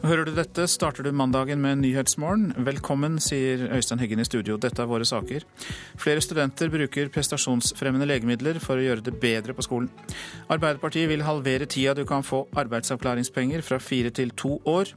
Hører 0.00 0.24
du 0.24 0.30
dette, 0.32 0.64
starter 0.64 1.04
du 1.04 1.10
mandagen 1.12 1.60
med 1.60 1.82
Nyhetsmorgen. 1.82 2.54
Velkommen, 2.64 3.18
sier 3.20 3.66
Øystein 3.76 4.00
Heggen 4.00 4.22
i 4.22 4.24
studio. 4.24 4.56
Dette 4.56 4.80
er 4.80 4.88
våre 4.88 5.04
saker. 5.04 5.44
Flere 6.00 6.22
studenter 6.24 6.70
bruker 6.72 7.10
prestasjonsfremmende 7.12 8.08
legemidler 8.08 8.56
for 8.64 8.80
å 8.80 8.86
gjøre 8.86 9.04
det 9.04 9.18
bedre 9.20 9.52
på 9.52 9.66
skolen. 9.66 9.90
Arbeiderpartiet 10.48 11.10
vil 11.10 11.26
halvere 11.26 11.68
tida 11.68 11.92
du 11.98 12.06
kan 12.08 12.24
få 12.24 12.46
arbeidsavklaringspenger, 12.62 13.60
fra 13.60 13.76
fire 13.76 14.08
til 14.16 14.32
to 14.32 14.56
år. 14.64 14.94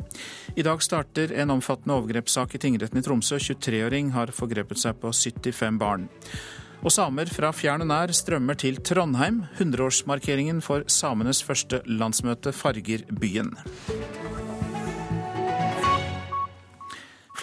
I 0.56 0.64
dag 0.64 0.80
starter 0.80 1.36
en 1.36 1.52
omfattende 1.58 2.00
overgrepssak 2.00 2.56
i 2.56 2.64
tingretten 2.64 3.02
i 3.02 3.04
Tromsø. 3.04 3.42
23-åring 3.44 4.14
har 4.16 4.32
forgrepet 4.32 4.80
seg 4.80 5.04
på 5.04 5.12
75 5.12 5.82
barn. 5.84 6.08
Og 6.84 6.96
samer 6.96 7.28
fra 7.32 7.52
fjern 7.56 7.84
og 7.84 7.92
nær 7.92 8.16
strømmer 8.16 8.56
til 8.60 8.80
Trondheim. 8.80 9.44
100-årsmarkeringen 9.60 10.64
for 10.64 10.88
samenes 10.88 11.44
første 11.44 11.84
landsmøte 11.92 12.56
farger 12.56 13.04
byen. 13.12 13.52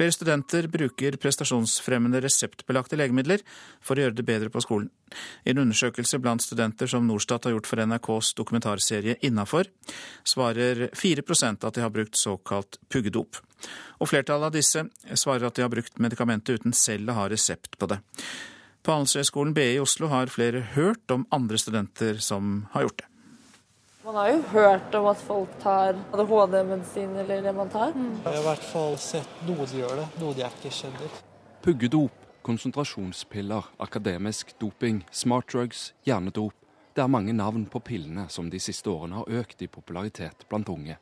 Flere 0.01 0.15
studenter 0.17 0.65
bruker 0.73 1.19
prestasjonsfremmende 1.21 2.23
reseptbelagte 2.25 2.97
legemidler 2.97 3.43
for 3.85 4.01
å 4.01 4.07
gjøre 4.07 4.17
det 4.17 4.25
bedre 4.25 4.49
på 4.49 4.63
skolen. 4.65 4.87
I 5.45 5.53
en 5.53 5.61
undersøkelse 5.61 6.17
blant 6.25 6.41
studenter 6.41 6.89
som 6.89 7.05
Norstat 7.05 7.45
har 7.45 7.53
gjort 7.53 7.69
for 7.69 7.83
NRKs 7.85 8.31
dokumentarserie 8.39 9.19
Innafor, 9.29 9.69
svarer 10.25 10.87
4% 10.97 11.69
at 11.69 11.77
de 11.77 11.85
har 11.85 11.93
brukt 11.93 12.17
såkalt 12.17 12.81
puggedop. 12.89 13.43
Og 14.01 14.09
flertallet 14.09 14.49
av 14.49 14.57
disse 14.57 14.87
svarer 15.21 15.51
at 15.51 15.61
de 15.61 15.67
har 15.67 15.75
brukt 15.77 16.01
medikamentet 16.01 16.63
uten 16.63 16.73
selv 16.73 17.13
å 17.13 17.19
ha 17.21 17.29
resept 17.29 17.77
på 17.77 17.93
det. 17.93 18.01
På 18.81 18.97
Handelshøyskolen 18.97 19.53
BI 19.53 19.75
i 19.75 19.85
Oslo 19.85 20.09
har 20.09 20.33
flere 20.33 20.65
hørt 20.79 21.13
om 21.13 21.29
andre 21.29 21.61
studenter 21.61 22.25
som 22.25 22.63
har 22.73 22.89
gjort 22.89 23.03
det. 23.05 23.10
Man 24.05 24.15
har 24.15 24.31
jo 24.33 24.43
hørt 24.43 24.95
om 24.95 25.07
at 25.11 25.21
folk 25.21 25.51
tar 25.61 25.99
ADHD-medisin 26.13 27.19
eller 27.21 27.43
det 27.45 27.53
man 27.53 27.69
tar. 27.69 27.91
Mm. 27.93 28.15
Jeg 28.25 28.33
har 28.33 28.39
i 28.39 28.47
hvert 28.47 28.63
fall 28.65 28.97
sett 28.97 29.43
noe 29.45 29.67
de 29.69 29.83
gjør 29.83 30.01
det, 30.01 30.07
noe 30.23 30.33
de 30.39 30.47
ikke 30.47 30.73
kjenner. 30.73 31.19
Puggedop, 31.61 32.23
konsentrasjonspiller, 32.41 33.69
akademisk 33.77 34.55
doping, 34.57 35.03
smartdrugs, 35.13 35.91
hjernedop. 36.09 36.57
Det 36.97 37.05
er 37.05 37.13
mange 37.13 37.37
navn 37.37 37.69
på 37.69 37.83
pillene 37.85 38.25
som 38.33 38.49
de 38.49 38.63
siste 38.63 38.89
årene 38.89 39.21
har 39.21 39.43
økt 39.43 39.61
i 39.61 39.69
popularitet 39.69 40.49
blant 40.49 40.73
unge. 40.73 40.97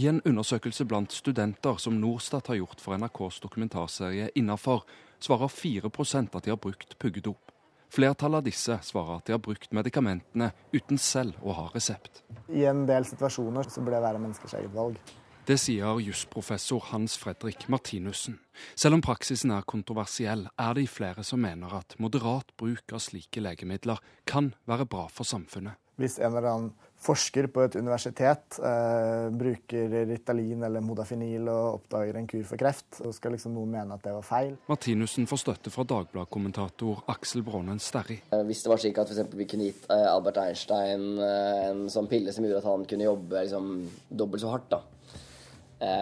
I 0.00 0.08
en 0.08 0.22
undersøkelse 0.24 0.88
blant 0.88 1.12
studenter 1.12 1.76
som 1.76 2.00
Norstat 2.00 2.48
har 2.48 2.62
gjort 2.62 2.80
for 2.80 2.96
NRKs 2.96 3.42
dokumentarserie 3.44 4.32
Innafor, 4.40 4.86
svarer 5.20 5.52
4% 5.52 6.32
at 6.32 6.48
de 6.48 6.56
har 6.56 6.62
brukt 6.62 6.96
puggedop. 6.96 7.49
Flertallet 7.90 8.38
av 8.38 8.46
disse 8.46 8.76
svarer 8.86 9.18
at 9.18 9.26
de 9.26 9.34
har 9.34 9.42
brukt 9.42 9.72
medikamentene 9.74 10.52
uten 10.70 10.98
selv 11.00 11.40
å 11.42 11.56
ha 11.56 11.64
resept. 11.74 12.22
I 12.46 12.62
en 12.70 12.84
del 12.86 13.06
situasjoner 13.08 13.66
så 13.66 13.82
burde 13.82 13.98
det 13.98 14.06
være 14.06 14.22
menneskers 14.22 14.54
eget 14.60 14.76
valg. 14.76 15.00
Det 15.48 15.56
sier 15.58 15.98
jusprofessor 16.04 16.84
Hans 16.92 17.16
Fredrik 17.18 17.64
Martinussen. 17.72 18.36
Selv 18.78 18.98
om 18.98 19.02
praksisen 19.02 19.50
er 19.50 19.66
kontroversiell, 19.66 20.44
er 20.54 20.76
det 20.78 20.84
flere 20.92 21.24
som 21.26 21.42
mener 21.42 21.72
at 21.80 21.96
moderat 21.98 22.52
bruk 22.60 22.94
av 22.94 23.02
slike 23.02 23.42
legemidler 23.42 23.98
kan 24.30 24.52
være 24.70 24.86
bra 24.86 25.08
for 25.10 25.26
samfunnet. 25.26 25.74
Hvis 25.98 26.20
en 26.20 26.30
eller 26.30 26.46
annen 26.52 26.70
forsker 27.00 27.48
på 27.52 27.62
et 27.64 27.76
universitet 27.80 28.58
eh, 28.60 29.28
bruker 29.32 29.94
Ritalin 30.10 30.66
eller 30.66 30.84
Modafinil 30.84 31.48
og 31.48 31.78
oppdager 31.78 32.18
en 32.20 32.28
kur 32.28 32.42
for 32.48 32.60
kreft, 32.60 32.98
så 32.98 33.12
skal 33.16 33.34
liksom 33.34 33.54
noen 33.56 33.72
mene 33.72 33.96
at 33.96 34.04
det 34.04 34.12
var 34.14 34.26
feil. 34.26 34.56
Martinussen 34.68 35.28
får 35.30 35.42
støtte 35.44 35.72
fra 35.72 35.86
Dagbladet-kommentator 35.88 37.04
Aksel 37.14 37.44
Brånen 37.46 37.80
Sterri. 37.80 38.18
Eh, 38.28 38.44
hvis 38.48 38.64
det 38.64 38.72
var 38.72 38.82
slik 38.82 39.00
at 39.00 39.12
for 39.14 39.38
vi 39.40 39.48
kunne 39.48 39.70
gitt 39.70 39.86
eh, 39.88 40.06
Albert 40.10 40.42
Einstein 40.42 41.06
eh, 41.24 41.68
en 41.70 41.86
sånn 41.92 42.10
pille 42.10 42.34
som 42.36 42.44
gjorde 42.44 42.60
at 42.60 42.68
han 42.68 42.84
kunne 42.90 43.08
jobbe 43.08 43.44
liksom, 43.46 43.70
dobbelt 44.08 44.44
så 44.44 44.52
hardt, 44.52 44.70
da, 44.74 44.82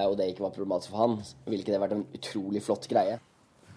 og 0.09 0.17
det 0.19 0.33
ikke 0.33 0.43
var 0.43 0.51
problematisk 0.57 0.91
for 0.91 1.05
han, 1.05 1.13
ville 1.47 1.63
ikke 1.63 1.71
det 1.71 1.79
vært 1.79 1.95
en 1.95 2.07
utrolig 2.19 2.63
flott 2.67 2.89
greie. 2.91 3.21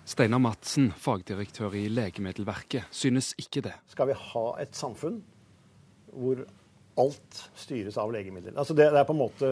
Steinar 0.10 0.42
Madsen, 0.42 0.88
fagdirektør 0.98 1.76
i 1.78 1.84
Legemiddelverket, 1.94 2.90
synes 2.90 3.36
ikke 3.38 3.62
det. 3.68 3.76
Skal 3.94 4.10
vi 4.10 4.18
ha 4.18 4.46
et 4.64 4.74
samfunn 4.74 5.20
hvor 6.12 6.42
alt 7.00 7.42
styres 7.56 7.98
av 8.02 8.12
legemidler. 8.14 8.56
Altså 8.58 8.76
det, 8.78 8.90
det, 8.92 9.02
er 9.02 9.08
på 9.08 9.16
en 9.16 9.22
måte 9.22 9.52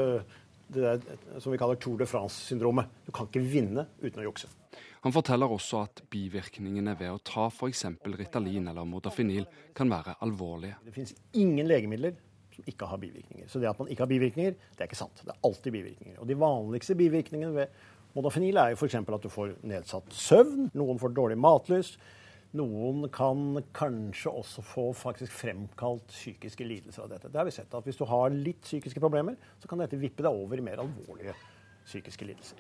det 0.69 0.85
der, 0.85 1.19
som 1.41 1.53
vi 1.53 1.59
kaller 1.61 1.79
Tour 1.81 1.97
de 1.97 2.07
France-syndromet. 2.09 2.89
Du 3.05 3.11
kan 3.15 3.29
ikke 3.29 3.41
vinne 3.41 3.87
uten 4.01 4.21
å 4.21 4.27
jukse. 4.29 4.49
Han 5.05 5.15
forteller 5.15 5.51
også 5.51 5.83
at 5.87 6.01
bivirkningene 6.11 6.93
ved 6.99 7.13
å 7.13 7.21
ta 7.23 7.47
f.eks. 7.47 7.85
Ritalin 8.19 8.67
eller 8.67 8.87
Modafinil 8.87 9.47
kan 9.75 9.89
være 9.91 10.17
alvorlige. 10.25 10.75
Det 10.85 10.95
finnes 10.95 11.15
ingen 11.39 11.69
legemidler 11.69 12.17
som 12.53 12.67
ikke 12.67 12.89
har 12.91 12.99
bivirkninger. 12.99 13.47
Så 13.47 13.61
det 13.63 13.69
at 13.71 13.79
man 13.79 13.87
ikke 13.91 14.03
har 14.03 14.11
bivirkninger, 14.11 14.57
det 14.75 14.83
er 14.83 14.91
ikke 14.91 14.99
sant. 14.99 15.23
Det 15.23 15.31
er 15.31 15.47
alltid 15.47 15.75
bivirkninger. 15.77 16.19
Og 16.19 16.27
de 16.27 16.37
vanligste 16.39 16.97
bivirkningene 16.99 17.55
ved 17.55 17.79
Modafinil 18.17 18.57
er 18.59 18.73
jo 18.73 18.79
f.eks. 18.81 18.97
at 18.99 19.23
du 19.23 19.29
får 19.31 19.53
nedsatt 19.69 20.15
søvn, 20.17 20.67
noen 20.75 20.99
får 20.99 21.13
dårlig 21.15 21.37
matlyst, 21.39 21.99
noen 22.57 23.05
kan 23.13 23.59
kanskje 23.75 24.31
også 24.31 24.63
få 24.65 24.87
faktisk 24.97 25.33
fremkalt 25.43 26.07
psykiske 26.09 26.65
lidelser 26.65 27.05
av 27.05 27.11
dette. 27.11 27.29
Det 27.29 27.37
har 27.37 27.45
vi 27.45 27.53
sett 27.53 27.73
at 27.73 27.85
Hvis 27.85 27.99
du 27.99 28.05
har 28.09 28.33
litt 28.33 28.63
psykiske 28.63 28.99
problemer, 28.99 29.37
så 29.61 29.69
kan 29.69 29.81
dette 29.83 29.99
vippe 29.99 30.25
deg 30.25 30.33
over 30.33 30.57
i 30.57 30.65
mer 30.65 30.81
alvorlige 30.81 31.35
psykiske 31.85 32.25
lidelser. 32.25 32.57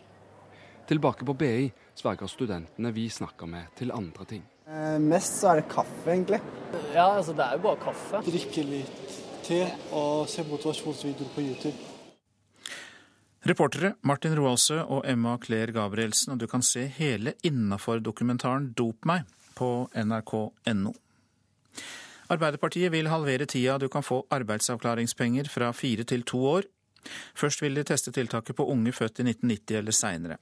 Tilbake 0.89 1.25
på 1.25 1.33
BI 1.37 1.69
sverger 1.97 2.29
studentene 2.29 2.91
vi 2.93 3.07
snakker 3.09 3.49
med, 3.49 3.73
til 3.77 3.93
andre 3.93 4.25
ting. 4.25 4.45
Eh, 4.69 4.97
mest 5.01 5.41
så 5.41 5.51
er 5.51 5.61
det 5.61 5.69
kaffe, 5.69 6.05
egentlig. 6.09 6.41
Ja, 6.93 7.11
altså 7.15 7.33
det 7.33 7.45
er 7.45 7.57
jo 7.57 7.65
bare 7.65 7.81
kaffe. 7.81 8.21
Drikke 8.25 8.65
litt 8.65 9.17
te 9.45 9.63
og 9.97 10.29
se 10.29 10.45
motivasjonsvideoer 10.45 11.33
på 11.33 11.45
YouTube. 11.45 11.77
Reportere 13.49 13.93
Martin 14.05 14.35
Roaldsø 14.37 14.81
og 14.83 15.05
Emma 15.07 15.37
Claire 15.41 15.73
Gabrielsen, 15.73 16.33
og 16.33 16.41
du 16.41 16.47
kan 16.49 16.61
se 16.65 16.85
hele 16.99 17.33
innafor 17.45 18.01
dokumentaren 18.03 18.73
Dop 18.77 19.07
meg 19.09 19.25
på 19.59 19.69
nrk.no. 19.93 20.95
Arbeiderpartiet 22.29 22.93
vil 22.93 23.09
halvere 23.09 23.47
tida 23.49 23.79
du 23.81 23.87
kan 23.91 24.05
få 24.05 24.21
arbeidsavklaringspenger 24.31 25.49
fra 25.49 25.71
fire 25.73 26.05
til 26.05 26.23
to 26.23 26.43
år. 26.45 26.67
Først 27.37 27.63
vil 27.63 27.79
de 27.79 27.85
teste 27.87 28.13
tiltaket 28.13 28.55
på 28.55 28.67
unge 28.69 28.93
født 28.93 29.23
i 29.23 29.25
1990 29.31 29.79
eller 29.79 29.95
seinere. 29.95 30.37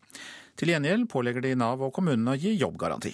Til 0.57 0.73
gjengjeld 0.73 1.07
pålegger 1.11 1.45
de 1.45 1.56
Nav 1.56 1.83
og 1.85 1.94
kommunene 1.95 2.33
å 2.33 2.39
gi 2.41 2.57
jobbgaranti. 2.57 3.13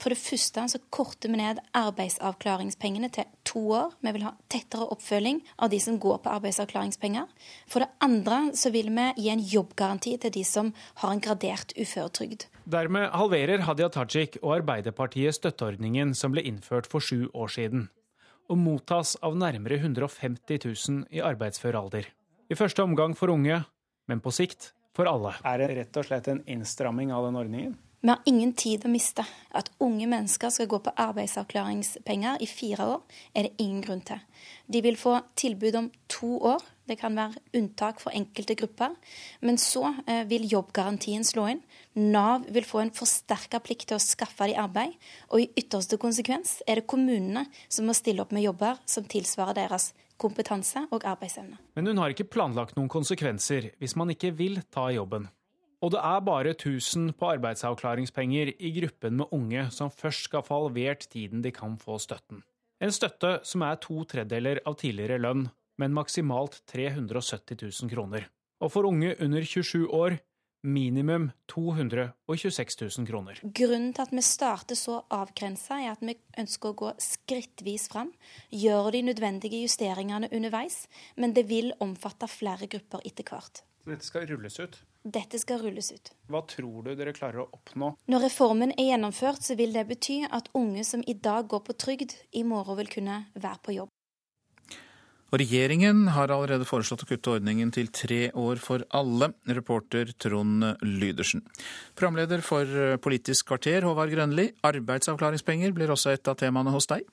For 0.00 0.08
det 0.08 0.22
første 0.22 0.62
så 0.72 0.78
korter 0.94 1.28
vi 1.28 1.36
ned 1.36 1.60
arbeidsavklaringspengene 1.76 3.10
til 3.12 3.28
to 3.44 3.60
år. 3.76 3.90
Vi 4.00 4.14
vil 4.16 4.24
ha 4.24 4.32
tettere 4.50 4.88
oppfølging 4.94 5.42
av 5.58 5.72
de 5.74 5.80
som 5.84 5.98
går 6.00 6.22
på 6.24 6.32
arbeidsavklaringspenger. 6.32 7.26
For 7.68 7.84
det 7.84 7.90
andre 8.00 8.40
så 8.56 8.72
vil 8.72 8.88
vi 8.94 9.10
gi 9.20 9.28
en 9.34 9.44
jobbgaranti 9.52 10.16
til 10.22 10.32
de 10.32 10.46
som 10.48 10.72
har 11.02 11.12
en 11.12 11.20
gradert 11.20 11.76
uføretrygd. 11.76 12.48
Dermed 12.62 13.10
halverer 13.10 13.64
Hadia 13.66 13.88
Tajik 13.90 14.36
og 14.38 14.60
Arbeiderpartiet 14.60 15.34
støtteordningen 15.34 16.12
som 16.14 16.30
ble 16.34 16.44
innført 16.46 16.86
for 16.86 17.02
sju 17.02 17.26
år 17.34 17.50
siden, 17.50 17.88
og 18.46 18.60
mottas 18.60 19.16
av 19.18 19.34
nærmere 19.34 19.80
150 19.80 20.62
000 20.62 21.08
i 21.10 21.22
arbeidsfør 21.26 21.80
alder. 21.80 22.06
I 22.46 22.54
første 22.54 22.84
omgang 22.84 23.16
for 23.18 23.34
unge, 23.34 23.64
men 24.06 24.22
på 24.22 24.30
sikt 24.30 24.70
for 24.94 25.10
alle. 25.10 25.34
Er 25.42 25.58
det 25.58 25.72
rett 25.74 25.98
og 25.98 26.06
slett 26.06 26.30
en 26.30 26.42
innstramming 26.46 27.10
av 27.10 27.26
den 27.26 27.40
ordningen? 27.40 27.74
Vi 28.02 28.10
har 28.10 28.22
ingen 28.26 28.52
tid 28.58 28.86
å 28.86 28.90
miste. 28.90 29.22
At 29.54 29.70
unge 29.82 30.06
mennesker 30.10 30.50
skal 30.50 30.70
gå 30.70 30.78
på 30.82 30.94
arbeidsavklaringspenger 31.02 32.42
i 32.42 32.48
fire 32.50 32.86
år, 32.94 33.02
er 33.34 33.46
det 33.46 33.62
ingen 33.62 33.82
grunn 33.82 34.02
til. 34.06 34.22
De 34.66 34.82
vil 34.82 34.98
få 34.98 35.20
tilbud 35.38 35.78
om 35.78 35.90
to 36.10 36.36
år. 36.54 36.62
Det 36.88 36.96
kan 36.98 37.14
være 37.14 37.38
unntak 37.54 38.00
for 38.02 38.14
enkelte 38.16 38.56
grupper. 38.58 38.94
Men 39.40 39.58
så 39.60 39.84
eh, 40.06 40.24
vil 40.30 40.48
jobbgarantien 40.50 41.24
slå 41.26 41.46
inn. 41.52 41.60
Nav 41.94 42.48
vil 42.52 42.66
få 42.66 42.82
en 42.82 42.94
forsterka 42.94 43.62
plikt 43.62 43.90
til 43.90 43.98
å 43.98 44.02
skaffe 44.02 44.48
de 44.50 44.56
arbeid. 44.58 44.96
Og 45.30 45.44
i 45.44 45.50
ytterste 45.62 45.98
konsekvens 46.02 46.58
er 46.66 46.80
det 46.80 46.88
kommunene 46.90 47.46
som 47.68 47.86
må 47.86 47.94
stille 47.96 48.24
opp 48.24 48.34
med 48.34 48.46
jobber 48.46 48.82
som 48.88 49.06
tilsvarer 49.06 49.60
deres 49.62 49.92
kompetanse 50.22 50.84
og 50.94 51.06
arbeidsevne. 51.08 51.58
Men 51.76 51.90
hun 51.90 52.02
har 52.02 52.14
ikke 52.14 52.30
planlagt 52.30 52.76
noen 52.78 52.90
konsekvenser 52.92 53.72
hvis 53.80 53.96
man 53.98 54.12
ikke 54.14 54.34
vil 54.38 54.60
ta 54.74 54.88
jobben. 54.94 55.28
Og 55.82 55.90
det 55.94 56.02
er 56.06 56.20
bare 56.22 56.52
1000 56.54 57.10
på 57.18 57.32
arbeidsavklaringspenger 57.32 58.52
i 58.54 58.70
gruppen 58.76 59.18
med 59.18 59.34
unge 59.34 59.66
som 59.74 59.90
først 59.90 60.28
skal 60.28 60.44
få 60.46 60.60
halvert 60.60 61.08
tiden 61.10 61.42
de 61.42 61.50
kan 61.54 61.74
få 61.78 61.98
støtten. 61.98 62.44
En 62.82 62.94
støtte 62.94 63.40
som 63.46 63.62
er 63.66 63.80
to 63.82 64.04
tredjedeler 64.06 64.62
av 64.66 64.78
tidligere 64.78 65.18
lønn, 65.22 65.48
men 65.82 65.94
maksimalt 65.96 66.62
370 66.70 67.58
000 67.82 67.90
kroner. 67.90 68.28
Og 68.62 68.70
for 68.70 68.86
unge 68.86 69.16
under 69.18 69.42
27 69.42 69.88
år 69.90 70.20
minimum 70.62 71.30
226 71.50 72.80
000 72.98 73.06
kroner. 73.06 73.40
Grunnen 73.42 73.90
til 73.94 74.04
at 74.04 74.12
vi 74.14 74.22
starter 74.22 74.78
så 74.78 75.00
avgrensa, 75.10 75.80
er 75.82 75.96
at 75.96 76.04
vi 76.06 76.14
ønsker 76.38 76.70
å 76.70 76.78
gå 76.84 76.92
skrittvis 77.02 77.88
fram. 77.90 78.12
Gjøre 78.54 78.94
de 78.96 79.02
nødvendige 79.10 79.64
justeringene 79.64 80.30
underveis, 80.30 80.84
men 81.16 81.34
det 81.34 81.48
vil 81.50 81.72
omfatte 81.82 82.30
flere 82.30 82.70
grupper 82.70 83.02
etter 83.08 83.26
hvert. 83.26 83.64
Dette 83.82 84.06
skal 84.06 84.28
rulles 84.30 84.60
ut? 84.62 84.76
Dette 85.02 85.40
skal 85.42 85.58
rulles 85.64 85.88
ut. 85.90 86.12
Hva 86.30 86.44
tror 86.46 86.84
du 86.86 86.92
dere 86.94 87.14
klarer 87.16 87.42
å 87.42 87.48
oppnå? 87.56 87.96
Når 88.06 88.28
reformen 88.28 88.70
er 88.76 88.92
gjennomført, 88.92 89.42
så 89.42 89.58
vil 89.58 89.74
det 89.74 89.88
bety 89.88 90.20
at 90.30 90.52
unge 90.54 90.86
som 90.86 91.02
i 91.10 91.16
dag 91.18 91.50
går 91.50 91.64
på 91.66 91.74
trygd, 91.74 92.14
i 92.38 92.44
morgen 92.46 92.78
vil 92.78 92.92
kunne 92.92 93.24
være 93.34 93.62
på 93.66 93.74
jobb. 93.80 93.90
Og 95.32 95.40
regjeringen 95.40 96.10
har 96.12 96.28
allerede 96.28 96.66
foreslått 96.68 97.06
å 97.06 97.08
kutte 97.08 97.32
ordningen 97.38 97.70
til 97.72 97.88
tre 97.88 98.26
år 98.36 98.60
for 98.60 98.84
alle. 98.92 99.30
Reporter 99.48 100.12
Trond 100.20 100.66
Lydersen. 100.84 101.40
Programleder 101.96 102.44
for 102.44 102.68
Politisk 103.00 103.48
kvarter, 103.48 103.86
Håvard 103.88 104.12
Grønli. 104.12 104.50
Arbeidsavklaringspenger 104.68 105.72
blir 105.72 105.92
også 105.94 106.12
et 106.12 106.28
av 106.28 106.36
temaene 106.36 106.74
hos 106.74 106.90
deg. 106.92 107.08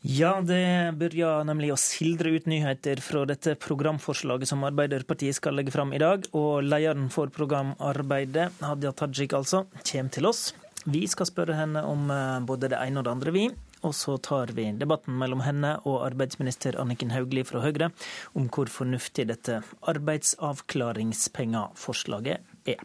Ja, 0.00 0.38
det 0.40 0.96
begynner 0.96 1.44
nemlig 1.44 1.74
å 1.74 1.80
sildre 1.80 2.30
ut 2.32 2.46
nyheter 2.48 3.02
fra 3.04 3.26
dette 3.28 3.52
programforslaget 3.60 4.48
som 4.48 4.64
Arbeiderpartiet 4.64 5.36
skal 5.36 5.56
legge 5.56 5.74
fram 5.74 5.92
i 5.92 6.00
dag. 6.00 6.24
Og 6.36 6.64
lederen 6.64 7.10
for 7.12 7.32
programarbeidet, 7.32 8.50
Hadia 8.64 8.94
Tajik 8.96 9.36
altså, 9.36 9.66
kommer 9.80 10.12
til 10.16 10.28
oss. 10.28 10.46
Vi 10.88 11.04
skal 11.08 11.28
spørre 11.28 11.56
henne 11.58 11.84
om 11.84 12.08
eh, 12.08 12.38
både 12.48 12.72
det 12.72 12.80
ene 12.80 13.02
og 13.02 13.08
det 13.08 13.12
andre, 13.12 13.36
vi. 13.36 13.48
Og 13.86 13.94
så 13.96 14.16
tar 14.20 14.46
vi 14.56 14.64
debatten 14.76 15.18
mellom 15.20 15.40
henne 15.44 15.70
og 15.88 16.04
arbeidsminister 16.04 16.76
Anniken 16.80 17.10
Hauglie 17.14 17.44
fra 17.48 17.60
Høyre 17.64 17.88
om 18.36 18.48
hvor 18.52 18.66
fornuftig 18.72 19.24
dette 19.30 19.54
arbeidsavklaringspengeforslaget 19.92 22.38
er. 22.68 22.80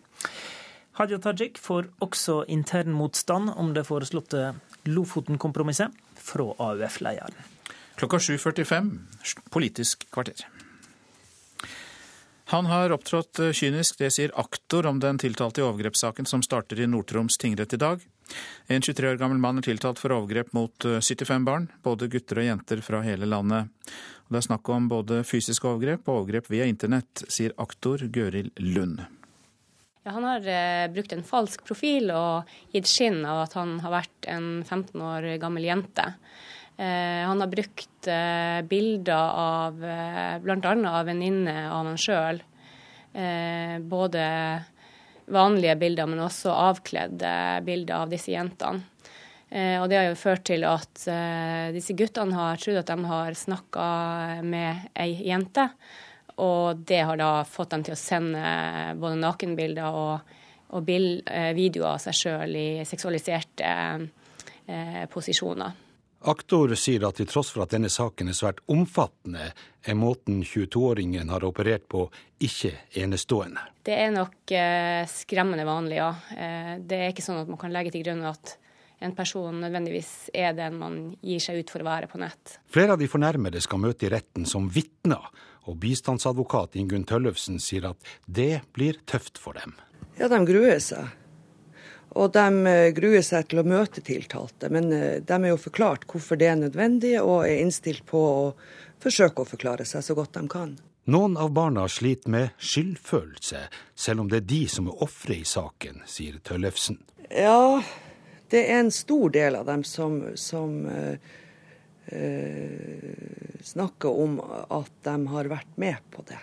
Hadia 0.95 1.19
Tajik 1.19 1.57
får 1.59 1.89
også 1.99 2.45
intern 2.47 2.93
motstand 2.95 3.49
om 3.51 3.73
det 3.75 3.83
foreslåtte 3.87 4.55
Lofoten-kompromisset 4.87 5.91
fra 6.15 6.53
AUF-lederen. 6.55 7.35
Klokka 7.99 8.17
7.45 8.17 8.99
Politisk 9.51 10.11
kvarter. 10.11 10.47
Han 12.53 12.65
har 12.69 12.93
opptrådt 12.93 13.39
kynisk, 13.57 13.97
det 13.99 14.11
sier 14.13 14.31
aktor 14.39 14.85
om 14.85 14.99
den 15.01 15.17
tiltalte 15.19 15.61
i 15.61 15.65
overgrepssaken 15.65 16.25
som 16.29 16.43
starter 16.45 16.79
i 16.79 16.87
Nord-Troms 16.87 17.37
tingrett 17.41 17.73
i 17.73 17.81
dag. 17.81 18.03
En 18.67 18.81
23 18.81 19.11
år 19.11 19.19
gammel 19.21 19.41
mann 19.41 19.61
er 19.61 19.67
tiltalt 19.67 20.01
for 20.01 20.13
overgrep 20.15 20.53
mot 20.57 20.87
75 20.87 21.29
eh, 21.29 21.43
barn, 21.45 21.67
både 21.85 22.09
gutter 22.11 22.41
og 22.41 22.47
jenter 22.47 22.81
fra 22.85 23.03
hele 23.05 23.29
landet. 23.29 23.69
Det 24.25 24.39
er 24.39 24.47
snakk 24.47 24.69
om 24.73 24.87
både 24.89 25.21
fysiske 25.27 25.69
overgrep 25.69 26.07
og 26.09 26.23
overgrep 26.23 26.49
via 26.49 26.65
internett, 26.65 27.27
sier 27.29 27.53
aktor 27.61 28.01
Gøril 28.09 28.49
Lund. 28.57 29.03
Ja, 30.05 30.15
han 30.17 30.25
har 30.25 30.49
eh, 30.49 30.87
brukt 30.93 31.13
en 31.13 31.25
falsk 31.25 31.63
profil 31.65 32.11
og 32.13 32.49
gitt 32.73 32.89
skinn 32.89 33.23
av 33.25 33.45
at 33.45 33.55
han 33.57 33.79
har 33.81 33.99
vært 33.99 34.27
en 34.29 34.49
15 34.63 35.01
år 35.01 35.29
gammel 35.41 35.65
jente. 35.65 36.11
Eh, 36.77 37.23
han 37.25 37.41
har 37.41 37.49
brukt 37.49 38.09
eh, 38.11 38.59
bilder 38.69 39.31
av 39.45 39.81
eh, 39.81 40.35
bl.a. 40.43 40.75
av 40.91 41.05
venninne 41.07 41.55
av 41.71 41.89
han 41.89 41.97
sjøl. 42.01 42.41
Eh, 43.15 43.77
både 43.79 44.25
vanlige 45.31 45.75
bilder, 45.81 46.09
men 46.09 46.23
også 46.25 46.53
avkledde 46.53 47.31
bilder 47.65 48.03
av 48.03 48.11
disse 48.13 48.33
jentene. 48.33 48.83
Eh, 49.49 49.77
og 49.79 49.87
det 49.89 49.99
har 49.99 50.07
jo 50.09 50.17
ført 50.17 50.43
til 50.49 50.65
at 50.67 51.05
eh, 51.11 51.69
disse 51.75 51.93
guttene 51.97 52.35
har 52.35 52.59
trodd 52.59 52.81
at 52.81 52.89
de 52.89 53.09
har 53.11 53.37
snakka 53.37 53.85
med 54.43 54.89
ei 54.99 55.13
jente. 55.29 55.69
Og 56.41 56.81
det 56.83 57.03
har 57.07 57.19
da 57.19 57.45
fått 57.47 57.71
dem 57.71 57.85
til 57.85 57.95
å 57.95 57.99
sende 57.99 58.43
både 58.99 59.21
nakenbilder 59.21 59.95
og, 59.95 60.35
og 60.75 60.83
bild, 60.87 61.23
eh, 61.31 61.53
videoer 61.55 61.93
av 61.93 62.03
seg 62.03 62.19
sjøl 62.19 62.57
i 62.59 62.67
seksualiserte 62.87 63.71
eh, 64.67 65.03
posisjoner. 65.13 65.84
Aktor 66.25 66.71
sier 66.79 67.03
at 67.05 67.19
til 67.19 67.27
tross 67.29 67.51
for 67.53 67.65
at 67.65 67.73
denne 67.75 67.89
saken 67.91 68.31
er 68.31 68.37
svært 68.37 68.63
omfattende, 68.71 69.51
er 69.85 69.97
måten 69.97 70.39
22-åringen 70.41 71.29
har 71.29 71.45
operert 71.45 71.85
på 71.91 72.07
ikke 72.41 72.71
enestående. 72.97 73.61
Det 73.85 73.93
er 73.93 74.13
nok 74.15 74.53
eh, 74.57 75.03
skremmende 75.09 75.67
vanlig, 75.67 75.99
ja. 75.99 76.11
Eh, 76.33 76.71
det 76.81 77.01
er 77.01 77.13
ikke 77.13 77.25
sånn 77.25 77.43
at 77.43 77.51
man 77.51 77.61
kan 77.61 77.73
legge 77.73 77.93
til 77.93 78.05
grunn 78.07 78.23
at 78.25 78.55
en 79.05 79.13
person 79.13 79.59
nødvendigvis 79.61 80.31
er 80.33 80.55
den 80.57 80.79
man 80.79 80.95
gir 81.21 81.43
seg 81.43 81.59
ut 81.61 81.73
for 81.73 81.83
å 81.83 81.89
være 81.91 82.09
på 82.09 82.21
nett. 82.21 82.57
Flere 82.73 82.95
av 82.95 83.01
de 83.01 83.09
fornærmede 83.11 83.61
skal 83.61 83.83
møte 83.83 84.07
i 84.07 84.13
retten 84.15 84.47
som 84.49 84.71
vitner, 84.73 85.29
og 85.65 85.77
bistandsadvokat 85.81 86.77
Ingunn 86.77 87.05
Tøllefsen 87.09 87.61
sier 87.61 87.91
at 87.91 88.09
det 88.25 88.63
blir 88.73 88.97
tøft 89.09 89.37
for 89.41 89.57
dem. 89.57 89.73
Ja, 90.17 90.29
de 90.31 90.41
gruer 90.47 90.81
seg. 90.81 91.09
Og 92.15 92.31
de 92.31 92.71
eh, 92.71 92.89
gruer 92.95 93.23
seg 93.25 93.49
til 93.51 93.59
å 93.59 93.67
møte 93.67 94.03
tiltalte, 94.05 94.69
men 94.71 94.91
eh, 94.95 95.19
de 95.19 95.35
er 95.35 95.51
jo 95.51 95.59
forklart 95.59 96.07
hvorfor 96.07 96.39
det 96.39 96.47
er 96.51 96.59
nødvendig, 96.61 97.17
og 97.21 97.43
er 97.43 97.59
innstilt 97.59 98.05
på 98.07 98.21
å 98.21 98.45
forsøke 99.03 99.43
å 99.43 99.49
forklare 99.49 99.87
seg 99.87 100.05
så 100.05 100.15
godt 100.17 100.37
de 100.37 100.45
kan. 100.51 100.77
Noen 101.11 101.35
av 101.37 101.51
barna 101.53 101.83
sliter 101.91 102.31
med 102.33 102.55
skyldfølelse, 102.57 103.67
selv 103.93 104.23
om 104.23 104.31
det 104.31 104.39
er 104.41 104.47
de 104.49 104.63
som 104.71 104.87
er 104.89 105.03
ofre 105.05 105.35
i 105.37 105.45
saken, 105.45 106.01
sier 106.09 106.39
Tøllefsen. 106.41 106.97
Ja, 107.29 107.83
det 108.49 108.63
er 108.63 108.79
en 108.79 108.93
stor 108.95 109.29
del 109.35 109.59
av 109.59 109.67
dem 109.69 109.83
som, 109.85 110.17
som 110.39 110.73
uh, 110.89 111.17
snakker 113.61 114.17
om 114.23 114.39
at 114.41 114.91
de 115.05 115.15
har 115.29 115.51
vært 115.51 115.77
med 115.81 116.09
på 116.15 116.25
det. 116.29 116.41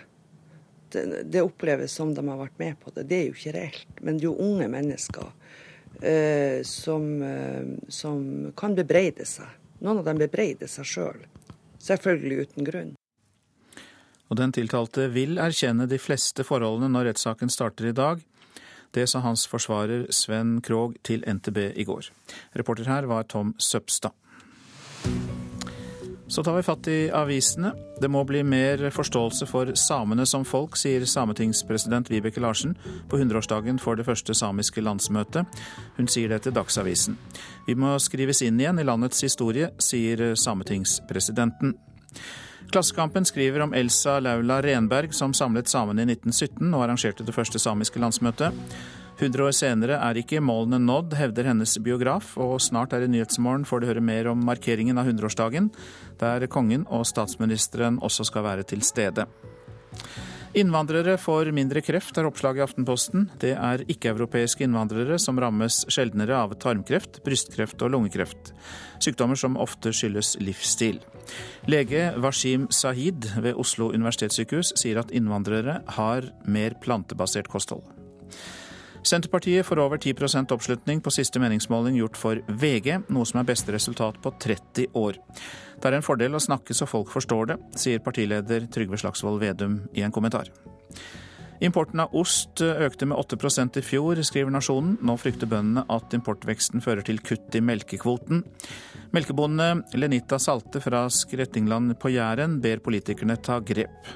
det. 0.95 1.05
Det 1.33 1.43
oppleves 1.43 1.99
som 1.99 2.15
de 2.15 2.23
har 2.23 2.39
vært 2.39 2.59
med 2.63 2.79
på 2.79 2.95
det. 2.95 3.07
Det 3.11 3.19
er 3.19 3.27
jo 3.27 3.35
ikke 3.35 3.55
reelt. 3.57 3.99
Men 3.99 4.15
det 4.19 4.29
er 4.29 4.31
jo 4.31 4.47
unge 4.47 4.71
mennesker 4.71 5.31
som, 6.63 7.05
eh, 7.23 7.63
som, 7.87 8.51
kan 8.57 8.75
bebreide 8.75 9.25
seg. 9.25 9.47
Noen 9.83 10.01
av 10.01 10.09
dem 10.09 10.19
bebreider 10.21 10.67
seg 10.71 10.87
sjøl. 10.87 11.23
Selv. 11.23 11.29
Selvfølgelig 11.83 12.45
uten 12.47 12.67
grunn. 12.67 12.93
Og 14.31 14.39
den 14.39 14.53
tiltalte 14.55 15.09
vil 15.13 15.37
erkjenne 15.41 15.87
de 15.89 15.99
fleste 16.01 16.45
forholdene 16.47 16.89
når 16.93 17.11
rettssaken 17.11 17.51
starter 17.53 17.91
i 17.91 17.97
dag. 17.97 18.23
Det 18.93 19.07
sa 19.09 19.23
hans 19.25 19.45
forsvarer 19.49 20.07
Sven 20.13 20.59
Krogh 20.65 20.95
til 21.03 21.25
NTB 21.27 21.73
i 21.75 21.85
går. 21.87 22.09
Reporter 22.57 22.89
her 22.89 23.09
var 23.09 23.27
Tom 23.29 23.55
Søpstad. 23.57 24.13
Så 26.27 26.43
tar 26.43 26.55
vi 26.55 26.63
fatt 26.63 26.87
i 26.87 27.09
avisene. 27.11 27.73
Det 28.01 28.07
må 28.07 28.23
bli 28.23 28.43
mer 28.47 28.81
forståelse 28.95 29.47
for 29.49 29.73
samene 29.77 30.25
som 30.25 30.45
folk, 30.47 30.77
sier 30.79 31.03
sametingspresident 31.05 32.09
Vibeke 32.11 32.41
Larsen 32.41 32.77
på 33.11 33.19
100-årsdagen 33.19 33.79
for 33.81 33.99
det 33.99 34.07
første 34.07 34.35
samiske 34.37 34.81
landsmøtet. 34.81 35.59
Hun 35.97 36.07
sier 36.07 36.31
det 36.31 36.43
til 36.45 36.55
Dagsavisen. 36.55 37.19
Vi 37.67 37.75
må 37.75 37.97
skrives 37.99 38.41
inn 38.41 38.61
igjen 38.61 38.79
i 38.79 38.87
landets 38.87 39.23
historie, 39.25 39.73
sier 39.83 40.31
sametingspresidenten. 40.39 41.75
Klassekampen 42.73 43.27
skriver 43.27 43.67
om 43.67 43.73
Elsa 43.77 44.17
Laula 44.23 44.61
Renberg, 44.63 45.13
som 45.13 45.33
samlet 45.35 45.69
samene 45.69 46.07
i 46.07 46.15
1917 46.15 46.71
og 46.71 46.87
arrangerte 46.87 47.27
det 47.27 47.35
første 47.35 47.59
samiske 47.61 48.01
landsmøtet. 48.01 48.55
100 49.23 49.45
år 49.45 49.53
senere 49.55 49.95
er 50.03 50.17
ikke 50.19 50.41
målene 50.43 50.81
nådd, 50.83 51.13
hevder 51.15 51.47
hennes 51.47 51.77
biograf, 51.79 52.33
og 52.41 52.57
snart 52.59 52.91
er 52.95 53.05
i 53.05 53.11
Nyhetsmorgen 53.11 53.63
får 53.67 53.79
du 53.79 53.87
høre 53.87 54.03
mer 54.03 54.27
om 54.33 54.41
markeringen 54.43 54.99
av 54.99 55.07
100-årsdagen, 55.07 55.69
der 56.19 56.43
kongen 56.51 56.83
og 56.91 57.05
statsministeren 57.07 58.01
også 58.03 58.27
skal 58.27 58.43
være 58.43 58.65
til 58.67 58.83
stede. 58.83 59.23
Innvandrere 60.59 61.15
får 61.17 61.53
mindre 61.55 61.81
kreft, 61.81 62.17
er 62.19 62.27
oppslaget 62.27 62.59
i 62.59 62.65
Aftenposten. 62.65 63.23
Det 63.41 63.53
er 63.55 63.85
ikke-europeiske 63.89 64.67
innvandrere 64.67 65.15
som 65.21 65.39
rammes 65.41 65.79
sjeldnere 65.89 66.35
av 66.43 66.53
tarmkreft, 66.61 67.23
brystkreft 67.25 67.81
og 67.81 67.95
lungekreft. 67.95 68.51
Sykdommer 69.01 69.39
som 69.39 69.55
ofte 69.57 69.95
skyldes 69.95 70.35
livsstil. 70.43 70.99
Lege 71.71 72.11
Washim 72.21 72.67
Sahid 72.69 73.31
ved 73.39 73.57
Oslo 73.57 73.89
universitetssykehus 73.95 74.75
sier 74.83 75.01
at 75.01 75.15
innvandrere 75.15 75.79
har 75.95 76.29
mer 76.45 76.77
plantebasert 76.83 77.49
kosthold. 77.49 77.87
Senterpartiet 79.03 79.65
får 79.65 79.79
over 79.79 79.97
10% 79.97 80.51
oppslutning 80.55 81.01
på 81.03 81.11
siste 81.11 81.39
meningsmåling 81.39 81.97
gjort 81.99 82.17
for 82.17 82.39
VG, 82.47 83.01
noe 83.11 83.27
som 83.27 83.41
er 83.41 83.49
beste 83.49 83.73
resultat 83.75 84.21
på 84.23 84.31
30 84.39 84.95
år. 84.95 85.19
Det 85.81 85.89
er 85.89 85.97
en 85.97 86.05
fordel 86.05 86.37
å 86.37 86.41
snakke 86.43 86.75
så 86.77 86.87
folk 86.87 87.11
forstår 87.11 87.51
det, 87.51 87.57
sier 87.75 87.99
partileder 88.03 88.69
Trygve 88.71 88.99
Slagsvold 89.01 89.43
Vedum 89.43 89.81
i 89.91 90.05
en 90.07 90.15
kommentar. 90.15 90.47
Importen 91.63 91.99
av 92.03 92.15
ost 92.15 92.63
økte 92.63 93.07
med 93.07 93.19
8% 93.19 93.77
i 93.79 93.83
fjor, 93.85 94.19
skriver 94.23 94.51
Nasjonen. 94.51 94.97
Nå 95.03 95.15
frykter 95.19 95.47
bøndene 95.51 95.85
at 95.91 96.15
importveksten 96.15 96.83
fører 96.83 97.03
til 97.07 97.21
kutt 97.23 97.55
i 97.55 97.61
melkekvoten. 97.63 98.41
Melkebonde 99.15 99.69
Lenita 99.95 100.39
Salte 100.39 100.81
fra 100.83 101.05
Skrettingland 101.11 101.95
på 101.99 102.11
Jæren 102.15 102.57
ber 102.63 102.83
politikerne 102.83 103.39
ta 103.39 103.59
grep. 103.63 104.11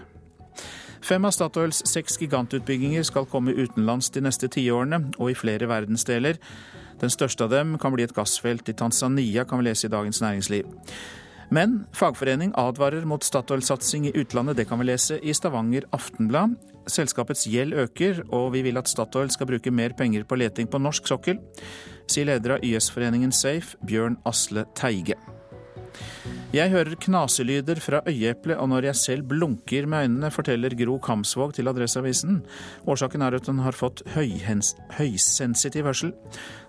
Fem 1.07 1.23
av 1.23 1.31
Statoils 1.31 1.77
seks 1.87 2.17
gigantutbygginger 2.19 3.05
skal 3.07 3.27
komme 3.31 3.53
utenlands 3.55 4.09
de 4.11 4.25
neste 4.25 4.49
tiårene, 4.51 4.99
og 5.15 5.31
i 5.31 5.37
flere 5.39 5.69
verdensdeler. 5.71 6.35
Den 6.99 7.13
største 7.13 7.45
av 7.45 7.53
dem 7.53 7.77
kan 7.79 7.93
bli 7.95 8.03
et 8.03 8.15
gassfelt 8.15 8.67
i 8.67 8.75
Tanzania, 8.75 9.45
kan 9.47 9.61
vi 9.61 9.69
lese 9.69 9.87
i 9.87 9.93
Dagens 9.93 10.19
Næringsliv. 10.19 10.67
Men 11.55 11.77
fagforening 11.95 12.51
advarer 12.59 13.07
mot 13.07 13.23
Statoil-satsing 13.23 14.09
i 14.09 14.13
utlandet, 14.19 14.57
det 14.59 14.67
kan 14.67 14.81
vi 14.81 14.89
lese 14.89 15.21
i 15.23 15.31
Stavanger 15.31 15.87
Aftenblad. 15.95 16.57
Selskapets 16.91 17.47
gjeld 17.47 17.77
øker, 17.85 18.25
og 18.27 18.51
vi 18.57 18.65
vil 18.67 18.81
at 18.81 18.91
Statoil 18.91 19.31
skal 19.31 19.47
bruke 19.47 19.71
mer 19.71 19.95
penger 19.95 20.27
på 20.27 20.35
leting 20.35 20.67
på 20.67 20.83
norsk 20.83 21.07
sokkel, 21.07 21.39
sier 22.11 22.27
leder 22.27 22.57
av 22.57 22.67
YS-foreningen 22.67 23.31
Safe, 23.31 23.79
Bjørn 23.87 24.19
Asle 24.27 24.67
Teige. 24.75 25.15
Jeg 26.55 26.71
hører 26.71 26.95
knaselyder 26.95 27.79
fra 27.83 27.99
øyeeplet, 28.07 28.57
og 28.57 28.69
når 28.71 28.87
jeg 28.87 28.95
selv 28.95 29.23
blunker 29.27 29.85
med 29.85 30.07
øynene, 30.07 30.31
forteller 30.31 30.75
Gro 30.79 30.97
Kamsvåg 31.03 31.53
til 31.53 31.67
Adresseavisen. 31.67 32.41
Årsaken 32.87 33.21
er 33.21 33.35
at 33.35 33.47
hun 33.51 33.59
har 33.59 33.75
fått 33.75 34.01
høysensitiv 34.15 35.83
hørsel. 35.85 36.13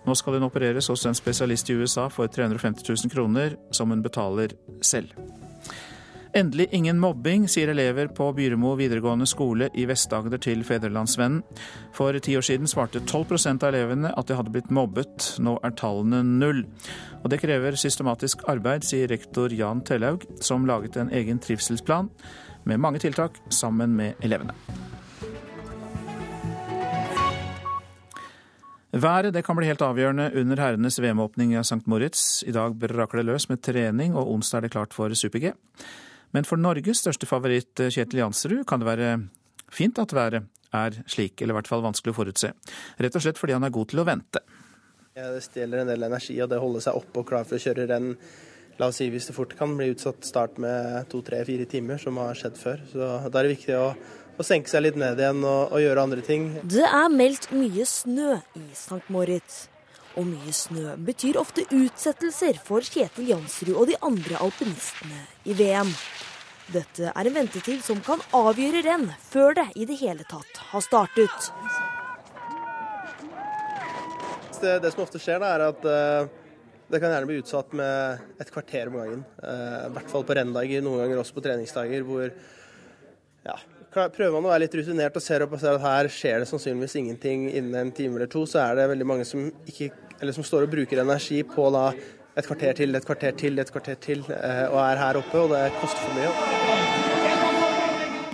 Nå 0.07 0.15
skal 0.19 0.39
hun 0.39 0.49
opereres 0.51 0.91
hos 0.91 1.07
en 1.07 1.17
spesialist 1.17 1.71
i 1.71 1.79
USA 1.79 2.09
for 2.13 2.27
350 2.27 2.89
000 2.91 3.15
kroner, 3.15 3.55
som 3.73 3.95
hun 3.95 4.03
betaler 4.03 4.59
selv. 4.83 5.15
Endelig 6.37 6.67
ingen 6.73 6.99
mobbing, 7.01 7.47
sier 7.49 7.71
elever 7.73 8.11
på 8.13 8.27
Byremo 8.37 8.75
videregående 8.77 9.27
skole 9.27 9.71
i 9.73 9.87
Vest-Agder 9.89 10.41
til 10.45 10.61
Fedrelandsvennen. 10.67 11.41
For 11.97 12.17
ti 12.21 12.35
år 12.37 12.45
siden 12.45 12.69
svarte 12.69 13.01
12% 13.01 13.65
av 13.65 13.73
elevene 13.73 14.13
at 14.13 14.29
de 14.29 14.37
hadde 14.37 14.53
blitt 14.53 14.73
mobbet. 14.75 15.31
Nå 15.41 15.57
er 15.65 15.73
tallene 15.79 16.21
null. 16.27 16.67
Og 17.23 17.33
det 17.33 17.41
krever 17.41 17.79
systematisk 17.81 18.45
arbeid, 18.51 18.85
sier 18.85 19.09
rektor 19.09 19.55
Jan 19.55 19.81
Tellaug, 19.81 20.27
som 20.45 20.69
laget 20.69 20.99
en 21.01 21.13
egen 21.15 21.41
trivselsplan 21.41 22.11
med 22.69 22.81
mange 22.85 23.01
tiltak 23.01 23.41
sammen 23.49 23.97
med 23.97 24.21
elevene. 24.21 24.53
Været 28.93 29.35
det 29.35 29.45
kan 29.45 29.57
bli 29.57 29.69
helt 29.69 29.83
avgjørende 29.85 30.31
under 30.41 30.61
herrenes 30.61 30.97
VM-åpning 31.01 31.57
av 31.57 31.65
St. 31.65 31.85
Moritz. 31.87 32.43
I 32.49 32.53
dag 32.53 32.77
braker 32.81 33.21
det 33.21 33.27
løs 33.29 33.49
med 33.49 33.61
trening, 33.63 34.15
og 34.17 34.31
onsdag 34.33 34.59
er 34.59 34.67
det 34.67 34.73
klart 34.73 34.97
for 34.97 35.13
super-G. 35.13 35.53
Men 36.37 36.47
for 36.49 36.61
Norges 36.61 37.03
største 37.03 37.29
favoritt, 37.29 37.73
Kjetil 37.79 38.23
Jansrud, 38.23 38.63
kan 38.69 38.83
det 38.83 38.89
være 38.89 39.11
fint 39.73 39.99
at 40.01 40.15
været 40.17 40.49
er 40.77 40.99
slik, 41.09 41.41
eller 41.41 41.55
i 41.55 41.59
hvert 41.61 41.71
fall 41.71 41.85
vanskelig 41.85 42.13
å 42.13 42.19
forutse. 42.19 42.53
Rett 43.01 43.17
og 43.17 43.25
slett 43.25 43.41
fordi 43.41 43.57
han 43.57 43.65
er 43.65 43.73
god 43.73 43.89
til 43.93 44.03
å 44.03 44.07
vente. 44.09 44.43
Ja, 45.17 45.33
det 45.35 45.43
stjeler 45.47 45.83
en 45.83 45.91
del 45.91 46.05
energi, 46.07 46.37
og 46.45 46.51
det 46.53 46.61
holder 46.63 46.85
seg 46.85 47.01
oppe 47.01 47.23
og 47.23 47.31
klar 47.31 47.49
for 47.49 47.57
å 47.57 47.63
kjøre 47.63 47.89
renn. 47.91 48.13
La 48.79 48.91
oss 48.93 49.01
si 49.01 49.09
hvis 49.11 49.27
det 49.27 49.35
fort 49.35 49.57
kan 49.59 49.73
bli 49.75 49.89
utsatt 49.91 50.29
start 50.29 50.61
med 50.63 51.09
to, 51.11 51.25
tre, 51.27 51.41
fire 51.49 51.67
timer, 51.67 51.99
som 51.99 52.21
har 52.23 52.37
skjedd 52.39 52.61
før. 52.61 52.85
Så 52.93 53.01
da 53.01 53.41
er 53.41 53.49
det 53.49 53.57
viktig 53.57 53.79
å 53.81 53.89
og 54.39 54.47
senke 54.47 54.71
seg 54.71 54.85
litt 54.85 54.99
ned 54.99 55.19
igjen 55.19 55.43
og, 55.43 55.73
og 55.75 55.83
gjøre 55.83 56.05
andre 56.07 56.23
ting. 56.23 56.53
Det 56.63 56.87
er 56.87 57.09
meldt 57.11 57.51
mye 57.51 57.87
snø 57.89 58.37
i 58.55 58.69
St. 58.71 59.03
Moritz. 59.11 59.65
Og 60.19 60.27
mye 60.27 60.53
snø 60.55 60.97
betyr 61.07 61.39
ofte 61.39 61.63
utsettelser 61.71 62.59
for 62.65 62.83
Kjetil 62.83 63.29
Jansrud 63.31 63.77
og 63.77 63.87
de 63.91 63.99
andre 64.03 64.41
alpinistene 64.43 65.21
i 65.47 65.55
VM. 65.55 65.93
Dette 66.75 67.13
er 67.15 67.29
en 67.29 67.37
ventetid 67.37 67.81
som 67.85 68.01
kan 68.05 68.21
avgjøre 68.37 68.83
renn 68.85 69.07
før 69.31 69.55
det 69.57 69.69
i 69.79 69.87
det 69.89 70.01
hele 70.03 70.27
tatt 70.29 70.59
har 70.73 70.83
startet. 70.85 71.49
Det, 74.59 74.75
det 74.83 74.91
som 74.91 75.05
ofte 75.05 75.21
skjer, 75.23 75.39
da, 75.39 75.55
er 75.55 75.65
at 75.69 75.87
uh, 75.87 76.29
det 76.91 76.99
kan 76.99 77.15
gjerne 77.15 77.31
bli 77.31 77.39
utsatt 77.41 77.73
med 77.79 78.43
et 78.43 78.51
kvarter 78.53 78.91
om 78.91 78.99
gangen. 78.99 79.25
Uh, 79.39 79.87
I 79.87 79.93
hvert 79.95 80.13
fall 80.13 80.27
på 80.27 80.37
renndager, 80.37 80.83
noen 80.83 81.05
ganger 81.05 81.23
også 81.23 81.39
på 81.39 81.45
treningsdager, 81.47 82.03
hvor 82.09 82.27
ja, 83.47 83.57
prøver 83.95 84.35
man 84.35 84.49
å 84.49 84.53
være 84.53 84.65
litt 84.67 84.77
rutinert 84.77 85.17
og 85.17 85.25
ser 85.25 85.47
opp 85.47 85.55
og 85.57 85.63
ser 85.63 85.79
at 85.79 85.87
her 85.87 86.11
skjer 86.13 86.43
det 86.43 86.51
sannsynligvis 86.51 86.99
ingenting 87.01 87.49
innen 87.49 87.79
en 87.81 87.95
time 87.95 88.19
eller 88.19 88.31
to, 88.35 88.45
så 88.51 88.61
er 88.67 88.77
det 88.77 88.91
veldig 88.93 89.09
mange 89.09 89.29
som, 89.29 89.47
ikke, 89.71 89.93
som 90.35 90.45
står 90.47 90.67
og 90.67 90.73
bruker 90.73 90.99
energi 91.03 91.43
på 91.47 91.69
da, 91.71 91.93
et 92.39 92.47
kvarter 92.47 92.75
til, 92.79 92.95
et 92.95 93.07
kvarter 93.07 93.35
til, 93.39 93.59
et 93.59 93.71
kvarter 93.71 93.97
til, 94.03 94.21
eh, 94.31 94.67
og 94.71 94.79
er 94.83 95.01
her 95.01 95.19
oppe, 95.19 95.39
og 95.39 95.51
det 95.55 95.73
koster 95.81 96.03
for 96.05 96.15
mye. 96.15 96.31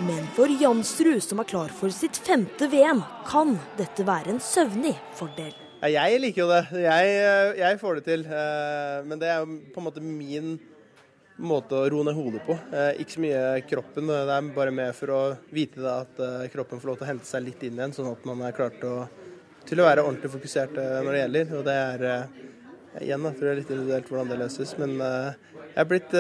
Men 0.05 0.27
for 0.37 0.49
Jansrud, 0.61 1.21
som 1.25 1.41
er 1.41 1.49
klar 1.49 1.73
for 1.73 1.89
sitt 1.95 2.17
femte 2.21 2.69
VM, 2.69 3.01
kan 3.29 3.59
dette 3.79 4.05
være 4.05 4.35
en 4.35 4.41
søvnig 4.41 4.97
fordel. 5.17 5.55
Jeg 5.85 6.21
liker 6.21 6.43
jo 6.43 6.49
det. 6.49 6.63
Jeg, 6.85 7.17
eh, 7.21 7.59
jeg 7.61 7.81
får 7.81 7.95
det 7.95 8.05
til. 8.05 8.21
Eh, 8.25 9.05
men 9.05 9.19
det 9.21 9.29
er 9.29 9.39
jo 9.41 9.47
på 9.73 9.81
en 9.81 9.89
måte 9.89 10.05
min 10.05 10.59
måte 11.37 11.75
å 11.75 11.89
roe 11.91 12.05
ned 12.07 12.15
hodet 12.15 12.45
på. 12.47 12.55
Ikke 13.01 13.17
så 13.17 13.21
mye 13.25 13.61
kroppen, 13.67 14.07
det 14.07 14.37
er 14.37 14.55
bare 14.55 14.71
med 14.71 14.95
for 14.95 15.11
å 15.11 15.23
vite 15.51 15.83
at 15.83 16.15
kroppen 16.53 16.79
får 16.79 16.89
lov 16.89 16.97
til 17.01 17.07
å 17.09 17.11
hente 17.11 17.27
seg 17.27 17.43
litt 17.43 17.63
inn 17.67 17.75
igjen, 17.75 17.93
sånn 17.97 18.13
at 18.13 18.23
man 18.29 18.45
er 18.47 18.55
klar 18.55 18.71
til 18.79 18.87
å, 18.87 19.09
til 19.69 19.81
å 19.81 19.89
være 19.89 20.05
ordentlig 20.05 20.31
fokusert 20.33 20.77
eh, 20.81 20.99
når 21.05 21.11
det 21.11 21.23
gjelder. 21.23 21.55
Og 21.59 21.65
det 21.67 21.75
er 21.81 22.05
igjen, 23.05 23.27
da, 23.27 23.33
tror 23.35 23.51
jeg 23.51 23.61
litt 23.61 23.73
individuelt 23.75 24.11
hvordan 24.13 24.33
det 24.33 24.41
løses. 24.45 24.75
Men 24.81 24.97
jeg 25.01 25.81
er 25.83 25.91
blitt 25.91 26.13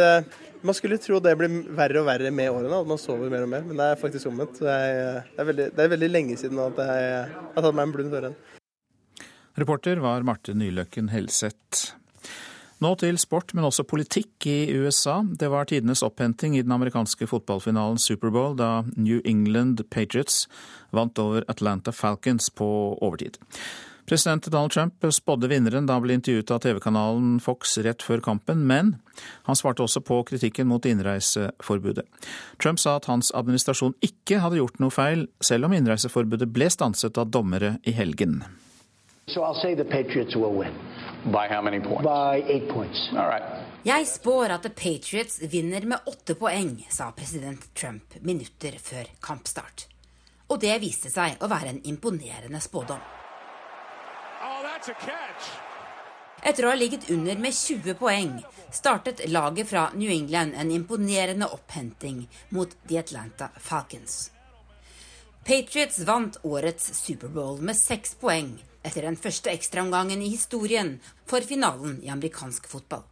Man 0.65 0.75
skulle 0.75 0.97
tro 0.99 1.21
det 1.23 1.35
blir 1.39 1.59
verre 1.77 2.01
og 2.01 2.09
verre 2.09 2.31
med 2.33 2.49
årene, 2.51 2.81
at 2.81 2.89
man 2.89 3.01
sover 3.01 3.29
mer 3.31 3.45
og 3.45 3.51
mer, 3.53 3.67
men 3.69 3.77
det 3.77 3.91
er 3.93 4.01
faktisk 4.01 4.31
omvendt. 4.31 4.63
Det 4.65 4.73
er, 4.73 5.27
det 5.29 5.43
er, 5.43 5.49
veldig, 5.51 5.67
det 5.77 5.85
er 5.85 5.91
veldig, 5.93 6.09
lenge 6.09 6.39
siden 6.41 6.63
at 6.65 6.81
jeg 6.81 7.11
har 7.29 7.67
tatt 7.67 7.77
meg 7.77 7.85
en 7.85 7.93
blund 7.99 8.17
en. 8.31 8.39
Reporter 9.61 10.01
var 10.03 10.25
Marte 10.27 10.57
Nyløkken 10.57 11.13
Helseth. 11.13 11.93
Nå 12.83 12.91
til 12.99 13.19
sport, 13.23 13.55
men 13.55 13.67
også 13.69 13.85
politikk 13.87 14.47
i 14.51 14.75
USA. 14.75 15.21
Det 15.23 15.49
var 15.53 15.69
tidenes 15.71 16.03
opphenting 16.03 16.57
i 16.59 16.63
den 16.65 16.75
amerikanske 16.75 17.29
fotballfinalen 17.31 18.01
Superbowl 18.03 18.57
da 18.59 18.83
New 18.97 19.21
England 19.25 19.85
Patriots 19.95 20.49
vant 20.95 21.19
over 21.23 21.47
Atlanta 21.49 21.95
Falcons 21.95 22.51
på 22.51 22.67
overtid. 22.99 23.39
President 24.07 24.45
Donald 24.53 24.71
Trump 24.75 25.05
spådde 25.13 25.49
vinneren 25.49 25.87
da 25.89 25.97
han 25.97 26.03
ble 26.05 26.19
intervjuet 26.19 26.51
av 26.53 26.61
TV-kanalen 26.61 27.39
Fox 27.41 27.79
rett 27.87 28.05
før 28.05 28.21
kampen, 28.21 28.67
men 28.69 28.97
han 29.49 29.57
svarte 29.57 29.81
også 29.87 30.03
på 30.05 30.19
kritikken 30.29 30.69
mot 30.69 30.85
innreiseforbudet. 30.85 32.05
Trump 32.61 32.83
sa 32.83 32.99
at 32.99 33.09
hans 33.09 33.33
administrasjon 33.33 33.97
ikke 34.05 34.43
hadde 34.45 34.61
gjort 34.61 34.83
noe 34.83 34.93
feil, 34.93 35.25
selv 35.41 35.71
om 35.71 35.79
innreiseforbudet 35.79 36.51
ble 36.53 36.69
stanset 36.69 37.17
av 37.17 37.33
dommere 37.33 37.79
i 37.89 37.97
helgen. 37.97 38.43
So 39.27 39.41
I'll 39.41 39.57
say 39.63 39.75
the 39.75 39.89
Patriots 39.89 40.37
will. 40.37 40.69
By 41.25 41.49
how 41.49 41.63
many 41.63 41.81
points? 41.81 42.03
By 42.03 42.45
eight 42.47 42.69
points. 42.69 43.09
All 43.13 43.29
right. 43.29 43.43
Jeg 43.83 44.07
spår 44.07 44.51
at 44.51 44.63
The 44.63 44.71
Patriots 44.71 45.41
vinner 45.41 45.81
med 45.89 45.99
åtte 46.07 46.35
poeng, 46.35 46.87
sa 46.91 47.11
president 47.17 47.75
Trump 47.75 48.15
minutter 48.21 48.77
før 48.79 49.09
kampstart. 49.21 49.87
Og 50.53 50.61
det 50.61 50.75
viste 50.83 51.09
seg 51.09 51.41
å 51.41 51.49
være 51.49 51.73
en 51.73 51.81
imponerende 51.89 52.61
spådom. 52.61 53.01
Oh, 54.45 54.69
Etter 56.45 56.67
å 56.67 56.75
ha 56.75 56.77
ligget 56.77 57.09
under 57.11 57.41
med 57.41 57.57
20 57.57 57.97
poeng 57.97 58.37
startet 58.69 59.25
laget 59.33 59.73
fra 59.73 59.87
New 59.97 60.13
England 60.13 60.53
en 60.61 60.71
imponerende 60.77 61.49
opphenting 61.49 62.27
mot 62.53 62.77
The 62.89 63.01
Atlanta 63.01 63.49
Falcons. 63.57 64.31
Patriots 65.45 66.05
vant 66.05 66.37
årets 66.45 66.93
Superbowl 67.01 67.65
med 67.65 67.77
seks 67.81 68.13
poeng 68.21 68.59
etter 68.85 69.09
den 69.09 69.17
første 69.17 69.51
ekstraomgangen 69.51 70.23
i 70.23 70.31
historien 70.35 70.99
for 71.27 71.45
finalen 71.47 71.99
i 72.05 72.13
amerikansk 72.13 72.69
fotball. 72.71 73.05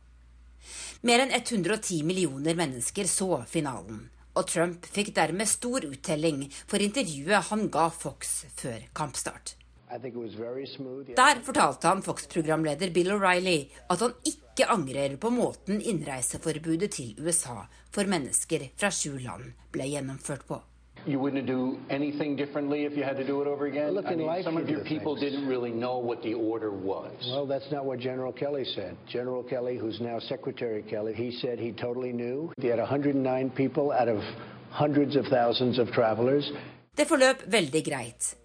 Mer 1.02 1.24
enn 1.24 1.32
110 1.34 2.04
millioner 2.06 2.54
mennesker 2.58 3.08
så 3.10 3.40
finalen, 3.50 4.04
og 4.38 4.46
Trump 4.48 4.86
fikk 4.86 5.10
dermed 5.16 5.50
stor 5.50 5.84
uttelling 5.88 6.44
for 6.62 6.84
intervjuet 6.84 7.50
han 7.50 7.66
ga 7.72 7.88
Fox 7.90 8.44
før 8.54 8.78
kampstart. 8.96 9.56
Der 9.92 11.40
fortalte 11.44 11.88
han 11.90 12.00
Fox-programleder 12.06 12.92
Bill 12.94 13.12
O'Reilly 13.12 13.58
at 13.92 14.00
han 14.00 14.14
ikke 14.24 14.70
angrer 14.72 15.18
på 15.20 15.28
måten 15.34 15.82
innreiseforbudet 15.82 16.94
til 16.96 17.18
USA 17.20 17.58
for 17.92 18.08
mennesker 18.08 18.70
fra 18.72 18.88
sju 18.88 19.18
land 19.20 19.50
ble 19.74 19.90
gjennomført 19.92 20.46
på. 20.48 20.62
You 21.04 21.18
wouldn't 21.18 21.46
do 21.46 21.78
anything 21.90 22.36
differently 22.36 22.84
if 22.84 22.96
you 22.96 23.02
had 23.02 23.16
to 23.16 23.26
do 23.26 23.42
it 23.42 23.48
over 23.48 23.66
again? 23.66 23.90
Look, 23.90 24.06
I 24.06 24.12
in 24.12 24.18
mean, 24.18 24.26
life 24.28 24.44
some 24.44 24.54
you 24.54 24.62
of 24.62 24.68
your 24.68 24.82
do 24.84 24.88
people 24.88 25.16
things. 25.16 25.32
didn't 25.32 25.48
really 25.48 25.70
know 25.72 25.98
what 25.98 26.22
the 26.22 26.34
order 26.34 26.70
was. 26.70 27.12
Well, 27.26 27.46
that's 27.46 27.70
not 27.72 27.84
what 27.84 27.98
General 27.98 28.32
Kelly 28.32 28.64
said. 28.76 28.96
General 29.08 29.42
Kelly, 29.42 29.76
who's 29.76 30.00
now 30.00 30.20
Secretary 30.20 30.82
Kelly, 30.82 31.12
he 31.12 31.32
said 31.40 31.58
he 31.58 31.72
totally 31.72 32.12
knew. 32.12 32.52
He 32.60 32.68
had 32.68 32.78
109 32.78 33.50
people 33.50 33.90
out 33.90 34.08
of 34.08 34.22
hundreds 34.70 35.16
of 35.16 35.26
thousands 35.26 35.78
of 35.78 35.90
travelers. 35.92 36.52
Det 36.94 37.08
forløp 37.08 37.42
veldig 37.50 37.84
greit. 37.84 38.36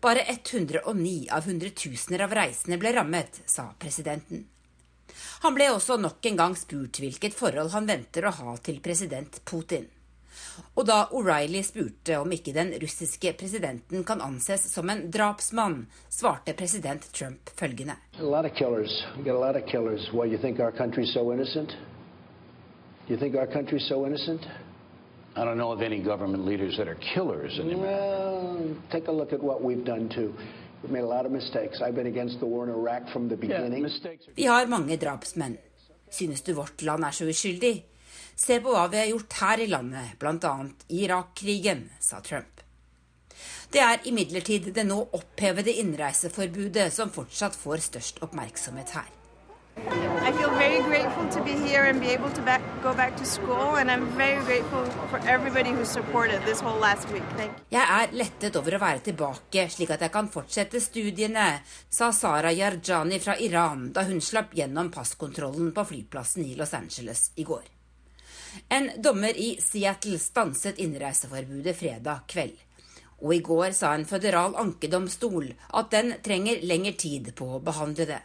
Bare 0.00 0.22
109 0.28 1.28
av 1.32 1.44
hundretusener 1.48 2.20
av 2.20 2.34
reisende 2.36 2.78
ble 2.78 2.92
rammet, 2.92 3.42
sa 3.46 3.72
presidenten. 3.78 4.44
Han 5.42 5.54
ble 5.54 5.70
også 5.72 5.96
nok 6.00 6.26
en 6.26 6.36
gang 6.36 6.54
spurt 6.56 7.00
hvilket 7.00 7.34
forhold 7.34 7.72
han 7.74 7.88
venter 7.88 8.26
å 8.28 8.34
ha 8.38 8.56
til 8.56 8.80
president 8.84 9.40
Putin. 9.48 9.88
Og 10.76 10.86
da 10.86 11.04
O'Reilly 11.12 11.62
spurte 11.62 12.18
om 12.18 12.32
ikke 12.32 12.52
den 12.54 12.72
russiske 12.82 13.32
presidenten 13.38 14.04
kan 14.04 14.20
anses 14.20 14.60
som 14.72 14.90
en 14.90 15.10
drapsmann, 15.10 15.86
svarte 16.10 16.52
president 16.52 17.02
Trump 17.14 17.50
følgende. 17.58 17.96
A 18.18 18.22
lot 18.22 18.44
of 18.44 18.54
killers. 18.56 19.06
We 19.16 19.24
got 19.24 19.36
a 19.36 19.46
lot 19.46 19.56
of 19.62 19.66
killers. 19.70 20.10
Why, 20.12 20.26
you 20.26 20.38
think 20.38 20.60
our 20.60 20.72
country's 20.72 21.12
so 21.14 21.32
innocent? 21.32 21.72
You 23.08 23.16
think 23.18 23.34
our 23.34 23.46
country's 23.46 23.88
so 23.88 24.06
innocent? 24.06 24.40
I 25.36 25.44
don't 25.44 25.56
know 25.56 25.72
of 25.72 25.82
any 25.82 25.98
government 26.02 26.46
leaders 26.46 26.76
that 26.76 26.88
are 26.88 26.98
killers 27.14 27.58
anymore. 27.58 27.86
Well, 27.86 28.76
take 28.92 29.08
a 29.08 29.12
look 29.12 29.32
at 29.32 29.42
what 29.42 29.62
we've 29.62 29.84
done 29.84 30.08
too. 30.08 30.32
We've 30.82 30.92
made 30.92 31.04
a 31.04 31.08
lot 31.16 31.26
of 31.26 31.32
mistakes. 31.32 31.80
I've 31.80 31.94
been 31.94 32.06
against 32.06 32.38
the 32.38 32.46
war 32.46 32.64
in 32.64 32.70
Iraq 32.70 33.02
from 33.12 33.28
the 33.28 33.36
beginning. 33.36 33.82
mistakes. 33.82 34.24
Vi 34.34 34.44
har 34.44 34.66
mange 34.66 34.96
drapsmenn. 34.96 35.56
Synes 36.10 36.42
du 36.42 36.52
vårt 36.52 36.82
land 36.82 37.04
er 37.04 37.10
så 37.10 37.24
uskyldig? 37.24 37.84
Se 38.36 38.58
på 38.60 38.72
hva 38.74 38.88
vi 38.90 38.98
har 38.98 39.10
gjort 39.12 39.38
her 39.40 39.62
i 39.62 39.66
landet, 39.70 40.18
bl.a. 40.18 40.54
Irak-krigen, 40.88 41.88
sa 42.00 42.20
Trump. 42.20 42.62
Det 43.70 43.82
er 43.82 44.06
imidlertid 44.06 44.70
det 44.74 44.84
nå 44.86 45.00
opphevede 45.18 45.72
innreiseforbudet 45.82 46.92
som 46.94 47.10
fortsatt 47.10 47.56
får 47.58 47.82
størst 47.90 48.22
oppmerksomhet 48.26 48.94
her. 48.94 49.12
I 49.76 50.30
feel 50.38 50.50
very 50.50 50.80
grateful 50.82 51.28
to 51.30 51.42
be 51.42 51.50
here 51.50 51.88
and 51.90 52.00
be 52.00 52.06
able 52.14 52.30
to 52.30 52.42
back, 52.42 52.62
go 52.82 52.94
back 52.94 53.16
to 53.16 53.24
school, 53.24 53.76
and 53.76 53.90
I'm 53.90 54.06
very 54.16 54.40
grateful 54.44 54.84
for 55.10 55.18
everybody 55.26 55.70
who 55.70 55.84
supported 55.84 56.40
this 56.44 56.60
whole 56.60 56.78
last 56.78 57.10
week. 57.10 57.26
Thank 57.36 57.52
you. 57.58 57.64
Jeg 57.74 57.82
er 57.82 58.14
lettet 58.14 58.56
over 58.56 58.78
å 58.78 58.82
være 58.82 59.02
tilbake, 59.10 59.66
slik 59.74 59.90
at 59.90 60.06
jeg 60.06 60.14
kan 60.14 60.30
fortsette 60.30 60.80
studiene, 60.80 61.48
sa 61.90 62.12
Sara 62.14 62.54
Yarjani 62.54 63.18
fra 63.18 63.34
Iran 63.42 63.88
da 63.92 64.06
hun 64.06 64.22
slapp 64.22 64.54
gjennom 64.54 64.92
passkontrollen 64.94 65.74
på 65.74 65.88
flyplassen 65.90 66.46
i 66.46 66.54
Los 66.58 66.74
Angeles 66.78 67.32
i 67.34 67.46
går. 67.46 67.66
En 68.68 68.90
dommer 69.02 69.36
i 69.36 69.54
Seattle 69.62 70.18
stanset 70.18 70.78
innreiseforbudet 70.82 71.76
fredag 71.76 72.26
kveld. 72.30 72.56
Og 73.24 73.34
i 73.34 73.40
går 73.44 73.72
sa 73.76 73.94
en 73.94 74.06
føderal 74.08 74.56
ankedomstol 74.60 75.50
at 75.80 75.90
den 75.94 76.14
trenger 76.24 76.62
lengre 76.66 76.92
tid 76.98 77.32
på 77.38 77.54
å 77.56 77.62
behandle 77.64 78.08
det. 78.10 78.20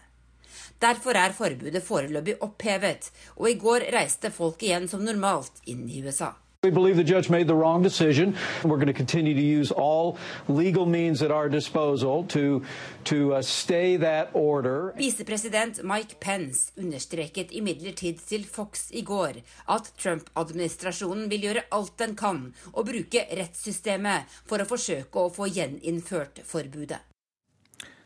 Derfor 0.79 1.17
er 1.19 1.36
forbudet 1.36 1.83
foreløpig 1.83 2.38
opphevet, 2.45 3.09
og 3.36 3.50
i 3.50 3.57
går 3.59 3.89
reiste 3.95 4.31
folk 4.31 4.63
igjen 4.63 4.88
som 4.91 5.03
normalt 5.03 5.59
inn 5.67 5.83
i 5.91 6.00
USA. 6.05 6.33
We 6.61 6.71
believe 6.71 6.97
the 6.97 7.05
judge 7.05 7.29
made 7.29 7.47
the 7.47 7.55
wrong 7.55 7.81
decision. 7.81 8.35
We're 8.65 8.75
going 8.75 8.87
to 8.87 8.93
continue 8.93 9.33
to 9.33 9.41
use 9.41 9.71
all 9.71 10.17
legal 10.49 10.85
means 10.85 11.21
at 11.21 11.31
our 11.31 11.47
disposal 11.47 12.25
to, 12.35 12.65
to 13.05 13.35
uh, 13.35 13.41
stay 13.41 13.95
that 13.95 14.31
order. 14.33 14.93
Visepresident 14.97 15.81
Mike 15.83 16.19
Pence 16.19 16.73
understreket 16.77 17.51
imidlertid 17.51 18.19
til 18.27 18.43
Fox 18.43 18.91
i 18.91 19.01
går 19.01 19.39
at 19.69 19.87
Trump-administrasjonen 20.03 21.29
vil 21.31 21.47
gjøre 21.47 21.63
alt 21.71 21.95
den 21.95 22.17
kan 22.19 22.53
og 22.73 22.91
bruke 22.91 23.23
rettssystemet 23.39 24.27
for 24.43 24.59
å 24.59 24.67
forsøke 24.67 25.15
å 25.15 25.31
få 25.31 25.47
gjeninnført 25.47 26.43
forbudet. 26.43 26.99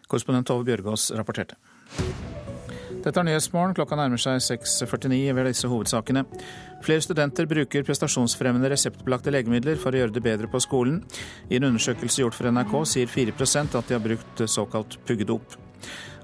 Korrespondent 0.05 0.45
Tove 0.45 0.69
Bjørgaas 0.69 1.09
rapporterte. 1.17 1.57
Dette 3.03 3.19
er 3.19 3.25
Nyhetsmorgen. 3.27 3.73
Klokka 3.75 3.97
nærmer 3.99 4.21
seg 4.21 4.39
6.49 4.39 5.33
ved 5.35 5.49
disse 5.49 5.67
hovedsakene. 5.67 6.23
Flere 6.85 7.03
studenter 7.03 7.47
bruker 7.51 7.83
prestasjonsfremmende 7.83 8.71
reseptbelagte 8.71 9.33
legemidler 9.33 9.75
for 9.79 9.91
å 9.91 9.99
gjøre 9.99 10.15
det 10.15 10.23
bedre 10.23 10.47
på 10.51 10.61
skolen. 10.63 11.01
I 11.51 11.59
en 11.59 11.67
undersøkelse 11.67 12.23
gjort 12.23 12.37
for 12.37 12.47
NRK 12.47 12.77
sier 12.93 13.11
4% 13.11 13.75
at 13.75 13.91
de 13.91 13.97
har 13.97 14.03
brukt 14.03 14.43
såkalt 14.47 14.95
puggedop. 15.07 15.57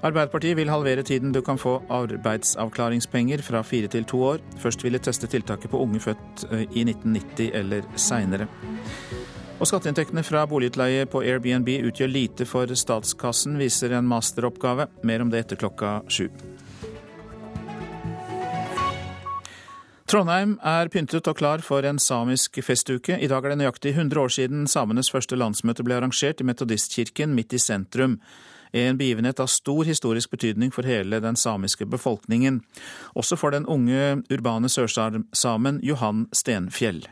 Arbeiderpartiet 0.00 0.56
vil 0.56 0.72
halvere 0.72 1.04
tiden 1.04 1.34
du 1.36 1.42
kan 1.44 1.60
få 1.60 1.74
arbeidsavklaringspenger 1.92 3.42
fra 3.44 3.60
fire 3.60 3.90
til 3.92 4.06
to 4.08 4.22
år. 4.30 4.40
Først 4.62 4.80
vil 4.84 4.96
de 4.96 5.02
teste 5.04 5.28
tiltaket 5.28 5.68
på 5.68 5.82
unge 5.84 6.00
født 6.00 6.46
eh, 6.48 6.64
i 6.64 6.86
1990 6.88 7.50
eller 7.60 7.84
seinere. 8.00 8.48
Og 9.60 9.68
Skatteinntektene 9.68 10.24
fra 10.24 10.46
boligutleie 10.48 11.04
på 11.12 11.20
Airbnb 11.20 11.68
utgjør 11.90 12.08
lite 12.08 12.48
for 12.48 12.72
statskassen, 12.72 13.60
viser 13.60 13.92
en 13.92 14.08
masteroppgave. 14.08 14.88
Mer 15.04 15.20
om 15.20 15.28
det 15.28 15.44
etter 15.44 15.60
klokka 15.60 15.98
sju. 16.08 16.30
Trondheim 20.10 20.56
er 20.66 20.88
pyntet 20.90 21.28
og 21.30 21.36
klar 21.38 21.62
for 21.62 21.86
en 21.86 22.00
samisk 22.02 22.56
festuke. 22.66 23.14
I 23.14 23.28
dag 23.30 23.44
er 23.44 23.52
det 23.52 23.60
nøyaktig 23.60 23.92
100 23.92 24.18
år 24.18 24.32
siden 24.34 24.64
samenes 24.66 25.06
første 25.14 25.36
landsmøte 25.38 25.84
ble 25.86 25.94
arrangert 26.00 26.42
i 26.42 26.46
Metodistkirken 26.48 27.30
midt 27.36 27.54
i 27.54 27.60
sentrum. 27.62 28.16
En 28.74 28.98
begivenhet 28.98 29.38
av 29.38 29.46
stor 29.54 29.86
historisk 29.86 30.32
betydning 30.34 30.74
for 30.74 30.82
hele 30.82 31.20
den 31.22 31.38
samiske 31.38 31.86
befolkningen. 31.86 32.58
Også 33.14 33.38
for 33.38 33.54
den 33.54 33.68
unge 33.70 34.24
urbane 34.34 34.66
sørsamen 34.66 35.78
Johan 35.86 36.26
Stenfjell. 36.34 37.04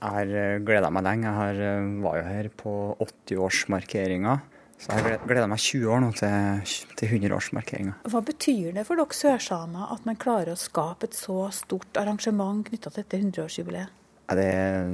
Jeg 0.00 0.16
har 0.16 0.34
eh, 0.42 0.58
gleda 0.66 0.90
meg 0.90 1.06
lenge. 1.06 1.30
Jeg 1.30 1.62
eh, 1.62 1.90
var 2.02 2.18
jo 2.18 2.26
her 2.26 2.50
på 2.58 2.74
80-årsmarkeringa. 3.06 4.40
Så 4.80 4.96
jeg 4.96 5.20
gleder 5.28 5.48
meg 5.50 5.60
20 5.60 5.90
år 5.92 6.00
nå 6.00 6.10
til, 6.16 6.76
til 6.96 7.10
100-årsmarkeringa. 7.18 7.98
Hva 8.08 8.22
betyr 8.24 8.72
det 8.78 8.86
for 8.88 8.96
dere 8.96 9.16
sørsamer 9.16 9.92
at 9.92 10.06
man 10.08 10.16
klarer 10.20 10.54
å 10.54 10.60
skape 10.60 11.10
et 11.10 11.16
så 11.16 11.50
stort 11.52 12.00
arrangement 12.00 12.64
knytta 12.64 12.92
til 12.94 13.04
dette 13.04 13.20
100-årsjubileet? 13.20 13.96
Ja, 14.30 14.36
det 14.38 14.46
er 14.46 14.92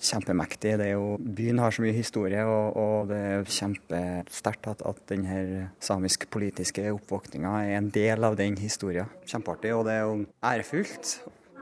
kjempemektig. 0.00 0.76
Det 0.78 0.86
er 0.86 0.94
jo, 0.94 1.16
byen 1.18 1.58
har 1.58 1.74
så 1.74 1.82
mye 1.82 1.96
historie, 1.96 2.44
og, 2.46 2.76
og 2.78 3.10
det 3.10 3.18
er 3.18 3.48
kjempesterkt 3.50 4.70
at, 4.70 4.84
at 4.86 5.02
denne 5.10 5.66
samisk-politiske 5.82 6.86
oppvåkninga 6.94 7.56
er 7.66 7.76
en 7.80 7.90
del 7.92 8.24
av 8.24 8.38
den 8.38 8.56
historien. 8.62 9.10
Kjempeartig, 9.26 9.74
og 9.74 9.84
det 9.90 9.98
er 9.98 10.06
jo 10.06 10.16
ærefullt. 10.52 11.16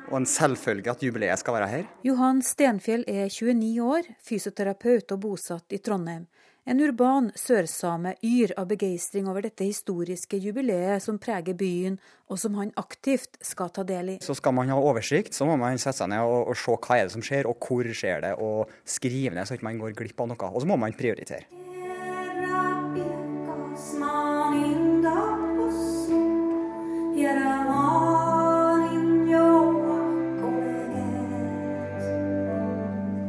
Og 0.08 0.20
en 0.20 0.28
selvfølge 0.28 0.92
at 0.92 1.02
jubileet 1.04 1.40
skal 1.40 1.58
være 1.58 1.72
her. 1.72 1.88
Johan 2.06 2.44
Stenfjell 2.44 3.08
er 3.08 3.32
29 3.32 3.72
år, 3.82 4.12
fysioterapeut 4.24 5.16
og 5.16 5.24
bosatt 5.24 5.74
i 5.74 5.80
Trondheim. 5.84 6.28
En 6.68 6.80
urban 6.84 7.30
sørsame 7.32 8.10
yr 8.20 8.50
av 8.60 8.66
begeistring 8.68 9.28
over 9.30 9.46
dette 9.46 9.64
historiske 9.64 10.36
jubileet 10.36 11.00
som 11.00 11.16
preger 11.16 11.56
byen, 11.56 11.94
og 12.28 12.36
som 12.42 12.58
han 12.60 12.74
aktivt 12.76 13.38
skal 13.40 13.72
ta 13.72 13.86
del 13.88 14.10
i. 14.12 14.16
Så 14.20 14.36
skal 14.36 14.52
man 14.52 14.68
ha 14.68 14.76
oversikt, 14.76 15.32
så 15.32 15.48
må 15.48 15.56
man 15.56 15.80
sette 15.80 16.02
seg 16.02 16.12
ned 16.12 16.20
og, 16.28 16.50
og 16.52 16.60
se 16.60 16.76
hva 16.76 16.98
er 16.98 17.08
det 17.08 17.14
som 17.16 17.24
skjer, 17.24 17.48
og 17.48 17.56
hvor 17.64 17.88
skjer 17.88 18.20
det, 18.26 18.34
og 18.36 18.68
skrive 18.84 19.32
ned 19.32 19.48
så 19.48 19.56
ikke 19.56 19.70
man 19.70 19.80
går 19.80 19.96
glipp 19.96 20.20
av 20.20 20.28
noe. 20.34 20.52
Og 20.52 20.60
så 20.60 20.68
må 20.68 20.76
man 20.76 20.92
prioritere. 20.92 21.48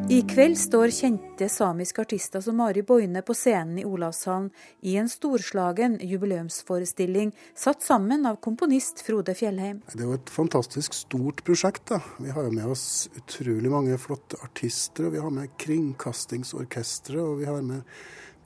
I 0.09 0.21
kveld 0.25 0.57
står 0.57 0.89
kjente 0.89 1.45
samiske 1.53 2.01
artister 2.01 2.41
som 2.41 2.55
Mari 2.57 2.81
Boine 2.81 3.21
på 3.21 3.35
scenen 3.37 3.77
i 3.77 3.83
Olavshallen 3.85 4.47
i 4.81 4.95
en 4.97 5.09
storslagen 5.09 5.99
jubileumsforestilling 6.01 7.29
satt 7.53 7.85
sammen 7.85 8.25
av 8.25 8.39
komponist 8.41 9.03
Frode 9.05 9.35
Fjellheim. 9.37 9.83
Det 9.93 10.01
er 10.01 10.07
jo 10.07 10.17
et 10.17 10.31
fantastisk 10.33 10.97
stort 10.97 11.43
prosjekt. 11.45 11.83
da. 11.93 12.01
Vi 12.17 12.33
har 12.33 12.47
jo 12.47 12.55
med 12.57 12.73
oss 12.73 13.05
utrolig 13.21 13.69
mange 13.69 14.01
flotte 14.01 14.41
artister. 14.41 15.05
og 15.05 15.13
Vi 15.13 15.21
har 15.21 15.29
med 15.29 15.53
Kringkastingsorkesteret 15.61 17.21
og 17.21 17.43
vi 17.43 17.45
har 17.45 17.61
med 17.61 17.85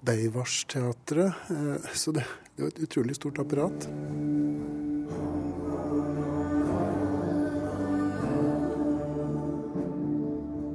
Beivars-teatret. 0.04 1.48
Eh, 1.48 1.92
så 1.96 2.12
det, 2.12 2.28
det 2.58 2.60
er 2.60 2.68
jo 2.68 2.74
et 2.76 2.84
utrolig 2.90 3.16
stort 3.16 3.40
apparat. 3.40 3.88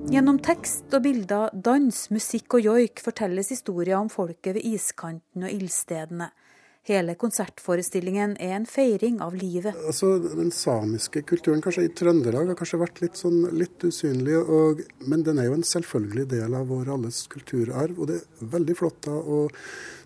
Gjennom 0.09 0.38
tekst 0.40 0.94
og 0.97 1.03
bilder, 1.05 1.51
dans, 1.53 1.97
musikk 2.09 2.55
og 2.57 2.64
joik 2.64 3.01
fortelles 3.05 3.51
historier 3.53 3.99
om 3.99 4.09
folket 4.09 4.57
ved 4.57 4.64
iskanten 4.64 5.44
og 5.44 5.53
ildstedene. 5.53 6.31
Hele 6.88 7.12
konsertforestillingen 7.21 8.38
er 8.40 8.55
en 8.57 8.64
feiring 8.64 9.18
av 9.21 9.37
livet. 9.37 9.77
Altså, 9.85 10.14
Den 10.23 10.49
samiske 10.55 11.21
kulturen 11.29 11.61
kanskje 11.61 11.85
i 11.85 11.92
Trøndelag 11.92 12.49
har 12.49 12.57
kanskje 12.57 12.81
vært 12.81 13.03
litt, 13.05 13.21
sånn, 13.21 13.42
litt 13.53 13.85
usynlig, 13.85 14.38
og, 14.40 14.81
men 15.05 15.27
den 15.27 15.42
er 15.42 15.51
jo 15.51 15.59
en 15.59 15.68
selvfølgelig 15.68 16.25
del 16.33 16.57
av 16.57 16.73
vår 16.73 16.94
alles 16.97 17.27
kulturarv. 17.29 18.01
Og 18.01 18.09
det 18.09 18.23
er 18.23 18.53
veldig 18.57 18.79
flott 18.81 19.03
da 19.11 19.12
å 19.12 19.42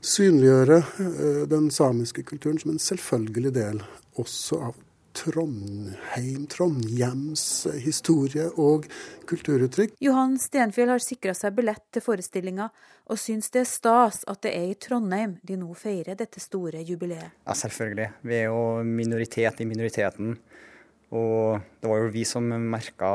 synliggjøre 0.02 0.80
uh, 0.82 1.42
den 1.46 1.70
samiske 1.70 2.26
kulturen 2.26 2.58
som 2.58 2.74
en 2.74 2.82
selvfølgelig 2.82 3.54
del 3.54 3.84
også 4.18 4.64
av 4.66 4.88
Trondheim, 5.16 6.46
Trondhjems 6.50 7.44
historie 7.84 8.48
og 8.60 8.88
kulturuttrykk. 9.28 9.94
Johan 10.02 10.38
Stenfjell 10.40 10.92
har 10.92 11.02
sikra 11.04 11.34
seg 11.36 11.54
billett 11.56 11.84
til 11.92 12.04
forestillinga, 12.04 12.70
og 13.12 13.20
syns 13.20 13.52
det 13.52 13.62
er 13.64 13.68
stas 13.68 14.22
at 14.30 14.42
det 14.46 14.54
er 14.56 14.72
i 14.72 14.78
Trondheim 14.80 15.36
de 15.46 15.58
nå 15.60 15.70
feirer 15.78 16.18
dette 16.18 16.40
store 16.42 16.82
jubileet. 16.86 17.32
Ja, 17.44 17.56
selvfølgelig. 17.58 18.08
Vi 18.24 18.38
er 18.40 18.50
jo 18.50 18.82
minoritet 18.86 19.60
i 19.60 19.68
minoriteten. 19.68 20.36
Og 21.12 21.60
det 21.80 21.90
var 21.90 22.04
jo 22.04 22.12
vi 22.12 22.24
som 22.24 22.46
merka, 22.48 23.12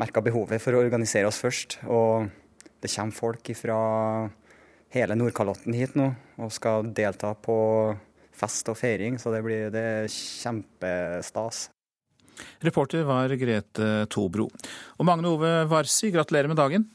merka 0.00 0.22
behovet 0.24 0.62
for 0.64 0.76
å 0.76 0.84
organisere 0.84 1.28
oss 1.28 1.40
først. 1.42 1.80
Og 1.84 2.30
det 2.80 2.92
kommer 2.94 3.16
folk 3.16 3.50
fra 3.58 3.80
hele 4.94 5.16
Nordkalotten 5.18 5.76
hit 5.76 5.92
nå 5.98 6.08
og 6.40 6.54
skal 6.54 6.88
delta 6.96 7.34
på 7.36 7.56
fest 8.40 8.72
og 8.72 8.78
feiring, 8.80 9.18
så 9.20 9.32
det 9.34 9.44
blir 9.46 9.68
det 9.74 9.84
er 10.04 10.08
kjempestas. 10.12 11.68
Reporter 12.64 13.04
var 13.04 13.32
Grete 13.36 13.90
Tobro. 14.12 14.48
Og 14.98 15.06
Magne 15.06 15.28
Ove 15.28 15.52
Warsi, 15.68 16.12
gratulerer 16.14 16.48
med 16.48 16.60
dagen. 16.60 16.88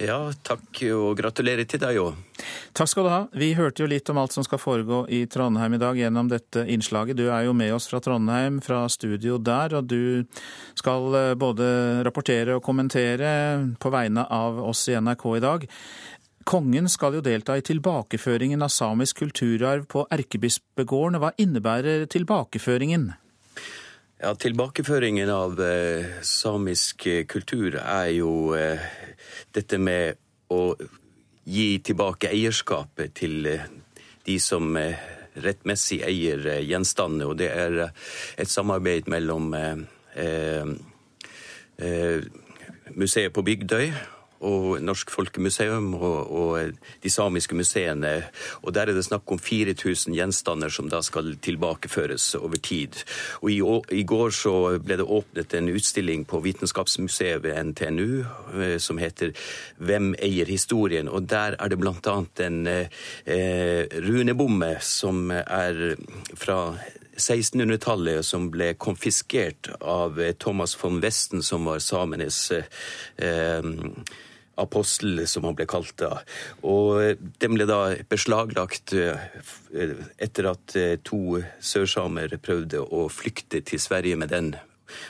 Ja, 0.00 0.30
takk 0.46 0.78
og 0.88 1.18
gratulerer 1.18 1.66
til 1.68 1.82
deg 1.82 1.98
òg. 2.00 2.16
Takk 2.72 2.88
skal 2.88 3.04
du 3.04 3.10
ha. 3.12 3.18
Vi 3.36 3.50
hørte 3.58 3.84
jo 3.84 3.88
litt 3.90 4.08
om 4.08 4.16
alt 4.22 4.32
som 4.32 4.44
skal 4.46 4.60
foregå 4.62 5.02
i 5.12 5.26
Trondheim 5.28 5.76
i 5.76 5.80
dag 5.82 5.98
gjennom 6.00 6.30
dette 6.30 6.64
innslaget. 6.64 7.18
Du 7.18 7.26
er 7.26 7.44
jo 7.44 7.52
med 7.56 7.74
oss 7.76 7.90
fra 7.90 8.00
Trondheim, 8.00 8.62
fra 8.64 8.86
studio 8.88 9.36
der, 9.36 9.76
og 9.76 9.90
du 9.90 10.24
skal 10.78 11.18
eh, 11.18 11.34
både 11.36 11.66
rapportere 12.08 12.56
og 12.56 12.64
kommentere 12.64 13.34
på 13.76 13.92
vegne 13.92 14.24
av 14.32 14.62
oss 14.64 14.86
i 14.88 14.96
NRK 14.96 15.26
i 15.36 15.44
dag. 15.44 15.68
Kongen 16.44 16.88
skal 16.88 17.18
jo 17.18 17.22
delta 17.24 17.56
i 17.58 17.64
tilbakeføringen 17.66 18.62
av 18.64 18.72
samisk 18.72 19.22
kulturarv 19.22 19.86
på 19.90 20.06
Erkebispegården. 20.10 21.20
Hva 21.22 21.32
innebærer 21.40 22.06
tilbakeføringen? 22.10 23.12
Ja, 24.22 24.34
Tilbakeføringen 24.38 25.30
av 25.34 25.60
eh, 25.60 26.18
samisk 26.22 27.08
kultur 27.28 27.76
er 27.82 28.10
jo 28.14 28.54
eh, 28.54 28.82
dette 29.54 29.78
med 29.82 30.20
å 30.54 30.76
gi 31.44 31.68
tilbake 31.82 32.30
eierskapet 32.30 33.16
til 33.18 33.48
eh, 33.50 33.66
de 34.24 34.38
som 34.40 34.76
eh, 34.76 34.98
rettmessig 35.42 36.02
eier 36.06 36.46
eh, 36.46 36.62
gjenstandene. 36.68 37.28
Og 37.30 37.38
det 37.40 37.50
er 37.50 37.78
eh, 37.86 37.94
et 38.38 38.50
samarbeid 38.50 39.10
mellom 39.10 39.52
museet 42.92 43.32
på 43.32 43.42
Bygdøy 43.42 43.86
og 44.42 44.82
Norsk 44.82 45.10
Folkemuseum 45.10 45.94
og, 45.94 46.30
og, 46.30 46.78
de 47.02 47.10
samiske 47.10 47.54
museene. 47.54 48.12
Og 48.62 48.74
Der 48.74 48.90
er 48.90 48.94
det 48.94 49.04
snakk 49.04 49.30
om 49.32 49.38
4000 49.38 50.14
gjenstander 50.14 50.68
som 50.68 50.88
da 50.90 51.02
skal 51.02 51.36
tilbakeføres 51.42 52.34
over 52.34 52.56
tid. 52.56 53.02
Og 53.42 53.50
I, 53.50 53.60
i 54.00 54.02
går 54.02 54.30
så 54.30 54.54
ble 54.78 54.98
det 55.00 55.06
åpnet 55.06 55.54
en 55.54 55.68
utstilling 55.72 56.24
på 56.28 56.40
Vitenskapsmuseet 56.44 57.42
ved 57.42 57.58
NTNU 57.72 58.24
eh, 58.54 58.78
som 58.78 58.98
heter 58.98 59.32
'Hvem 59.78 60.14
eier 60.18 60.46
historien?' 60.46 61.08
Og 61.08 61.30
Der 61.30 61.56
er 61.58 61.68
det 61.68 61.78
bl.a. 61.78 62.24
en 62.46 62.66
eh, 62.66 63.86
runebomme 64.02 64.76
som 64.80 65.30
er 65.30 65.96
fra 66.34 66.74
1600-tallet 67.16 68.24
som 68.24 68.48
ble 68.52 68.72
konfiskert 68.80 69.70
av 69.80 70.20
eh, 70.20 70.32
Thomas 70.32 70.74
von 70.78 71.00
Westen, 71.02 71.42
som 71.42 71.66
var 71.68 71.82
samenes 71.84 72.50
eh, 72.52 73.62
apostel, 74.62 75.24
som 75.28 75.46
han 75.48 75.56
ble 75.58 75.66
kalt 75.70 75.94
da. 76.00 76.22
Og 76.66 77.20
den 77.42 77.56
ble 77.56 77.66
da 77.68 77.80
beslaglagt 78.10 78.94
eh, 78.96 79.28
etter 80.22 80.50
at 80.52 80.76
eh, 80.78 80.98
to 81.04 81.40
sørsamer 81.60 82.38
prøvde 82.42 82.82
å 82.82 83.08
flykte 83.12 83.62
til 83.66 83.82
Sverige 83.82 84.18
med 84.20 84.32
den. 84.32 84.54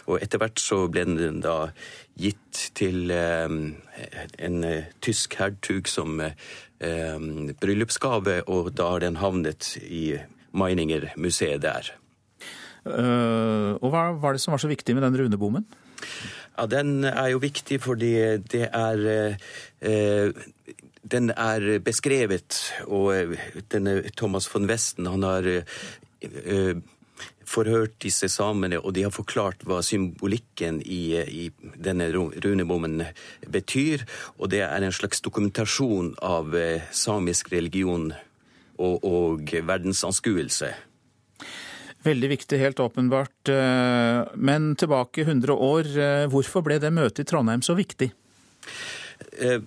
Og 0.06 0.20
etter 0.22 0.38
hvert 0.38 0.62
så 0.62 0.84
ble 0.92 1.04
den 1.18 1.40
da 1.42 1.72
gitt 2.20 2.68
til 2.78 3.10
eh, 3.14 3.56
en 4.48 4.68
eh, 4.68 4.92
tysk 5.04 5.38
hertug 5.40 5.90
som 5.90 6.22
bryllupsgave, 6.82 8.40
og 8.50 8.72
da 8.74 8.88
har 8.90 9.04
den 9.04 9.20
havnet 9.22 9.76
i 9.86 10.16
Meininger-museet 10.50 11.62
der. 11.62 11.92
Uh, 12.82 13.78
og 13.78 13.92
hva 13.92 14.08
var 14.18 14.34
det 14.34 14.42
som 14.42 14.50
var 14.50 14.62
så 14.62 14.70
viktig 14.70 14.96
med 14.96 15.04
den 15.06 15.20
runebommen? 15.20 15.66
Ja, 16.58 16.66
Den 16.66 17.04
er 17.04 17.28
jo 17.32 17.38
viktig 17.42 17.80
fordi 17.82 18.14
det 18.52 18.68
er 18.72 19.36
uh, 19.82 20.42
Den 21.02 21.30
er 21.30 21.78
beskrevet, 21.82 22.72
og 22.86 23.34
denne 23.72 24.02
Thomas 24.16 24.46
von 24.54 24.68
Westen 24.70 25.06
han 25.06 25.22
har 25.26 25.48
uh, 25.48 26.76
forhørt 27.44 27.96
disse 28.02 28.28
samene, 28.28 28.78
og 28.80 28.94
de 28.94 29.02
har 29.02 29.10
forklart 29.10 29.64
hva 29.66 29.80
symbolikken 29.82 30.78
i, 30.86 31.18
i 31.18 31.50
denne 31.74 32.06
runebommen 32.14 33.02
betyr. 33.50 34.06
Og 34.38 34.50
det 34.54 34.62
er 34.62 34.78
en 34.86 34.94
slags 34.94 35.20
dokumentasjon 35.20 36.14
av 36.22 36.54
samisk 36.94 37.52
religion 37.52 38.12
og, 38.78 39.04
og 39.04 39.52
verdensanskuelse. 39.52 40.72
Veldig 42.02 42.28
viktig, 42.28 42.58
helt 42.58 42.80
åpenbart. 42.80 43.48
Eh, 43.48 44.34
men 44.34 44.74
tilbake 44.76 45.22
100 45.22 45.54
år, 45.54 45.86
eh, 45.98 46.26
hvorfor 46.26 46.64
ble 46.66 46.80
det 46.82 46.90
møtet 46.90 47.22
i 47.22 47.30
Trondheim 47.30 47.62
så 47.62 47.78
viktig? 47.78 48.12
Eh, 49.38 49.60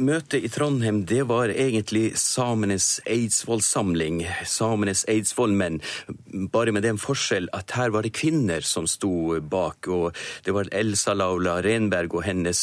Møtet 0.00 0.46
i 0.46 0.48
Trondheim 0.48 1.02
det 1.04 1.26
var 1.28 1.50
egentlig 1.52 2.14
samenes 2.16 3.02
eidsvollsamling, 3.04 4.22
samenes 4.48 5.02
eidsvollmenn, 5.12 5.80
bare 6.48 6.72
med 6.72 6.86
den 6.86 6.96
forskjell 6.96 7.50
at 7.52 7.74
her 7.76 7.92
var 7.92 8.06
det 8.06 8.14
kvinner 8.16 8.64
som 8.64 8.86
sto 8.88 9.36
bak. 9.40 9.88
og 9.88 10.16
Det 10.44 10.54
var 10.56 10.72
Elsa 10.72 11.12
Laula 11.12 11.58
Renberg 11.60 12.14
og 12.14 12.24
hennes 12.24 12.62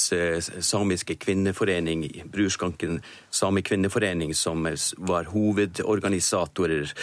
samiske 0.66 1.20
kvinneforening, 1.22 2.08
Brurskanken 2.26 3.04
samekvinneforening, 3.38 4.34
som 4.36 4.66
var 4.98 5.30
hovedorganisatorer. 5.34 6.94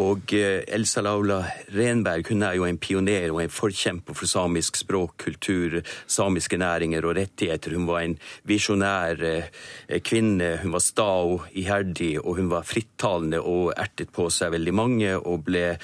Og 0.00 0.32
eh, 0.36 0.62
Elsa 0.70 1.02
Laula 1.02 1.40
Renberg 1.74 2.30
hun 2.30 2.44
er 2.46 2.56
jo 2.58 2.66
en 2.68 2.78
pioner 2.80 3.32
og 3.32 3.42
en 3.42 3.52
forkjemper 3.52 4.16
for 4.16 4.30
samisk 4.30 4.78
språk, 4.80 5.16
kultur, 5.24 5.80
samiske 6.06 6.58
næringer 6.60 7.04
og 7.04 7.16
rettigheter. 7.18 7.74
Hun 7.76 7.88
var 7.88 8.04
en 8.04 8.16
visjonær 8.48 9.24
eh, 9.26 10.00
kvinne. 10.06 10.54
Hun 10.62 10.74
var 10.76 10.84
sta 10.84 11.10
og 11.26 11.48
iherdig, 11.58 12.14
og 12.22 12.38
hun 12.38 12.50
var 12.52 12.68
frittalende 12.68 13.42
og 13.42 13.74
ertet 13.76 14.12
på 14.14 14.28
seg 14.32 14.54
veldig 14.56 14.74
mange, 14.76 15.14
og 15.18 15.44
ble 15.48 15.74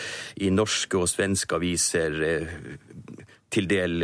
i 0.41 0.53
norske 0.55 1.01
og 1.01 1.11
svenske 1.11 1.59
aviser 1.59 2.21
eh, 2.27 2.59
til 3.53 3.69
del 3.71 4.03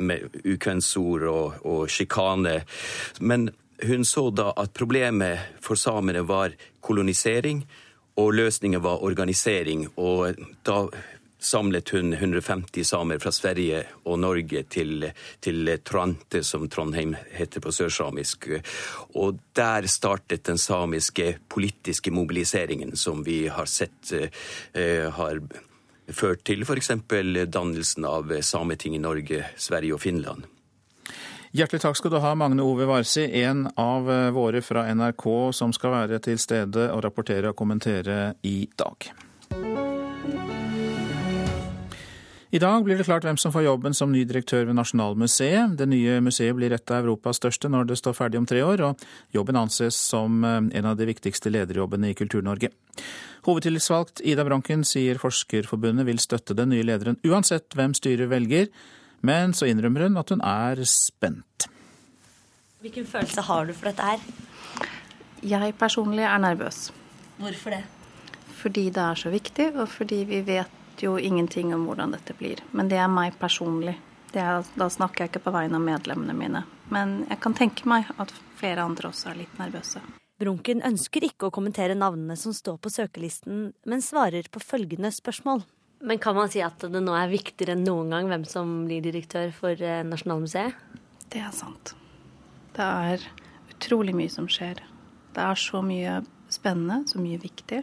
med 0.00 0.38
ukvensord 0.48 1.26
og, 1.28 1.58
og 1.68 1.90
sjikane. 1.92 2.54
Men 3.20 3.50
hun 3.82 4.04
så 4.04 4.30
da 4.30 4.52
at 4.56 4.72
problemet 4.74 5.60
for 5.60 5.76
samene 5.76 6.22
var 6.26 6.54
kolonisering, 6.80 7.66
og 8.16 8.32
løsningen 8.34 8.80
var 8.82 9.02
organisering. 9.04 9.86
Og 10.00 10.38
da 10.64 10.86
samlet 11.38 11.90
hun 11.92 12.12
150 12.12 12.84
samer 12.88 13.18
fra 13.18 13.32
Sverige 13.32 13.82
og 14.08 14.18
Norge 14.18 14.62
til, 14.72 15.04
til 15.40 15.70
Trante, 15.84 16.42
som 16.42 16.68
Trondheim 16.68 17.14
heter 17.36 17.60
på 17.60 17.72
sørsamisk. 17.72 18.48
Og 19.14 19.38
der 19.56 19.86
startet 19.90 20.46
den 20.48 20.58
samiske 20.58 21.36
politiske 21.48 22.10
mobiliseringen 22.10 22.96
som 22.96 23.24
vi 23.26 23.46
har 23.52 23.68
sett 23.70 24.12
uh, 24.16 25.08
har 25.20 25.40
ført 26.08 26.44
til 26.46 26.62
f.eks. 26.64 26.92
dannelsen 27.50 28.04
av 28.08 28.30
Sameting 28.40 28.96
i 28.96 29.02
Norge, 29.02 29.44
Sverige 29.56 29.96
og 29.96 30.00
Finland. 30.00 30.55
Hjertelig 31.56 31.80
takk 31.86 31.96
skal 31.96 32.12
du 32.12 32.18
ha, 32.20 32.34
Magne 32.36 32.60
Ove 32.60 32.84
Varsi, 32.84 33.22
en 33.40 33.62
av 33.80 34.10
våre 34.36 34.60
fra 34.60 34.82
NRK 34.92 35.24
som 35.56 35.72
skal 35.72 35.94
være 35.94 36.18
til 36.26 36.36
stede 36.42 36.90
og 36.92 37.00
rapportere 37.06 37.54
og 37.54 37.56
kommentere 37.56 38.34
i 38.44 38.66
dag. 38.76 39.06
I 42.56 42.60
dag 42.60 42.84
blir 42.84 43.00
det 43.00 43.06
klart 43.08 43.24
hvem 43.24 43.38
som 43.40 43.54
får 43.54 43.64
jobben 43.66 43.96
som 43.96 44.12
ny 44.12 44.26
direktør 44.28 44.68
ved 44.68 44.76
Nasjonalmuseet. 44.76 45.78
Det 45.80 45.86
nye 45.88 46.18
museet 46.24 46.54
blir 46.58 46.72
et 46.76 46.92
av 46.92 47.06
Europas 47.06 47.40
største 47.40 47.70
når 47.72 47.88
det 47.88 47.96
står 48.02 48.18
ferdig 48.18 48.42
om 48.42 48.46
tre 48.48 48.60
år, 48.64 48.84
og 48.86 49.08
jobben 49.34 49.56
anses 49.56 49.96
som 49.96 50.44
eh, 50.44 50.60
en 50.78 50.90
av 50.92 51.00
de 51.00 51.08
viktigste 51.08 51.50
lederjobbene 51.52 52.12
i 52.12 52.18
Kultur-Norge. 52.18 52.70
Hovedtillitsvalgt 53.48 54.20
Ida 54.24 54.44
Bronken 54.44 54.84
sier 54.84 55.18
Forskerforbundet 55.20 56.06
vil 56.08 56.20
støtte 56.20 56.56
den 56.56 56.74
nye 56.74 56.84
lederen 56.86 57.18
uansett 57.24 57.72
hvem 57.76 57.96
styret 57.96 58.30
velger, 58.30 58.70
men 59.20 59.54
så 59.56 59.68
innrømmer 59.70 60.06
hun 60.06 60.20
at 60.20 60.32
hun 60.34 60.42
er 60.44 60.82
spent. 60.88 61.68
Hvilken 62.84 63.06
følelse 63.08 63.42
har 63.42 63.66
du 63.66 63.74
for 63.74 63.90
dette 63.90 64.04
her? 64.04 64.20
Jeg 65.46 65.74
personlig 65.78 66.24
er 66.26 66.38
nervøs. 66.42 66.90
Hvorfor 67.38 67.76
det? 67.76 67.84
Fordi 68.56 68.88
det 68.90 69.02
er 69.02 69.14
så 69.20 69.30
viktig, 69.30 69.70
og 69.76 69.88
fordi 69.88 70.22
vi 70.28 70.40
vet 70.46 71.02
jo 71.02 71.16
ingenting 71.16 71.74
om 71.74 71.84
hvordan 71.86 72.14
dette 72.16 72.34
blir. 72.38 72.62
Men 72.72 72.88
det 72.88 72.98
er 73.00 73.10
meg 73.12 73.36
personlig. 73.40 73.96
Er, 74.36 74.64
da 74.76 74.88
snakker 74.92 75.24
jeg 75.24 75.30
ikke 75.30 75.46
på 75.46 75.52
vegne 75.54 75.78
av 75.78 75.84
medlemmene 75.84 76.34
mine. 76.36 76.62
Men 76.92 77.22
jeg 77.30 77.40
kan 77.40 77.54
tenke 77.56 77.88
meg 77.88 78.08
at 78.20 78.32
flere 78.58 78.84
andre 78.84 79.08
også 79.08 79.30
er 79.32 79.40
litt 79.42 79.58
nervøse. 79.60 80.02
Brunken 80.36 80.82
ønsker 80.84 81.24
ikke 81.24 81.48
å 81.48 81.54
kommentere 81.54 81.96
navnene 81.96 82.36
som 82.36 82.52
står 82.52 82.76
på 82.84 82.92
søkelisten, 82.92 83.70
men 83.88 84.04
svarer 84.04 84.50
på 84.52 84.60
følgende 84.60 85.08
spørsmål. 85.14 85.64
Men 85.98 86.18
kan 86.20 86.36
man 86.36 86.50
si 86.52 86.60
at 86.64 86.82
det 86.82 87.00
nå 87.02 87.14
er 87.16 87.32
viktigere 87.32 87.76
enn 87.76 87.86
noen 87.86 88.12
gang 88.12 88.28
hvem 88.30 88.44
som 88.48 88.74
blir 88.88 89.04
direktør 89.04 89.52
for 89.56 89.80
eh, 89.80 90.04
Nasjonalmuseet? 90.06 90.76
Det 91.32 91.40
er 91.42 91.54
sant. 91.56 91.94
Det 92.76 92.84
er 92.84 93.24
utrolig 93.72 94.14
mye 94.16 94.32
som 94.32 94.48
skjer. 94.50 94.82
Det 95.36 95.42
er 95.42 95.58
så 95.60 95.80
mye 95.84 96.20
spennende, 96.52 97.02
så 97.08 97.20
mye 97.20 97.40
viktig, 97.40 97.82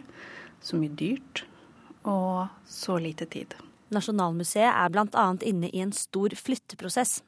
så 0.64 0.80
mye 0.80 0.94
dyrt 0.98 1.44
og 2.08 2.54
så 2.70 3.00
lite 3.02 3.26
tid. 3.32 3.56
Nasjonalmuseet 3.94 4.70
er 4.70 4.94
bl.a. 4.94 5.28
inne 5.46 5.70
i 5.70 5.84
en 5.84 5.94
stor 5.96 6.34
flytteprosess. 6.38 7.22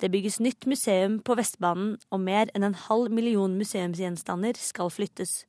Det 0.00 0.10
bygges 0.10 0.40
nytt 0.42 0.66
museum 0.66 1.20
på 1.22 1.36
Vestbanen, 1.38 1.94
og 2.10 2.20
mer 2.24 2.50
enn 2.54 2.66
en 2.66 2.76
halv 2.88 3.12
million 3.14 3.54
museumsgjenstander 3.58 4.58
skal 4.58 4.90
flyttes. 4.92 5.44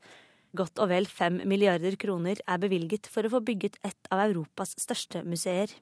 Godt 0.55 0.79
og 0.79 0.87
vel 0.91 1.07
fem 1.09 1.41
milliarder 1.49 1.97
kroner 1.99 2.39
er 2.47 2.61
bevilget 2.61 3.09
for 3.11 3.27
å 3.27 3.31
få 3.33 3.41
bygget 3.43 3.75
et 3.83 4.07
av 4.13 4.23
Europas 4.29 4.71
største 4.79 5.23
museer. 5.27 5.73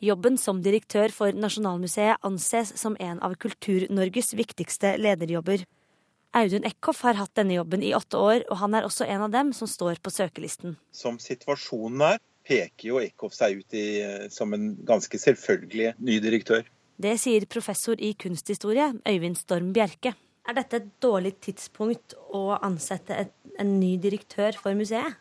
Jobben 0.00 0.38
som 0.40 0.60
direktør 0.62 1.12
for 1.12 1.34
Nasjonalmuseet 1.36 2.22
anses 2.24 2.70
som 2.78 2.96
en 3.02 3.18
av 3.26 3.34
Kultur-Norges 3.42 4.32
viktigste 4.38 4.94
lederjobber. 5.02 5.66
Audun 6.36 6.64
Eckhoff 6.68 7.02
har 7.02 7.18
hatt 7.18 7.34
denne 7.34 7.56
jobben 7.56 7.82
i 7.82 7.90
åtte 7.96 8.20
år, 8.20 8.44
og 8.52 8.60
han 8.62 8.76
er 8.78 8.86
også 8.86 9.08
en 9.10 9.26
av 9.26 9.34
dem 9.34 9.50
som 9.56 9.68
står 9.68 9.98
på 9.98 10.12
søkelisten. 10.14 10.78
Som 10.94 11.18
situasjonen 11.18 12.06
er, 12.12 12.22
peker 12.46 12.92
jo 12.92 13.00
Eckhoff 13.02 13.34
seg 13.34 13.60
ut 13.60 13.76
i, 13.76 13.86
som 14.30 14.54
en 14.54 14.72
ganske 14.86 15.18
selvfølgelig 15.20 15.96
ny 15.98 16.20
direktør. 16.22 16.62
Det 17.00 17.16
sier 17.18 17.48
professor 17.50 17.98
i 17.98 18.14
kunsthistorie 18.14 18.92
Øyvind 19.08 19.40
Storm 19.40 19.74
Bjerke. 19.74 20.14
Er 20.48 20.56
dette 20.56 20.80
et 20.80 20.88
dårlig 21.02 21.34
tidspunkt 21.44 22.14
å 22.34 22.56
ansette 22.56 23.16
et, 23.16 23.34
en 23.60 23.74
ny 23.80 23.96
direktør 24.00 24.56
for 24.58 24.76
museet? 24.78 25.18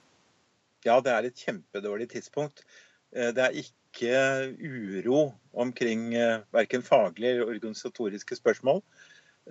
Ja, 0.88 0.99
det 1.03 1.12
er 1.12 1.27
et 1.27 1.43
kjempedårlig 1.43 2.10
tidspunkt. 2.13 2.63
Eh, 3.15 3.34
det 3.36 3.45
er 3.45 3.58
ikke 3.60 4.13
uro 4.60 5.25
omkring 5.51 6.13
eh, 6.15 6.39
verken 6.55 6.86
faglige 6.86 7.36
eller 7.36 7.51
organisatoriske 7.51 8.39
spørsmål 8.39 8.79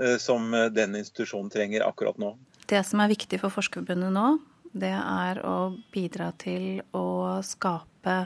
eh, 0.00 0.16
som 0.22 0.54
den 0.72 0.96
institusjonen 0.96 1.52
trenger 1.52 1.85
akkurat 1.85 2.18
nå. 2.22 2.33
Det 2.68 2.81
som 2.85 3.00
er 3.04 3.12
viktig 3.12 3.40
for 3.42 3.52
Forskerforbundet 3.52 4.14
nå, 4.14 4.28
det 4.72 4.92
er 4.92 5.40
å 5.46 5.59
bidra 5.92 6.31
til 6.40 6.81
å 6.96 7.40
skape 7.44 8.16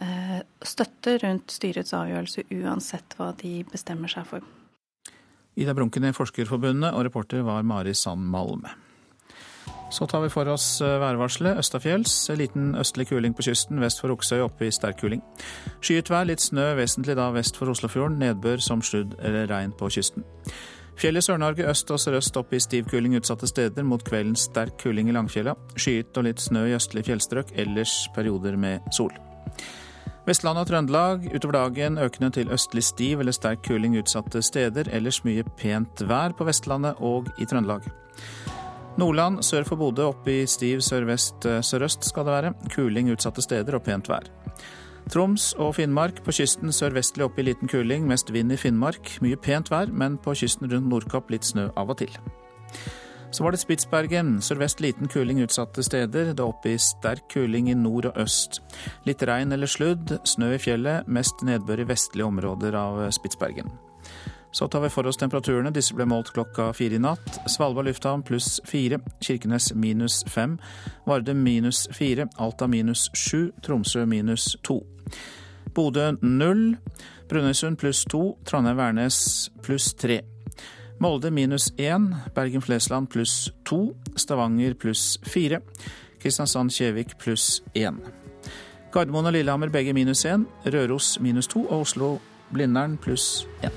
eh, 0.00 0.38
støtte 0.64 1.18
rundt 1.22 1.52
styrets 1.52 1.94
avgjørelse 1.96 2.46
uansett 2.56 3.16
hva 3.18 3.32
de 3.40 3.58
bestemmer 3.70 4.12
seg 4.12 4.28
for. 4.30 4.46
Ida 5.56 5.74
Brunken 5.74 6.04
i 6.04 6.12
Forskerforbundet, 6.12 6.92
og 6.92 7.06
reporter 7.06 7.44
var 7.46 7.64
Mari 7.64 7.94
Sand 7.94 8.26
Malm. 8.28 8.66
Så 9.90 10.06
tar 10.06 10.20
vi 10.20 10.28
for 10.28 10.48
oss 10.50 10.80
eh, 10.82 10.98
værvarselet. 11.00 11.58
Østafjells. 11.58 12.14
Liten 12.36 12.74
østlig 12.74 13.06
kuling 13.08 13.34
på 13.36 13.46
kysten. 13.46 13.80
Vest 13.80 14.00
for 14.02 14.12
Oksøy 14.12 14.40
oppe 14.44 14.66
i 14.66 14.74
sterk 14.74 14.98
kuling. 15.00 15.22
Skyet 15.80 16.10
vær, 16.10 16.26
litt 16.26 16.42
snø, 16.42 16.72
vesentlig 16.78 17.16
da 17.18 17.28
vest 17.34 17.58
for 17.58 17.70
Oslofjorden. 17.70 18.18
Nedbør 18.22 18.62
som 18.62 18.82
sludd 18.82 19.14
eller 19.22 19.46
regn 19.50 19.74
på 19.78 19.90
kysten. 19.94 20.26
Fjell 20.96 21.20
i 21.20 21.22
Sør-Norge 21.22 21.68
øst 21.70 21.90
og 21.92 22.00
sørøst 22.00 22.36
opp 22.40 22.54
i 22.56 22.60
stiv 22.62 22.88
kuling 22.90 23.18
utsatte 23.18 23.48
steder. 23.48 23.84
Mot 23.84 24.04
kvelden 24.04 24.36
sterk 24.40 24.80
kuling 24.82 25.12
i 25.12 25.16
Langfjella. 25.16 25.54
Skyet 25.76 26.18
og 26.18 26.28
litt 26.28 26.42
snø 26.42 26.66
i 26.66 26.76
østlige 26.76 27.12
fjellstrøk. 27.12 27.54
Ellers 27.56 28.06
perioder 28.16 28.58
med 28.60 28.92
sol. 28.96 29.14
Vestland 30.26 30.58
og 30.58 30.66
Trøndelag 30.66 31.28
utover 31.30 31.54
dagen 31.54 32.00
økende 32.02 32.32
til 32.34 32.48
østlig 32.50 32.82
stiv 32.82 33.20
eller 33.22 33.34
sterk 33.34 33.60
kuling 33.62 33.94
utsatte 34.00 34.40
steder. 34.42 34.88
Ellers 34.90 35.20
mye 35.22 35.44
pent 35.60 36.02
vær 36.02 36.34
på 36.34 36.46
Vestlandet 36.48 36.98
og 36.98 37.30
i 37.38 37.46
Trøndelag. 37.46 37.86
Nordland 38.98 39.44
sør 39.46 39.68
for 39.68 39.78
Bodø 39.78 40.08
opp 40.08 40.26
i 40.26 40.40
stiv 40.50 40.82
sørvest-sørøst 40.82 42.02
eh, 42.02 42.10
skal 42.10 42.26
det 42.26 42.34
være. 42.34 42.52
Kuling 42.74 43.12
utsatte 43.14 43.44
steder 43.44 43.78
og 43.78 43.84
pent 43.86 44.10
vær. 44.10 44.26
Troms 45.14 45.52
og 45.62 45.76
Finnmark 45.78 46.18
på 46.26 46.34
kysten 46.34 46.74
sørvestlig 46.74 47.28
opp 47.28 47.38
i 47.38 47.46
liten 47.46 47.70
kuling, 47.70 48.08
mest 48.10 48.32
vind 48.34 48.50
i 48.50 48.58
Finnmark. 48.58 49.20
Mye 49.22 49.38
pent 49.38 49.70
vær, 49.70 49.92
men 49.94 50.18
på 50.18 50.34
kysten 50.34 50.66
rundt 50.72 50.90
Nordkapp 50.90 51.30
litt 51.30 51.46
snø 51.46 51.68
av 51.78 51.94
og 51.94 52.00
til. 52.02 52.18
Så 53.30 53.44
var 53.44 53.52
det 53.52 53.60
Spitsbergen. 53.60 54.38
Sørvest 54.40 54.80
liten 54.80 55.08
kuling 55.08 55.42
utsatte 55.44 55.82
steder. 55.84 56.32
Det 56.32 56.40
er 56.40 56.46
oppe 56.46 56.72
i 56.72 56.78
sterk 56.80 57.26
kuling 57.32 57.68
i 57.70 57.74
nord 57.76 58.08
og 58.10 58.20
øst. 58.22 58.60
Litt 59.04 59.22
regn 59.26 59.52
eller 59.52 59.68
sludd. 59.68 60.14
Snø 60.24 60.54
i 60.54 60.60
fjellet. 60.62 61.08
Mest 61.08 61.44
nedbør 61.44 61.82
i 61.82 61.88
vestlige 61.90 62.28
områder 62.28 62.78
av 62.78 63.02
Spitsbergen. 63.12 63.68
Så 64.56 64.68
tar 64.68 64.80
vi 64.80 64.88
for 64.88 65.06
oss 65.06 65.18
temperaturene. 65.20 65.72
Disse 65.74 65.92
ble 65.92 66.06
målt 66.08 66.30
klokka 66.32 66.70
fire 66.72 66.96
i 66.96 67.02
natt. 67.02 67.40
Svalbard 67.50 67.90
lufthavn 67.90 68.22
pluss 68.24 68.60
fire. 68.64 69.02
Kirkenes 69.20 69.72
minus 69.74 70.22
fem. 70.32 70.56
Varde 71.04 71.34
minus 71.34 71.84
fire. 71.92 72.28
Alta 72.40 72.66
minus 72.66 73.10
sju. 73.12 73.50
Tromsø 73.62 74.06
minus 74.08 74.54
to. 74.64 74.78
Bodø 75.74 76.14
null. 76.22 76.78
Brønnøysund 77.28 77.76
pluss 77.76 78.06
to. 78.08 78.38
Trondheim-Værnes 78.48 79.50
pluss 79.66 79.92
tre. 79.94 80.22
Molde 80.98 81.30
minus 81.30 81.72
én, 81.76 82.14
Bergen-Flesland 82.34 83.08
pluss 83.08 83.52
to, 83.64 83.94
Stavanger 84.16 84.74
pluss 84.74 85.18
fire, 85.22 85.60
Kristiansand-Kjevik 86.18 87.18
pluss 87.20 87.60
én. 87.74 88.00
Gardermoen 88.92 89.28
og 89.28 89.36
Lillehammer 89.36 89.68
begge 89.68 89.92
minus 89.92 90.24
én, 90.24 90.46
Røros 90.64 91.18
minus 91.20 91.52
to 91.52 91.66
og 91.68 91.84
Oslo-Blindern 91.84 92.96
pluss 92.96 93.44
én. 93.60 93.72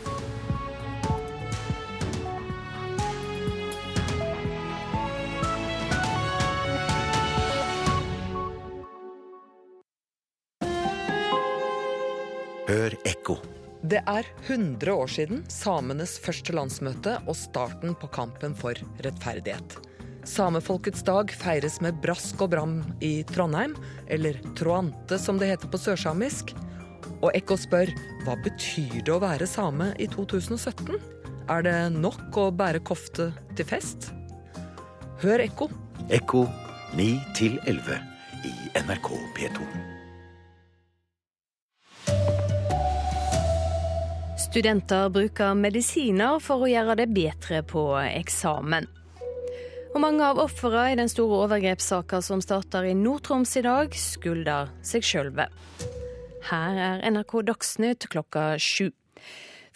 Hør 12.70 12.94
ekko. 13.04 13.59
Det 13.82 14.02
er 14.12 14.26
100 14.44 14.92
år 14.92 15.08
siden 15.08 15.44
samenes 15.48 16.18
første 16.20 16.52
landsmøte 16.52 17.14
og 17.24 17.36
starten 17.40 17.94
på 17.96 18.10
kampen 18.12 18.52
for 18.58 18.76
rettferdighet. 19.06 19.78
Samefolkets 20.28 21.06
dag 21.08 21.32
feires 21.32 21.78
med 21.82 22.02
brask 22.04 22.42
og 22.44 22.52
bram 22.52 22.74
i 23.00 23.24
Trondheim, 23.30 23.78
eller 24.12 24.36
troante 24.60 25.16
som 25.18 25.40
det 25.40 25.48
heter 25.54 25.72
på 25.72 25.80
sørsamisk. 25.80 26.52
Og 27.22 27.32
Ekko 27.32 27.56
spør 27.60 27.94
hva 28.26 28.36
betyr 28.44 29.00
det 29.00 29.14
å 29.16 29.22
være 29.24 29.48
same 29.48 29.94
i 29.96 30.10
2017? 30.12 31.00
Er 31.50 31.64
det 31.64 31.78
nok 31.96 32.36
å 32.38 32.50
bære 32.52 32.84
kofte 32.84 33.32
til 33.56 33.70
fest? 33.70 34.12
Hør 35.24 35.46
Ekko. 35.46 35.70
Ekko 36.12 36.44
9 37.00 37.08
11 37.64 38.04
i 38.44 38.54
NRK 38.84 39.16
P2. 39.40 39.89
Studenter 44.50 45.12
bruker 45.14 45.52
medisiner 45.54 46.40
for 46.42 46.66
å 46.66 46.68
gjøre 46.72 46.96
det 46.98 47.06
bedre 47.14 47.60
på 47.70 47.84
eksamen. 48.02 48.88
Og 49.94 50.00
mange 50.02 50.26
av 50.26 50.42
ofrene 50.42 50.88
i 50.90 50.96
den 50.98 51.12
store 51.12 51.44
overgrepssaka 51.44 52.18
som 52.26 52.42
starter 52.42 52.88
i 52.90 52.96
Nord-Troms 52.98 53.54
i 53.62 53.64
dag, 53.68 53.94
skylder 53.94 54.72
seg 54.82 55.06
sjølve. 55.06 55.46
Her 56.50 56.82
er 56.82 57.06
NRK 57.14 57.38
Dagsnytt 57.52 58.10
klokka 58.10 58.56
sju. 58.58 58.90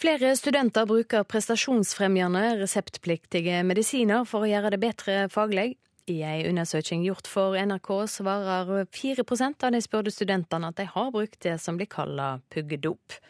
Flere 0.02 0.34
studenter 0.34 0.90
bruker 0.90 1.22
prestasjonsfremjende, 1.22 2.42
reseptpliktige 2.64 3.62
medisiner 3.62 4.26
for 4.26 4.42
å 4.42 4.50
gjøre 4.50 4.74
det 4.74 4.82
bedre 4.82 5.18
faglig. 5.30 5.76
I 6.10 6.18
en 6.26 6.50
undersøking 6.50 7.06
gjort 7.06 7.30
for 7.30 7.54
NRK 7.54 7.94
svarer 8.10 8.88
4% 8.90 9.70
av 9.70 9.78
de 9.78 9.86
spurte 9.86 10.10
studentene 10.10 10.74
at 10.74 10.82
de 10.82 10.90
har 10.90 11.14
brukt 11.14 11.44
det 11.46 11.60
som 11.62 11.78
blir 11.78 11.94
kalt 11.94 12.42
puggedop. 12.50 13.22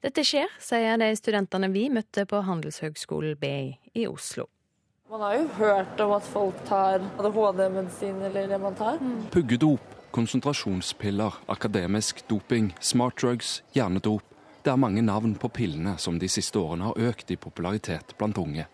Dette 0.00 0.22
skjer, 0.24 0.48
sier 0.56 0.96
de 0.96 1.10
studentene 1.12 1.68
vi 1.68 1.82
møtte 1.92 2.22
på 2.24 2.38
Handelshøgskolen 2.46 3.34
BI 3.36 3.74
i 4.00 4.06
Oslo. 4.08 4.46
Man 5.12 5.20
har 5.20 5.34
jo 5.36 5.48
hørt 5.58 6.00
om 6.00 6.14
at 6.16 6.24
folk 6.24 6.62
tar 6.64 7.02
ADHD-medisin 7.20 8.22
eller 8.30 8.48
det 8.48 8.60
man 8.62 8.78
tar. 8.78 8.96
Mm. 8.96 9.26
Puggedop, 9.34 9.92
konsentrasjonspiller, 10.16 11.36
akademisk 11.52 12.24
doping, 12.32 12.72
smart 12.80 13.20
drugs, 13.20 13.58
hjernedop. 13.76 14.24
Det 14.64 14.72
er 14.72 14.80
mange 14.80 15.04
navn 15.04 15.34
på 15.36 15.52
pillene 15.52 15.98
som 16.00 16.16
de 16.16 16.32
siste 16.32 16.56
årene 16.56 16.88
har 16.88 17.10
økt 17.10 17.34
i 17.34 17.36
popularitet 17.36 18.16
blant 18.16 18.40
unge. 18.40 18.64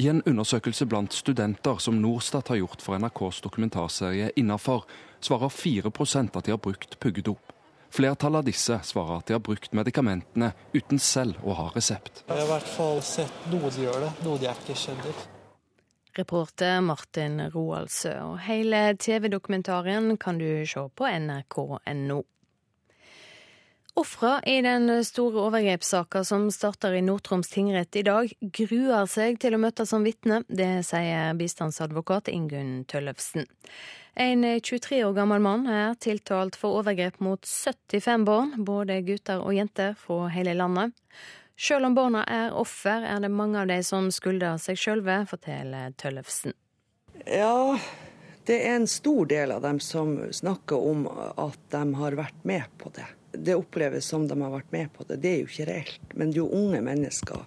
I 0.00 0.08
en 0.08 0.22
undersøkelse 0.24 0.88
blant 0.88 1.12
studenter 1.12 1.84
som 1.84 2.00
Norstat 2.00 2.48
har 2.48 2.62
gjort 2.62 2.80
for 2.80 2.96
NRKs 2.96 3.44
dokumentarserie 3.44 4.32
Innafor, 4.40 4.86
svarer 5.20 5.52
4% 5.52 6.32
at 6.32 6.46
de 6.48 6.56
har 6.56 6.64
brukt 6.64 6.96
puggedop. 6.96 7.51
Flertallet 7.92 8.38
av 8.38 8.44
disse 8.48 8.78
svarer 8.88 9.18
at 9.20 9.28
de 9.28 9.36
har 9.36 9.42
brukt 9.44 9.74
medikamentene 9.76 10.52
uten 10.72 11.00
selv 11.02 11.42
å 11.44 11.52
ha 11.58 11.68
resept. 11.74 12.22
Jeg 12.24 12.32
har 12.32 12.46
i 12.46 12.50
hvert 12.54 12.70
fall 12.72 13.02
sett 13.04 13.48
noe 13.52 13.68
de 13.74 13.84
gjør 13.84 13.98
det, 14.06 14.10
noe 14.24 14.40
de 14.40 14.48
ikke 14.48 14.76
skjønner. 14.80 15.18
Reporter 16.16 16.80
Martin 16.84 17.40
Roaldsø. 17.52 18.14
Og 18.24 18.38
hele 18.46 18.80
TV-dokumentaren 19.00 20.16
kan 20.20 20.40
du 20.40 20.64
se 20.68 20.86
på 20.96 21.08
nrk.no. 21.08 22.18
Ofra 23.94 24.40
i 24.42 24.62
den 24.62 25.04
store 25.04 25.40
overgrepssaka 25.40 26.24
som 26.24 26.46
starter 26.50 26.94
i 26.96 27.02
Nord-Troms 27.04 27.50
tingrett 27.52 27.96
i 27.96 28.02
dag, 28.06 28.30
gruer 28.40 29.04
seg 29.04 29.36
til 29.42 29.52
å 29.52 29.60
møtes 29.60 29.92
som 29.92 30.06
vitne. 30.06 30.38
Det 30.48 30.80
sier 30.88 31.36
bistandsadvokat 31.36 32.30
Ingunn 32.32 32.86
Tøllefsen. 32.88 33.44
En 34.16 34.48
23 34.48 35.02
år 35.04 35.12
gammel 35.20 35.44
mann 35.44 35.68
er 35.68 35.92
tiltalt 36.00 36.56
for 36.56 36.80
overgrep 36.80 37.20
mot 37.20 37.44
75 37.44 38.24
barn, 38.24 38.56
både 38.64 39.02
gutter 39.04 39.44
og 39.44 39.60
jenter 39.60 39.92
fra 40.00 40.32
hele 40.32 40.56
landet. 40.56 40.96
Selv 41.60 41.92
om 41.92 41.94
barna 41.94 42.24
er 42.24 42.56
offer, 42.56 43.04
er 43.04 43.20
det 43.20 43.28
mange 43.28 43.60
av 43.60 43.68
de 43.68 43.82
som 43.84 44.08
skylder 44.08 44.56
seg 44.56 44.80
sjølve, 44.80 45.20
forteller 45.28 45.92
Tøllefsen. 46.00 46.56
Ja, 47.28 47.76
det 48.48 48.62
er 48.64 48.78
en 48.80 48.88
stor 48.88 49.28
del 49.28 49.52
av 49.52 49.60
dem 49.68 49.84
som 49.84 50.16
snakker 50.32 50.80
om 50.80 51.04
at 51.12 51.60
de 51.76 51.90
har 52.00 52.24
vært 52.24 52.48
med 52.48 52.80
på 52.80 52.88
det. 52.96 53.12
Det 53.32 53.56
oppleves 53.56 54.06
som 54.06 54.26
de 54.28 54.36
har 54.40 54.52
vært 54.52 54.72
med 54.74 54.92
på 54.92 55.06
det. 55.08 55.20
Det 55.22 55.30
er 55.30 55.38
jo 55.40 55.50
ikke 55.50 55.68
reelt. 55.70 56.14
Men 56.14 56.32
det 56.32 56.40
er 56.40 56.44
jo 56.44 56.62
unge 56.62 56.82
mennesker 56.84 57.46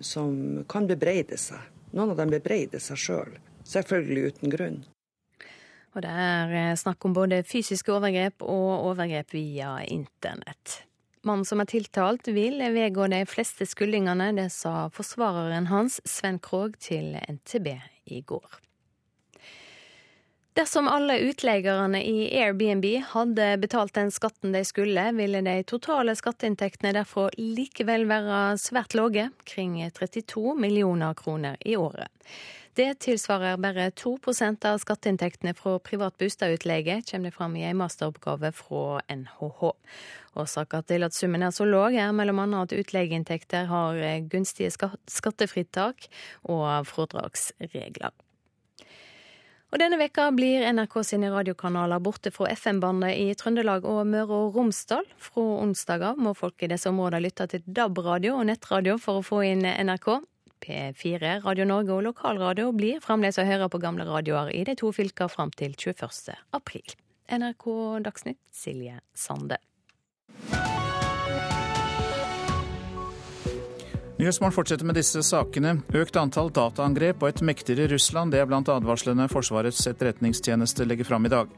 som 0.00 0.64
kan 0.70 0.88
bebreide 0.90 1.38
seg. 1.38 1.60
Noen 1.94 2.14
av 2.14 2.20
dem 2.22 2.32
bebreider 2.32 2.82
seg 2.82 2.98
sjøl. 2.98 3.34
Selv. 3.34 3.46
Selvfølgelig 3.70 4.32
uten 4.32 4.52
grunn. 4.52 4.78
Og 5.94 6.04
det 6.04 6.10
er 6.10 6.54
eh, 6.54 6.76
snakk 6.78 7.04
om 7.06 7.14
både 7.14 7.42
fysiske 7.46 7.92
overgrep 7.92 8.44
og 8.46 8.86
overgrep 8.92 9.34
via 9.34 9.80
internett. 9.90 10.84
Mannen 11.26 11.44
som 11.44 11.60
er 11.60 11.68
tiltalt, 11.68 12.30
vil 12.32 12.62
vedgå 12.72 13.10
de 13.12 13.20
fleste 13.28 13.66
skyldningene. 13.68 14.30
Det 14.38 14.48
sa 14.54 14.88
forsvareren 14.94 15.68
hans, 15.68 15.98
Sven 16.08 16.38
Krogh, 16.40 16.78
til 16.80 17.18
NTB 17.20 17.74
i 18.08 18.22
går. 18.24 18.60
Dersom 20.60 20.88
alle 20.88 21.14
utleierne 21.18 22.02
i 22.04 22.26
Airbnb 22.36 22.84
hadde 23.14 23.44
betalt 23.62 23.94
den 23.96 24.10
skatten 24.12 24.52
de 24.52 24.60
skulle, 24.68 25.06
ville 25.16 25.40
de 25.40 25.54
totale 25.64 26.12
skatteinntektene 26.18 26.92
derfor 26.92 27.32
likevel 27.40 28.04
være 28.10 28.58
svært 28.60 28.92
lave, 28.98 29.30
kring 29.48 29.78
32 29.80 30.52
millioner 30.60 31.16
kroner 31.16 31.56
i 31.64 31.78
året. 31.80 32.12
Det 32.76 32.90
tilsvarer 33.06 33.56
bare 33.56 33.88
2% 34.04 34.68
av 34.68 34.84
skatteinntektene 34.84 35.56
fra 35.56 35.78
privat 35.80 36.20
boligutleie, 36.20 37.00
kommer 37.08 37.30
det 37.30 37.36
fram 37.40 37.56
i 37.56 37.64
en 37.64 37.80
masteroppgave 37.80 38.52
fra 38.60 39.00
NHH. 39.08 39.74
Årsaken 40.44 40.88
til 40.92 41.08
at 41.08 41.16
summen 41.16 41.48
er 41.48 41.56
så 41.56 41.64
lav, 41.64 41.96
er 41.96 42.12
bl.a. 42.12 42.48
at 42.60 42.80
utleieinntekter 42.84 43.70
har 43.72 44.06
gunstige 44.28 44.76
skattefritak 44.76 46.10
og 46.44 46.84
fradragsregler. 46.92 48.12
Og 49.70 49.78
Denne 49.78 50.00
veka 50.00 50.24
blir 50.34 50.64
NRK 50.74 50.96
sine 51.06 51.28
radiokanaler 51.30 52.02
borte 52.02 52.32
fra 52.34 52.48
FM-bandet 52.50 53.14
i 53.14 53.28
Trøndelag 53.38 53.84
og 53.86 54.02
Møre 54.10 54.40
og 54.46 54.56
Romsdal. 54.58 55.06
Fra 55.22 55.44
onsdag 55.62 56.02
av 56.08 56.18
må 56.18 56.32
folk 56.34 56.64
i 56.64 56.70
disse 56.72 56.90
områdene 56.90 57.22
lytte 57.28 57.46
til 57.52 57.62
DAB-radio 57.66 58.34
og 58.40 58.48
nettradio 58.50 58.98
for 58.98 59.20
å 59.20 59.26
få 59.26 59.44
inn 59.46 59.62
NRK. 59.62 60.10
P4, 60.60 61.38
Radio 61.46 61.64
Norge 61.70 61.94
og 61.94 62.02
lokalradio 62.04 62.74
blir 62.76 62.98
fremdeles 63.00 63.38
å 63.40 63.46
høre 63.48 63.70
på 63.72 63.80
gamle 63.80 64.04
radioer 64.10 64.50
i 64.52 64.64
de 64.68 64.74
to 64.76 64.90
fylkene 64.92 65.32
fram 65.32 65.54
til 65.56 65.78
21. 65.78 66.34
april. 66.58 66.98
NRK 67.30 67.70
Dagsnytt, 68.04 68.42
Silje 68.50 68.98
Sande. 69.14 69.62
Nyhetsmorgen 74.20 74.52
fortsetter 74.52 74.84
med 74.84 74.98
disse 74.98 75.22
sakene. 75.24 75.78
Økt 75.96 76.18
antall 76.20 76.50
dataangrep 76.52 77.22
og 77.24 77.30
et 77.30 77.38
mektigere 77.40 77.88
Russland, 77.94 78.34
det 78.34 78.42
er 78.42 78.48
blant 78.50 78.68
advarslene 78.68 79.24
Forsvarets 79.32 79.80
etterretningstjeneste 79.88 80.84
legger 80.84 81.08
fram 81.08 81.24
i 81.24 81.30
dag. 81.32 81.54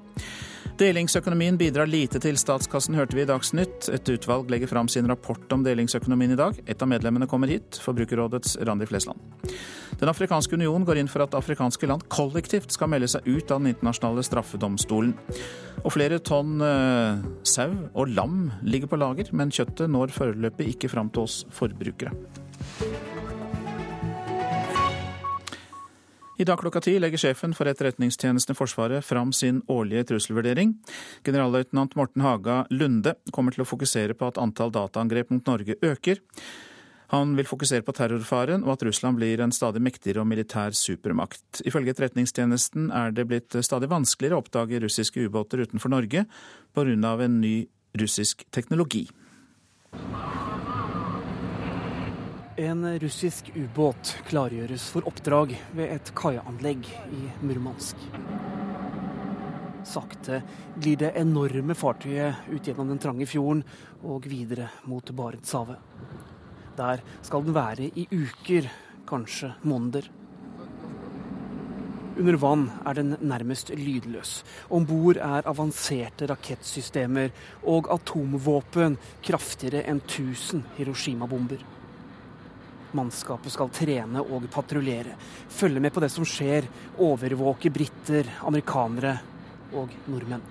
Delingsøkonomien 0.78 1.58
bidrar 1.58 1.90
lite 1.90 2.20
til 2.22 2.38
statskassen, 2.38 2.94
hørte 2.94 3.18
vi 3.18 3.24
i 3.24 3.26
Dagsnytt. 3.26 3.88
Et 3.90 4.12
utvalg 4.14 4.52
legger 4.54 4.70
fram 4.70 4.86
sin 4.86 5.10
rapport 5.10 5.50
om 5.56 5.64
delingsøkonomien 5.66 6.36
i 6.36 6.38
dag. 6.38 6.60
Et 6.62 6.78
av 6.86 6.90
medlemmene 6.92 7.26
kommer 7.26 7.50
hit, 7.50 7.80
Forbrukerrådets 7.82 8.54
Randi 8.62 8.86
Flesland. 8.86 9.18
Den 9.98 10.12
afrikanske 10.12 10.54
union 10.54 10.86
går 10.86 11.02
inn 11.02 11.10
for 11.10 11.26
at 11.26 11.34
afrikanske 11.34 11.90
land 11.90 12.06
kollektivt 12.14 12.70
skal 12.78 12.92
melde 12.94 13.10
seg 13.10 13.26
ut 13.26 13.50
av 13.50 13.58
den 13.58 13.72
internasjonale 13.72 14.22
straffedomstolen. 14.28 15.16
Og 15.82 15.96
flere 15.96 16.22
tonn 16.22 16.62
uh, 16.62 17.18
sau 17.42 17.74
og 17.90 18.14
lam 18.14 18.52
ligger 18.62 18.94
på 18.94 19.02
lager, 19.02 19.34
men 19.34 19.50
kjøttet 19.50 19.90
når 19.90 20.14
foreløpig 20.14 20.76
ikke 20.76 20.94
fram 20.94 21.10
til 21.10 21.26
oss 21.26 21.42
forbrukere. 21.50 22.14
I 26.42 26.44
dag 26.44 26.58
klokka 26.58 26.80
ti 26.82 26.96
legger 26.98 27.20
sjefen 27.20 27.52
for 27.54 27.70
Etterretningstjenesten 27.70 28.56
Forsvaret 28.58 29.04
fram 29.06 29.30
sin 29.36 29.60
årlige 29.70 30.08
trusselvurdering. 30.08 30.72
Generalløytnant 31.22 31.94
Morten 31.94 32.24
Haga 32.24 32.64
Lunde 32.72 33.12
kommer 33.30 33.54
til 33.54 33.62
å 33.62 33.68
fokusere 33.68 34.16
på 34.18 34.26
at 34.26 34.40
antall 34.42 34.72
dataangrep 34.74 35.30
mot 35.30 35.46
Norge 35.46 35.76
øker. 35.86 36.18
Han 37.14 37.36
vil 37.38 37.46
fokusere 37.46 37.86
på 37.86 37.94
terrorfaren 37.94 38.64
og 38.64 38.72
at 38.74 38.82
Russland 38.88 39.20
blir 39.20 39.44
en 39.44 39.54
stadig 39.54 39.84
mektigere 39.86 40.24
og 40.24 40.30
militær 40.32 40.74
supermakt. 40.74 41.62
Ifølge 41.68 41.94
Etterretningstjenesten 41.94 42.90
er 42.90 43.14
det 43.14 43.28
blitt 43.30 43.58
stadig 43.62 43.92
vanskeligere 43.92 44.40
å 44.40 44.42
oppdage 44.42 44.82
russiske 44.82 45.22
ubåter 45.22 45.62
utenfor 45.62 45.94
Norge 45.94 46.24
pga. 46.74 47.22
en 47.22 47.40
ny 47.40 47.68
russisk 47.94 48.42
teknologi. 48.50 49.06
En 52.62 52.84
russisk 53.02 53.48
ubåt 53.58 54.12
klargjøres 54.28 54.84
for 54.94 55.02
oppdrag 55.10 55.50
ved 55.74 55.88
et 55.96 56.10
kaianlegg 56.14 56.84
i 57.10 57.22
Murmansk. 57.42 57.98
Sakte 59.88 60.38
glir 60.76 61.00
det 61.00 61.10
enorme 61.18 61.74
fartøyet 61.74 62.52
ut 62.52 62.62
gjennom 62.62 62.92
den 62.92 63.02
trange 63.02 63.26
fjorden 63.26 63.64
og 64.06 64.30
videre 64.30 64.68
mot 64.86 65.10
Barentshavet. 65.10 65.82
Der 66.78 67.02
skal 67.26 67.48
den 67.48 67.58
være 67.58 67.90
i 67.98 68.06
uker, 68.14 68.70
kanskje 69.10 69.56
måneder. 69.66 70.06
Under 72.14 72.42
vann 72.46 72.66
er 72.86 72.94
den 73.00 73.16
nærmest 73.26 73.74
lydløs. 73.74 74.38
Om 74.70 74.86
bord 74.86 75.18
er 75.18 75.50
avanserte 75.50 76.30
rakettsystemer 76.30 77.34
og 77.66 77.90
atomvåpen 77.90 79.00
kraftigere 79.26 79.82
enn 79.82 80.04
1000 80.06 80.76
Hiroshima-bomber. 80.78 81.81
Mannskapet 82.92 83.54
skal 83.54 83.70
trene 83.72 84.20
og 84.20 84.44
patruljere, 84.52 85.14
følge 85.48 85.80
med 85.80 85.94
på 85.94 86.02
det 86.04 86.10
som 86.12 86.26
skjer, 86.28 86.66
overvåke 87.00 87.72
briter, 87.72 88.28
amerikanere 88.44 89.14
og 89.78 89.94
nordmenn. 90.12 90.44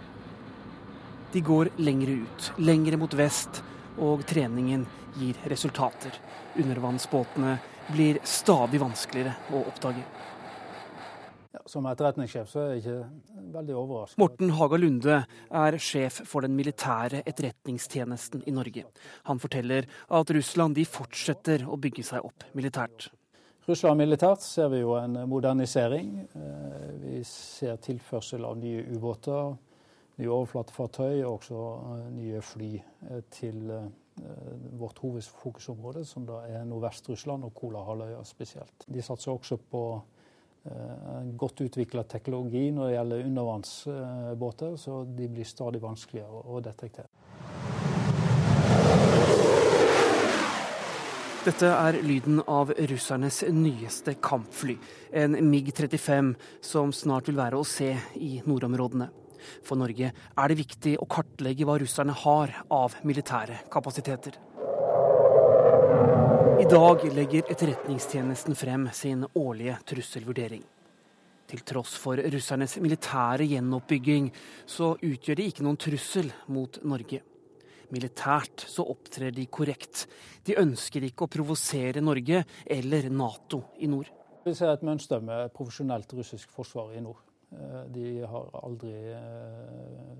De 1.31 1.41
går 1.45 1.69
lengre 1.79 2.17
ut, 2.25 2.47
lengre 2.59 2.97
mot 2.99 3.13
vest, 3.15 3.61
og 4.01 4.25
treningen 4.27 4.87
gir 5.15 5.37
resultater. 5.51 6.17
Undervannsbåtene 6.59 7.57
blir 7.91 8.19
stadig 8.27 8.81
vanskeligere 8.81 9.37
å 9.53 9.63
oppdage. 9.69 10.03
Ja, 11.51 11.59
som 11.67 11.83
etterretningssjef 11.89 12.47
så 12.47 12.61
er 12.61 12.69
jeg 12.71 12.81
ikke 12.85 13.47
veldig 13.51 13.73
overrasket. 13.75 14.19
Morten 14.21 14.53
Haga 14.55 14.77
Lunde 14.79 15.17
er 15.59 15.77
sjef 15.83 16.21
for 16.29 16.45
den 16.47 16.53
militære 16.55 17.25
etterretningstjenesten 17.27 18.45
i 18.47 18.53
Norge. 18.55 18.85
Han 19.27 19.41
forteller 19.43 19.89
at 20.07 20.31
Russland 20.31 20.79
de 20.79 20.85
fortsetter 20.87 21.65
å 21.67 21.75
bygge 21.81 22.05
seg 22.07 22.23
opp 22.23 22.45
militært. 22.55 23.09
Russland 23.67 23.99
militært 23.99 24.45
ser 24.45 24.71
vi 24.71 24.79
jo 24.79 24.95
en 24.95 25.19
modernisering. 25.27 26.13
Eh, 26.39 26.87
vi 27.03 27.19
ser 27.27 27.75
tilførsel 27.83 28.47
av 28.47 28.55
nye 28.61 28.85
ubåter, 28.95 29.51
nye 30.23 30.31
overflatefartøy 30.31 31.19
og 31.25 31.33
også 31.33 31.65
eh, 31.97 32.07
nye 32.15 32.45
fly 32.47 32.71
eh, 32.79 33.21
til 33.27 33.75
vårt 34.77 34.99
hovedfokusområde, 35.01 36.03
som 36.05 36.25
da 36.27 36.41
er 36.45 36.65
Nordvest-Russland 36.67 37.45
og 37.47 37.53
Kolahalvøya 37.57 38.19
spesielt. 38.27 38.83
De 38.91 39.01
satser 39.01 39.31
også 39.31 39.57
på 39.71 39.83
godt 41.37 41.63
utvikla 41.65 42.03
teknologi 42.05 42.67
når 42.71 42.87
det 42.87 42.95
gjelder 42.95 43.25
undervannsbåter, 43.29 44.75
så 44.77 45.03
de 45.09 45.29
blir 45.31 45.47
stadig 45.47 45.81
vanskeligere 45.81 46.43
å 46.45 46.61
detektere. 46.63 47.09
Dette 51.41 51.71
er 51.73 51.95
lyden 52.05 52.43
av 52.45 52.69
russernes 52.77 53.39
nyeste 53.49 54.13
kampfly, 54.21 54.75
en 55.09 55.39
MiG-35 55.49 56.35
som 56.61 56.93
snart 56.93 57.31
vil 57.31 57.39
være 57.39 57.57
å 57.57 57.65
se 57.65 57.95
i 58.21 58.35
nordområdene. 58.45 59.07
For 59.65 59.79
Norge 59.81 60.11
er 60.13 60.51
det 60.51 60.59
viktig 60.59 60.93
å 61.01 61.09
kartlegge 61.09 61.65
hva 61.65 61.79
russerne 61.81 62.13
har 62.13 62.53
av 62.69 62.99
militære 63.01 63.63
kapasiteter. 63.73 64.37
Dag 66.71 67.03
legger 67.13 67.43
Etterretningstjenesten 67.51 68.55
frem 68.55 68.85
sin 68.95 69.25
årlige 69.35 69.73
trusselvurdering. 69.91 70.61
Til 71.51 71.63
tross 71.67 71.97
for 71.99 72.15
russernes 72.31 72.77
militære 72.79 73.43
gjenoppbygging, 73.49 74.29
så 74.63 74.93
utgjør 74.95 75.41
de 75.41 75.49
ikke 75.51 75.65
noen 75.67 75.79
trussel 75.83 76.31
mot 76.55 76.79
Norge. 76.87 77.19
Militært 77.91 78.63
så 78.71 78.87
opptrer 78.87 79.35
de 79.35 79.49
korrekt. 79.51 80.05
De 80.47 80.55
ønsker 80.63 81.09
ikke 81.09 81.27
å 81.27 81.33
provosere 81.35 81.99
Norge 81.99 82.45
eller 82.63 83.11
Nato 83.11 83.65
i 83.83 83.91
nord. 83.91 84.07
Vi 84.47 84.55
ser 84.55 84.71
et 84.71 84.87
mønster 84.87 85.19
med 85.19 85.51
profesjonelt 85.51 86.15
russisk 86.15 86.55
forsvar 86.55 86.95
i 86.95 87.03
nord. 87.03 87.19
Eh, 87.51 87.79
de 87.99 88.17
har 88.23 88.59
aldri 88.63 88.95
eh, 89.19 90.19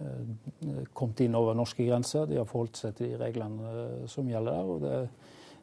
eh, 0.00 0.84
kommet 0.96 1.26
inn 1.28 1.36
over 1.36 1.52
norske 1.52 1.84
grenser. 1.84 2.24
De 2.32 2.40
har 2.40 2.48
forholdt 2.48 2.80
seg 2.80 2.96
til 2.96 3.12
de 3.12 3.24
reglene 3.26 4.06
som 4.08 4.24
gjelder 4.24 4.56
der. 4.56 4.76
og 4.78 4.86
det 4.88 5.00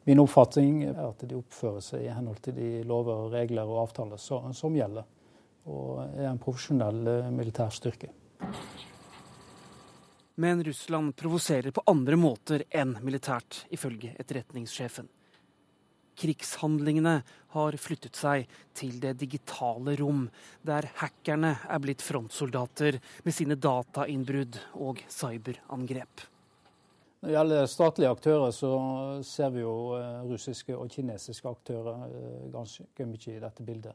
Min 0.04 0.20
oppfatning 0.20 0.82
er 0.84 0.98
at 1.00 1.22
de 1.24 1.36
oppfører 1.38 1.80
seg 1.84 2.04
i 2.04 2.12
henhold 2.12 2.42
til 2.44 2.56
de 2.58 2.70
lover, 2.84 3.30
regler 3.32 3.64
og 3.64 3.86
avtaler 3.86 4.20
som, 4.20 4.50
som 4.52 4.74
gjelder, 4.76 5.06
og 5.64 6.02
er 6.04 6.28
en 6.28 6.40
profesjonell 6.40 7.00
eh, 7.08 7.30
militær 7.32 7.72
styrke. 7.72 8.10
Men 10.36 10.60
Russland 10.66 11.14
provoserer 11.16 11.72
på 11.72 11.84
andre 11.88 12.18
måter 12.20 12.66
enn 12.74 12.98
militært, 13.06 13.62
ifølge 13.72 14.12
etterretningssjefen. 14.18 15.08
Krigshandlingene 16.20 17.14
har 17.54 17.78
flyttet 17.80 18.18
seg 18.18 18.44
til 18.76 19.00
det 19.02 19.14
digitale 19.22 19.96
rom, 19.98 20.26
der 20.62 20.90
hackerne 21.00 21.56
er 21.64 21.82
blitt 21.82 22.04
frontsoldater 22.04 23.00
med 23.24 23.34
sine 23.34 23.56
datainnbrudd 23.56 24.60
og 24.84 25.00
cyberangrep. 25.08 26.28
Når 27.24 27.30
det 27.30 27.36
gjelder 27.38 27.68
statlige 27.72 28.08
aktører, 28.12 28.50
så 28.52 28.70
ser 29.24 29.52
vi 29.54 29.62
jo 29.62 29.94
eh, 29.96 30.16
russiske 30.28 30.74
og 30.76 30.90
kinesiske 30.92 31.48
aktører 31.48 32.02
eh, 32.04 32.42
ganske 32.52 33.06
mye 33.08 33.30
i 33.32 33.40
dette 33.40 33.64
bildet. 33.64 33.94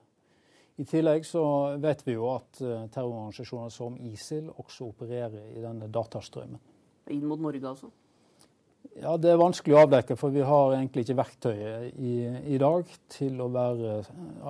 I 0.81 0.85
tillegg 0.89 1.27
så 1.29 1.43
vet 1.77 2.01
vi 2.07 2.15
jo 2.15 2.25
at 2.31 2.57
eh, 2.65 2.87
terrororganisasjoner 2.89 3.69
som 3.69 3.99
ISIL 4.01 4.47
også 4.49 4.87
opererer 4.87 5.51
i 5.53 5.61
denne 5.61 5.91
datastrømmen. 5.93 6.57
Inn 7.13 7.27
mot 7.29 7.43
Norge, 7.45 7.61
altså? 7.69 7.91
Ja, 8.97 9.13
Det 9.21 9.29
er 9.29 9.37
vanskelig 9.43 9.77
å 9.77 9.83
avdekke, 9.83 10.17
for 10.17 10.33
vi 10.33 10.49
har 10.49 10.73
egentlig 10.79 11.05
ikke 11.05 11.19
verktøyet 11.21 12.01
i, 12.01 12.15
i 12.55 12.57
dag 12.57 12.89
til 13.13 13.45
å 13.45 13.51
være 13.53 13.99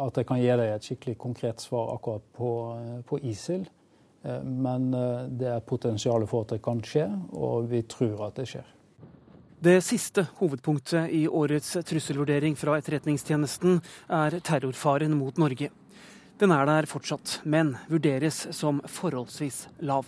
at 0.05 0.23
jeg 0.23 0.31
kan 0.31 0.39
gi 0.39 0.53
deg 0.53 0.71
et 0.77 0.87
skikkelig 0.87 1.17
konkret 1.19 1.67
svar 1.67 1.91
akkurat 1.97 2.31
på, 2.39 2.54
på 3.12 3.19
ISIL. 3.27 3.67
Eh, 4.23 4.43
men 4.43 4.93
eh, 4.93 5.23
det 5.29 5.47
er 5.53 5.65
potensial 5.65 6.25
for 6.27 6.45
at 6.45 6.55
det 6.55 6.61
kan 6.65 6.81
skje, 6.83 7.07
og 7.37 7.69
vi 7.71 7.83
tror 7.87 8.27
at 8.27 8.39
det 8.39 8.47
skjer. 8.51 8.75
Det 9.59 9.81
siste 9.83 10.23
hovedpunktet 10.39 11.11
i 11.11 11.25
årets 11.27 11.73
trusselvurdering 11.83 12.55
fra 12.55 12.77
Etterretningstjenesten 12.79 13.81
er 14.15 14.37
terrorfaren 14.39 15.17
mot 15.19 15.35
Norge. 15.41 15.67
Den 16.39 16.53
er 16.55 16.63
der 16.69 16.87
fortsatt, 16.87 17.41
men 17.43 17.73
vurderes 17.91 18.45
som 18.55 18.79
forholdsvis 18.87 19.65
lav. 19.83 20.07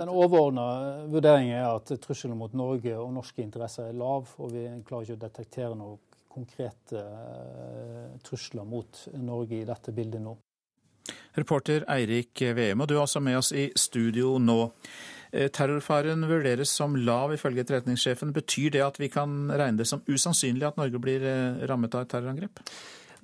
Den 0.00 0.08
overordna 0.12 0.64
vurderingen 1.12 1.58
er 1.58 1.68
at 1.68 1.92
trusselen 2.00 2.36
mot 2.40 2.52
Norge 2.56 2.96
og 2.96 3.12
norske 3.12 3.44
interesser 3.44 3.90
er 3.90 4.00
lav, 4.00 4.32
og 4.40 4.52
vi 4.52 4.64
klarer 4.88 5.04
ikke 5.04 5.18
å 5.18 5.22
detektere 5.26 5.76
noen 5.76 6.00
konkrete 6.36 7.00
eh, 7.00 8.16
trusler 8.24 8.64
mot 8.68 9.06
Norge 9.12 9.60
i 9.60 9.68
dette 9.68 9.92
bildet 9.96 10.24
nå. 10.24 10.36
Reporter 11.36 11.84
Eirik 11.92 12.42
Veum, 12.56 12.82
og 12.82 12.88
du 12.88 12.96
er 12.96 13.04
også 13.04 13.22
med 13.24 13.38
oss 13.38 13.52
i 13.52 13.68
studio 13.76 14.36
nå. 14.42 14.60
Eh, 15.32 15.48
terrorfaren 15.52 16.24
vurderes 16.28 16.72
som 16.72 16.94
lav, 16.96 17.34
ifølge 17.34 17.64
etterretningssjefen. 17.64 18.32
Betyr 18.36 18.70
det 18.76 18.84
at 18.86 19.00
vi 19.00 19.10
kan 19.12 19.50
regne 19.50 19.82
det 19.82 19.88
som 19.90 20.04
usannsynlig 20.08 20.68
at 20.68 20.78
Norge 20.80 21.02
blir 21.02 21.26
eh, 21.26 21.66
rammet 21.68 21.94
av 21.94 22.06
et 22.06 22.14
terrorangrep? 22.14 22.62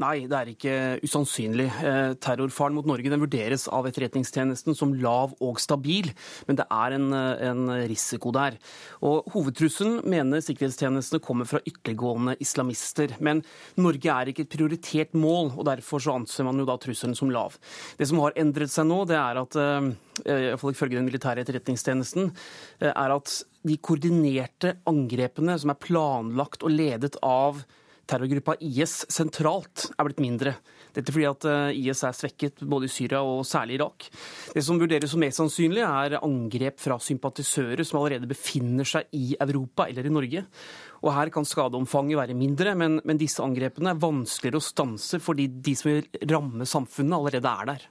Nei, 0.01 0.25
det 0.31 0.37
er 0.39 0.51
ikke 0.53 0.77
usannsynlig. 1.05 1.67
Eh, 1.85 2.15
terrorfaren 2.23 2.77
mot 2.77 2.87
Norge 2.89 3.11
den 3.13 3.21
vurderes 3.21 3.67
av 3.69 3.87
Etterretningstjenesten 3.89 4.77
som 4.79 4.95
lav 4.97 5.35
og 5.45 5.61
stabil, 5.61 6.09
men 6.49 6.59
det 6.59 6.67
er 6.73 6.97
en, 6.97 7.11
en 7.13 7.73
risiko 7.91 8.33
der. 8.35 8.57
Og 9.05 9.29
Hovedtrusselen 9.35 10.01
mener 10.09 10.41
sikkerhetstjenestene 10.45 11.23
kommer 11.25 11.49
fra 11.49 11.61
ytterliggående 11.69 12.39
islamister. 12.43 13.17
Men 13.21 13.45
Norge 13.77 14.15
er 14.15 14.33
ikke 14.33 14.47
et 14.47 14.55
prioritert 14.55 15.13
mål, 15.19 15.53
og 15.57 15.67
derfor 15.69 16.03
så 16.03 16.17
anser 16.17 16.49
man 16.49 16.61
jo 16.61 16.69
da 16.69 16.79
trusselen 16.81 17.17
som 17.19 17.33
lav. 17.33 17.59
Det 17.99 18.09
som 18.09 18.23
har 18.25 18.37
endret 18.41 18.73
seg 18.73 18.89
nå, 18.89 19.03
det 19.11 19.19
er 19.21 19.43
at 19.43 19.61
eh, 19.61 19.93
iallfall 20.25 20.77
ifølge 20.77 20.99
den 20.99 21.09
militære 21.09 21.45
etterretningstjenesten, 21.45 22.33
eh, 22.81 22.93
er 22.93 23.17
at 23.19 23.43
de 23.63 23.79
koordinerte 23.79 24.77
angrepene 24.91 25.55
som 25.61 25.71
er 25.71 25.81
planlagt 25.83 26.65
og 26.67 26.75
ledet 26.75 27.21
av 27.23 27.63
terrorgruppa 28.09 28.57
IS 28.61 29.03
sentralt 29.13 29.89
er 29.97 30.09
blitt 30.09 30.23
mindre. 30.23 30.55
Dette 30.93 31.13
fordi 31.15 31.27
at 31.29 31.47
eh, 31.49 31.81
IS 31.81 32.03
er 32.05 32.17
svekket 32.17 32.63
både 32.69 32.89
i 32.89 32.93
Syria 32.93 33.23
og 33.25 33.47
særlig 33.49 33.79
Irak. 33.79 34.09
Det 34.53 34.65
som 34.65 34.81
vurderes 34.81 35.13
som 35.13 35.23
mest 35.23 35.41
sannsynlig, 35.41 35.85
er 35.87 36.19
angrep 36.21 36.81
fra 36.83 36.99
sympatisører 37.01 37.85
som 37.89 38.03
allerede 38.03 38.29
befinner 38.31 38.89
seg 38.89 39.09
i 39.17 39.33
Europa 39.41 39.89
eller 39.89 40.09
i 40.09 40.13
Norge. 40.13 40.45
Og 41.03 41.11
Her 41.17 41.33
kan 41.35 41.49
skadeomfanget 41.49 42.21
være 42.21 42.39
mindre, 42.39 42.77
men, 42.79 43.01
men 43.05 43.21
disse 43.21 43.43
angrepene 43.43 43.95
er 43.95 44.03
vanskeligere 44.03 44.61
å 44.61 44.69
stanse 44.69 45.23
fordi 45.23 45.49
de 45.65 45.75
som 45.79 45.91
vil 45.91 46.31
ramme 46.31 46.69
samfunnet, 46.69 47.17
allerede 47.19 47.57
er 47.63 47.73
der. 47.73 47.89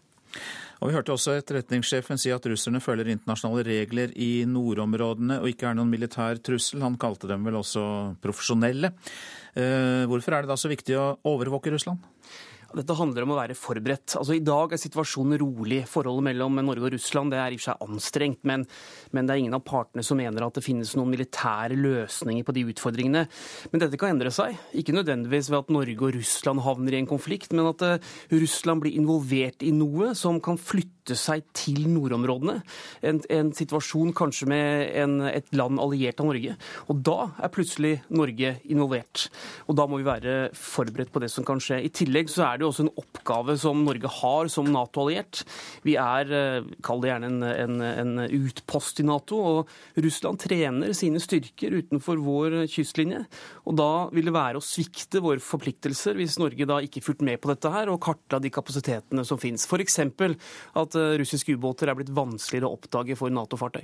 Og 0.81 0.89
Vi 0.89 0.95
hørte 0.95 1.13
også 1.13 1.35
etterretningssjefen 1.37 2.17
si 2.17 2.31
at 2.33 2.45
russerne 2.49 2.81
følger 2.81 3.11
internasjonale 3.11 3.65
regler 3.67 4.13
i 4.17 4.47
nordområdene 4.49 5.37
og 5.43 5.51
ikke 5.51 5.67
er 5.69 5.77
noen 5.77 5.91
militær 5.91 6.41
trussel. 6.41 6.81
Han 6.81 6.97
kalte 7.01 7.29
dem 7.29 7.45
vel 7.45 7.59
også 7.59 7.83
profesjonelle. 8.23 8.89
Eh, 9.55 10.05
hvorfor 10.07 10.35
er 10.35 10.45
det 10.45 10.51
da 10.51 10.57
så 10.59 10.71
viktig 10.71 10.95
å 10.95 11.17
overvåke 11.27 11.73
Russland? 11.73 12.03
Dette 12.77 12.95
handler 12.95 13.25
om 13.25 13.33
å 13.33 13.37
være 13.39 13.55
forberedt. 13.57 14.15
Altså, 14.19 14.35
I 14.37 14.43
dag 14.45 14.71
er 14.71 14.79
situasjonen 14.79 15.39
rolig. 15.41 15.81
Forholdet 15.89 16.27
mellom 16.29 16.59
Norge 16.63 16.87
og 16.87 16.93
Russland 16.95 17.33
det 17.33 17.39
er 17.41 17.51
i 17.51 17.57
og 17.57 17.63
for 17.63 17.71
seg 17.71 17.83
anstrengt, 17.85 18.41
men, 18.47 18.63
men, 19.11 19.27
det 19.27 19.33
er 19.33 19.41
ingen 19.43 19.57
av 19.57 19.65
partene 19.67 20.05
som 20.05 20.19
mener 20.19 20.45
at 20.45 20.55
det 20.57 20.63
finnes 20.65 20.93
noen 20.95 21.11
militære 21.11 21.75
løsninger 21.79 22.47
på 22.47 22.55
de 22.55 22.65
utfordringene. 22.71 23.25
Men 23.73 23.83
dette 23.83 23.99
kan 23.99 24.15
endre 24.15 24.31
seg. 24.33 24.55
Ikke 24.77 24.95
nødvendigvis 24.95 25.51
ved 25.51 25.59
at 25.59 25.73
Norge 25.75 26.07
og 26.07 26.15
Russland 26.15 26.63
havner 26.63 26.95
i 26.95 27.01
en 27.01 27.09
konflikt, 27.09 27.55
men 27.57 27.67
at 27.73 27.83
uh, 27.83 28.13
Russland 28.31 28.85
blir 28.85 28.95
involvert 28.99 29.65
i 29.67 29.73
noe 29.75 30.13
som 30.17 30.39
kan 30.43 30.59
flytte 30.61 31.17
seg 31.17 31.43
til 31.57 31.89
nordområdene. 31.91 32.59
En, 33.07 33.19
en 33.33 33.51
situasjon 33.57 34.13
kanskje 34.15 34.47
med 34.51 34.95
en, 35.01 35.17
et 35.27 35.51
land 35.57 35.81
alliert 35.81 36.21
av 36.23 36.31
Norge. 36.31 36.55
Og 36.87 37.03
da 37.03 37.17
er 37.41 37.53
plutselig 37.53 37.97
Norge 38.13 38.55
involvert. 38.71 39.27
Og 39.67 39.75
da 39.79 39.87
må 39.89 39.99
vi 39.99 40.07
være 40.07 40.37
forberedt 40.57 41.11
på 41.11 41.23
det 41.23 41.31
som 41.33 41.47
kan 41.47 41.59
skje. 41.61 41.81
I 41.83 41.93
tillegg 41.93 42.31
så 42.31 42.45
er 42.47 42.60
det 42.60 42.60
det 42.61 42.67
jo 42.67 42.71
også 42.71 42.85
en 42.85 42.93
oppgave 43.01 43.57
som 43.59 43.81
Norge 43.85 44.11
har 44.21 44.51
som 44.53 44.69
Nato-alliert. 44.71 45.41
Vi 45.87 45.97
er, 45.99 46.31
eh, 46.31 46.69
kall 46.85 47.03
det 47.03 47.11
gjerne 47.11 47.31
en, 47.31 47.43
en, 47.49 47.81
en, 47.89 48.13
utpost 48.41 49.01
i 49.01 49.05
Nato, 49.07 49.39
og 49.41 50.01
Russland 50.01 50.39
trener 50.41 50.95
sine 50.97 51.21
styrker 51.21 51.75
utenfor 51.81 52.21
vår 52.21 52.57
kystlinje. 52.71 53.23
Og 53.65 53.77
da 53.79 53.91
vil 54.13 54.29
det 54.29 54.35
være 54.35 54.61
å 54.61 54.65
svikte 54.65 55.23
våre 55.23 55.43
forpliktelser 55.43 56.17
hvis 56.19 56.39
Norge 56.41 56.67
da 56.69 56.79
ikke 56.83 57.03
fulgte 57.03 57.27
med 57.27 57.41
på 57.41 57.51
dette 57.51 57.71
her 57.73 57.91
og 57.91 58.01
kartla 58.03 58.41
de 58.41 58.53
kapasitetene 58.53 59.25
som 59.27 59.41
finnes. 59.41 59.67
F.eks. 59.67 59.99
at 60.05 60.99
eh, 60.99 61.13
russiske 61.21 61.57
ubåter 61.57 61.91
er 61.91 61.97
blitt 61.99 62.13
vanskeligere 62.15 62.69
å 62.69 62.77
oppdage 62.77 63.17
for 63.19 63.33
Nato-fartøy. 63.33 63.83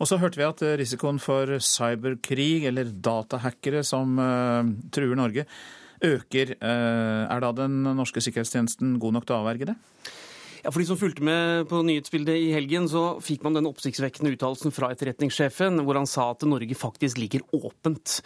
Og 0.00 0.08
så 0.08 0.18
hørte 0.20 0.40
vi 0.40 0.46
at 0.46 0.62
eh, 0.64 0.76
risikoen 0.80 1.20
for 1.22 1.56
cyberkrig 1.62 2.66
eller 2.70 2.90
datahackere 2.90 3.82
som 3.86 4.16
uh, 4.20 4.62
truer 4.94 5.18
Norge, 5.18 5.46
øker. 6.04 6.56
Eh, 6.56 7.22
er 7.30 7.40
da 7.40 7.52
den 7.52 7.82
norske 7.96 8.22
sikkerhetstjenesten 8.24 8.98
god 9.02 9.18
nok 9.18 9.26
til 9.26 9.36
å 9.36 9.42
avverge 9.44 9.72
det? 9.72 9.76
Ja, 10.66 10.72
for 10.74 10.82
de 10.82 10.88
som 10.88 10.98
fulgte 10.98 11.22
med 11.22 11.68
på 11.70 11.78
nyhetsbildet 11.86 12.40
i 12.42 12.48
helgen, 12.50 12.88
så 12.90 13.20
fikk 13.22 13.44
man 13.46 13.54
den 13.54 13.68
oppsiktsvekkende 13.68 14.32
uttalelsen 14.34 14.72
fra 14.74 14.88
etterretningssjefen, 14.90 15.78
hvor 15.86 15.94
han 15.94 16.08
sa 16.10 16.32
at 16.32 16.42
Norge 16.42 16.74
faktisk 16.74 17.20
ligger 17.22 17.44
åpent. 17.54 18.16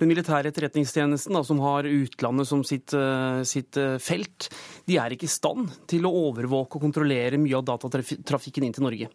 Den 0.00 0.08
militære 0.08 0.48
etterretningstjenesten, 0.48 1.36
da, 1.36 1.42
som 1.44 1.60
har 1.60 1.84
utlandet 1.84 2.48
som 2.48 2.64
sitt, 2.64 2.94
eh, 2.96 3.42
sitt, 3.44 3.76
eh, 3.76 3.98
felt, 4.00 4.48
de 4.88 4.96
er 4.96 5.12
ikke 5.12 5.28
i 5.28 5.36
stand 5.36 5.68
til 5.86 6.08
å 6.08 6.32
overvåke 6.32 6.80
og 6.80 6.86
kontrollere 6.88 7.36
mye 7.36 7.60
av 7.60 7.68
datatrafikken 7.68 8.64
inn 8.64 8.72
til 8.72 8.88
Norge. 8.88 9.08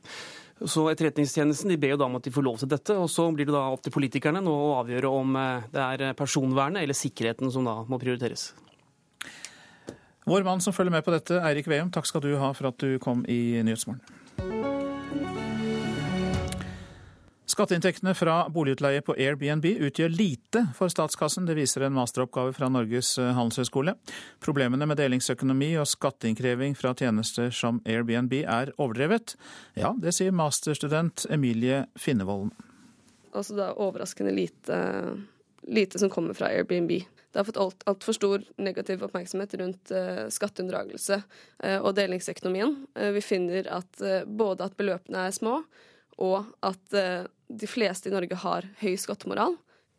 Så 0.65 0.87
Etterretningstjenesten 0.89 1.69
de 1.69 1.77
ber 1.77 1.93
jo 1.93 1.99
da 2.01 2.07
om 2.07 2.15
at 2.17 2.25
de 2.25 2.33
får 2.33 2.45
lov 2.45 2.55
til 2.61 2.69
dette, 2.71 2.95
og 2.97 3.09
så 3.13 3.27
blir 3.29 3.45
det 3.45 3.53
da 3.53 3.67
opp 3.69 3.83
til 3.85 3.93
politikerne 3.93 4.41
nå 4.41 4.53
å 4.53 4.77
avgjøre 4.79 5.11
om 5.13 5.35
eh, 5.37 5.67
det 5.73 5.83
er 5.83 6.15
personvernet 6.17 6.81
eller 6.81 6.97
sikkerheten 6.97 7.53
som 7.53 7.67
da 7.67 7.83
må 7.85 7.99
prioriteres. 8.01 8.49
Vår 10.27 10.43
mann 10.43 10.63
som 10.63 10.73
følger 10.75 10.91
med 10.97 11.05
på 11.05 11.13
dette, 11.13 11.37
Eirik 11.45 11.69
Veum, 11.71 11.91
takk 11.93 12.09
skal 12.09 12.25
du 12.25 12.33
ha 12.41 12.49
for 12.57 12.71
at 12.71 12.81
du 12.81 12.97
kom 12.99 13.21
i 13.31 13.61
Nyhetsmorgen. 13.63 14.01
Skatteinntektene 17.57 18.11
fra 18.13 18.43
boligutleie 18.53 19.01
på 19.01 19.15
Airbnb 19.17 19.63
utgjør 19.65 20.11
lite 20.13 20.61
for 20.77 20.93
statskassen. 20.93 21.47
Det 21.49 21.55
viser 21.57 21.87
en 21.87 21.95
masteroppgave 21.95 22.51
fra 22.53 22.67
Norges 22.69 23.15
eh, 23.17 23.31
handelshøyskole. 23.33 23.95
Problemene 24.45 24.85
med 24.85 24.99
delingsøkonomi 24.99 25.71
og 25.81 25.87
skatteinnkreving 25.89 26.75
fra 26.77 26.91
tjenester 26.93 27.47
som 27.49 27.79
Airbnb 27.89 28.35
er 28.43 28.69
overdrevet. 28.77 29.33
Ja, 29.73 29.89
det 29.97 30.13
sier 30.13 30.35
masterstudent 30.37 31.25
Emilie 31.33 31.87
Finnevolden. 31.97 32.51
Altså 33.33 33.57
det 33.57 33.65
er 33.65 33.81
overraskende 33.87 34.35
lite, 34.37 34.77
lite 35.65 35.97
som 35.97 36.11
kommer 36.13 36.37
fra 36.37 36.51
Airbnb. 36.53 36.93
Det 36.93 37.41
har 37.41 37.47
fått 37.47 37.57
altfor 37.57 37.89
alt 37.89 38.19
stor 38.19 38.45
negativ 38.61 39.01
oppmerksomhet 39.07 39.55
rundt 39.57 39.95
uh, 39.97 40.27
skatteunndragelse 40.29 41.17
uh, 41.23 41.79
og 41.79 41.95
delingsøkonomien. 41.97 42.77
Vi 43.17 43.25
finner 43.25 43.71
at 43.79 44.05
både 44.29 44.69
at 44.69 44.77
beløpene 44.77 45.25
er 45.25 45.33
små, 45.33 45.63
og 46.21 46.53
at 46.65 47.01
de 47.49 47.67
fleste 47.67 48.09
i 48.09 48.13
Norge 48.13 48.35
har 48.43 48.67
høy 48.81 48.95
skattemoral. 48.99 49.57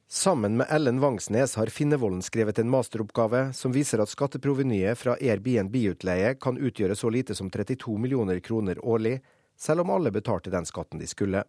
Sammen 0.08 0.56
med 0.56 0.70
Ellen 0.72 1.00
Vangsnes 1.00 1.54
har 1.60 1.68
Finnevolden 1.68 2.22
skrevet 2.24 2.58
en 2.58 2.70
masteroppgave 2.72 3.50
som 3.52 3.74
viser 3.74 4.00
at 4.00 4.08
skatteprovenyet 4.08 4.96
fra 4.96 5.18
Airbnb-utleie 5.20 6.32
kan 6.40 6.56
utgjøre 6.56 6.96
så 6.96 7.10
lite 7.12 7.36
som 7.36 7.50
32 7.52 7.98
millioner 8.00 8.40
kroner 8.40 8.80
årlig, 8.80 9.18
selv 9.58 9.84
om 9.84 9.92
alle 9.92 10.12
betalte 10.14 10.52
den 10.54 10.64
skatten 10.64 11.02
de 11.02 11.08
skulle. 11.10 11.44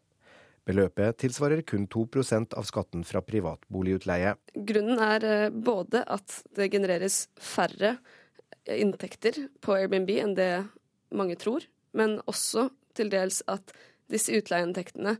Beløpet 0.67 1.21
tilsvarer 1.23 1.63
kun 1.63 1.87
2% 1.87 2.53
av 2.59 2.67
skatten 2.67 3.05
fra 3.07 3.21
privat 3.23 3.63
boligutleie. 3.71 4.35
Grunnen 4.53 4.99
er 5.07 5.25
eh, 5.25 5.49
både 5.49 6.03
at 6.03 6.41
det 6.57 6.67
genereres 6.73 7.29
færre 7.39 7.95
inntekter 8.67 9.47
på 9.63 9.77
Airbnb 9.77 10.11
enn 10.19 10.35
det 10.37 10.51
mange 11.15 11.39
tror, 11.39 11.63
men 11.95 12.19
også 12.27 12.67
til 12.97 13.07
dels 13.13 13.39
at 13.47 13.71
disse 14.11 14.35
utleieinntektene 14.35 15.15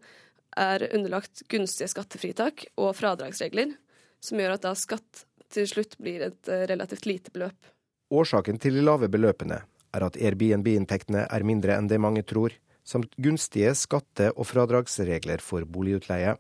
er 0.58 0.86
underlagt 0.93 1.43
gunstige 1.52 1.89
skattefritak 1.91 2.66
og 2.80 2.95
fradragsregler, 2.97 3.76
som 4.24 4.39
gjør 4.39 4.56
at 4.56 4.66
da 4.66 4.74
skatt 4.78 5.26
til 5.54 5.68
slutt 5.70 5.97
blir 6.02 6.24
et 6.30 6.50
eh, 6.52 6.66
relativt 6.70 7.08
lite 7.10 7.34
beløp. 7.34 7.70
Årsaken 8.10 8.58
til 8.62 8.78
de 8.78 8.86
lave 8.86 9.10
beløpene 9.12 9.62
er 9.93 10.06
at 10.06 10.18
Airbnb-inntektene 10.18 11.26
er 11.30 11.45
mindre 11.45 11.76
enn 11.78 11.89
det 11.89 12.00
mange 12.02 12.24
tror, 12.26 12.54
samt 12.86 13.14
gunstige 13.22 13.74
skatte- 13.78 14.32
og 14.36 14.47
fradragsregler 14.50 15.41
for 15.43 15.66
boligutleie. 15.66 16.36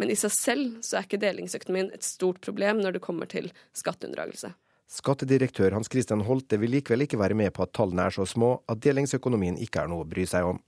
Men 0.00 0.10
i 0.10 0.18
seg 0.18 0.32
selv 0.34 0.82
så 0.82 0.98
er 0.98 1.06
ikke 1.06 1.20
delingsøkonomien 1.22 1.92
et 1.94 2.06
stort 2.06 2.40
problem 2.42 2.80
når 2.82 2.96
det 2.96 3.04
kommer 3.04 3.28
til 3.30 3.50
skatteunndragelse. 3.76 4.54
Skattedirektør 4.92 5.72
Hans 5.72 5.88
Christian 5.88 6.24
Holte 6.26 6.58
vil 6.60 6.74
likevel 6.74 7.06
ikke 7.06 7.20
være 7.20 7.36
med 7.38 7.52
på 7.54 7.64
at 7.64 7.72
tallene 7.76 8.08
er 8.08 8.14
så 8.14 8.26
små 8.28 8.58
at 8.68 8.82
delingsøkonomien 8.82 9.56
ikke 9.62 9.84
er 9.84 9.92
noe 9.92 10.04
å 10.04 10.08
bry 10.08 10.26
seg 10.28 10.48
om. 10.48 10.58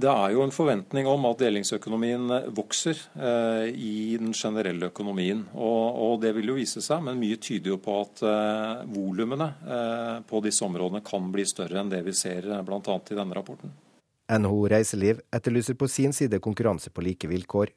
Det 0.00 0.08
er 0.08 0.32
jo 0.32 0.44
en 0.44 0.52
forventning 0.54 1.08
om 1.10 1.26
at 1.28 1.40
delingsøkonomien 1.42 2.30
eh, 2.32 2.48
vokser 2.56 2.96
eh, 3.18 3.66
i 3.74 4.16
den 4.20 4.32
generelle 4.36 4.88
økonomien. 4.88 5.42
Og, 5.52 5.84
og, 5.90 6.14
det 6.22 6.32
vil 6.36 6.52
jo 6.52 6.56
vise 6.56 6.80
seg, 6.84 7.02
men 7.04 7.20
mye 7.20 7.36
tyder 7.42 7.74
jo 7.74 7.80
på 7.82 7.98
at 8.04 8.22
eh, 8.24 8.84
volumene 8.94 9.50
eh, 9.66 10.16
på 10.30 10.40
disse 10.46 10.64
områdene 10.64 11.02
kan 11.04 11.28
bli 11.34 11.44
større 11.48 11.82
enn 11.82 11.92
det 11.92 12.00
vi 12.06 12.14
ser 12.16 12.48
eh, 12.48 12.62
bl.a. 12.64 12.80
i 12.80 13.18
denne 13.18 13.36
rapporten. 13.36 13.74
NHO 14.30 14.68
Reiseliv 14.70 15.20
etterlyser 15.34 15.74
på 15.74 15.88
sin 15.90 16.14
side 16.16 16.38
konkurranse 16.38 16.92
på 16.94 17.04
like 17.04 17.28
vilkår. 17.28 17.74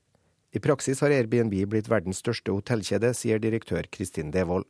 I 0.53 0.61
praksis 0.61 1.01
har 1.01 1.11
Airbnb 1.11 1.55
blitt 1.65 1.89
verdens 1.89 2.21
største 2.21 2.53
hotellkjede, 2.53 3.09
sier 3.17 3.41
direktør 3.41 3.89
Kristin 3.89 4.30
Devold. 4.32 4.67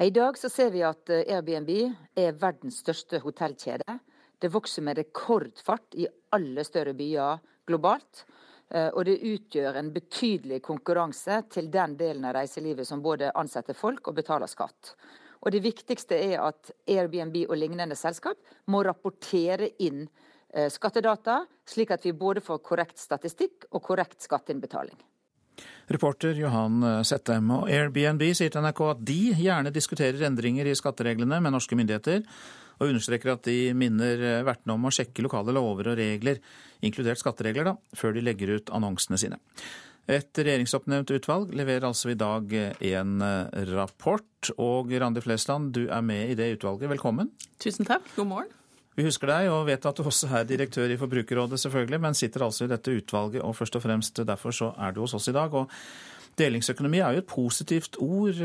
I 0.00 0.12
dag 0.14 0.38
så 0.38 0.48
ser 0.48 0.70
vi 0.72 0.84
at 0.86 1.10
eh, 1.12 1.26
Airbnb 1.34 1.74
er 2.16 2.38
verdens 2.40 2.78
største 2.80 3.20
hotellkjede. 3.20 3.98
Det 4.40 4.48
vokser 4.48 4.82
med 4.82 4.96
rekordfart 4.96 5.96
i 6.00 6.06
alle 6.32 6.64
større 6.64 6.94
byer 6.96 7.42
globalt. 7.68 8.24
Eh, 8.72 8.88
og 8.88 9.04
det 9.04 9.18
utgjør 9.20 9.76
en 9.76 9.90
betydelig 9.92 10.62
konkurranse 10.64 11.42
til 11.52 11.68
den 11.72 11.96
delen 12.00 12.24
av 12.24 12.38
reiselivet 12.38 12.88
som 12.88 13.02
både 13.04 13.34
ansetter 13.36 13.76
folk 13.76 14.08
og 14.08 14.16
betaler 14.16 14.48
skatt. 14.48 14.94
Og 15.44 15.52
det 15.52 15.62
viktigste 15.64 16.16
er 16.16 16.40
at 16.44 16.72
Airbnb 16.88 17.36
og 17.46 17.56
lignende 17.58 17.96
selskap 17.96 18.40
må 18.68 18.82
rapportere 18.84 19.72
inn 19.80 20.04
skattedata, 20.50 21.44
slik 21.64 21.92
at 21.94 22.02
vi 22.04 22.10
både 22.12 22.42
får 22.42 22.58
korrekt 22.66 22.98
statistikk 22.98 23.68
og 23.70 23.84
korrekt 23.86 24.20
skatteinnbetaling. 24.26 24.98
Reporter 25.86 26.34
Johan 26.36 26.82
Settem. 27.06 27.52
Og 27.54 27.70
Airbnb 27.70 28.24
sier 28.34 28.52
til 28.52 28.64
NRK 28.66 28.82
at 28.88 29.04
de 29.06 29.20
gjerne 29.38 29.72
diskuterer 29.72 30.26
endringer 30.26 30.66
i 30.66 30.74
skattereglene 30.76 31.38
med 31.40 31.54
norske 31.54 31.78
myndigheter, 31.78 32.26
og 32.80 32.88
understreker 32.88 33.34
at 33.34 33.44
de 33.46 33.74
minner 33.76 34.42
vertene 34.46 34.74
om 34.74 34.88
å 34.88 34.92
sjekke 34.94 35.24
lokale 35.24 35.52
lover 35.54 35.92
og 35.92 36.00
regler, 36.00 36.40
inkludert 36.84 37.20
skatteregler, 37.20 37.68
da, 37.68 37.76
før 37.96 38.16
de 38.16 38.24
legger 38.24 38.56
ut 38.56 38.72
annonsene 38.74 39.20
sine. 39.20 39.38
Et 40.10 40.40
regjeringsoppnevnt 40.40 41.12
utvalg 41.14 41.52
leverer 41.54 41.84
altså 41.86 42.10
i 42.10 42.16
dag 42.18 42.50
en 42.56 43.20
rapport. 43.76 44.48
Og 44.56 44.90
Randi 44.98 45.22
Flesland, 45.22 45.74
du 45.76 45.84
er 45.86 46.00
med 46.02 46.32
i 46.32 46.38
det 46.38 46.48
utvalget. 46.56 46.90
Velkommen. 46.90 47.28
Tusen 47.62 47.86
takk. 47.86 48.08
God 48.16 48.30
morgen. 48.32 48.56
Vi 48.98 49.04
husker 49.06 49.30
deg 49.30 49.52
og 49.52 49.68
vet 49.68 49.86
at 49.86 50.00
du 50.00 50.02
også 50.02 50.28
er 50.40 50.48
direktør 50.48 50.90
i 50.90 50.98
Forbrukerrådet, 50.98 51.60
selvfølgelig, 51.62 52.00
men 52.02 52.16
sitter 52.18 52.42
altså 52.48 52.66
i 52.66 52.72
dette 52.72 52.96
utvalget, 52.96 53.44
og 53.46 53.54
først 53.56 53.78
og 53.78 53.84
fremst 53.84 54.18
derfor 54.26 54.56
så 54.56 54.72
er 54.82 54.96
du 54.96 55.04
hos 55.04 55.14
oss 55.14 55.30
i 55.30 55.36
dag. 55.36 55.54
og 55.54 55.70
Delingsøkonomi 56.40 56.98
er 57.04 57.14
jo 57.14 57.22
et 57.22 57.30
positivt 57.30 58.00
ord, 58.02 58.40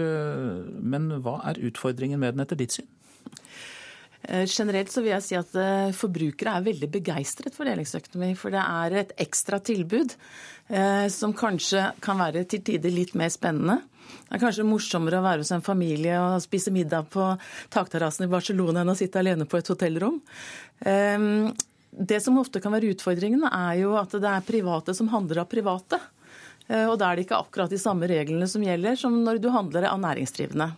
men 0.94 1.10
hva 1.24 1.40
er 1.50 1.60
utfordringen 1.66 2.22
med 2.22 2.36
den 2.36 2.46
etter 2.46 2.60
ditt 2.60 2.78
syn? 2.78 2.88
Generelt 4.26 4.90
så 4.90 5.04
vil 5.04 5.12
jeg 5.14 5.24
si 5.26 5.36
at 5.38 5.52
forbrukere 5.94 6.56
er 6.58 6.66
veldig 6.66 6.90
begeistret 6.94 7.54
for 7.54 7.68
delingsøkonomi. 7.70 8.32
For 8.40 8.54
det 8.54 8.64
er 8.64 8.96
et 9.02 9.12
ekstra 9.22 9.60
tilbud 9.62 10.16
som 11.14 11.36
kanskje 11.38 11.92
kan 12.02 12.18
være 12.18 12.42
til 12.50 12.64
tider 12.66 12.94
litt 12.94 13.14
mer 13.14 13.30
spennende. 13.30 13.84
Det 14.26 14.38
er 14.38 14.42
kanskje 14.42 14.66
morsommere 14.66 15.20
å 15.22 15.26
være 15.26 15.44
hos 15.44 15.54
en 15.54 15.66
familie 15.66 16.18
og 16.18 16.42
spise 16.42 16.74
middag 16.74 17.08
på 17.14 17.28
takterrassen 17.74 18.26
i 18.26 18.32
Barcelona 18.32 18.82
enn 18.82 18.94
å 18.94 18.98
sitte 18.98 19.22
alene 19.22 19.46
på 19.50 19.60
et 19.60 19.70
hotellrom. 19.70 20.18
Det 21.96 22.20
som 22.22 22.42
ofte 22.42 22.62
kan 22.64 22.74
være 22.74 22.96
utfordringen, 22.96 23.46
er 23.46 23.84
jo 23.84 23.94
at 24.00 24.18
det 24.18 24.32
er 24.32 24.48
private 24.48 24.98
som 24.98 25.12
handler 25.14 25.44
av 25.44 25.52
private. 25.52 26.02
Og 26.66 26.96
da 26.98 27.12
er 27.12 27.20
det 27.20 27.28
ikke 27.28 27.44
akkurat 27.44 27.70
de 27.70 27.78
samme 27.82 28.10
reglene 28.10 28.50
som 28.50 28.66
gjelder 28.66 28.98
som 28.98 29.14
når 29.22 29.38
du 29.44 29.52
handler 29.54 29.86
av 29.92 30.02
næringsdrivende. 30.02 30.72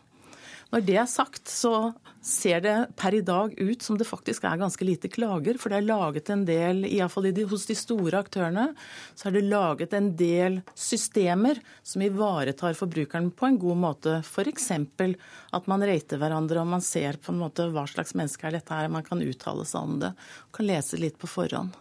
Når 0.76 0.84
det 0.84 0.98
er 1.00 1.08
sagt, 1.08 1.48
så 1.48 1.93
ser 2.24 2.61
det 2.63 2.76
per 2.99 3.15
i 3.15 3.22
dag 3.26 3.53
ut 3.57 3.82
som 3.82 3.97
det 3.97 4.07
faktisk 4.07 4.45
er 4.47 4.59
ganske 4.59 4.86
lite 4.86 5.09
klager. 5.11 5.57
For 5.61 5.72
det 5.72 5.80
er 5.80 5.88
laget 5.88 6.32
en 6.34 6.45
del, 6.47 6.84
iallfall 6.89 7.30
hos 7.49 7.65
de 7.70 7.78
store 7.78 8.22
aktørene, 8.24 8.68
så 9.15 9.30
er 9.30 9.38
det 9.38 9.45
laget 9.47 9.95
en 9.97 10.11
del 10.20 10.61
systemer 10.76 11.61
som 11.84 12.05
ivaretar 12.05 12.78
forbrukeren 12.78 13.32
på 13.32 13.49
en 13.49 13.59
god 13.61 13.82
måte. 13.84 14.20
F.eks. 14.26 14.72
at 14.72 15.68
man 15.72 15.88
rater 15.88 16.22
hverandre 16.22 16.61
og 16.61 16.72
man 16.76 16.86
ser 16.86 17.20
på 17.22 17.34
en 17.34 17.41
måte 17.41 17.70
hva 17.72 17.88
slags 17.89 18.15
menneske 18.18 18.47
er 18.47 18.59
dette 18.59 18.74
her. 18.74 18.91
Man 18.91 19.05
kan 19.07 19.24
uttale 19.24 19.65
seg 19.68 19.82
om 19.82 19.99
det. 20.03 20.13
Kan 20.55 20.70
lese 20.70 20.99
litt 21.01 21.20
på 21.22 21.30
forhånd. 21.30 21.76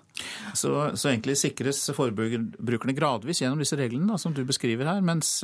Så, 0.56 0.72
så, 0.94 1.10
egentlig 1.10 1.36
sikres 1.40 1.82
forbrukerne 1.96 2.96
gradvis 2.96 3.42
gjennom 3.42 3.60
disse 3.62 3.78
reglene 3.78 4.10
da, 4.12 4.18
som 4.20 4.34
du 4.36 4.42
beskriver 4.48 4.88
her, 4.88 5.02
mens, 5.04 5.38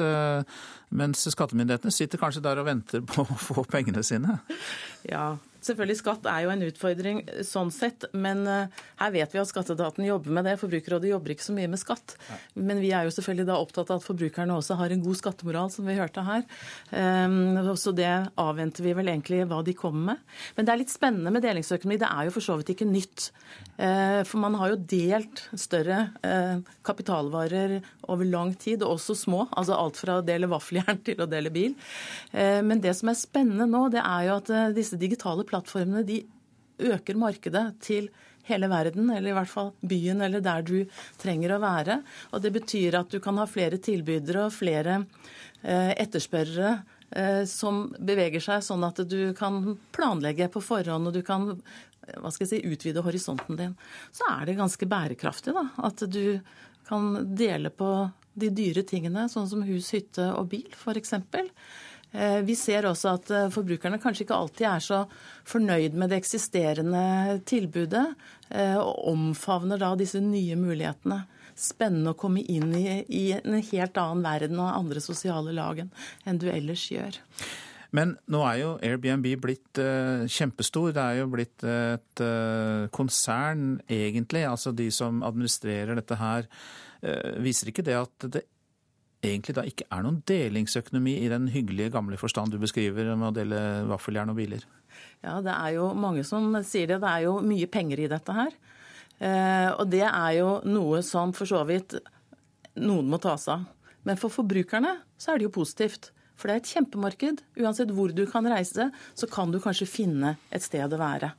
mens, 0.91 1.26
skattemyndighetene 1.35 1.95
sitter 1.95 2.20
kanskje 2.20 2.45
der 2.45 2.61
og 2.62 2.68
venter 2.68 3.05
på 3.07 3.24
å 3.24 3.41
få 3.41 3.66
pengene 3.68 4.05
sine? 4.07 4.41
Ja, 5.09 5.35
Selvfølgelig, 5.63 5.99
Skatt 6.01 6.27
er 6.27 6.45
jo 6.45 6.51
en 6.53 6.65
utfordring 6.67 7.23
sånn 7.47 7.71
sett, 7.75 8.09
men 8.13 8.43
her 8.47 9.13
vet 9.15 9.31
vi 9.35 9.41
at 9.41 9.51
skatteetaten 9.51 10.05
jobber 10.07 10.35
med 10.35 10.49
det. 10.49 10.57
Forbrukerrådet 10.61 11.13
jobber 11.13 11.35
ikke 11.35 11.47
så 11.47 11.55
mye 11.57 11.71
med 11.71 11.81
skatt. 11.81 12.17
Men 12.59 12.81
vi 12.83 12.91
er 12.95 13.07
jo 13.07 13.15
selvfølgelig 13.15 13.47
da 13.49 13.59
opptatt 13.63 13.93
av 13.95 14.01
at 14.01 14.07
forbrukerne 14.07 14.57
også 14.59 14.77
har 14.81 14.95
en 14.95 15.05
god 15.05 15.21
skattemoral, 15.21 15.71
som 15.71 15.87
vi 15.87 15.97
hørte 15.99 16.25
her. 16.27 16.43
Så 17.79 17.95
det 17.95 18.11
avventer 18.41 18.85
vi 18.85 18.95
vel 18.99 19.13
egentlig 19.13 19.43
hva 19.51 19.61
de 19.63 19.75
kommer 19.79 20.13
med. 20.13 20.25
Men 20.57 20.67
det 20.67 20.75
er 20.75 20.83
litt 20.83 20.93
spennende 20.93 21.33
med 21.35 21.45
delingsøkonomi. 21.47 22.01
Det 22.03 22.11
er 22.11 22.27
jo 22.27 22.35
for 22.35 22.47
så 22.49 22.59
vidt 22.59 22.75
ikke 22.75 22.89
nytt. 22.91 23.29
For 23.79 24.43
man 24.43 24.59
har 24.59 24.75
jo 24.75 24.83
delt 24.91 25.45
større 25.55 26.11
kapitalvarer 26.83 27.79
over 28.11 28.27
lang 28.27 28.53
tid, 28.59 28.83
og 28.83 28.97
også 28.99 29.15
små. 29.23 29.47
Altså 29.55 29.79
alt 29.79 30.01
fra 30.01 30.19
å 30.19 30.27
dele 30.27 30.51
vaffeljern 30.51 31.01
til 31.07 31.23
å 31.23 31.31
dele 31.31 31.55
bil. 31.55 31.79
Men 32.35 32.83
det 32.83 32.97
som 32.99 33.13
er 33.13 33.21
spennende 33.21 33.69
nå, 33.71 33.87
det 33.95 34.03
er 34.03 34.27
jo 34.27 34.39
at 34.41 34.51
disse 34.77 34.99
digitale 35.01 35.47
plattformene 35.53 36.05
de 36.09 36.22
øker 36.82 37.18
markedet 37.20 37.66
til 37.84 38.09
hele 38.48 38.66
verden, 38.70 39.11
eller 39.11 39.30
i 39.30 39.36
hvert 39.36 39.50
fall 39.50 39.70
byen 39.86 40.24
eller 40.24 40.42
der 40.42 40.64
du 40.66 40.78
trenger 41.20 41.55
å 41.55 41.61
være. 41.62 42.00
Og 42.32 42.42
det 42.42 42.50
betyr 42.57 42.98
at 42.98 43.12
du 43.12 43.20
kan 43.22 43.38
ha 43.38 43.46
flere 43.46 43.78
tilbydere 43.82 44.48
og 44.48 44.57
flere 44.57 44.98
eh, 45.62 45.92
etterspørrere 46.03 46.72
eh, 47.11 47.44
som 47.46 47.84
beveger 47.98 48.42
seg 48.42 48.64
sånn 48.66 48.88
at 48.88 49.05
du 49.07 49.30
kan 49.38 49.76
planlegge 49.94 50.50
på 50.53 50.64
forhånd 50.64 51.11
og 51.11 51.16
du 51.16 51.22
kan 51.26 51.53
hva 52.18 52.32
skal 52.34 52.48
jeg 52.48 52.50
si, 52.50 52.72
utvide 52.74 53.05
horisonten 53.07 53.59
din. 53.59 53.76
Så 54.11 54.26
er 54.26 54.48
det 54.48 54.59
ganske 54.59 54.88
bærekraftig 54.90 55.55
da, 55.55 55.68
at 55.86 56.03
du 56.11 56.40
kan 56.88 57.14
dele 57.38 57.70
på 57.70 57.92
de 58.34 58.48
dyre 58.50 58.82
tingene, 58.88 59.28
sånn 59.30 59.46
som 59.48 59.62
hus, 59.62 59.92
hytte 59.94 60.32
og 60.34 60.48
bil 60.50 60.74
f.eks. 60.74 61.14
Vi 62.13 62.55
ser 62.59 62.85
også 62.85 63.15
at 63.17 63.31
forbrukerne 63.55 63.97
kanskje 64.03 64.27
ikke 64.27 64.37
alltid 64.37 64.67
er 64.69 64.83
så 64.85 64.99
fornøyd 65.49 65.95
med 65.97 66.13
det 66.13 66.19
eksisterende 66.21 67.39
tilbudet, 67.49 68.05
og 68.53 69.09
omfavner 69.15 69.81
da 69.81 69.95
disse 69.97 70.21
nye 70.21 70.59
mulighetene. 70.61 71.23
Spennende 71.57 72.13
å 72.13 72.19
komme 72.21 72.45
inn 72.45 72.69
i, 72.77 73.01
i 73.09 73.25
en 73.39 73.57
helt 73.57 73.97
annen 74.01 74.25
verden 74.25 74.61
og 74.61 74.75
andre 74.77 75.01
sosiale 75.05 75.57
lag 75.57 75.81
enn 75.81 76.41
du 76.41 76.51
ellers 76.53 76.85
gjør. 76.93 77.17
Men 77.93 78.15
nå 78.33 78.41
er 78.49 78.61
jo 78.63 78.71
Airbnb 78.81 79.27
blitt 79.43 79.81
uh, 79.83 80.25
kjempestor. 80.25 80.95
Det 80.97 81.03
er 81.03 81.19
jo 81.21 81.29
blitt 81.33 81.65
et 81.69 82.23
uh, 82.25 82.89
konsern, 82.95 83.77
egentlig. 83.85 84.47
Altså 84.49 84.73
de 84.77 84.89
som 84.95 85.21
administrerer 85.27 86.01
dette 86.01 86.17
her. 86.21 86.49
Uh, 87.05 87.37
viser 87.45 87.69
ikke 87.69 87.85
det 87.85 87.99
at 87.99 88.29
det 88.33 88.47
egentlig 89.23 89.55
da 89.57 89.64
ikke 89.66 89.87
er 89.89 90.05
noen 90.05 90.20
delingsøkonomi 90.29 91.16
i 91.23 91.31
den 91.33 91.49
hyggelige, 91.53 91.93
gamle 91.95 92.18
forstand 92.20 92.55
du 92.55 92.61
beskriver 92.62 93.12
med 93.14 93.31
å 93.31 93.35
dele 93.37 93.61
vaffeljern 93.91 94.33
og 94.35 94.39
biler? 94.41 94.66
Ja, 95.23 95.39
det 95.45 95.55
er 95.55 95.77
jo 95.79 95.93
mange 95.95 96.25
som 96.27 96.51
sier 96.66 96.91
det. 96.91 97.01
Det 97.03 97.11
er 97.11 97.27
jo 97.29 97.37
mye 97.47 97.68
penger 97.70 98.03
i 98.03 98.11
dette 98.11 98.35
her. 98.37 98.57
Og 99.79 99.87
det 99.93 100.03
er 100.09 100.33
jo 100.41 100.49
noe 100.66 100.99
som 101.07 101.31
for 101.37 101.47
så 101.47 101.62
vidt 101.68 101.95
noen 102.83 103.07
må 103.12 103.20
ta 103.23 103.37
seg 103.39 103.61
av. 103.61 103.68
Men 104.03 104.18
for 104.18 104.35
forbrukerne 104.35 104.97
så 105.20 105.33
er 105.33 105.39
det 105.39 105.47
jo 105.47 105.55
positivt. 105.55 106.11
For 106.35 106.51
det 106.51 106.55
er 106.55 106.62
et 106.62 106.73
kjempemarked. 106.75 107.43
Uansett 107.62 107.93
hvor 107.95 108.11
du 108.11 108.25
kan 108.27 108.49
reise, 108.51 108.89
så 108.91 109.29
kan 109.31 109.53
du 109.55 109.61
kanskje 109.62 109.87
finne 109.87 110.35
et 110.51 110.64
sted 110.64 110.91
å 110.91 110.99
være. 110.99 111.31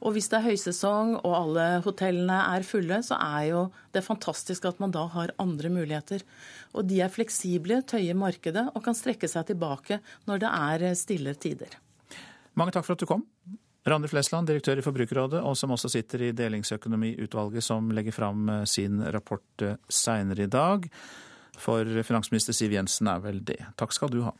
Og 0.00 0.14
hvis 0.16 0.30
det 0.32 0.38
er 0.38 0.46
høysesong 0.48 1.12
og 1.18 1.34
alle 1.36 1.66
hotellene 1.84 2.38
er 2.54 2.64
fulle, 2.64 3.02
så 3.04 3.18
er 3.20 3.50
jo 3.50 3.64
det 3.92 4.04
fantastisk 4.06 4.64
at 4.70 4.80
man 4.80 4.94
da 4.94 5.04
har 5.12 5.34
andre 5.42 5.72
muligheter. 5.72 6.24
Og 6.72 6.88
de 6.88 7.02
er 7.04 7.12
fleksible, 7.12 7.82
tøyer 7.84 8.16
markedet 8.16 8.66
og 8.72 8.84
kan 8.86 8.96
strekke 8.96 9.28
seg 9.28 9.50
tilbake 9.52 10.00
når 10.30 10.44
det 10.44 10.52
er 10.56 10.86
stille 10.98 11.34
tider. 11.36 11.76
Mange 12.56 12.72
takk 12.74 12.88
for 12.88 12.96
at 12.96 13.02
du 13.04 13.08
kom. 13.08 13.26
Randi 13.88 14.10
Flesland, 14.12 14.48
direktør 14.48 14.80
i 14.80 14.84
Forbrukerrådet, 14.84 15.40
og 15.40 15.54
som 15.56 15.72
også 15.72 15.88
sitter 15.88 16.26
i 16.26 16.32
Delingsøkonomiutvalget, 16.36 17.64
som 17.64 17.88
legger 17.96 18.12
fram 18.12 18.50
sin 18.68 19.00
rapport 19.12 19.64
seinere 19.88 20.44
i 20.44 20.52
dag. 20.52 20.88
For 21.60 22.02
finansminister 22.04 22.56
Siv 22.56 22.76
Jensen 22.76 23.08
er 23.08 23.22
vel 23.24 23.40
det. 23.44 23.60
Takk 23.80 23.96
skal 23.96 24.12
du 24.12 24.20
ha. 24.28 24.34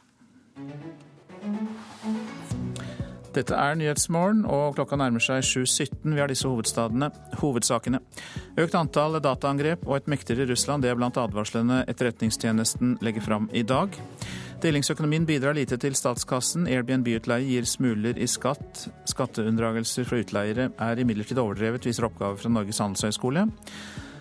Dette 3.31 3.55
er 3.55 3.76
Nyhetsmorgen, 3.78 4.43
og 4.51 4.74
klokka 4.74 4.97
nærmer 4.99 5.22
seg 5.22 5.45
7.17. 5.47 6.03
Vi 6.03 6.18
har 6.18 6.31
disse 6.31 6.51
hovedsakene. 6.51 8.01
Økt 8.59 8.74
antall 8.74 9.20
dataangrep 9.22 9.85
og 9.87 10.01
et 10.01 10.11
mektigere 10.11 10.49
Russland, 10.51 10.83
det 10.83 10.91
er 10.91 10.99
blant 10.99 11.18
advarslene 11.20 11.85
Etterretningstjenesten 11.91 12.97
legger 13.05 13.22
fram 13.22 13.47
i 13.55 13.62
dag. 13.62 13.95
Delingsøkonomien 14.61 15.24
bidrar 15.28 15.55
lite 15.57 15.78
til 15.81 15.95
statskassen. 15.97 16.66
Airbnb-utleie 16.68 17.47
gir 17.47 17.70
smuler 17.70 18.18
i 18.18 18.26
skatt. 18.28 18.89
Skatteunndragelser 19.09 20.11
fra 20.11 20.18
utleiere 20.20 20.68
er 20.74 21.01
imidlertid 21.01 21.39
overdrevet, 21.41 21.87
viser 21.87 22.11
oppgave 22.11 22.37
fra 22.41 22.51
Norges 22.53 22.83
handelshøyskole. 22.83 23.47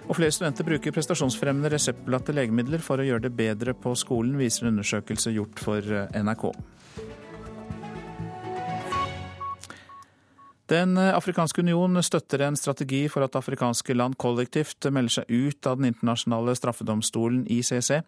Og 0.09 0.17
flere 0.17 0.33
studenter 0.33 0.65
bruker 0.69 0.93
prestasjonsfremmende 0.93 1.73
reseptbelagte 1.73 2.33
legemidler 2.37 2.81
for 2.81 3.01
å 3.01 3.09
gjøre 3.09 3.25
det 3.25 3.33
bedre 3.37 3.73
på 3.77 3.97
skolen, 3.97 4.37
viser 4.37 4.67
en 4.67 4.77
undersøkelse 4.77 5.33
gjort 5.33 5.65
for 5.65 5.97
NRK. 6.13 6.51
Den 10.69 10.97
afrikanske 11.01 11.63
union 11.63 11.97
støtter 12.05 12.43
en 12.45 12.57
strategi 12.59 13.07
for 13.09 13.25
at 13.25 13.33
afrikanske 13.39 13.95
land 13.95 14.19
kollektivt 14.21 14.85
melder 14.93 15.15
seg 15.15 15.31
ut 15.31 15.65
av 15.65 15.79
den 15.79 15.87
internasjonale 15.89 16.53
straffedomstolen 16.53 17.39
ICC. 17.49 18.03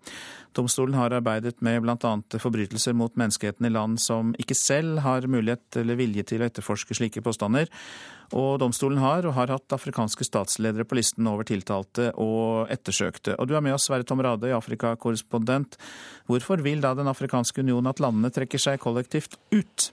Domstolen 0.54 0.94
har 1.00 1.16
arbeidet 1.18 1.56
med 1.66 1.80
bl.a. 1.82 2.12
forbrytelser 2.44 2.94
mot 2.94 3.16
menneskeheten 3.18 3.66
i 3.66 3.72
land 3.74 3.98
som 4.04 4.36
ikke 4.38 4.58
selv 4.58 5.02
har 5.02 5.26
mulighet 5.26 5.80
eller 5.82 5.98
vilje 5.98 6.28
til 6.30 6.44
å 6.44 6.50
etterforske 6.52 6.98
slike 7.00 7.24
påstander. 7.26 7.72
Og 8.38 8.60
domstolen 8.62 9.02
har 9.02 9.26
og 9.26 9.34
har 9.40 9.50
hatt 9.56 9.74
afrikanske 9.74 10.28
statsledere 10.28 10.86
på 10.86 11.00
listen 11.00 11.26
over 11.32 11.48
tiltalte 11.50 12.12
og 12.22 12.70
ettersøkte. 12.72 13.40
Og 13.42 13.50
du 13.50 13.56
er 13.58 13.66
med 13.66 13.74
oss, 13.74 13.88
Sverre 13.90 14.06
Tom 14.06 14.22
Radøy, 14.22 14.52
Afrikakorrespondent. 14.54 15.80
Hvorfor 16.30 16.62
vil 16.62 16.86
da 16.86 16.94
Den 16.94 17.10
afrikanske 17.10 17.66
union 17.66 17.90
at 17.90 18.00
landene 18.04 18.30
trekker 18.30 18.62
seg 18.62 18.80
kollektivt 18.86 19.40
ut? 19.50 19.90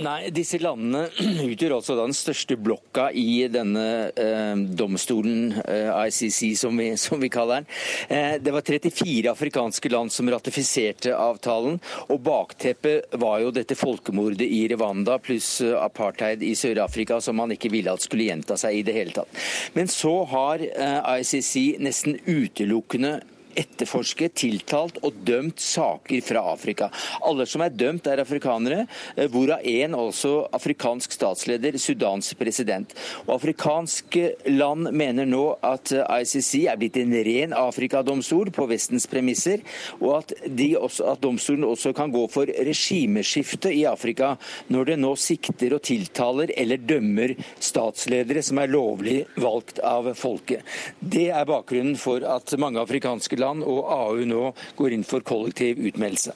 Nei, 0.00 0.30
disse 0.32 0.56
landene 0.56 1.10
utgjør 1.52 1.74
altså 1.76 1.94
den 1.98 2.14
største 2.16 2.56
blokka 2.56 3.10
i 3.12 3.44
denne 3.52 3.84
eh, 4.16 4.54
domstolen, 4.78 5.50
eh, 5.68 5.90
ICC 6.08 6.38
som 6.56 6.80
vi, 6.80 6.86
som 6.96 7.20
vi, 7.20 7.28
kaller 7.32 7.60
den. 7.60 7.66
Eh, 8.08 8.38
det 8.40 8.54
var 8.54 8.64
34 8.64 9.28
afrikanske 9.28 9.92
land 9.92 10.14
som 10.14 10.30
ratifiserte 10.32 11.12
avtalen, 11.12 11.76
og 12.08 12.22
bakteppet 12.24 13.18
var 13.20 13.42
jo 13.44 13.52
dette 13.52 13.76
folkemordet 13.76 14.48
i 14.48 14.62
Rwanda 14.72 15.18
pluss 15.20 15.58
eh, 15.60 15.76
apartheid 15.76 16.40
i 16.40 16.54
Sør-Afrika 16.56 17.20
som 17.20 17.36
man 17.36 17.52
ikke 17.52 17.72
ville 17.74 17.92
at 17.92 18.06
skulle 18.06 18.30
gjenta 18.30 18.56
seg 18.56 18.80
i 18.80 18.86
det 18.88 18.96
hele 18.96 19.12
tatt. 19.18 19.44
Men 19.76 19.92
så 19.92 20.14
har 20.32 20.64
eh, 20.64 21.20
ICC 21.20 21.82
nesten 21.84 22.16
utelukkende 22.24 23.18
etterforsket, 23.58 24.34
tiltalt 24.42 24.98
og 25.02 25.16
dømt 25.26 25.60
saker 25.62 26.22
fra 26.24 26.44
Afrika. 26.52 26.90
Alle 27.24 27.46
som 27.48 27.64
er 27.64 27.74
dømt, 27.74 28.06
er 28.06 28.22
afrikanere, 28.22 28.86
eh, 29.16 29.28
hvorav 29.28 29.64
én 29.64 29.96
altså 29.96 30.48
afrikansk 30.52 31.12
statsleder, 31.12 31.78
Sudans 31.78 32.34
president. 32.34 32.94
Og 33.26 33.34
Afrikanske 33.36 34.34
land 34.50 34.90
mener 34.92 35.26
nå 35.26 35.58
at 35.62 35.92
eh, 35.92 36.22
ICC 36.22 36.66
er 36.70 36.78
blitt 36.80 36.96
en 37.00 37.12
ren 37.12 37.56
Afrikadomstol 37.56 38.52
på 38.54 38.66
Vestens 38.70 39.06
premisser, 39.10 39.62
og 40.00 40.22
at, 40.22 40.34
også, 40.78 41.12
at 41.12 41.22
domstolen 41.22 41.64
også 41.64 41.92
kan 41.96 42.12
gå 42.12 42.26
for 42.32 42.46
regimeskifte 42.46 43.72
i 43.72 43.84
Afrika 43.88 44.34
når 44.72 44.92
det 44.92 44.98
nå 45.00 45.14
sikter 45.18 45.76
og 45.76 45.82
tiltaler 45.86 46.52
eller 46.56 46.80
dømmer 46.80 47.34
statsledere 47.62 48.42
som 48.44 48.60
er 48.62 48.72
lovlig 48.72 49.18
valgt 49.40 49.80
av 49.84 50.12
folket. 50.18 50.62
Det 50.98 51.28
er 51.32 51.48
bakgrunnen 51.48 51.98
for 52.00 52.24
at 52.26 52.54
mange 52.60 52.80
afrikanske 52.82 53.38
land 53.42 53.66
og 53.66 53.84
AU 53.92 54.24
nå 54.28 54.48
går 54.78 54.96
inn 54.96 55.06
for 55.06 55.24
kollektiv 55.26 55.82
utmeldelse. 55.82 56.34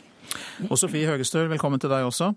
Og 0.68 0.78
Sofie 0.80 1.08
Høgestøl, 1.08 1.48
velkommen 1.50 1.80
til 1.82 1.92
deg 1.92 2.06
også. 2.06 2.32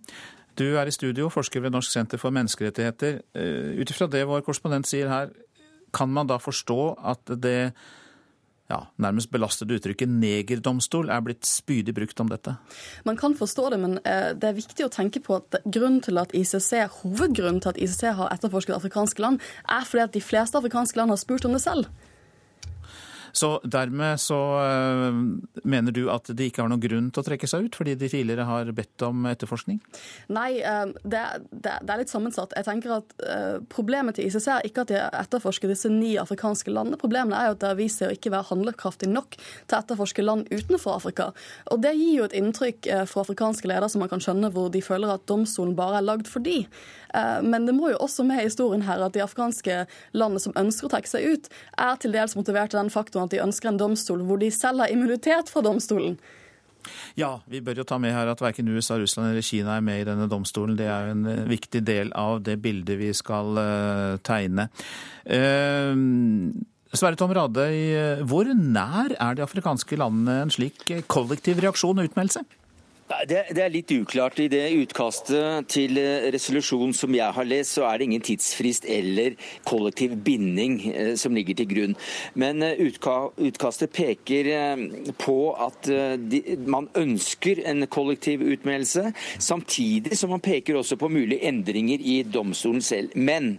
Du 0.60 0.66
er 0.78 0.90
i 0.90 0.94
studio, 0.94 1.30
forsker 1.32 1.64
ved 1.64 1.74
Norsk 1.74 1.94
senter 1.94 2.20
for 2.20 2.36
menneskerettigheter. 2.36 3.22
Eh, 3.36 3.80
ut 3.80 3.92
ifra 3.92 4.10
det 4.12 4.26
vår 4.28 4.44
korrespondent 4.44 4.90
sier 4.90 5.10
her, 5.12 5.32
kan 5.96 6.12
man 6.14 6.30
da 6.30 6.38
forstå 6.42 6.82
at 7.12 7.32
det 7.42 7.72
ja, 8.70 8.84
nærmest 9.02 9.32
belastede 9.34 9.80
uttrykket 9.80 10.12
negerdomstol 10.12 11.10
er 11.10 11.24
blitt 11.26 11.48
spydig 11.48 11.96
brukt 11.98 12.20
om 12.22 12.30
dette? 12.30 12.54
Man 13.08 13.18
kan 13.18 13.34
forstå 13.38 13.70
det, 13.74 13.80
men 13.82 13.98
eh, 14.04 14.36
det 14.38 14.52
er 14.52 14.60
viktig 14.60 14.86
å 14.86 14.92
tenke 14.94 15.24
på 15.26 15.40
at 15.40 15.62
grunnen 15.66 16.04
til 16.06 16.22
at 16.22 16.36
ICC, 16.38 17.02
hovedgrunnen 17.02 17.64
til 17.64 17.74
at 17.74 17.82
ICC 17.82 18.04
har 18.20 18.36
etterforsket 18.36 18.78
afrikanske 18.78 19.26
land, 19.26 19.42
er 19.66 19.88
fordi 19.90 20.06
at 20.06 20.14
de 20.14 20.22
fleste 20.22 20.60
afrikanske 20.60 21.02
land 21.02 21.16
har 21.16 21.22
spurt 21.22 21.50
om 21.50 21.58
det 21.58 21.64
selv. 21.66 21.90
Så 23.32 23.60
dermed 23.64 24.20
så 24.22 24.38
uh, 24.60 25.20
mener 25.64 25.96
du 25.96 26.08
at 26.12 26.30
de 26.34 26.50
ikke 26.50 26.64
har 26.64 26.72
noen 26.72 26.84
grunn 26.84 27.10
til 27.14 27.22
å 27.22 27.28
trekke 27.28 27.50
seg 27.50 27.68
ut, 27.68 27.78
fordi 27.78 27.96
de 28.00 28.10
tidligere 28.12 28.48
har 28.48 28.72
bedt 28.76 29.06
om 29.06 29.28
etterforskning? 29.30 29.80
Nei, 30.34 30.50
uh, 30.64 30.90
det, 31.04 31.24
det, 31.52 31.76
det, 31.82 31.94
er 31.94 32.02
litt 32.02 32.14
sammensatt. 32.14 32.56
Jeg 32.58 32.68
tenker 32.68 32.98
at 33.00 33.16
uh, 33.24 33.58
Problemet 33.70 34.18
til 34.18 34.28
ICC 34.28 34.48
er 34.54 34.68
ikke 34.68 34.86
at 34.86 34.92
de 34.92 35.00
etterforsker 35.00 35.72
disse 35.72 35.92
ni 35.94 36.16
afrikanske 36.22 36.72
landene. 36.74 37.00
Problemet 37.00 37.38
er 37.38 37.50
jo 37.50 37.58
at 37.58 37.64
det 37.64 37.72
har 37.72 37.80
vist 37.80 38.02
seg 38.02 38.12
å 38.12 38.18
ikke 38.18 38.34
være 38.34 38.50
handlekraftig 38.50 39.10
nok 39.12 39.38
til 39.40 39.78
å 39.78 39.82
etterforske 39.82 40.26
land 40.26 40.50
utenfor 40.52 40.98
Afrika. 40.98 41.30
Og 41.74 41.84
Det 41.84 41.94
gir 41.98 42.20
jo 42.20 42.28
et 42.28 42.36
inntrykk 42.38 42.90
for 43.10 43.24
afrikanske 43.24 43.70
ledere 43.70 43.90
som 43.92 44.04
man 44.04 44.12
kan 44.12 44.22
skjønne, 44.24 44.52
hvor 44.54 44.72
de 44.74 44.82
føler 44.84 45.14
at 45.14 45.26
domstolen 45.30 45.76
bare 45.78 46.00
er 46.00 46.08
lagd 46.08 46.30
for 46.30 46.44
de. 46.44 46.64
Men 47.44 47.66
det 47.66 47.74
må 47.78 47.92
jo 47.94 48.02
også 48.06 48.26
med 48.28 48.44
i 48.44 48.48
historien 48.48 48.84
her 48.86 49.02
at 49.06 49.16
de 49.16 49.24
afghanske 49.24 49.80
landene 50.18 50.44
som 50.44 50.56
ønsker 50.60 50.90
å 50.90 50.92
trekke 50.94 51.10
seg 51.10 51.26
ut, 51.26 51.50
er 51.80 52.00
til 52.02 52.14
dels 52.16 52.36
motivert 52.38 52.74
av 52.76 52.84
den 52.84 52.94
faktoren 52.94 53.29
at 53.30 53.38
de 53.38 53.46
ønsker 53.46 53.72
en 53.72 53.80
domstol 53.80 54.26
hvor 54.26 54.42
de 54.42 54.50
selv 54.54 54.84
har 54.84 54.94
immunitet 54.94 55.54
fra 55.54 55.64
domstolen. 55.66 56.18
Ja, 57.20 57.34
vi 57.52 57.60
bør 57.62 57.82
jo 57.82 57.86
ta 57.88 58.00
med 58.02 58.16
her 58.16 58.32
at 58.32 58.42
verken 58.42 58.70
USA, 58.72 58.98
Russland 58.98 59.30
eller 59.30 59.46
Kina 59.46 59.76
er 59.78 59.86
med 59.86 60.02
i 60.02 60.08
denne 60.08 60.30
domstolen. 60.32 60.78
Det 60.80 60.88
er 60.88 61.10
jo 61.10 61.16
en 61.18 61.30
eh, 61.30 61.46
viktig 61.50 61.84
del 61.86 62.12
av 62.18 62.40
det 62.46 62.56
bildet 62.64 62.98
vi 63.02 63.12
skal 63.16 63.60
uh, 63.60 64.20
tegne. 64.26 64.70
Uh, 65.28 66.56
Sverre 66.90 67.20
Tom 67.20 67.34
Radøy, 67.36 68.24
hvor 68.26 68.48
nær 68.50 69.14
er 69.14 69.36
de 69.38 69.44
afrikanske 69.46 70.00
landene 70.00 70.40
en 70.42 70.54
slik 70.54 70.88
kollektiv 71.12 71.60
reaksjon 71.62 72.02
og 72.02 72.10
utmeldelse? 72.10 72.42
Det, 73.10 73.40
det, 73.56 73.62
er 73.64 73.72
litt 73.74 73.90
uklart. 73.90 74.38
I 74.38 74.46
det 74.54 74.68
utkastet 74.78 75.66
til 75.74 75.98
eh, 75.98 76.28
resolusjon 76.30 76.92
som 76.94 77.16
jeg 77.18 77.34
har 77.34 77.48
lest, 77.48 77.74
så 77.74 77.88
er 77.88 77.98
det 77.98 78.06
ingen 78.06 78.26
tidsfrist 78.26 78.86
eller 78.86 79.34
kollektiv 79.66 80.14
binding 80.26 80.76
eh, 80.92 81.14
som 81.18 81.34
ligger 81.34 81.58
til 81.58 81.70
grunn. 81.72 81.96
Men 82.38 82.62
eh, 82.62 82.78
utka, 82.86 83.32
utkastet 83.42 83.96
peker 83.98 84.52
på 85.18 85.38
at 85.58 85.90
de, 86.30 86.40
man 86.70 86.86
ønsker 86.98 87.64
en 87.68 87.88
kollektiv 87.90 88.44
utmeldelse, 88.46 89.10
samtidig 89.42 90.18
som 90.20 90.30
man 90.36 90.44
peker 90.46 90.78
også 90.78 91.00
på 91.02 91.10
mulige 91.10 91.50
endringer 91.50 91.98
i 91.98 92.20
domstolen 92.24 92.84
selv. 92.86 93.18
Men 93.18 93.56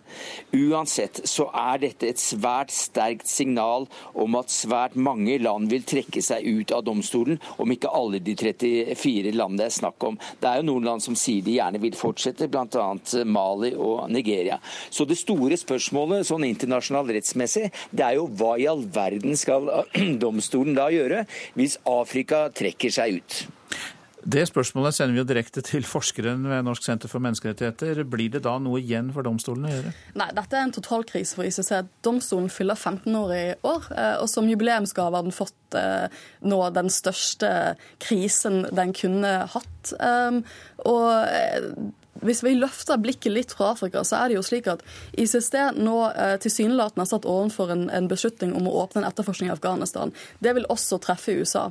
uansett 0.55 1.25
så 1.29 1.49
er 1.51 1.83
dette 1.89 2.13
et 2.13 2.23
svært 2.23 2.71
sterkt 2.75 3.27
signal 3.29 3.89
om 4.15 4.39
at 4.39 4.55
svært 4.55 4.95
mange 4.95 5.41
land 5.43 5.73
vil 5.75 5.83
trekke 5.83 6.23
seg 6.23 6.47
ut 6.47 6.75
av 6.77 6.87
domstolen, 6.87 7.43
om 7.59 7.75
ikke 7.75 7.91
alle 7.91 8.23
de 8.23 8.39
34 8.39 8.95
landene 9.27 9.40
land 9.41 9.61
det 9.61 9.69
er 9.69 9.77
snakk 9.81 10.07
om. 10.07 10.19
Det 10.41 10.49
er 10.49 10.61
jo 10.61 10.69
noen 10.71 10.89
land 10.93 11.05
som 11.05 11.17
sier 11.19 11.45
de 11.45 11.57
gjerne 11.59 11.81
vil 11.83 11.97
fortsette, 11.99 12.49
bl.a. 12.53 12.89
Mali 13.27 13.73
og 13.75 14.11
Nigeria. 14.13 14.61
Så 14.91 15.07
det 15.09 15.19
store 15.21 15.59
spørsmålet 15.61 16.29
sånn 16.29 16.47
internasjonalt 16.49 17.15
rettsmessig, 17.17 17.69
det 17.91 18.07
er 18.07 18.19
jo 18.21 18.29
hva 18.41 18.57
i 18.61 18.69
all 18.71 18.85
verden 18.95 19.39
skal 19.41 19.71
domstolen 20.25 20.77
da 20.79 20.91
gjøre 20.93 21.25
hvis 21.59 21.81
Afrika 21.89 22.49
trekker 22.55 22.93
seg 22.95 23.21
ut? 23.21 23.41
Det 24.25 24.43
spørsmålet 24.49 24.95
sender 24.95 25.15
vi 25.15 25.21
jo 25.23 25.27
direkte 25.29 25.63
til 25.65 25.87
forskeren 25.89 26.43
ved 26.51 26.65
Norsk 26.67 26.85
senter 26.85 27.09
for 27.09 27.23
menneskerettigheter. 27.25 28.03
Blir 28.11 28.33
det 28.35 28.43
da 28.45 28.57
noe 28.61 28.81
igjen 28.83 29.09
for 29.15 29.25
domstolene 29.25 29.71
å 29.71 29.77
gjøre? 29.77 29.93
Nei, 30.21 30.29
dette 30.37 30.59
er 30.59 30.67
en 30.67 30.75
totalkrise 30.77 31.39
for 31.39 31.49
ICC. 31.49 31.73
Domstolen 32.05 32.51
fyller 32.53 32.77
15 32.77 33.17
år 33.17 33.33
i 33.37 33.45
år, 33.65 33.89
eh, 33.97 34.17
og 34.21 34.29
som 34.33 34.51
jubileumsgave 34.51 35.17
har 35.17 35.25
den 35.25 35.37
fått 35.37 35.79
eh, 35.79 36.21
nå 36.45 36.61
den 36.77 36.93
største 36.93 37.53
krisen 38.03 38.67
den 38.77 38.93
kunne 38.97 39.33
hatt. 39.55 39.95
Ehm, 40.05 40.43
og 40.85 41.09
eh, 41.25 41.71
hvis 42.27 42.43
vi 42.45 42.55
løfter 42.59 43.01
blikket 43.01 43.33
litt 43.33 43.55
fra 43.57 43.73
Afrika, 43.75 44.03
så 44.05 44.21
er 44.21 44.31
det 44.31 44.39
jo 44.39 44.45
slik 44.45 44.69
at 44.71 44.83
ICC 45.19 45.55
nå 45.81 45.97
eh, 46.11 46.37
tilsynelatende 46.43 47.05
har 47.05 47.11
satt 47.11 47.29
overfor 47.29 47.73
en, 47.75 47.87
en, 47.95 48.09
beslutning 48.11 48.53
om 48.57 48.69
å 48.69 48.75
åpne 48.83 49.03
en 49.03 49.09
etterforskning 49.09 49.51
i 49.51 49.55
Afghanistan. 49.55 50.13
Det 50.43 50.55
vil 50.57 50.69
også 50.73 51.01
treffe 51.03 51.37
USA. 51.39 51.69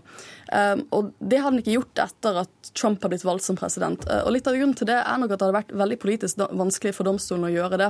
Um, 0.49 0.85
og 0.95 1.11
det 1.19 1.41
har 1.43 1.51
den 1.51 1.61
ikke 1.61 1.75
gjort 1.75 2.01
etter 2.01 2.39
at 2.41 2.71
Trump 2.77 3.03
har 3.03 3.11
blitt 3.11 3.25
valgt 3.27 3.45
som 3.45 3.57
president. 3.59 4.05
Uh, 4.09 4.23
og 4.23 4.33
litt 4.33 4.47
av 4.49 4.57
grunnen 4.57 4.77
til 4.77 4.89
det 4.89 4.97
er 4.97 5.21
nok 5.21 5.33
at 5.33 5.41
det 5.41 5.47
hadde 5.47 5.57
vært 5.59 5.75
veldig 5.83 5.99
politisk 6.01 6.41
vanskelig 6.47 6.95
for 6.97 7.05
domstolen 7.05 7.49
å 7.49 7.53
gjøre 7.53 7.81
det. 7.81 7.89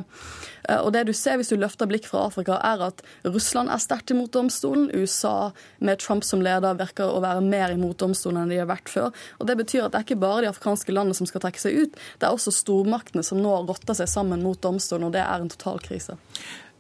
Uh, 0.67 0.79
og 0.81 0.91
det 0.95 1.05
du 1.07 1.13
ser 1.15 1.39
hvis 1.39 1.53
du 1.53 1.59
løfter 1.59 1.89
blikk 1.89 2.09
fra 2.09 2.25
Afrika, 2.27 2.59
er 2.59 2.83
at 2.89 3.03
Russland 3.27 3.71
er 3.71 3.83
sterkt 3.83 4.11
imot 4.15 4.33
domstolen. 4.35 4.89
USA 4.91 5.51
med 5.79 6.01
Trump 6.03 6.27
som 6.27 6.43
leder 6.43 6.77
virker 6.79 7.07
å 7.07 7.21
være 7.23 7.45
mer 7.45 7.75
imot 7.75 7.99
domstolen 8.01 8.43
enn 8.43 8.51
de 8.51 8.59
har 8.59 8.69
vært 8.69 8.91
før. 8.91 9.13
Og 9.39 9.47
det 9.47 9.59
betyr 9.61 9.85
at 9.85 9.93
det 9.93 10.01
er 10.01 10.07
ikke 10.09 10.19
bare 10.19 10.43
de 10.43 10.51
afrikanske 10.51 10.95
landene 10.95 11.17
som 11.17 11.29
skal 11.29 11.43
trekke 11.45 11.61
seg 11.61 11.79
ut. 11.79 11.99
det 12.19 12.27
er 12.27 12.35
også 12.35 12.48
også 12.49 12.65
stormaktene 12.65 13.23
som 13.25 13.41
nå 13.41 13.53
rotter 13.69 13.97
seg 13.97 14.09
sammen 14.11 14.43
mot 14.45 14.59
domstolen, 14.61 15.07
og 15.07 15.15
det 15.15 15.23
er 15.23 15.39
en 15.39 15.51
total 15.53 15.79
krise. 15.85 16.17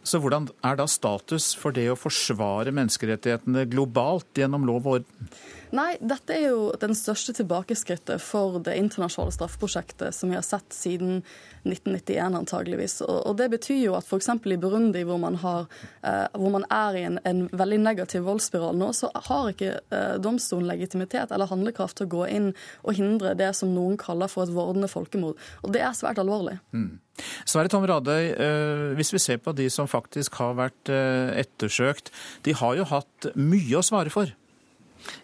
Så 0.03 0.21
hvordan 0.23 0.47
er 0.65 0.77
da 0.79 0.87
status 0.89 1.51
for 1.59 1.75
det 1.75 1.89
å 1.91 1.97
forsvare 1.99 2.71
menneskerettighetene 2.75 3.65
globalt 3.69 4.39
gjennom 4.39 4.65
lov 4.67 4.87
og 4.87 4.99
orden? 4.99 5.31
Nei, 5.75 5.91
dette 6.01 6.33
er 6.33 6.47
jo 6.47 6.61
den 6.81 6.95
største 6.97 7.33
tilbakeskrittet 7.37 8.23
for 8.23 8.57
det 8.65 8.73
internasjonale 8.79 9.35
straffeprosjektet 9.35 10.15
som 10.15 10.31
vi 10.31 10.37
har 10.39 10.45
sett 10.45 10.73
siden 10.73 11.19
1991, 11.67 12.37
antageligvis. 12.39 12.95
Og, 13.05 13.35
det 13.37 13.51
betyr 13.53 13.83
jo 13.83 13.97
at 13.99 14.07
f.eks. 14.07 14.31
i 14.49 14.57
Burundi, 14.57 15.03
hvor 15.05 15.19
man, 15.21 15.37
har, 15.43 15.67
eh, 16.01 16.25
hvor 16.33 16.55
man 16.55 16.65
er 16.73 16.97
i 16.97 17.03
en, 17.11 17.19
en, 17.27 17.43
veldig 17.53 17.79
negativ 17.83 18.25
voldsspiral 18.25 18.79
nå, 18.79 18.89
så 18.97 19.11
har 19.27 19.51
ikke 19.51 19.75
eh, 19.77 20.15
domstolen 20.23 20.71
legitimitet 20.71 21.35
eller 21.35 21.51
handlekraft 21.51 21.99
til 21.99 22.09
å 22.09 22.13
gå 22.15 22.25
inn 22.33 22.49
og 22.81 22.97
hindre 22.97 23.35
det 23.37 23.51
som 23.59 23.75
noen 23.75 23.99
kaller 23.99 24.31
for 24.31 24.47
et 24.47 24.55
vordende 24.55 24.89
folkemord. 24.89 25.37
Og 25.61 25.75
det 25.75 25.85
er 25.85 25.93
svært 25.97 26.23
alvorlig. 26.23 26.57
Mm. 26.73 26.97
Sverre 27.45 27.71
Tom 27.71 27.85
Radøy, 27.89 28.31
eh, 28.33 28.85
hvis 28.99 29.13
vi 29.15 29.21
ser 29.23 29.41
på 29.43 29.53
de 29.57 29.69
som 29.73 29.89
faktisk 29.89 30.39
har 30.41 30.57
vært 30.59 30.91
eh, 30.93 31.39
ettersøkt, 31.43 32.13
de 32.45 32.55
har 32.57 32.77
jo 32.79 32.87
hatt 32.89 33.31
mye 33.35 33.79
å 33.79 33.85
svare 33.85 34.13
for. 34.13 34.31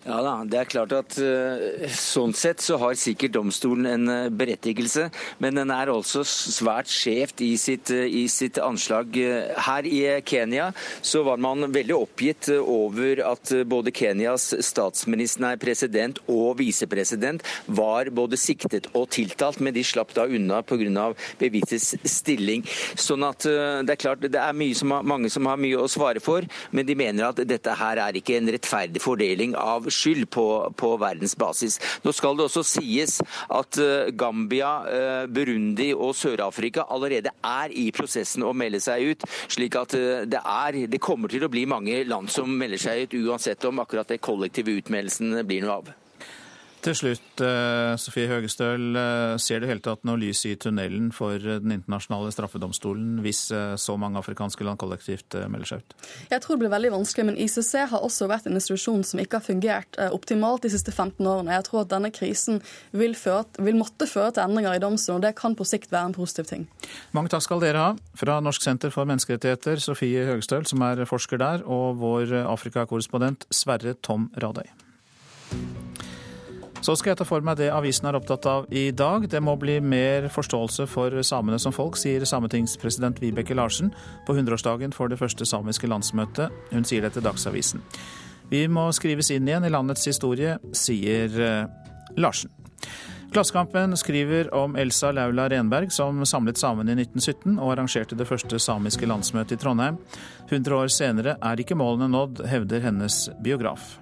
Ja 0.06 0.20
da, 0.22 0.34
det 0.46 0.60
er 0.60 0.70
klart 0.70 0.94
at 0.94 1.16
uh, 1.18 1.86
sånn 1.90 2.34
sett 2.38 2.62
så 2.62 2.78
har 2.82 2.94
sikkert 3.00 3.34
domstolen 3.36 3.88
en 3.90 4.12
uh, 4.12 4.30
berettigelse, 4.30 5.08
men 5.42 5.58
den 5.58 5.72
er 5.74 5.90
også 5.90 6.22
svært 6.30 6.92
skjevt 6.94 7.42
i, 7.42 7.56
sitt, 7.58 7.90
uh, 7.94 8.06
i 8.06 8.28
sitt 8.30 8.60
anslag. 8.62 9.18
Her 9.66 9.88
i 9.90 10.02
Kenya 10.26 10.70
så 11.02 11.24
var 11.26 11.42
man 11.42 11.72
veldig 11.74 11.98
oppgitt 11.98 12.52
over 12.56 13.24
at 13.26 13.52
både 13.66 13.94
Kenyas 13.96 14.52
statsminister, 14.66 15.42
nei, 15.42 15.56
president 15.60 16.22
og 16.32 16.60
visepresident 16.62 17.42
var 17.66 18.12
både 18.14 18.38
siktet 18.40 18.92
og 18.94 19.10
tiltalt, 19.16 19.60
men 19.66 19.74
de 19.76 19.84
slapp 19.86 20.14
da 20.16 20.28
unna 20.30 20.62
pga. 20.62 21.10
bevisets 21.40 21.96
stilling. 22.12 22.64
Sånn 23.00 23.26
at 23.26 23.44
det 23.46 23.96
er 23.96 24.00
klart 24.00 24.24
det 24.24 24.38
er 24.40 24.74
som 24.78 24.94
mange 25.08 25.32
som 25.34 25.48
har 25.50 25.60
mye 25.60 25.82
å 25.82 25.90
svare 25.92 26.22
for, 26.24 26.46
men 26.72 26.86
de 26.88 26.96
mener 26.98 27.28
at 27.28 27.42
dette 27.48 27.74
her 27.80 28.02
er 28.06 28.20
ikke 28.20 28.38
en 28.38 28.54
rettferdig 28.54 29.02
fordeling 29.04 29.56
av 29.58 29.65
skyld 29.92 30.30
på, 30.34 30.46
på 30.78 30.92
verdensbasis. 31.02 31.80
Nå 32.06 32.14
skal 32.16 32.38
det 32.38 32.48
også 32.48 32.66
sies 32.68 33.20
at 33.50 33.80
eh, 33.82 34.12
Gambia, 34.18 34.72
eh, 34.90 35.26
Burundi 35.32 35.92
og 35.96 36.16
Sør-Afrika 36.18 36.88
allerede 36.94 37.34
er 37.46 37.76
i 37.76 37.90
prosessen 37.96 38.46
å 38.46 38.54
melde 38.56 38.82
seg 38.84 39.12
ut. 39.12 39.28
slik 39.52 39.76
at 39.80 39.94
det, 40.30 40.40
er, 40.40 40.80
det 40.92 41.02
kommer 41.04 41.32
til 41.32 41.46
å 41.46 41.52
bli 41.52 41.66
mange 41.70 42.02
land 42.08 42.32
som 42.32 42.50
melder 42.50 42.82
seg 42.82 43.06
ut, 43.06 43.20
uansett 43.26 43.66
om 43.68 43.84
akkurat 43.84 44.10
det 44.10 44.24
kollektive 44.24 44.78
utmeldelsen 44.80 45.42
blir 45.48 45.66
noe 45.66 45.80
av. 45.82 45.96
Til 46.86 46.94
slutt, 46.94 47.42
eh, 47.42 47.96
Sofie 47.98 48.28
Høgestøl. 48.30 48.94
Eh, 48.94 49.38
ser 49.42 49.60
du 49.60 49.66
hele 49.66 49.82
tatt 49.82 50.04
noe 50.06 50.20
lys 50.22 50.44
i 50.46 50.54
tunnelen 50.54 51.08
for 51.12 51.34
eh, 51.34 51.58
Den 51.58 51.74
internasjonale 51.74 52.30
straffedomstolen 52.30 53.24
hvis 53.26 53.48
så 53.82 53.96
mange 53.98 54.20
afrikanske 54.20 54.62
land 54.64 54.78
kollektivt 54.78 55.34
melder 55.50 55.66
seg 55.66 55.82
ut? 55.82 55.96
Jeg 56.30 56.44
tror 56.44 56.56
det 56.56 56.62
blir 56.62 56.74
veldig 56.76 56.92
vanskelig, 56.94 57.26
men 57.26 57.40
ICC 57.42 57.88
har 57.90 58.06
også 58.06 58.28
vært 58.30 58.46
en 58.46 58.58
institusjon 58.60 59.02
som 59.08 59.22
ikke 59.22 59.40
har 59.40 59.46
fungert 59.46 59.98
optimalt 60.14 60.66
de 60.66 60.70
siste 60.74 60.94
15 60.94 61.26
årene. 61.26 61.56
Jeg 61.56 61.66
tror 61.66 61.82
at 61.86 61.94
denne 61.96 62.12
krisen 62.14 62.62
vil, 62.94 63.16
føre, 63.18 63.48
vil 63.58 63.80
måtte 63.80 64.06
føre 64.10 64.36
til 64.36 64.46
endringer 64.46 64.78
i 64.78 64.84
domstolen, 64.84 65.24
og 65.24 65.26
det 65.26 65.34
kan 65.40 65.58
på 65.58 65.66
sikt 65.66 65.94
være 65.94 66.12
en 66.12 66.18
positiv 66.18 66.50
ting. 66.52 66.68
Mange 67.18 67.34
takk 67.34 67.46
skal 67.48 67.64
dere 67.64 67.82
ha. 67.82 67.90
Fra 68.20 68.38
Norsk 68.44 68.62
senter 68.62 68.94
for 68.94 69.10
menneskerettigheter, 69.10 69.82
Sofie 69.82 70.28
Høgestøl, 70.30 70.68
som 70.70 70.86
er 70.86 71.06
forsker 71.10 71.42
der, 71.42 71.66
og 71.66 71.98
vår 72.04 72.36
Afrikakorrespondent 72.46 73.50
Sverre 73.50 73.98
Tom 74.06 74.30
Radøy. 74.38 74.70
Så 76.86 76.94
skal 77.00 77.16
jeg 77.16 77.18
ta 77.18 77.26
for 77.26 77.42
meg 77.42 77.58
det 77.58 77.72
avisen 77.74 78.06
er 78.06 78.18
opptatt 78.20 78.46
av 78.46 78.68
i 78.70 78.92
dag. 78.94 79.24
Det 79.32 79.40
må 79.42 79.56
bli 79.58 79.80
mer 79.82 80.28
forståelse 80.30 80.86
for 80.92 81.16
samene 81.26 81.58
som 81.62 81.74
folk, 81.74 81.98
sier 81.98 82.22
sametingspresident 82.30 83.18
Vibeke 83.24 83.58
Larsen 83.58 83.90
på 84.28 84.36
100-årsdagen 84.36 84.94
for 84.94 85.10
det 85.10 85.18
første 85.18 85.48
samiske 85.50 85.90
landsmøtet. 85.90 86.54
Hun 86.70 86.86
sier 86.86 87.02
det 87.02 87.16
til 87.16 87.26
Dagsavisen. 87.26 87.82
Vi 88.54 88.68
må 88.70 88.86
skrives 88.94 89.32
inn 89.34 89.50
igjen 89.50 89.66
i 89.66 89.74
landets 89.74 90.06
historie, 90.06 90.60
sier 90.78 91.42
eh, 91.42 91.66
Larsen. 92.22 92.54
Klassekampen 93.34 93.98
skriver 93.98 94.54
om 94.54 94.78
Elsa 94.78 95.10
Laula 95.12 95.50
Renberg, 95.50 95.90
som 95.92 96.22
samlet 96.30 96.62
samene 96.62 96.94
i 96.94 97.02
1917 97.02 97.58
og 97.58 97.74
arrangerte 97.74 98.16
det 98.16 98.30
første 98.30 98.62
samiske 98.62 99.10
landsmøtet 99.10 99.58
i 99.58 99.64
Trondheim. 99.66 99.98
100 100.52 100.78
år 100.78 100.94
senere 100.94 101.40
er 101.42 101.66
ikke 101.66 101.82
målene 101.82 102.14
nådd, 102.14 102.46
hevder 102.54 102.86
hennes 102.86 103.24
biograf. 103.42 103.96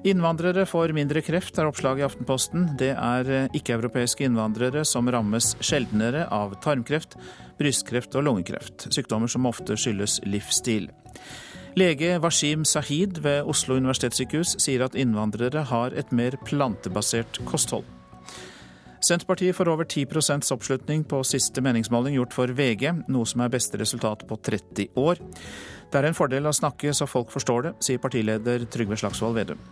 Innvandrere 0.00 0.64
får 0.64 0.94
mindre 0.96 1.20
kreft, 1.20 1.58
er 1.60 1.68
oppslaget 1.68 2.00
i 2.00 2.06
Aftenposten. 2.06 2.62
Det 2.80 2.94
er 2.94 3.28
eh, 3.28 3.48
ikke-europeiske 3.58 4.24
innvandrere 4.24 4.80
som 4.88 5.08
rammes 5.12 5.52
sjeldnere 5.60 6.22
av 6.32 6.54
tarmkreft, 6.64 7.18
brystkreft 7.60 8.16
og 8.16 8.24
lungekreft. 8.24 8.86
Sykdommer 8.88 9.28
som 9.28 9.48
ofte 9.50 9.76
skyldes 9.76 10.22
livsstil. 10.24 10.88
Lege 11.76 12.14
Washim 12.18 12.64
Sahid 12.64 13.20
ved 13.20 13.44
Oslo 13.44 13.76
universitetssykehus 13.76 14.56
sier 14.64 14.86
at 14.86 14.96
innvandrere 14.96 15.66
har 15.68 15.92
et 15.92 16.08
mer 16.16 16.38
plantebasert 16.48 17.42
kosthold. 17.44 17.84
Senterpartiet 19.04 19.56
får 19.56 19.68
over 19.68 19.84
10% 19.84 20.48
oppslutning 20.56 21.04
på 21.08 21.20
siste 21.28 21.60
meningsmåling 21.64 22.16
gjort 22.16 22.36
for 22.36 22.52
VG, 22.56 22.88
noe 23.12 23.28
som 23.28 23.44
er 23.44 23.52
beste 23.52 23.80
resultat 23.80 24.24
på 24.28 24.40
30 24.48 24.96
år. 25.00 25.20
Det 25.92 26.00
er 26.00 26.08
en 26.08 26.16
fordel 26.16 26.48
å 26.48 26.56
snakke 26.56 26.96
så 26.96 27.08
folk 27.08 27.32
forstår 27.32 27.68
det, 27.68 27.76
sier 27.84 28.00
partileder 28.00 28.64
Trygve 28.72 28.96
Slagsvold 29.00 29.36
Vedum. 29.36 29.62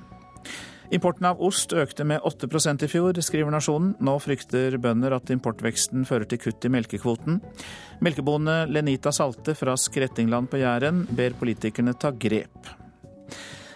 Importen 0.94 1.26
av 1.28 1.42
ost 1.44 1.74
økte 1.76 2.04
med 2.08 2.24
8% 2.24 2.86
i 2.86 2.88
fjor, 2.88 3.18
skriver 3.20 3.52
Nasjonen. 3.52 3.92
Nå 4.00 4.14
frykter 4.24 4.78
bønder 4.80 5.18
at 5.18 5.28
importveksten 5.34 6.06
fører 6.08 6.24
til 6.30 6.40
kutt 6.40 6.64
i 6.64 6.72
melkekvoten. 6.72 7.42
Melkebonde 8.00 8.62
Lenita 8.72 9.12
Salte 9.12 9.52
fra 9.58 9.76
Skrettingland 9.76 10.48
på 10.48 10.62
Jæren 10.62 11.04
ber 11.12 11.36
politikerne 11.36 11.92
ta 11.92 12.14
grep. 12.16 12.72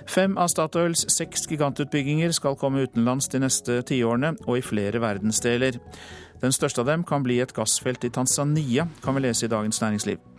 Fem 0.09 0.35
av 0.41 0.49
Statoils 0.51 1.05
seks 1.13 1.47
gigantutbygginger 1.51 2.33
skal 2.35 2.57
komme 2.59 2.87
utenlands 2.89 3.29
de 3.33 3.45
neste 3.45 3.79
tiårene, 3.87 4.35
og 4.49 4.59
i 4.59 4.65
flere 4.65 5.01
verdensdeler. 5.05 5.79
Den 6.43 6.53
største 6.53 6.83
av 6.83 6.91
dem 6.91 7.05
kan 7.07 7.23
bli 7.23 7.39
et 7.45 7.55
gassfelt 7.55 8.09
i 8.09 8.11
Tanzania, 8.11 8.89
kan 9.05 9.15
vi 9.15 9.29
lese 9.29 9.47
i 9.47 9.53
Dagens 9.53 9.85
Næringsliv. 9.85 10.32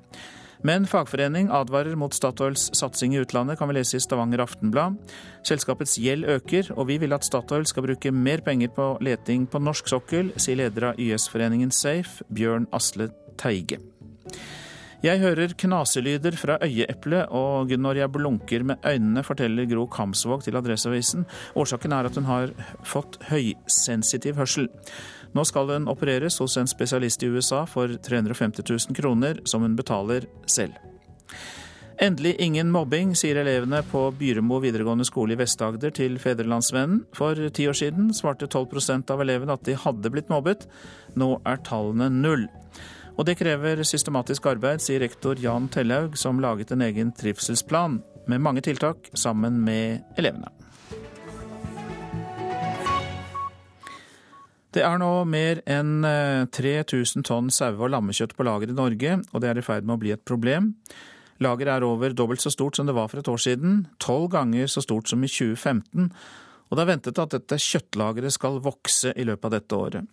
Men 0.64 0.86
fagforening 0.88 1.50
advarer 1.52 1.98
mot 2.00 2.14
Statoils 2.16 2.70
satsing 2.78 3.16
i 3.16 3.20
utlandet, 3.20 3.58
kan 3.60 3.68
vi 3.68 3.76
lese 3.76 3.98
i 4.00 4.04
Stavanger 4.04 4.46
Aftenblad. 4.46 4.96
Selskapets 5.44 5.98
gjeld 6.00 6.24
øker, 6.32 6.72
og 6.78 6.88
vi 6.88 6.98
vil 7.04 7.16
at 7.16 7.28
Statoil 7.28 7.68
skal 7.68 7.84
bruke 7.84 8.14
mer 8.16 8.40
penger 8.46 8.72
på 8.72 8.94
leting 9.04 9.44
på 9.52 9.60
norsk 9.60 9.92
sokkel, 9.92 10.32
sier 10.40 10.62
leder 10.62 10.94
av 10.94 11.02
YS-foreningen 11.04 11.74
Safe, 11.76 12.24
Bjørn 12.32 12.70
Asle 12.72 13.12
Teige. 13.40 13.82
Jeg 15.04 15.20
hører 15.20 15.52
knaselyder 15.60 16.38
fra 16.40 16.56
øyeeplet, 16.64 17.26
og 17.36 17.74
når 17.76 17.98
jeg 18.00 18.12
blunker 18.16 18.64
med 18.64 18.86
øynene, 18.88 19.24
forteller 19.28 19.68
Gro 19.68 19.84
Kamsvåg 19.92 20.46
til 20.46 20.56
Adresseavisen. 20.56 21.26
Årsaken 21.60 21.92
er 21.92 22.08
at 22.08 22.16
hun 22.16 22.30
har 22.30 22.54
fått 22.88 23.20
høysensitiv 23.28 24.40
hørsel. 24.40 24.70
Nå 25.34 25.46
skal 25.50 25.72
hun 25.74 25.90
opereres 25.90 26.38
hos 26.42 26.58
en 26.62 26.70
spesialist 26.70 27.24
i 27.26 27.30
USA 27.34 27.64
for 27.70 27.90
350 28.08 28.66
000 28.70 28.98
kroner, 28.98 29.42
som 29.50 29.66
hun 29.66 29.76
betaler 29.76 30.28
selv. 30.46 30.78
Endelig 32.02 32.36
ingen 32.42 32.72
mobbing, 32.74 33.14
sier 33.16 33.38
elevene 33.38 33.84
på 33.86 34.08
Byremo 34.18 34.58
videregående 34.64 35.06
skole 35.06 35.36
i 35.36 35.40
Vest-Agder 35.40 35.94
til 35.94 36.18
Fedrelandsvennen. 36.22 37.04
For 37.16 37.38
ti 37.54 37.68
år 37.70 37.78
siden 37.78 38.10
svarte 38.18 38.50
12% 38.50 39.14
av 39.14 39.22
elevene 39.22 39.54
at 39.54 39.66
de 39.68 39.78
hadde 39.78 40.12
blitt 40.14 40.32
mobbet. 40.34 40.66
Nå 41.16 41.36
er 41.46 41.62
tallene 41.66 42.10
null. 42.14 42.48
Og 43.14 43.28
det 43.30 43.38
krever 43.38 43.84
systematisk 43.86 44.50
arbeid, 44.50 44.82
sier 44.82 45.04
rektor 45.06 45.38
Jan 45.38 45.70
Tellhaug, 45.70 46.18
som 46.18 46.42
laget 46.42 46.74
en 46.74 46.82
egen 46.82 47.14
trivselsplan 47.14 48.02
med 48.28 48.42
mange 48.42 48.66
tiltak 48.66 49.12
sammen 49.14 49.62
med 49.62 50.02
elevene. 50.18 50.50
Det 54.74 54.82
er 54.82 54.98
nå 54.98 55.10
mer 55.30 55.60
enn 55.70 56.02
3000 56.50 57.22
eh, 57.22 57.26
tonn 57.28 57.52
sau- 57.54 57.78
og 57.78 57.92
lammekjøtt 57.94 58.34
på 58.34 58.46
lager 58.48 58.72
i 58.72 58.78
Norge, 58.78 59.20
og 59.30 59.44
det 59.44 59.52
er 59.52 59.60
i 59.62 59.66
ferd 59.66 59.86
med 59.86 60.00
å 60.00 60.02
bli 60.02 60.14
et 60.16 60.24
problem. 60.26 60.72
Lageret 61.44 61.76
er 61.76 61.86
over 61.86 62.16
dobbelt 62.18 62.42
så 62.42 62.50
stort 62.54 62.78
som 62.78 62.90
det 62.90 62.96
var 62.98 63.12
for 63.12 63.22
et 63.22 63.30
år 63.30 63.42
siden, 63.42 63.84
tolv 64.02 64.32
ganger 64.34 64.66
så 64.72 64.82
stort 64.82 65.12
som 65.12 65.22
i 65.22 65.30
2015, 65.30 66.10
og 66.70 66.78
det 66.78 66.82
er 66.82 66.90
ventet 66.90 67.22
at 67.22 67.36
dette 67.36 67.60
kjøttlageret 67.62 68.34
skal 68.34 68.58
vokse 68.66 69.14
i 69.14 69.26
løpet 69.30 69.46
av 69.46 69.54
dette 69.60 69.78
året. 69.78 70.10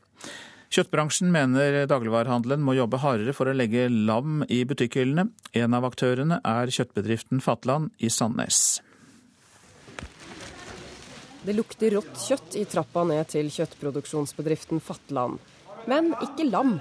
Kjøttbransjen 0.70 1.32
mener 1.32 1.80
dagligvarehandelen 1.90 2.60
må 2.62 2.76
jobbe 2.76 3.00
hardere 3.02 3.32
for 3.34 3.48
å 3.48 3.56
legge 3.56 3.88
lam 3.88 4.44
i 4.46 4.60
butikkhyllene. 4.68 5.30
En 5.56 5.74
av 5.74 5.88
aktørene 5.88 6.38
er 6.46 6.70
kjøttbedriften 6.70 7.40
Fatland 7.42 7.90
i 7.98 8.12
Sandnes. 8.12 8.78
Det 11.42 11.54
lukter 11.56 11.94
rått 11.96 12.18
kjøtt 12.20 12.56
i 12.60 12.66
trappa 12.68 13.00
ned 13.08 13.30
til 13.32 13.46
kjøttproduksjonsbedriften 13.48 14.80
Fatland. 14.84 15.38
Men 15.88 16.12
ikke 16.20 16.44
lam. 16.50 16.74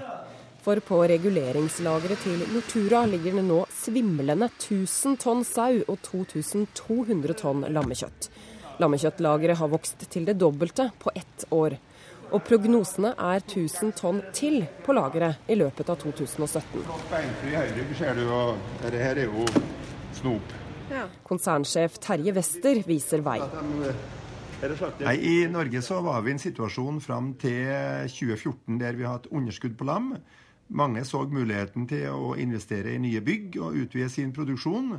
For 0.60 0.76
på 0.84 0.98
reguleringslageret 1.08 2.20
til 2.20 2.42
Nortura 2.52 3.06
ligger 3.08 3.38
det 3.38 3.44
nå 3.46 3.62
svimlende 3.72 4.50
1000 4.50 5.16
tonn 5.22 5.40
sau 5.48 5.80
og 5.86 5.96
2200 6.04 7.38
tonn 7.40 7.64
lammekjøtt. 7.72 8.28
Lammekjøttlageret 8.84 9.56
har 9.62 9.72
vokst 9.72 10.04
til 10.12 10.28
det 10.28 10.36
dobbelte 10.36 10.90
på 11.00 11.08
ett 11.16 11.46
år. 11.56 11.78
Og 12.30 12.44
prognosene 12.44 13.14
er 13.16 13.40
1000 13.40 13.96
tonn 13.96 14.20
til 14.36 14.60
på 14.84 14.92
lageret 14.92 15.48
i 15.48 15.56
løpet 15.56 15.88
av 15.88 15.96
2017. 16.04 16.84
Konsernsjef 21.24 22.00
Terje 22.04 22.32
Wester 22.36 22.84
viser 22.84 23.24
vei. 23.24 23.40
Nei, 24.60 25.16
I 25.16 25.48
Norge 25.48 25.80
så 25.80 26.02
var 26.04 26.20
vi 26.20 26.34
i 26.34 26.34
en 26.36 26.42
situasjon 26.42 26.98
fram 27.00 27.32
til 27.40 27.64
2014 28.12 28.76
der 28.82 28.98
vi 28.98 29.06
har 29.06 29.16
hatt 29.16 29.30
underskudd 29.32 29.78
på 29.78 29.86
lam. 29.88 30.12
Mange 30.68 31.00
så 31.08 31.22
muligheten 31.24 31.86
til 31.88 32.12
å 32.12 32.34
investere 32.36 32.92
i 32.92 33.00
nye 33.00 33.22
bygg 33.24 33.56
og 33.56 33.78
utvide 33.80 34.10
sin 34.12 34.34
produksjon. 34.36 34.98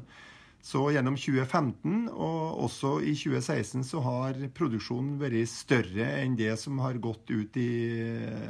Så 0.65 0.81
gjennom 0.93 1.13
2015 1.17 2.09
og 2.09 2.65
også 2.65 2.95
i 3.05 3.13
2016 3.17 3.85
så 3.85 4.01
har 4.05 4.41
produksjonen 4.57 5.15
vært 5.21 5.49
større 5.49 6.09
enn 6.21 6.35
det 6.37 6.53
som 6.61 6.81
har 6.81 6.97
gått 7.01 7.29
ut 7.29 7.57
i 7.57 7.69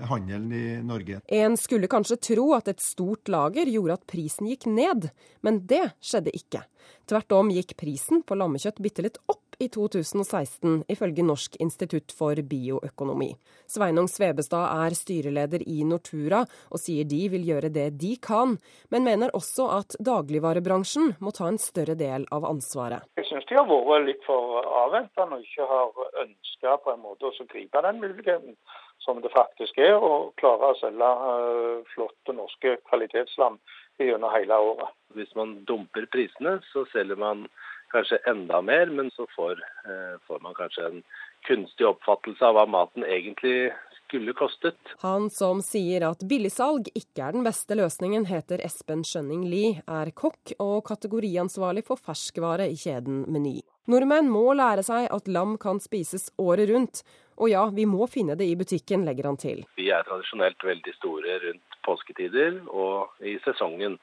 handelen 0.07 0.51
i 0.55 0.65
Norge. 0.83 1.21
En 1.27 1.59
skulle 1.59 1.91
kanskje 1.91 2.19
tro 2.31 2.49
at 2.55 2.71
et 2.71 2.83
stort 2.83 3.31
lager 3.31 3.67
gjorde 3.71 3.99
at 3.99 4.07
prisen 4.11 4.47
gikk 4.51 4.67
ned, 4.71 5.11
men 5.43 5.63
det 5.67 5.85
skjedde 6.03 6.35
ikke. 6.35 6.65
Tvert 7.07 7.35
om 7.35 7.51
gikk 7.51 7.75
prisen 7.79 8.23
på 8.27 8.39
lammekjøtt 8.39 8.83
bitte 8.83 9.07
litt 9.07 9.19
opp 9.31 9.50
i 9.61 9.69
2016, 9.71 10.83
ifølge 10.91 11.25
Norsk 11.25 11.57
institutt 11.63 12.13
for 12.17 12.39
bioøkonomi. 12.51 13.29
Sveinung 13.69 14.09
Svebestad 14.11 14.67
er 14.85 14.97
styreleder 14.97 15.63
i 15.69 15.85
Nortura, 15.87 16.43
og 16.73 16.81
sier 16.81 17.07
de 17.07 17.21
vil 17.33 17.47
gjøre 17.51 17.71
det 17.73 17.87
de 18.01 18.15
kan, 18.21 18.57
men 18.91 19.07
mener 19.07 19.33
også 19.37 19.69
at 19.77 19.97
dagligvarebransjen 20.01 21.15
må 21.21 21.33
ta 21.37 21.49
en 21.51 21.61
større 21.61 21.97
del 21.99 22.27
av 22.33 22.47
ansvaret. 22.49 23.05
Jeg 23.19 23.29
syns 23.29 23.47
de 23.49 23.59
har 23.59 23.67
vært 23.69 24.07
litt 24.09 24.23
for 24.27 24.61
avventende 24.85 25.37
og 25.37 25.45
ikke 25.45 25.67
har 25.69 26.05
ønska 26.25 26.77
på 26.85 26.95
en 26.95 27.03
måte 27.05 27.29
å 27.29 27.51
gripe 27.51 27.85
den 27.85 28.01
muligheten 28.01 28.57
som 29.01 29.21
det 29.21 29.31
faktisk 29.33 29.79
er, 29.81 29.95
å 29.97 30.31
klare 30.37 30.71
å 30.71 30.77
selge 30.77 31.07
uh, 31.25 31.81
flotte 31.93 32.35
norske 32.37 32.75
kvalitetslam 32.89 33.57
gjennom 34.01 34.33
hele 34.33 34.57
året. 34.71 34.93
Hvis 35.17 35.31
man 35.37 35.57
dumper 35.69 36.05
prisene, 36.13 36.59
så 36.71 36.85
selger 36.93 37.19
man 37.19 37.47
kanskje 37.91 38.19
enda 38.31 38.61
mer, 38.65 38.91
men 38.91 39.11
så 39.11 39.27
får, 39.35 39.61
eh, 39.85 40.17
får 40.27 40.39
man 40.39 40.57
kanskje 40.57 40.85
en 40.87 41.03
kunstig 41.47 41.87
oppfattelse 41.87 42.45
av 42.45 42.55
hva 42.55 42.65
maten 42.69 43.03
egentlig 43.03 43.71
skulle 44.11 44.33
kostet. 44.33 44.77
Han 44.99 45.29
som 45.29 45.61
sier 45.63 46.03
at 46.09 46.23
billigsalg 46.27 46.89
ikke 46.91 47.23
er 47.27 47.35
den 47.37 47.45
beste 47.47 47.77
løsningen, 47.79 48.25
heter 48.27 48.59
Espen 48.65 49.05
Skjønning 49.07 49.45
Lie, 49.47 49.81
er 49.87 50.11
kokk 50.11 50.53
og 50.59 50.83
kategoriansvarlig 50.89 51.85
for 51.87 52.01
ferskvare 52.01 52.67
i 52.67 52.75
kjeden 52.75 53.23
Meny. 53.31 53.61
Nordmenn 53.87 54.29
må 54.29 54.51
lære 54.53 54.83
seg 54.85 55.07
at 55.11 55.31
lam 55.31 55.57
kan 55.57 55.79
spises 55.79 56.29
året 56.39 56.69
rundt, 56.69 57.03
og 57.39 57.49
ja, 57.49 57.63
vi 57.73 57.87
må 57.89 58.05
finne 58.11 58.35
det 58.37 58.45
i 58.51 58.57
butikken, 58.59 59.05
legger 59.07 59.31
han 59.31 59.39
til. 59.39 59.63
Vi 59.79 59.89
er 59.89 60.03
tradisjonelt 60.05 60.61
veldig 60.61 60.93
store 60.99 61.39
rundt 61.47 61.79
påsketider 61.87 62.59
og 62.69 63.23
i 63.25 63.37
sesongen. 63.45 63.97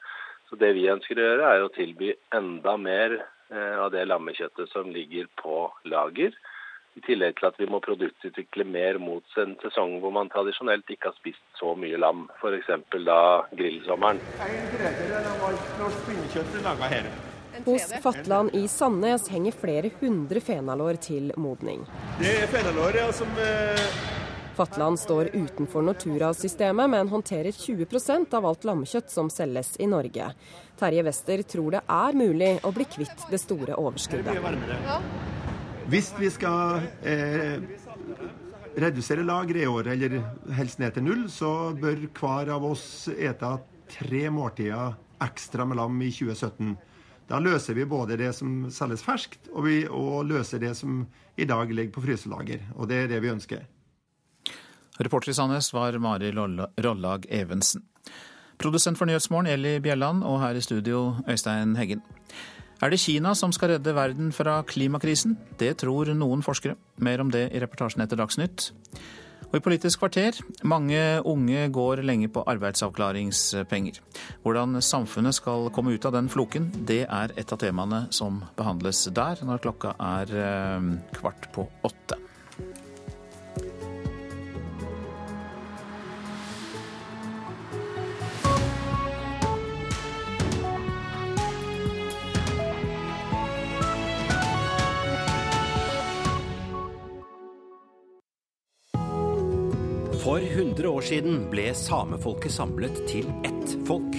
Så 0.49 0.57
det 0.59 0.73
vi 0.75 0.89
ønsker 0.89 1.19
å 1.19 1.27
gjøre, 1.27 1.51
er 1.53 1.63
å 1.63 1.73
tilby 1.75 2.15
enda 2.35 2.73
mer 2.81 3.19
av 3.51 3.89
det 3.93 4.05
lammekjøttet 4.05 4.69
som 4.71 4.91
ligger 4.93 5.29
på 5.41 5.67
lager. 5.89 6.35
I 6.97 7.01
tillegg 7.05 7.37
til 7.37 7.47
at 7.47 7.57
vi 7.61 7.67
må 7.69 7.79
produktutvikle 7.85 8.65
mer 8.67 8.97
mot 8.99 9.37
en 9.39 9.55
sesong 9.61 9.99
hvor 10.03 10.13
man 10.15 10.29
tradisjonelt 10.33 10.89
ikke 10.89 11.11
har 11.11 11.17
spist 11.19 11.43
så 11.59 11.75
mye 11.77 11.99
lam, 12.01 12.25
f.eks. 12.41 12.71
da 13.05 13.19
grillsommeren. 13.55 14.19
En 14.19 14.71
tredjedel 14.73 15.29
av 15.31 15.45
alt 15.49 15.75
norsk 15.79 16.07
pinnekjøtt 16.09 16.57
er 16.59 16.65
laga 16.65 16.93
her. 16.93 17.11
Hos 17.65 17.89
Fatland 18.03 18.55
i 18.55 18.67
Sandnes 18.71 19.27
henger 19.31 19.55
flere 19.61 19.91
hundre 19.99 20.41
fenalår 20.43 20.99
til 21.03 21.31
modning. 21.37 21.85
Det 22.19 22.35
er 22.43 22.51
fenalår 22.51 23.01
ja, 23.01 23.11
som 23.15 23.31
eh... 23.43 24.28
Fatland 24.59 24.99
står 24.99 25.29
utenfor 25.33 25.81
Nortura-systemet, 25.81 26.89
men 26.89 27.07
håndterer 27.07 27.51
20% 27.51 28.33
av 28.35 28.45
alt 28.45 28.65
lammekjøtt 28.67 29.07
som 29.07 29.29
selges 29.31 29.77
i 29.79 29.87
Norge. 29.87 30.25
Terje 30.79 31.05
Wester 31.07 31.43
tror 31.47 31.77
det 31.77 31.81
er 31.95 32.17
mulig 32.19 32.49
å 32.67 32.71
bli 32.75 32.87
kvitt 32.91 33.23
det 33.31 33.39
store 33.39 33.77
overskuddet. 33.79 34.35
Hvis 35.87 36.11
vi 36.19 36.33
skal 36.35 36.89
eh, 37.07 37.55
redusere 38.75 39.23
lageret 39.23 39.63
i 39.63 39.71
år, 39.71 39.93
eller 39.95 40.19
helst 40.59 40.83
ned 40.83 40.97
til 40.97 41.07
null, 41.07 41.23
så 41.31 41.71
bør 41.79 42.03
hver 42.19 42.51
av 42.59 42.67
oss 42.73 43.07
ete 43.15 43.55
tre 43.95 44.27
måltider 44.27 44.99
ekstra 45.23 45.63
med 45.71 45.79
lam 45.79 46.03
i 46.03 46.11
2017. 46.11 46.75
Da 47.31 47.39
løser 47.39 47.79
vi 47.79 47.87
både 47.87 48.19
det 48.19 48.35
som 48.35 48.65
selges 48.75 49.07
ferskt, 49.07 49.53
og 49.55 49.71
vi 49.71 49.85
og 49.87 50.27
løser 50.27 50.59
det 50.59 50.75
som 50.75 51.05
i 51.39 51.47
dag 51.47 51.71
ligger 51.71 51.95
på 51.95 52.09
fryselager. 52.09 52.73
Og 52.75 52.91
det 52.91 53.05
er 53.05 53.13
det 53.15 53.23
vi 53.23 53.37
ønsker. 53.39 53.69
Reporter 54.99 55.31
i 55.31 55.33
Sandnes 55.33 55.73
var 55.73 55.95
Mari 55.97 56.31
Rollag 56.31 57.25
Evensen. 57.29 57.85
Produsent 58.59 58.99
for 58.99 59.07
Nyhetsmorgen 59.07 59.47
Eli 59.47 59.77
Bjelland, 59.79 60.25
og 60.27 60.41
her 60.41 60.57
i 60.59 60.61
studio 60.61 61.15
Øystein 61.23 61.77
Heggen. 61.79 62.01
Er 62.83 62.91
det 62.91 62.99
Kina 62.99 63.31
som 63.35 63.53
skal 63.55 63.77
redde 63.77 63.95
verden 63.95 64.33
fra 64.35 64.57
klimakrisen? 64.67 65.37
Det 65.59 65.77
tror 65.79 66.11
noen 66.11 66.43
forskere. 66.43 66.75
Mer 66.99 67.23
om 67.23 67.31
det 67.31 67.47
i 67.53 67.63
reportasjen 67.63 68.03
etter 68.03 68.19
Dagsnytt. 68.19 68.69
Og 69.49 69.55
i 69.55 69.63
Politisk 69.63 70.03
kvarter 70.03 70.35
mange 70.67 70.99
unge 71.25 71.65
går 71.71 72.03
lenge 72.03 72.27
på 72.27 72.43
arbeidsavklaringspenger. 72.43 73.99
Hvordan 74.43 74.81
samfunnet 74.83 75.39
skal 75.39 75.71
komme 75.75 75.95
ut 75.95 76.05
av 76.05 76.13
den 76.19 76.29
floken, 76.29 76.69
det 76.85 77.05
er 77.07 77.33
et 77.39 77.55
av 77.55 77.63
temaene 77.63 78.09
som 78.11 78.43
behandles 78.59 79.07
der 79.15 79.47
når 79.47 79.63
klokka 79.63 79.95
er 79.95 80.35
eh, 80.43 80.89
kvart 81.15 81.49
på 81.55 81.69
åtte. 81.87 82.19
For 100.19 100.39
100 100.39 100.89
år 100.89 101.01
siden 101.01 101.45
ble 101.51 101.69
samefolket 101.73 102.51
samlet 102.51 102.97
til 103.07 103.27
ett 103.47 103.75
folk. 103.87 104.17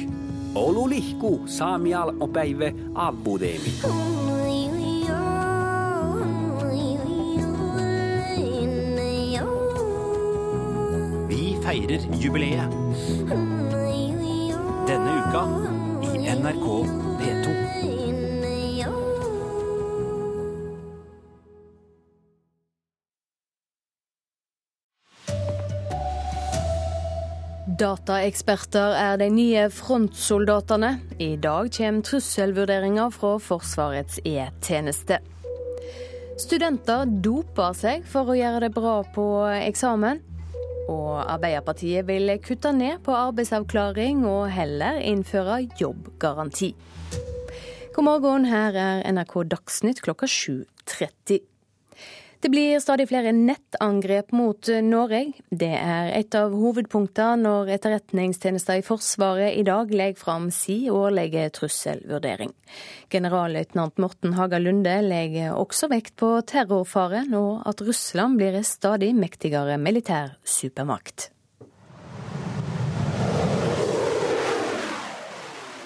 Ololihku 0.56 1.44
samial 1.48 2.14
opeive 2.24 2.72
abbudemi. 2.96 3.74
Vi 11.28 11.42
feirer 11.62 12.08
jubileet. 12.22 12.78
Denne 14.88 15.18
uka 15.20 15.44
i 16.00 16.32
NRK 16.40 16.66
P2. 17.20 17.69
Dataeksperter 27.80 28.92
er 28.92 29.14
de 29.16 29.30
nye 29.32 29.60
frontsoldatene. 29.72 30.90
I 31.16 31.38
dag 31.40 31.70
kommer 31.72 32.04
trusselvurderinger 32.04 33.08
fra 33.14 33.38
Forsvarets 33.40 34.18
E-tjeneste. 34.28 35.16
Studenter 36.42 37.06
doper 37.24 37.72
seg 37.78 38.04
for 38.04 38.28
å 38.28 38.36
gjøre 38.36 38.66
det 38.66 38.70
bra 38.76 38.98
på 39.14 39.24
eksamen. 39.54 40.20
Og 40.92 41.22
Arbeiderpartiet 41.22 42.04
vil 42.10 42.34
kutte 42.44 42.74
ned 42.76 43.00
på 43.06 43.16
arbeidsavklaring 43.16 44.26
og 44.28 44.50
heller 44.52 45.00
innføre 45.00 45.62
jobbgaranti. 45.80 46.74
God 47.96 48.08
morgen, 48.10 48.50
her 48.52 48.76
er 48.76 49.06
NRK 49.08 49.38
Dagsnytt 49.56 50.04
klokka 50.04 50.28
7.30. 50.28 51.40
Det 52.40 52.48
blir 52.48 52.80
stadig 52.80 53.04
flere 53.10 53.34
nettangrep 53.36 54.32
mot 54.32 54.68
Norge. 54.82 55.32
Det 55.50 55.74
er 55.76 56.06
et 56.16 56.34
av 56.38 56.54
hovedpunktene 56.56 57.42
når 57.42 57.72
etterretningstjenesten 57.74 58.80
i 58.80 58.84
Forsvaret 58.86 59.58
i 59.60 59.64
dag 59.68 59.92
legger 59.92 60.16
fram 60.16 60.46
si 60.54 60.78
årlige 60.88 61.50
trusselvurdering. 61.58 62.54
Generalløytnant 63.12 64.00
Morten 64.00 64.38
Haga 64.38 64.60
Lunde 64.62 64.94
legger 65.04 65.52
også 65.52 65.90
vekt 65.92 66.16
på 66.22 66.32
terrorfaren 66.48 67.36
og 67.36 67.60
at 67.68 67.84
Russland 67.84 68.40
blir 68.40 68.56
en 68.56 68.64
stadig 68.64 69.12
mektigere 69.18 69.76
militær 69.76 70.38
supermakt. 70.40 71.28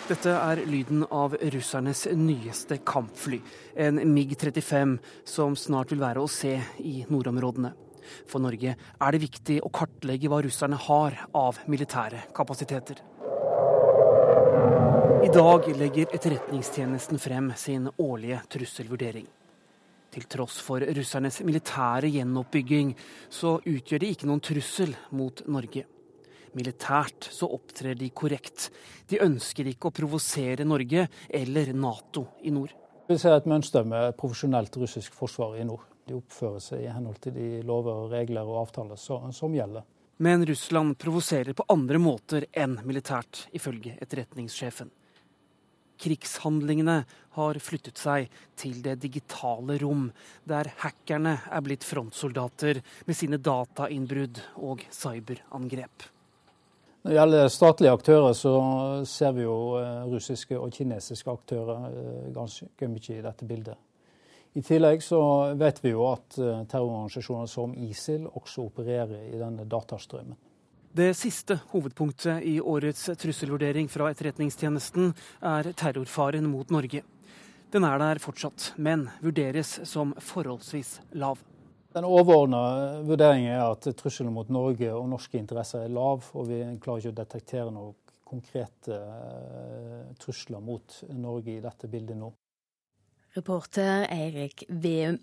Dette 0.05 0.35
er 0.37 0.61
lyden 0.69 1.07
av 1.17 1.33
russernes 1.41 2.03
nyeste 2.13 2.77
kampfly, 2.85 3.39
en 3.81 4.03
MiG-35, 4.13 4.99
som 5.25 5.55
snart 5.57 5.95
vil 5.95 6.03
være 6.03 6.21
å 6.21 6.29
se 6.29 6.59
i 6.85 7.07
nordområdene. 7.09 7.71
For 8.29 8.45
Norge 8.45 8.75
er 8.77 9.17
det 9.17 9.23
viktig 9.23 9.57
å 9.65 9.71
kartlegge 9.73 10.29
hva 10.29 10.43
russerne 10.45 10.77
har 10.77 11.17
av 11.33 11.63
militære 11.73 12.27
kapasiteter. 12.37 13.01
I 15.25 15.33
dag 15.33 15.71
legger 15.81 16.13
Etterretningstjenesten 16.13 17.25
frem 17.25 17.49
sin 17.57 17.89
årlige 17.97 18.43
trusselvurdering. 18.59 19.25
Til 20.13 20.29
tross 20.29 20.61
for 20.61 20.85
russernes 20.85 21.41
militære 21.49 22.13
gjenoppbygging, 22.13 22.93
så 23.33 23.57
utgjør 23.65 24.05
de 24.05 24.13
ikke 24.13 24.29
noen 24.29 24.45
trussel 24.45 24.93
mot 25.17 25.41
Norge. 25.49 25.89
Militært 26.55 27.29
så 27.35 27.49
opptrer 27.51 27.97
de 27.99 28.11
korrekt. 28.15 28.69
De 29.11 29.19
ønsker 29.23 29.67
ikke 29.73 29.91
å 29.91 29.95
provosere 29.95 30.67
Norge 30.67 31.09
eller 31.29 31.73
Nato 31.75 32.29
i 32.47 32.53
nord. 32.55 32.75
Vi 33.09 33.19
ser 33.21 33.35
et 33.37 33.49
mønster 33.51 33.85
med 33.85 34.15
profesjonelt 34.17 34.77
russisk 34.81 35.17
forsvar 35.19 35.59
i 35.61 35.67
nord. 35.67 35.83
De 36.07 36.17
oppfører 36.17 36.63
seg 36.63 36.85
i 36.85 36.93
henhold 36.93 37.19
til 37.25 37.35
de 37.37 37.49
lover, 37.67 38.07
regler 38.13 38.47
og 38.49 38.63
avtaler 38.63 39.01
som 39.01 39.57
gjelder. 39.57 39.85
Men 40.25 40.47
Russland 40.47 40.95
provoserer 41.01 41.57
på 41.59 41.67
andre 41.69 41.99
måter 41.99 42.47
enn 42.53 42.79
militært, 42.87 43.49
ifølge 43.53 43.97
etterretningssjefen. 43.99 44.93
Krigshandlingene 46.01 46.97
har 47.37 47.59
flyttet 47.63 47.99
seg 47.99 48.31
til 48.59 48.81
det 48.85 48.97
digitale 49.03 49.77
rom, 49.83 50.09
der 50.47 50.71
hackerne 50.83 51.37
er 51.51 51.65
blitt 51.67 51.87
frontsoldater 51.87 52.83
med 53.07 53.19
sine 53.19 53.39
datainnbrudd 53.43 54.43
og 54.63 54.85
cyberangrep. 54.95 56.14
Når 57.05 57.11
det 57.13 57.17
gjelder 57.19 57.49
statlige 57.53 57.93
aktører, 57.93 58.33
så 58.33 58.51
ser 59.05 59.35
vi 59.37 59.43
jo 59.45 59.57
eh, 59.77 60.07
russiske 60.09 60.57
og 60.57 60.71
kinesiske 60.73 61.29
aktører 61.29 61.91
eh, 61.91 62.31
ganske 62.33 62.89
mye 62.89 63.19
i 63.19 63.25
dette 63.27 63.45
bildet. 63.45 63.77
I 64.57 64.63
tillegg 64.65 65.05
så 65.05 65.21
vet 65.61 65.83
vi 65.85 65.93
jo 65.93 66.07
at 66.09 66.39
eh, 66.41 66.63
terrororganisasjoner 66.65 67.53
som 67.53 67.77
ISIL 67.77 68.25
også 68.31 68.65
opererer 68.71 69.29
i 69.35 69.37
denne 69.37 69.69
datastrømmen. 69.69 70.41
Det 70.97 71.11
siste 71.19 71.59
hovedpunktet 71.75 72.41
i 72.49 72.57
årets 72.63 73.11
trusselvurdering 73.21 73.93
fra 73.93 74.09
Etterretningstjenesten 74.09 75.13
er 75.45 75.75
terrorfaren 75.77 76.49
mot 76.49 76.73
Norge. 76.73 77.05
Den 77.75 77.85
er 77.85 78.01
der 78.01 78.23
fortsatt, 78.23 78.73
men 78.81 79.11
vurderes 79.21 79.83
som 79.91 80.17
forholdsvis 80.25 81.03
lav. 81.21 81.37
Den 81.95 82.07
overordna 82.09 82.61
vurderingen 83.07 83.53
er 83.55 83.69
at 83.69 83.87
trusselen 83.95 84.35
mot 84.35 84.49
Norge 84.51 84.89
og 84.91 85.07
norske 85.13 85.39
interesser 85.39 85.85
er 85.85 85.93
lav, 85.95 86.25
og 86.35 86.49
vi 86.49 86.59
klarer 86.83 87.05
ikke 87.05 87.13
å 87.13 87.19
detektere 87.21 87.75
noen 87.75 87.95
konkrete 88.25 88.97
uh, 88.99 90.01
trusler 90.19 90.63
mot 90.65 90.97
Norge 91.15 91.55
i 91.55 91.63
dette 91.63 91.91
bildet 91.93 92.19
nå. 92.19 92.33
Reporter 93.37 94.09
Eirik 94.11 94.65
Veum. 94.69 95.21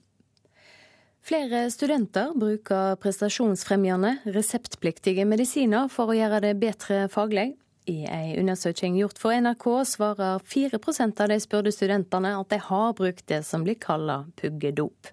Flere 1.22 1.66
studenter 1.70 2.32
bruker 2.40 2.96
prestasjonsfremjende, 3.04 4.16
reseptpliktige 4.34 5.28
medisiner 5.28 5.92
for 5.92 6.10
å 6.10 6.18
gjøre 6.18 6.40
det 6.48 6.56
bedre 6.62 7.04
faglig. 7.12 7.52
I 7.92 8.06
ei 8.08 8.34
undersøking 8.40 8.96
gjort 8.98 9.20
for 9.22 9.36
NRK 9.36 9.68
svarer 9.90 10.42
4% 10.48 11.22
av 11.22 11.32
de 11.34 11.38
spurte 11.42 11.74
studentene 11.76 12.34
at 12.40 12.50
de 12.54 12.60
har 12.64 12.92
brukt 12.98 13.26
det 13.30 13.44
som 13.46 13.66
blir 13.66 13.78
kalla 13.82 14.24
puggedop. 14.40 15.12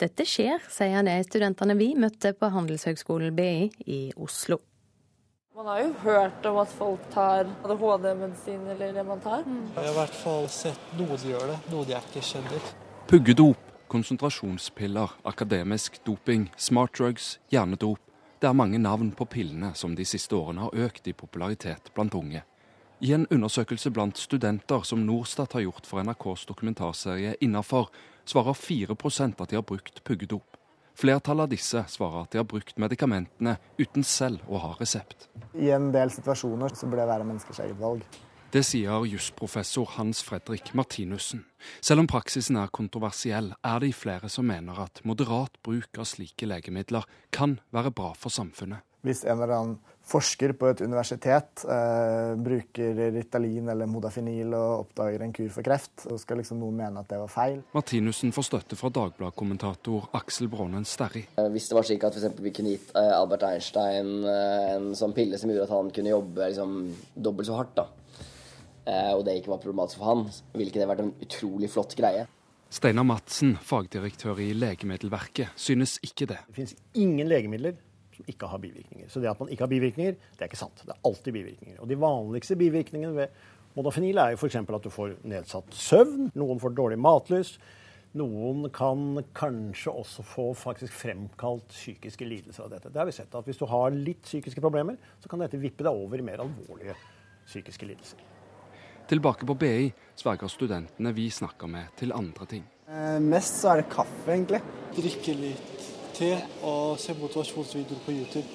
Dette 0.00 0.26
skjer, 0.26 0.62
sier 0.74 1.04
de 1.06 1.16
studentene 1.22 1.76
vi 1.78 1.92
møtte 1.94 2.32
på 2.34 2.48
Handelshøgskolen 2.50 3.34
BI 3.36 3.68
i 3.86 3.98
Oslo. 4.16 4.58
Man 5.54 5.68
har 5.70 5.82
jo 5.84 5.92
hørt 6.02 6.46
om 6.50 6.56
at 6.64 6.72
folk 6.74 7.04
tar 7.14 7.46
ADHD-medisin 7.62 8.64
eller 8.74 8.96
det 8.96 9.04
man 9.06 9.22
tar. 9.22 9.44
Jeg 9.46 9.76
har 9.76 9.92
i 9.92 9.98
hvert 10.00 10.16
fall 10.18 10.48
sett 10.50 10.96
noen 10.98 11.28
gjør 11.30 11.52
det, 11.52 11.60
noe 11.70 11.86
jeg 11.86 12.10
ikke 12.10 12.24
kjenner. 12.26 12.72
Puggedop, 13.06 13.68
konsentrasjonspiller, 13.92 15.14
akademisk 15.30 16.00
doping, 16.02 16.48
smartdrugs, 16.58 17.36
hjernedop 17.54 18.02
det 18.44 18.50
er 18.50 18.56
mange 18.58 18.76
navn 18.76 19.08
på 19.16 19.24
pillene 19.24 19.70
som 19.72 19.94
de 19.96 20.04
siste 20.04 20.36
årene 20.36 20.66
har 20.66 20.88
økt 20.88 21.06
i 21.08 21.14
popularitet 21.16 21.86
blant 21.96 22.12
unge. 22.18 22.42
I 23.00 23.14
en 23.16 23.24
undersøkelse 23.32 23.88
blant 23.94 24.18
studenter 24.20 24.82
som 24.84 25.00
Norstat 25.06 25.54
har 25.56 25.64
gjort 25.64 25.88
for 25.88 26.04
NRKs 26.04 26.44
dokumentarserie 26.50 27.38
Innafor, 27.40 27.88
svarer 28.24 28.54
4 28.54 28.96
at 29.38 29.48
de 29.50 29.56
har 29.56 29.62
brukt 29.62 30.04
puggedop. 30.04 30.56
Flertallet 30.94 31.42
av 31.42 31.50
disse 31.50 31.84
svarer 31.90 32.22
at 32.22 32.30
de 32.30 32.38
har 32.38 32.46
brukt 32.46 32.78
medikamentene 32.78 33.56
uten 33.78 34.04
selv 34.06 34.44
å 34.46 34.60
ha 34.62 34.76
resept. 34.78 35.28
I 35.54 35.72
en 35.74 35.90
del 35.92 36.10
situasjoner 36.10 36.74
så 36.74 36.86
burde 36.86 37.02
det 37.02 37.10
være 37.10 37.26
menneskers 37.26 37.64
eget 37.64 37.80
valg. 37.80 38.04
Det 38.54 38.62
sier 38.62 39.02
jusprofessor 39.10 39.96
Hans 39.96 40.20
Fredrik 40.22 40.68
Martinussen. 40.78 41.40
Selv 41.82 42.04
om 42.04 42.06
praksisen 42.06 42.54
er 42.60 42.70
kontroversiell, 42.70 43.48
er 43.58 43.80
det 43.82 43.90
flere 43.98 44.30
som 44.30 44.46
mener 44.46 44.78
at 44.84 45.00
moderat 45.02 45.58
bruk 45.66 45.98
av 45.98 46.06
slike 46.06 46.46
legemidler 46.46 47.02
kan 47.34 47.56
være 47.74 47.90
bra 47.90 48.12
for 48.14 48.30
samfunnet. 48.30 48.86
Hvis 49.02 49.24
en 49.26 49.42
eller 49.42 49.56
annen 49.56 49.74
forsker 50.04 50.52
på 50.58 50.68
et 50.68 50.82
universitet 50.84 51.64
eh, 51.64 52.34
bruker 52.36 52.98
Ritalin 53.14 53.70
eller 53.72 53.88
Modafinil 53.88 54.52
og 54.52 54.84
oppdager 54.84 55.24
en 55.24 55.32
kur 55.34 55.48
for 55.54 55.66
kreft, 55.66 56.04
så 56.04 56.18
skal 56.20 56.42
liksom 56.42 56.60
noen 56.60 56.76
mene 56.82 57.00
at 57.00 57.10
det 57.10 57.20
var 57.22 57.32
feil. 57.32 57.62
Martinussen 57.74 58.34
får 58.36 58.48
støtte 58.50 58.78
fra 58.78 58.92
Dagbladet-kommentator 58.94 60.10
Aksel 60.20 60.52
Brånen 60.52 60.84
Sterri. 60.88 61.24
Eh, 61.38 61.50
hvis 61.54 61.70
det 61.70 61.78
var 61.78 61.88
slik 61.88 62.06
at 62.06 62.20
for 62.20 62.44
vi 62.44 62.54
kunne 62.54 62.76
gitt 62.76 62.92
eh, 62.92 63.12
Albert 63.16 63.48
Einstein 63.48 64.14
eh, 64.28 64.70
en 64.76 64.92
sånn 64.98 65.16
pille 65.16 65.40
som 65.40 65.52
gjorde 65.52 65.68
at 65.68 65.76
han 65.76 65.92
kunne 65.94 66.16
jobbe 66.16 66.48
liksom, 66.52 66.80
dobbelt 67.14 67.50
så 67.50 67.60
hardt, 67.60 67.76
da 67.80 67.88
Eh, 68.84 69.12
og 69.16 69.24
det 69.24 69.38
ikke 69.38 69.54
var 69.54 69.62
problematisk 69.62 70.00
for 70.00 70.10
han, 70.10 70.26
ville 70.52 70.68
ikke 70.68 70.82
det 70.82 70.90
vært 70.90 71.04
en 71.06 71.14
utrolig 71.24 71.70
flott 71.72 71.94
greie. 71.96 72.26
Steinar 72.74 73.06
Madsen, 73.06 73.54
fagdirektør 73.62 74.40
i 74.42 74.50
Legemiddelverket, 74.56 75.54
synes 75.56 75.96
ikke 76.04 76.28
det. 76.28 76.40
Det 76.50 76.56
finnes 76.58 76.74
ingen 77.00 77.30
legemidler 77.30 77.78
som 78.16 78.30
ikke 78.30 78.48
har 78.50 78.62
bivirkninger. 78.62 79.08
Så 79.10 79.20
det 79.22 79.30
at 79.30 79.40
man 79.40 79.50
ikke 79.52 79.66
har 79.66 79.72
bivirkninger, 79.72 80.16
det 80.16 80.44
er 80.44 80.50
ikke 80.50 80.60
sant. 80.60 80.82
Det 80.84 80.94
er 80.94 81.06
alltid 81.08 81.36
bivirkninger. 81.36 81.78
Og 81.82 81.88
de 81.90 82.00
vanligste 82.00 82.56
bivirkningene 82.58 83.14
ved 83.16 83.40
modafinil 83.74 84.20
er 84.22 84.34
jo 84.34 84.42
f.eks. 84.42 84.60
at 84.62 84.84
du 84.84 84.92
får 84.92 85.16
nedsatt 85.26 85.74
søvn, 85.74 86.30
noen 86.38 86.62
får 86.62 86.76
dårlig 86.76 87.00
matlyst. 87.02 87.58
Noen 88.14 88.68
kan 88.70 89.24
kanskje 89.34 89.90
også 89.90 90.22
få 90.22 90.44
faktisk 90.54 90.94
fremkalt 90.94 91.66
psykiske 91.72 92.28
lidelser 92.28 92.68
av 92.68 92.76
dette. 92.76 92.92
Det 92.94 93.00
har 93.02 93.08
vi 93.08 93.16
sett 93.16 93.34
at 93.34 93.48
Hvis 93.48 93.58
du 93.58 93.66
har 93.66 93.90
litt 93.90 94.22
psykiske 94.22 94.62
problemer, 94.62 95.00
så 95.18 95.28
kan 95.28 95.42
dette 95.42 95.58
vippe 95.58 95.82
deg 95.82 95.90
over 95.90 96.22
i 96.22 96.26
mer 96.26 96.44
alvorlige 96.44 96.94
psykiske 97.48 97.88
lidelser. 97.90 98.22
Tilbake 99.10 99.44
på 99.44 99.56
BI 99.58 99.90
sverger 100.16 100.48
studentene 100.48 101.10
vi 101.12 101.26
snakker 101.28 101.68
med, 101.68 101.90
til 101.98 102.14
andre 102.14 102.46
ting. 102.48 102.62
Eh, 102.88 103.18
mest 103.20 103.58
så 103.60 103.74
er 103.74 103.82
det 103.82 103.90
kaffe, 103.92 104.30
egentlig. 104.30 104.62
Drikke 104.94 105.34
litt 105.40 105.93
te 106.14 106.30
og 106.62 107.00
se 107.02 107.14
motivasjonsvideoer 107.18 108.06
på 108.06 108.14
YouTube. 108.14 108.46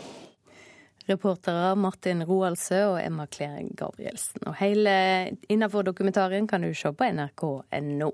Reportere 1.10 1.74
Martin 1.76 2.24
Roaldsø 2.24 2.80
og 2.92 3.00
Emma 3.02 3.26
Claire 3.28 3.66
Gabrielsen. 3.78 4.44
Og 4.48 4.58
hele 4.60 4.92
innenfor 5.50 5.88
dokumentaren 5.88 6.48
kan 6.48 6.62
du 6.62 6.74
se 6.78 6.92
på 6.94 7.08
nrk.no. 7.10 8.12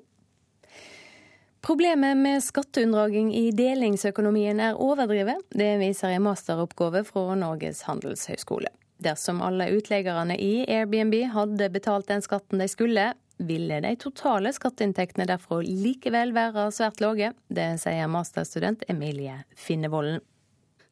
Problemet 1.65 2.17
med 2.17 2.43
skatteunndraging 2.45 3.31
i 3.33 3.49
delingsøkonomien 3.57 4.59
er 4.61 4.77
overdrevet. 4.77 5.41
Det 5.49 5.71
viser 5.81 6.13
en 6.13 6.27
masteroppgave 6.27 7.01
fra 7.07 7.35
Norges 7.35 7.81
handelshøyskole. 7.87 8.69
Dersom 9.01 9.41
alle 9.43 9.71
utleierne 9.73 10.37
i 10.39 10.63
Airbnb 10.71 11.17
hadde 11.33 11.71
betalt 11.73 12.07
den 12.07 12.21
skatten 12.23 12.61
de 12.61 12.69
skulle, 12.71 13.09
ville 13.37 13.79
de 13.83 13.95
totale 13.99 14.51
skatteinntektene 14.55 15.27
derfor 15.29 15.65
likevel 15.65 16.33
være 16.35 16.69
svært 16.75 17.01
lave. 17.03 17.33
Det 17.47 17.67
sier 17.81 18.07
masterstudent 18.11 18.85
Emilie 18.91 19.41
Finnevolden. 19.55 20.23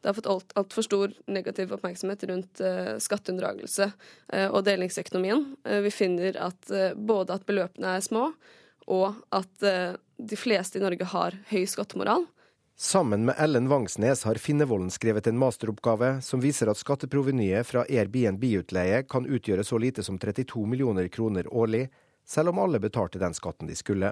Det 0.04 0.10
har 0.10 0.18
fått 0.18 0.28
altfor 0.28 0.60
alt 0.60 0.86
stor 0.86 1.14
negativ 1.32 1.72
oppmerksomhet 1.72 2.26
rundt 2.28 2.60
uh, 2.60 2.98
skatteunndragelse 3.00 3.88
uh, 3.88 4.50
og 4.50 4.66
delingsøkonomien. 4.68 5.46
Uh, 5.64 5.80
vi 5.86 5.94
finner 5.96 6.36
at 6.50 6.74
både 7.00 7.38
at 7.38 7.46
beløpene 7.48 7.96
er 7.96 8.04
små, 8.04 8.34
og 8.92 9.22
at 9.32 9.64
de 9.64 10.36
fleste 10.36 10.76
i 10.76 10.82
Norge 10.84 11.08
har 11.08 11.38
høy 11.48 11.62
skattemoral. 11.72 12.26
Sammen 12.76 13.26
med 13.26 13.36
Ellen 13.40 13.70
Vangsnes 13.72 14.24
har 14.24 14.36
Finnevolden 14.36 14.90
skrevet 14.92 15.28
en 15.28 15.38
masteroppgave 15.40 16.18
som 16.26 16.42
viser 16.44 16.68
at 16.68 16.80
skatteprovenyet 16.80 17.68
fra 17.70 17.86
Airbnb-utleie 17.86 19.04
kan 19.08 19.24
utgjøre 19.30 19.64
så 19.64 19.78
lite 19.80 20.04
som 20.04 20.18
32 20.20 20.66
millioner 20.68 21.08
kroner 21.08 21.48
årlig, 21.54 21.86
selv 22.26 22.54
om 22.54 22.62
alle 22.64 22.82
betalte 22.84 23.22
den 23.22 23.36
skatten 23.38 23.70
de 23.70 23.78
skulle. 23.78 24.12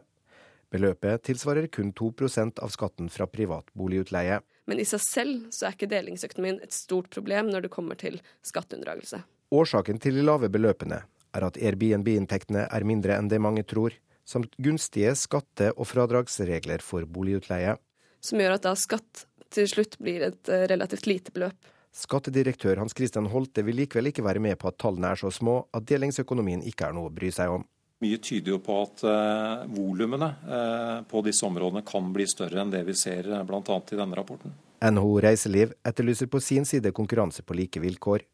Beløpet 0.72 1.26
tilsvarer 1.28 1.68
kun 1.68 1.92
2% 1.94 2.62
av 2.64 2.72
skatten 2.72 3.10
fra 3.12 3.28
privat 3.28 3.68
boligutleie. 3.76 4.40
Men 4.70 4.80
i 4.80 4.88
seg 4.88 5.04
selv 5.04 5.50
så 5.52 5.68
er 5.68 5.76
ikke 5.76 5.92
delingsøkonomien 5.92 6.62
et 6.64 6.76
stort 6.76 7.10
problem 7.12 7.52
når 7.52 7.66
det 7.66 7.74
kommer 7.74 8.00
til 8.00 8.22
skatteunndragelse. 8.48 9.24
Årsaken 9.52 10.00
til 10.00 10.16
de 10.16 10.24
lave 10.24 10.48
beløpene 10.52 11.02
er 11.36 11.48
at 11.48 11.60
Airbnb-inntektene 11.60 12.70
er 12.72 12.88
mindre 12.88 13.18
enn 13.20 13.28
det 13.32 13.42
mange 13.44 13.66
tror, 13.68 13.96
samt 14.24 14.56
gunstige 14.64 15.12
skatte- 15.20 15.74
og 15.76 15.90
fradragsregler 15.92 16.84
for 16.86 17.04
boligutleie 17.04 17.76
som 18.22 18.42
gjør 18.42 18.58
at 18.58 18.66
da 18.66 18.74
skatt 18.78 19.26
til 19.52 19.68
slutt 19.70 19.98
blir 20.02 20.24
et 20.30 20.52
eh, 20.52 20.68
relativt 20.72 21.10
lite 21.10 21.34
beløp. 21.36 21.70
Skattedirektør 21.92 22.80
Hans 22.80 22.96
Christian 22.96 23.28
Holte 23.34 23.66
vil 23.68 23.82
likevel 23.82 24.12
ikke 24.12 24.24
være 24.24 24.40
med 24.44 24.56
på 24.62 24.70
at 24.70 24.78
tallene 24.80 25.10
er 25.12 25.20
så 25.20 25.32
små 25.34 25.58
at 25.76 25.88
delingsøkonomien 25.90 26.64
ikke 26.70 26.88
er 26.88 26.96
noe 26.96 27.10
å 27.10 27.14
bry 27.14 27.32
seg 27.36 27.52
om. 27.52 27.66
Mye 28.02 28.18
tyder 28.18 28.56
jo 28.56 28.60
på 28.66 28.76
at 28.82 29.04
eh, 29.06 29.64
volumene 29.76 30.32
uh, 30.50 31.02
på 31.06 31.22
disse 31.22 31.46
områdene 31.46 31.84
kan 31.86 32.08
bli 32.16 32.26
større 32.26 32.64
enn 32.64 32.72
det 32.74 32.82
vi 32.88 32.96
ser 32.98 33.30
uh, 33.30 33.44
bl.a. 33.46 33.62
i 33.62 34.00
denne 34.00 34.18
rapporten. 34.18 34.56
NHO 34.82 35.20
Reiseliv 35.22 35.76
etterlyser 35.86 36.26
på 36.26 36.42
sin 36.42 36.66
side 36.66 36.90
konkurranse 36.98 37.46
på 37.46 37.54
like 37.54 37.82
vilkår. 37.84 38.26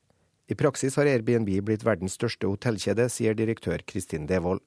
I 0.47 0.55
praksis 0.55 0.95
har 0.95 1.09
Airbnb 1.11 1.49
blitt 1.68 1.84
verdens 1.84 2.15
største 2.15 2.47
hotellkjede, 2.47 3.09
sier 3.11 3.36
direktør 3.36 3.84
Kristin 3.84 4.30
Devold. 4.30 4.63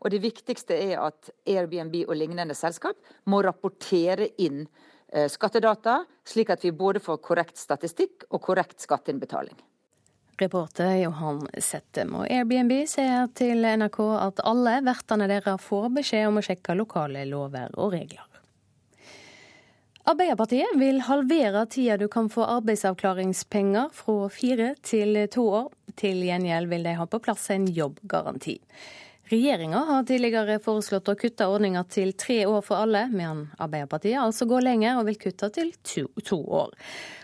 Og 0.00 0.10
det 0.10 0.22
viktigste 0.24 0.74
er 0.74 0.96
at 1.04 1.30
Airbnb 1.46 2.00
og 2.08 2.16
lignende 2.18 2.56
selskap 2.58 2.98
må 3.30 3.44
rapportere 3.46 4.32
inn 4.42 4.64
eh, 5.12 5.28
skattedata, 5.30 6.00
slik 6.26 6.50
at 6.50 6.64
vi 6.64 6.72
både 6.74 7.02
får 7.04 7.20
korrekt 7.22 7.60
statistikk 7.60 8.26
og 8.30 8.42
korrekt 8.48 8.80
skatteinnbetaling. 8.82 9.54
Reporter 10.40 10.94
Johan 11.02 11.44
Settem. 11.58 12.14
Og 12.16 12.26
Airbnb 12.30 12.72
sier 12.88 13.28
til 13.36 13.62
NRK 13.64 14.00
at 14.16 14.42
alle 14.48 14.78
vertene 14.86 15.28
deres 15.30 15.62
får 15.64 15.90
beskjed 16.00 16.28
om 16.30 16.40
å 16.40 16.44
sjekke 16.44 16.76
lokale 16.78 17.26
lover 17.28 17.76
og 17.76 17.94
regler. 17.94 18.26
Arbeiderpartiet 20.10 20.72
vil 20.80 21.02
halvere 21.06 21.66
tida 21.70 21.98
du 22.00 22.08
kan 22.08 22.30
få 22.32 22.46
arbeidsavklaringspenger 22.56 23.92
fra 23.94 24.30
fire 24.32 24.72
til 24.82 25.20
to 25.30 25.44
år. 25.60 25.68
Til 26.00 26.24
gjengjeld 26.24 26.70
vil 26.72 26.88
de 26.88 26.96
ha 26.96 27.06
på 27.06 27.20
plass 27.22 27.50
en 27.52 27.68
jobbgaranti. 27.68 28.56
Regjeringa 29.30 29.78
har 29.86 30.06
tidligere 30.08 30.56
foreslått 30.58 31.12
å 31.12 31.14
kutte 31.14 31.46
ordninga 31.46 31.84
til 31.86 32.16
tre 32.18 32.40
år 32.50 32.64
for 32.66 32.82
alle, 32.82 33.04
men 33.12 33.44
Arbeiderpartiet 33.62 34.18
altså 34.18 34.48
går 34.50 34.64
lenger 34.66 34.98
og 34.98 35.06
vil 35.06 35.20
kutte 35.22 35.52
til 35.54 35.70
to, 35.86 36.08
to 36.26 36.40
år. 36.42 36.74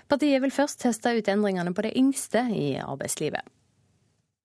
Partiet 0.06 0.42
vil 0.42 0.54
først 0.54 0.80
teste 0.84 1.16
ut 1.16 1.28
endringene 1.28 1.74
på 1.74 1.82
de 1.86 1.94
yngste 1.98 2.44
i 2.54 2.76
arbeidslivet. 2.78 3.42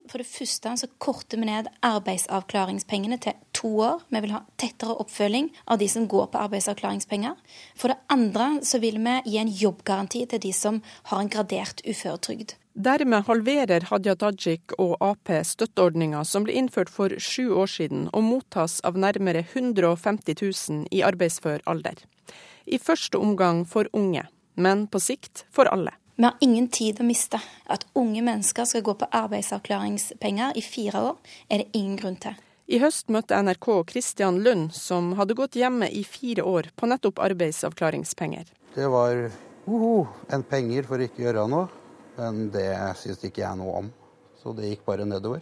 For 0.10 0.20
det 0.20 0.28
første 0.28 0.72
så 0.82 0.88
korter 1.00 1.40
vi 1.40 1.48
ned 1.48 1.70
arbeidsavklaringspengene 1.86 3.20
til 3.22 3.38
to 3.56 3.70
år. 3.86 4.02
Vi 4.10 4.22
vil 4.24 4.34
ha 4.34 4.42
tettere 4.60 4.98
oppfølging 5.00 5.52
av 5.72 5.78
de 5.80 5.88
som 5.92 6.08
går 6.10 6.32
på 6.34 6.42
arbeidsavklaringspenger. 6.42 7.38
For 7.78 7.94
det 7.94 8.00
andre 8.12 8.48
så 8.66 8.82
vil 8.82 8.98
vi 9.00 9.14
gi 9.30 9.38
en 9.40 9.54
jobbgaranti 9.62 10.26
til 10.34 10.42
de 10.44 10.52
som 10.58 10.82
har 11.12 11.22
en 11.22 11.32
gradert 11.32 11.86
uføretrygd. 11.86 12.58
Dermed 12.74 13.28
halverer 13.28 13.86
Hadia 13.90 14.16
Tajik 14.16 14.74
og 14.80 14.96
Ap 15.04 15.32
støtteordninga 15.46 16.24
som 16.26 16.48
ble 16.48 16.56
innført 16.56 16.90
for 16.90 17.14
sju 17.20 17.52
år 17.62 17.70
siden, 17.70 18.06
og 18.16 18.24
mottas 18.24 18.80
av 18.88 18.98
nærmere 18.98 19.44
150 19.44 20.40
000 20.42 20.86
i 20.92 21.04
arbeidsfør 21.04 21.62
alder. 21.68 22.00
I 22.66 22.80
første 22.80 23.20
omgang 23.20 23.66
for 23.68 23.92
unge, 23.94 24.24
men 24.56 24.88
på 24.88 25.00
sikt 25.00 25.46
for 25.52 25.70
alle. 25.72 25.94
Vi 26.16 26.24
har 26.28 26.38
ingen 26.40 26.68
tid 26.68 27.00
å 27.02 27.06
miste. 27.08 27.40
At 27.66 27.88
unge 27.98 28.22
mennesker 28.22 28.68
skal 28.70 28.84
gå 28.86 28.94
på 28.94 29.08
arbeidsavklaringspenger 29.10 30.58
i 30.60 30.62
fire 30.62 31.02
år, 31.12 31.16
er 31.50 31.64
det 31.64 31.72
ingen 31.78 31.96
grunn 31.98 32.20
til. 32.22 32.36
I 32.72 32.80
høst 32.80 33.10
møtte 33.12 33.40
NRK 33.42 33.68
Christian 33.90 34.38
Lund, 34.46 34.70
som 34.78 35.16
hadde 35.18 35.36
gått 35.36 35.58
hjemme 35.60 35.90
i 35.90 36.04
fire 36.08 36.46
år 36.48 36.70
på 36.78 36.88
nettopp 36.92 37.24
arbeidsavklaringspenger. 37.26 38.52
Det 38.76 38.88
var 38.94 39.18
uh, 39.66 40.14
en 40.30 40.46
penger 40.48 40.88
for 40.88 41.02
ikke 41.04 41.24
å 41.24 41.26
gjøre 41.26 41.48
noe, 41.52 41.66
men 42.20 42.46
det 42.54 42.70
syns 43.02 43.26
ikke 43.26 43.44
jeg 43.44 43.60
noe 43.60 43.82
om. 43.82 43.92
Så 44.40 44.54
det 44.58 44.70
gikk 44.70 44.86
bare 44.86 45.10
nedover. 45.10 45.42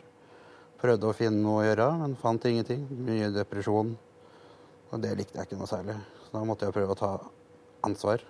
Prøvde 0.79 1.11
å 1.11 1.15
finne 1.15 1.43
noe 1.43 1.61
å 1.61 1.67
gjøre, 1.67 1.91
men 2.05 2.17
fant 2.23 2.47
ingenting. 2.47 2.87
Mye 3.03 3.33
depresjon. 3.35 3.93
Og 4.89 5.03
det 5.03 5.11
likte 5.19 5.37
jeg 5.37 5.49
ikke 5.49 5.59
noe 5.59 5.69
særlig. 5.69 5.99
Så 6.23 6.37
da 6.37 6.47
måtte 6.47 6.67
jeg 6.67 6.75
prøve 6.79 6.95
å 6.95 6.99
ta 7.03 7.13
ansvar. 7.85 8.23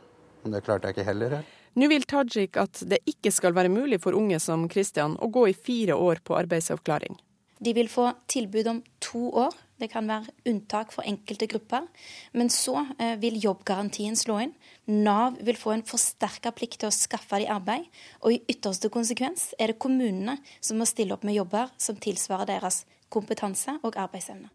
Men 0.43 0.55
det 0.55 0.65
klarte 0.65 0.89
jeg 0.89 0.97
ikke 0.97 1.09
heller 1.09 1.39
her. 1.39 1.55
Nå 1.79 1.87
vil 1.91 2.05
Tajik 2.09 2.57
at 2.59 2.81
det 2.89 3.01
ikke 3.09 3.31
skal 3.31 3.55
være 3.55 3.71
mulig 3.71 4.01
for 4.03 4.17
unge 4.17 4.39
som 4.41 4.67
Christian 4.71 5.17
å 5.21 5.29
gå 5.31 5.49
i 5.49 5.57
fire 5.57 5.97
år 5.99 6.23
på 6.25 6.37
arbeidsavklaring. 6.39 7.19
De 7.59 7.73
vil 7.75 7.89
få 7.91 8.07
tilbud 8.31 8.67
om 8.71 8.77
to 9.03 9.29
år. 9.35 9.55
Det 9.79 9.89
kan 9.91 10.07
være 10.07 10.31
unntak 10.47 10.93
for 10.95 11.07
enkelte 11.07 11.47
grupper. 11.51 11.87
Men 12.31 12.51
så 12.51 12.85
eh, 12.99 13.17
vil 13.19 13.39
jobbgarantien 13.43 14.15
slå 14.15 14.39
inn. 14.45 14.53
Nav 14.87 15.39
vil 15.43 15.59
få 15.59 15.75
en 15.75 15.83
forsterka 15.87 16.53
plikt 16.55 16.81
til 16.81 16.91
å 16.91 16.95
skaffe 16.95 17.41
de 17.41 17.49
arbeid. 17.51 17.87
Og 18.23 18.35
i 18.37 18.43
ytterste 18.55 18.91
konsekvens 18.91 19.51
er 19.59 19.73
det 19.73 19.79
kommunene 19.83 20.37
som 20.59 20.79
må 20.79 20.87
stille 20.87 21.15
opp 21.15 21.27
med 21.27 21.35
jobber 21.35 21.75
som 21.79 21.99
tilsvarer 21.99 22.47
deres 22.55 22.85
kompetanse 23.11 23.75
og 23.83 23.99
arbeidsevne. 23.99 24.51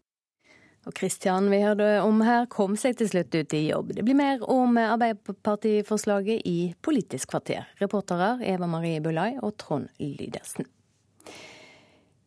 Og 0.85 0.93
Kristian 0.93 1.49
vi 1.49 1.63
hørte 1.63 1.87
om 2.05 2.21
her, 2.21 2.45
kom 2.45 2.75
seg 2.77 2.99
til 2.99 3.09
slutt 3.09 3.33
ut 3.33 3.53
i 3.57 3.63
jobb. 3.71 3.95
Det 3.97 4.05
blir 4.05 4.17
mer 4.17 4.43
om 4.45 4.77
Arbeiderpartiforslaget 4.77 6.45
i 6.45 6.75
Politisk 6.85 7.33
kvarter. 7.33 7.65
Reportere 7.81 8.35
Eva 8.45 8.69
Marie 8.69 9.01
Bullai 9.01 9.31
og 9.41 9.55
Trond 9.57 9.89
Lydersen. 9.97 10.69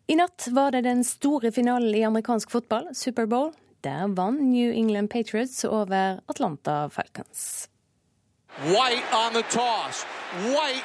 I 0.08 0.16
natt 0.18 0.48
var 0.56 0.72
det 0.74 0.86
den 0.88 1.04
store 1.04 1.52
finalen 1.54 1.94
i 1.94 2.02
amerikansk 2.02 2.50
fotball, 2.50 2.88
Superbowl. 2.96 3.52
Der 3.86 4.08
vant 4.10 4.42
New 4.42 4.72
England 4.74 5.10
Patriots 5.12 5.62
over 5.64 6.18
Atlanta 6.28 6.88
Falcons. 6.88 7.68
White 8.66 9.06
on 9.14 9.30
the 9.38 9.44
toss. 9.54 10.02
White 10.50 10.82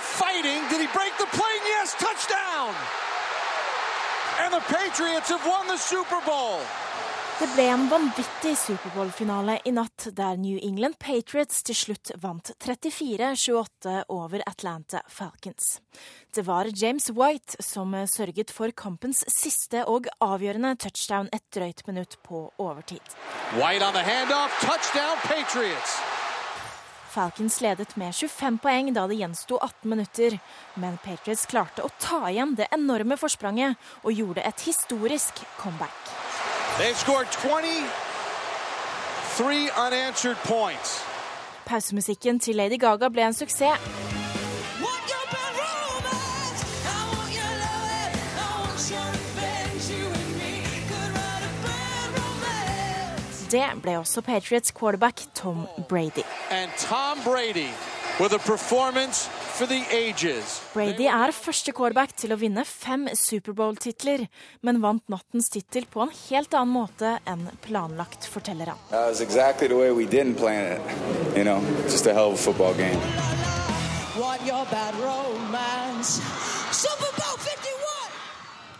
fighting. 0.00 0.64
Did 0.70 0.80
he 0.80 0.88
break 0.96 1.12
the 1.20 1.28
plane? 1.36 1.64
Yes, 1.76 1.92
touchdown! 2.00 2.72
And 4.40 4.54
the 4.54 4.64
Patriots 4.64 5.28
have 5.28 5.44
won 5.44 5.66
the 5.66 5.76
Super 5.76 6.20
Bowl. 6.24 6.60
Det 7.36 7.46
ble 7.52 7.66
en 7.68 7.82
vanvittig 7.90 8.54
Superbowl-finale 8.56 9.58
i 9.68 9.70
natt, 9.76 10.06
der 10.16 10.38
New 10.40 10.56
England 10.64 10.96
Patriots 10.96 11.58
til 11.68 11.76
slutt 11.76 12.08
vant 12.22 12.48
34-28 12.64 14.06
over 14.08 14.40
Atlanta 14.48 15.02
Falcons. 15.12 15.82
Det 16.32 16.46
var 16.48 16.70
James 16.72 17.10
White 17.12 17.60
som 17.60 17.92
sørget 18.08 18.54
for 18.56 18.72
kampens 18.72 19.20
siste 19.28 19.84
og 19.84 20.08
avgjørende 20.24 20.78
touchdown 20.80 21.28
et 21.28 21.44
drøyt 21.52 21.84
minutt 21.84 22.16
på 22.24 22.46
overtid. 22.56 23.04
White 23.60 23.84
on 23.84 23.92
the 23.92 24.06
handoff, 24.06 24.56
touchdown 24.64 25.20
Patriots! 25.28 25.98
Falcons 27.12 27.60
ledet 27.60 27.98
med 28.00 28.16
25 28.16 28.62
poeng 28.64 28.88
da 28.96 29.04
det 29.10 29.20
gjensto 29.20 29.60
18 29.60 29.92
minutter, 29.92 30.38
men 30.80 30.96
Patriots 31.04 31.44
klarte 31.52 31.84
å 31.84 31.92
ta 32.00 32.22
igjen 32.30 32.56
det 32.56 32.72
enorme 32.72 33.20
forspranget 33.20 33.76
og 34.04 34.16
gjorde 34.24 34.44
et 34.48 34.64
historisk 34.70 35.44
comeback. 35.60 36.25
They've 36.78 36.98
scored 36.98 37.26
23 37.32 39.70
unanswered 39.86 40.36
points. 40.44 41.02
Pausemusikken 41.66 42.40
til 42.40 42.56
Lady 42.56 42.80
Gaga 42.80 43.08
ble 43.08 43.26
en 43.26 43.34
suksess. 43.34 44.15
Det 53.50 53.66
ble 53.82 53.98
også 54.00 54.22
Patriots 54.26 54.72
quarterback 54.74 55.22
Tom 55.34 55.66
Brady. 55.88 56.24
Tom 56.88 57.22
Brady 57.24 57.70
with 58.20 58.34
a 58.34 58.38
performance 58.38 59.30
Brady 60.74 61.06
er 61.08 61.32
første 61.32 61.72
quarterback 61.72 62.10
til 62.20 62.34
å 62.34 62.36
vinne 62.36 62.60
fem 62.68 63.06
Superbowl-titler, 63.16 64.26
men 64.60 64.82
vant 64.82 65.00
nattens 65.08 65.48
tittel 65.48 65.86
på 65.88 66.02
en 66.04 66.12
helt 66.12 66.52
annen 66.52 66.74
måte 66.74 67.14
enn 67.24 67.46
planlagt, 67.64 68.28
forteller 68.28 68.74
han. 68.74 68.82
Exactly 69.16 69.70
you 69.72 71.44
know, 71.44 71.62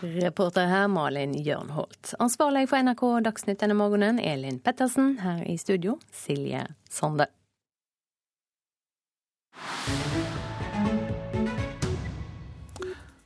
Reporter 0.01 0.67
her 0.67 0.87
Malin 0.87 1.33
Jørnholt. 1.33 2.13
Ansvarlig 2.19 2.67
for 2.69 2.77
NRK 2.85 3.03
Dagsnytt 3.25 3.63
denne 3.63 3.73
morgenen, 3.73 4.19
Elin 4.21 4.59
Pettersen. 4.61 5.15
Her 5.23 5.41
i 5.49 5.57
studio, 5.57 5.95
Silje 6.13 6.67
Sande. 6.89 7.25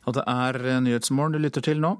Og 0.07 0.15
det 0.15 0.24
er 0.24 0.80
Nyhetsmorgen 0.88 1.36
du 1.36 1.41
lytter 1.43 1.61
til 1.67 1.84
nå. 1.84 1.97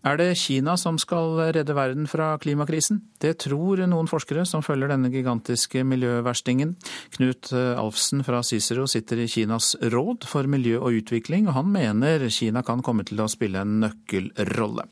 Er 0.00 0.16
det 0.16 0.38
Kina 0.40 0.78
som 0.80 0.96
skal 0.96 1.34
redde 1.52 1.74
verden 1.76 2.06
fra 2.08 2.32
klimakrisen? 2.40 3.02
Det 3.20 3.34
tror 3.44 3.82
noen 3.84 4.08
forskere 4.08 4.46
som 4.48 4.62
følger 4.64 4.88
denne 4.88 5.10
gigantiske 5.12 5.82
miljøverstingen. 5.84 6.72
Knut 7.18 7.50
Alfsen 7.52 8.24
fra 8.24 8.40
Cicero 8.46 8.86
sitter 8.88 9.20
i 9.20 9.28
Kinas 9.28 9.74
råd 9.92 10.24
for 10.30 10.48
miljø 10.48 10.78
og 10.80 10.96
utvikling, 11.02 11.50
og 11.50 11.58
han 11.58 11.68
mener 11.74 12.24
Kina 12.32 12.64
kan 12.64 12.80
komme 12.86 13.04
til 13.04 13.20
å 13.20 13.28
spille 13.28 13.60
en 13.60 13.76
nøkkelrolle. 13.84 14.86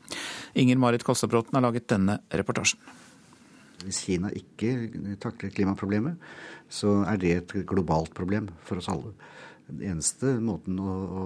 Inger 0.61 0.77
Marit 0.77 1.05
Kolstadbråten 1.07 1.57
har 1.57 1.65
laget 1.65 1.89
denne 1.89 2.19
reportasjen. 2.29 2.77
Hvis 3.81 4.03
Kina 4.05 4.29
ikke 4.35 5.15
takler 5.23 5.55
klimaproblemet, 5.55 6.19
så 6.69 6.99
er 7.09 7.17
det 7.17 7.33
et 7.37 7.55
globalt 7.65 8.13
problem 8.13 8.51
for 8.67 8.77
oss 8.77 8.91
alle. 8.91 9.15
Den 9.69 9.81
eneste 9.95 10.35
måten 10.43 10.77
å, 10.81 10.93
å 10.93 11.23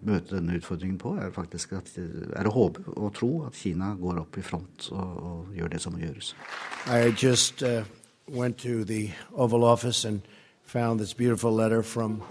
møte 0.00 0.36
denne 0.36 0.56
utfordringen 0.58 0.98
på, 1.00 1.14
er 1.18 1.30
faktisk 1.34 1.74
at, 1.78 1.90
er 1.98 2.48
å 2.48 2.54
håpe 2.54 2.84
og 2.96 3.12
tro 3.16 3.30
at 3.48 3.58
Kina 3.58 3.94
går 3.98 4.22
opp 4.22 4.38
i 4.38 4.44
front 4.46 4.90
og, 4.94 5.22
og 5.28 5.54
gjør 5.58 5.72
det 5.74 5.80
som 5.82 5.94
må 5.94 6.02
gjøres. 6.02 6.34
I 6.86 7.12
just 7.12 7.62
uh, 7.62 7.82
went 8.28 8.58
to 8.58 8.84
the 8.84 9.10
Oval 9.34 9.64
Office 9.64 10.04
and 10.04 10.22
found 10.64 11.00
this 11.00 11.14
beautiful 11.14 11.52
letter 11.52 11.82
from 11.82 12.22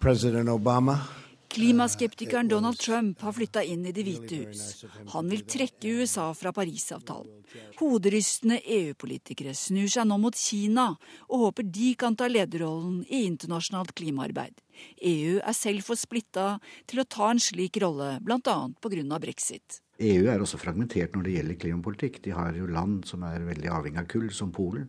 President 0.00 0.48
Obama. 0.48 1.19
Klimaskeptikeren 1.50 2.48
Donald 2.48 2.78
Trump 2.78 3.20
har 3.20 3.32
flytta 3.34 3.62
inn 3.66 3.82
i 3.86 3.92
Det 3.92 4.04
hvite 4.06 4.36
hus. 4.44 4.84
Han 5.10 5.26
vil 5.32 5.42
trekke 5.50 5.96
USA 5.98 6.28
fra 6.38 6.52
Parisavtalen. 6.54 7.40
Hoderystende 7.80 8.60
EU-politikere 8.62 9.50
snur 9.58 9.88
seg 9.90 10.06
nå 10.06 10.20
mot 10.22 10.36
Kina 10.38 10.92
og 11.26 11.42
håper 11.46 11.66
de 11.66 11.88
kan 11.98 12.14
ta 12.14 12.28
lederrollen 12.30 13.00
i 13.08 13.24
internasjonalt 13.26 13.90
klimaarbeid. 13.98 14.62
EU 15.02 15.40
er 15.42 15.56
selv 15.58 15.82
for 15.88 15.98
splitta 15.98 16.60
til 16.86 17.02
å 17.02 17.08
ta 17.10 17.32
en 17.32 17.42
slik 17.42 17.80
rolle, 17.82 18.12
bl.a. 18.22 18.58
pga. 18.78 19.18
brexit. 19.18 19.80
EU 20.00 20.30
er 20.32 20.40
også 20.40 20.60
fragmentert 20.60 21.16
når 21.16 21.26
det 21.26 21.34
gjelder 21.34 21.58
klimapolitikk. 21.66 22.22
De 22.24 22.30
har 22.32 22.54
jo 22.56 22.70
land 22.70 23.02
som 23.10 23.26
er 23.26 23.42
veldig 23.44 23.74
avhengig 23.74 24.00
av 24.00 24.06
kull, 24.08 24.30
som 24.32 24.54
Polen. 24.54 24.86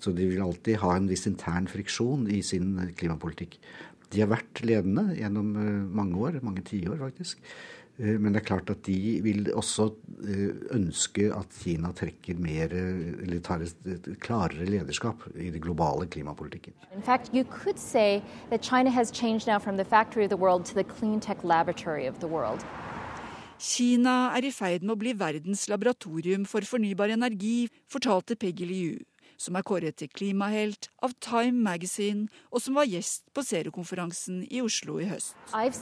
Så 0.00 0.14
de 0.16 0.30
vil 0.30 0.44
alltid 0.44 0.78
ha 0.80 0.94
en 0.96 1.10
viss 1.10 1.26
intern 1.28 1.66
friksjon 1.68 2.24
i 2.32 2.40
sin 2.44 2.78
klimapolitikk. 2.96 3.58
De 4.12 4.22
har 4.22 4.30
vært 4.30 4.62
ledende 4.66 5.08
gjennom 5.18 5.56
eh, 5.58 5.80
mange 5.98 6.20
år, 6.22 6.38
mange 6.46 6.62
tiår 6.66 6.98
faktisk. 7.00 7.42
Eh, 7.98 8.14
men 8.20 8.34
det 8.34 8.42
er 8.42 8.46
klart 8.46 8.70
at 8.70 8.84
de 8.86 8.98
vil 9.24 9.50
også 9.56 9.88
eh, 10.22 10.52
ønske 10.76 11.30
at 11.34 11.58
Kina 11.62 11.90
trekker 11.96 12.38
mer, 12.38 12.72
eller 12.76 13.42
tar 13.44 13.64
et 13.66 14.10
klarere 14.22 14.68
lederskap 14.68 15.26
i 15.34 15.50
det 15.54 15.62
globale 15.64 16.06
klimapolitikken. 16.06 16.76
In 16.94 17.02
fact, 17.02 17.32
you 17.34 17.44
could 17.44 17.78
say 17.78 18.22
that 18.50 18.62
China 18.62 18.90
has 18.90 19.10
changed 19.10 19.46
now 19.48 19.58
from 19.58 19.76
the 19.76 19.84
factory 19.84 20.24
of 20.24 20.30
the 20.30 20.40
world 20.40 20.64
to 20.66 20.74
the 20.74 20.84
clean 20.84 21.20
tech 21.20 21.42
laboratory 21.42 22.06
of 22.06 22.20
the 22.20 22.30
world. 22.30 22.64
Kina 23.58 24.36
er 24.36 24.44
i 24.44 24.52
ferd 24.52 24.82
med 24.84 24.92
å 24.92 25.00
bli 25.00 25.14
verdens 25.16 25.64
laboratorium 25.72 26.44
for 26.44 26.60
fornybar 26.68 27.08
energi, 27.14 27.70
fortalte 27.88 28.36
Peggy 28.36 28.68
Liu 28.68 28.96
som 29.38 29.56
er 29.56 29.62
kåret 29.66 29.96
til 30.00 30.08
klimahelt 30.08 30.88
av 31.02 31.12
Time 31.20 31.62
Magazine, 31.62 32.28
og 32.50 32.62
som 32.62 32.74
var 32.78 32.86
gjest 32.88 33.24
på 33.34 33.42
Zero-konferansen 33.44 34.46
i 34.50 34.62
Oslo 34.64 34.98
i 34.98 35.08
høst. 35.08 35.34
Of 35.52 35.74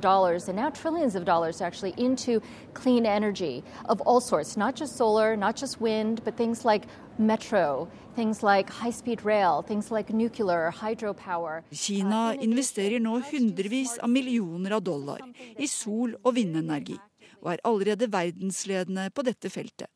dollars, 0.00 0.48
and 0.48 0.56
now 0.56 0.70
trillions 0.70 1.14
of 1.14 1.24
dollars 1.24 1.60
actually, 1.60 1.94
into 1.96 2.40
clean 2.74 3.06
energy 3.06 3.62
of 3.88 4.00
all 4.06 4.20
sorts, 4.20 4.56
not 4.56 4.76
just 4.76 4.96
solar, 4.96 5.36
not 5.36 5.56
just 5.56 5.80
wind, 5.80 6.22
but 6.24 6.36
things 6.36 6.64
like 6.64 6.86
metro, 7.18 7.88
things 8.16 8.42
like 8.42 8.70
high-speed 8.70 9.24
rail, 9.24 9.62
things 9.62 9.90
like 9.90 10.10
nuclear, 10.10 10.72
hydropower. 10.72 11.62
Kina 11.72 12.34
investerer 12.40 13.00
nå 13.00 13.20
hundrevis 13.30 13.98
av 14.00 14.10
millioner 14.10 14.78
av 14.78 14.82
dollar 14.82 15.20
i 15.58 15.66
sol- 15.66 16.16
og 16.24 16.34
vindenergi, 16.34 16.98
og 17.42 17.54
er 17.54 17.64
allerede 17.64 18.12
verdensledende 18.12 19.10
på 19.14 19.24
dette 19.26 19.50
feltet 19.52 19.88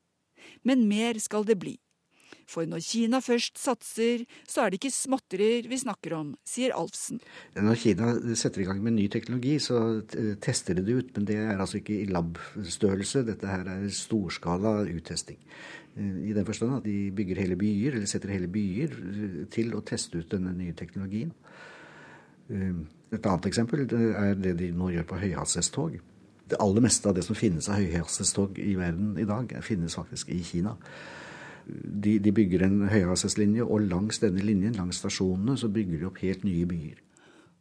men 0.64 0.88
mer 0.90 1.20
skal 1.22 1.46
det 1.48 1.60
bli. 1.62 1.78
For 2.50 2.66
når 2.68 2.82
Kina 2.84 3.22
først 3.24 3.56
satser, 3.56 4.26
så 4.48 4.64
er 4.64 4.72
det 4.72 4.76
ikke 4.80 4.92
småtterier 4.92 5.68
vi 5.70 5.78
snakker 5.80 6.12
om, 6.18 6.34
sier 6.44 6.74
Alfsen. 6.76 7.22
Når 7.56 7.78
Kina 7.80 8.10
setter 8.36 8.60
i 8.60 8.66
gang 8.68 8.82
med 8.84 8.98
ny 8.98 9.06
teknologi, 9.12 9.54
så 9.62 9.78
tester 10.44 10.76
de 10.76 10.84
det 10.84 10.98
ut. 10.98 11.12
Men 11.16 11.28
det 11.30 11.38
er 11.40 11.56
altså 11.56 11.80
ikke 11.80 11.96
i 12.02 12.10
lab-størrelse. 12.12 13.24
Dette 13.30 13.48
her 13.48 13.64
er 13.76 13.88
storskala 13.88 14.76
uttesting. 14.92 15.40
I 15.96 16.34
den 16.36 16.44
forstand 16.44 16.80
at 16.82 16.88
de 16.88 17.08
bygger 17.16 17.40
hele 17.46 17.56
byer, 17.56 17.96
eller 17.96 18.10
setter 18.10 18.34
hele 18.34 18.50
byer 18.52 18.92
til 19.54 19.72
å 19.72 19.84
teste 19.86 20.20
ut 20.20 20.32
denne 20.36 20.52
nye 20.58 20.76
teknologien. 20.76 21.32
Et 22.50 23.24
annet 23.24 23.46
eksempel 23.48 23.86
er 23.88 24.34
det 24.36 24.58
de 24.60 24.72
nå 24.76 24.90
gjør 24.92 25.06
på 25.08 25.22
høyhastighetstog. 25.22 25.96
Det 26.48 26.60
aller 26.60 26.84
meste 26.84 27.08
av 27.08 27.16
det 27.16 27.24
som 27.24 27.36
finnes 27.38 27.68
av 27.72 27.80
høyhastighetstog 27.80 28.58
i 28.60 28.74
verden 28.76 29.14
i 29.20 29.24
dag, 29.28 29.52
finnes 29.64 29.96
faktisk 29.96 30.28
i 30.34 30.42
Kina. 30.44 30.76
De, 31.64 32.18
de 32.20 32.32
bygger 32.36 32.66
en 32.66 32.82
høyhastighetslinje, 32.92 33.64
og 33.64 33.86
langs 33.88 34.20
denne 34.20 34.44
linjen, 34.44 34.76
langs 34.76 35.00
stasjonene, 35.00 35.56
så 35.56 35.72
bygger 35.72 36.02
de 36.02 36.08
opp 36.10 36.20
helt 36.20 36.44
nye 36.44 36.66
byer. 36.68 37.00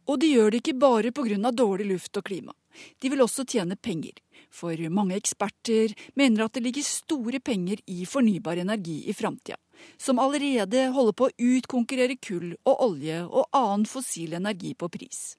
Og 0.04 0.20
de 0.20 0.28
gjør 0.34 0.52
det 0.52 0.60
ikke 0.60 0.76
bare 0.76 1.12
pga. 1.16 1.50
dårlig 1.50 1.86
luft 1.88 2.16
og 2.16 2.24
klima. 2.24 2.52
De 3.00 3.08
vil 3.08 3.22
også 3.22 3.44
tjene 3.48 3.76
penger. 3.76 4.18
For 4.50 4.76
mange 4.90 5.16
eksperter 5.16 5.94
mener 6.14 6.44
at 6.44 6.52
det 6.52 6.62
ligger 6.62 6.82
store 6.82 7.40
penger 7.40 7.80
i 7.86 8.04
fornybar 8.04 8.60
energi 8.60 9.08
i 9.08 9.12
framtida, 9.12 9.56
som 9.96 10.18
allerede 10.18 10.90
holder 10.92 11.12
på 11.12 11.28
å 11.28 11.34
utkonkurrere 11.38 12.18
kull 12.20 12.54
og 12.64 12.84
olje 12.84 13.22
og 13.24 13.48
annen 13.52 13.86
fossil 13.86 14.34
energi 14.34 14.74
på 14.74 14.88
pris. 14.88 15.36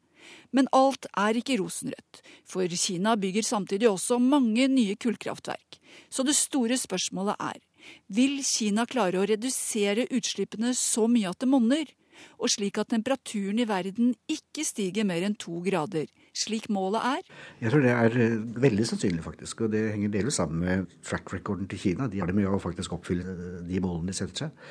Men 0.56 0.70
alt 0.76 1.08
er 1.12 1.40
ikke 1.40 1.60
rosenrødt, 1.62 2.22
for 2.48 2.68
Kina 2.80 3.16
bygger 3.20 3.44
samtidig 3.44 3.90
også 3.90 4.20
mange 4.22 4.68
nye 4.72 4.96
kullkraftverk. 4.96 5.80
Så 6.10 6.24
det 6.28 6.36
store 6.38 6.78
spørsmålet 6.80 7.40
er 7.40 7.62
vil 8.10 8.40
Kina 8.46 8.86
klare 8.90 9.22
å 9.22 9.28
redusere 9.30 10.08
utslippene 10.14 10.74
så 10.78 11.06
mye 11.12 11.30
at 11.32 11.44
det 11.44 11.52
monner? 11.52 11.92
Og 12.40 12.48
slik 12.52 12.78
at 12.80 12.90
temperaturen 12.94 13.60
i 13.60 13.68
verden 13.68 14.14
ikke 14.32 14.64
stiger 14.64 15.08
mer 15.08 15.26
enn 15.28 15.36
to 15.40 15.60
grader, 15.66 16.08
slik 16.36 16.70
målet 16.72 17.04
er? 17.10 17.26
Jeg 17.60 17.74
tror 17.74 17.84
det 17.84 17.92
er 17.92 18.16
eh, 18.24 18.38
veldig 18.66 18.86
sannsynlig, 18.88 19.24
faktisk. 19.26 19.66
Og 19.66 19.74
det 19.74 19.82
henger 19.92 20.14
delvis 20.14 20.40
sammen 20.40 20.64
med 20.64 20.96
track 21.04 21.34
recorden 21.36 21.68
til 21.72 21.82
Kina. 21.82 22.08
De 22.12 22.22
har 22.22 22.32
det 22.32 22.38
med 22.38 22.48
å 22.48 22.62
faktisk 22.62 22.96
oppfylle 22.96 23.36
eh, 23.36 23.60
de 23.68 23.84
målene 23.84 24.12
de 24.12 24.18
setter 24.18 24.46
seg. 24.46 24.64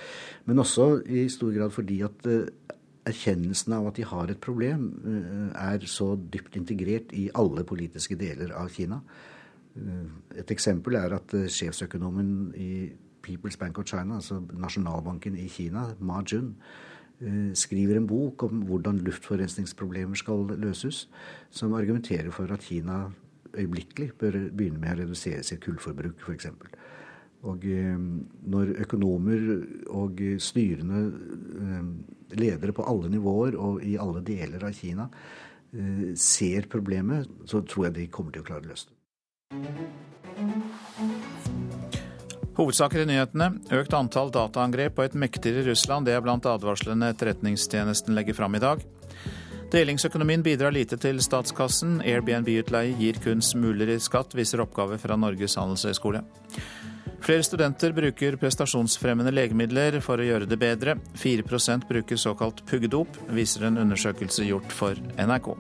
Men 0.49 0.65
også 0.65 0.89
i 1.05 1.27
stor 1.33 1.53
grad 1.57 1.77
fordi 1.77 2.01
at 2.09 2.31
eh, 2.33 2.49
erkjennelsen 3.09 3.75
av 3.77 3.89
at 3.91 3.99
de 3.99 4.07
har 4.09 4.31
et 4.31 4.41
problem, 4.41 4.89
eh, 5.05 5.75
er 5.75 5.87
så 5.87 6.15
dypt 6.17 6.57
integrert 6.57 7.13
i 7.13 7.31
alle 7.35 7.65
politiske 7.65 8.17
deler 8.17 8.53
av 8.53 8.69
Kina. 8.69 9.01
Eh, 9.77 10.39
et 10.39 10.51
eksempel 10.51 10.97
er 10.97 11.15
at 11.15 11.35
eh, 11.35 11.49
sjefsøkonomen 11.49 12.55
i 12.57 12.93
People's 13.23 13.59
Bank 13.59 13.79
of 13.79 13.87
China, 13.87 14.17
altså 14.17 14.41
nasjonalbanken 14.53 15.37
i 15.37 15.49
Kina, 15.49 15.95
Ma 16.01 16.23
Jun, 16.23 16.57
skriver 17.55 17.97
en 17.97 18.07
bok 18.07 18.43
om 18.43 18.65
hvordan 18.67 18.99
luftforurensningsproblemer 18.99 20.19
skal 20.19 20.49
løses, 20.59 21.09
som 21.51 21.73
argumenterer 21.73 22.31
for 22.35 22.53
at 22.53 22.61
Kina 22.61 23.07
øyeblikkelig 23.55 24.11
bør 24.19 24.51
begynne 24.51 24.81
med 24.83 24.91
å 24.91 24.99
redusere 24.99 25.43
sitt 25.47 25.63
kullforbruk, 25.63 26.21
f.eks. 26.21 26.51
Og 27.45 27.65
når 27.65 28.71
økonomer 28.87 29.43
og 29.93 30.21
styrende 30.41 31.03
ledere 32.39 32.73
på 32.73 32.87
alle 32.89 33.11
nivåer 33.13 33.57
og 33.61 33.83
i 33.85 33.97
alle 34.01 34.23
deler 34.25 34.65
av 34.65 34.75
Kina 34.77 35.09
eh, 35.75 36.15
ser 36.19 36.69
problemet, 36.73 37.29
så 37.47 37.63
tror 37.63 37.89
jeg 37.89 37.97
de 37.99 38.09
kommer 38.13 38.35
til 38.35 38.45
å 38.45 38.49
klare 38.49 38.65
å 38.65 38.71
løse 38.73 38.91
det. 38.91 38.97
Hovedsaker 42.55 43.03
i 43.03 43.07
nyhetene. 43.11 43.49
Økt 43.75 43.95
antall 43.99 44.31
dataangrep 44.35 44.95
på 44.95 45.03
et 45.03 45.17
mektigere 45.19 45.65
Russland. 45.67 46.07
Det 46.07 46.15
er 46.15 46.23
blant 46.23 46.47
advarslene 46.47 47.11
Etterretningstjenesten 47.11 48.15
legger 48.15 48.37
fram 48.39 48.55
i 48.55 48.63
dag. 48.63 48.85
Delingsøkonomien 49.75 50.45
bidrar 50.47 50.71
lite 50.71 50.95
til 51.03 51.19
statskassen. 51.25 51.99
Airbnb-utleie 52.07 52.95
gir 53.01 53.19
kun 53.25 53.43
smuler 53.43 53.91
i 53.97 53.99
skatt, 53.99 54.37
viser 54.39 54.63
oppgave 54.63 55.01
fra 55.03 55.19
Norges 55.19 55.59
handelshøyskole. 55.59 56.23
Flere 57.25 57.41
studenter 57.41 57.95
bruker 57.97 58.35
prestasjonsfremmende 58.37 59.31
legemidler 59.33 59.97
for 60.05 60.21
å 60.21 60.27
gjøre 60.27 60.49
det 60.49 60.59
bedre. 60.61 60.99
4% 61.17 61.87
bruker 61.89 62.19
såkalt 62.21 62.61
puggedop, 62.69 63.17
viser 63.33 63.65
en 63.65 63.81
undersøkelse 63.81 64.45
gjort 64.45 64.75
for 64.77 64.99
NRK. 65.17 65.55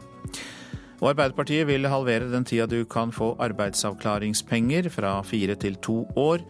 Og 1.00 1.06
Arbeiderpartiet 1.14 1.64
vil 1.70 1.88
halvere 1.88 2.28
den 2.28 2.44
tida 2.44 2.66
du 2.68 2.82
kan 2.84 3.14
få 3.16 3.30
arbeidsavklaringspenger, 3.46 4.90
fra 4.92 5.14
fire 5.24 5.56
til 5.56 5.80
to 5.80 6.02
år. 6.20 6.44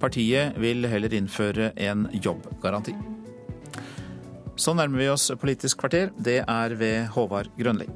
Partiet 0.00 0.56
vil 0.60 0.88
heller 0.88 1.12
innføre 1.12 1.74
en 1.76 2.08
jobbgaranti. 2.16 2.96
Så 4.56 4.72
nærmer 4.72 5.02
vi 5.02 5.12
oss 5.12 5.28
Politisk 5.40 5.84
kvarter. 5.84 6.08
Det 6.16 6.40
er 6.40 6.78
ved 6.80 7.12
Håvard 7.12 7.52
Grønli. 7.60 7.90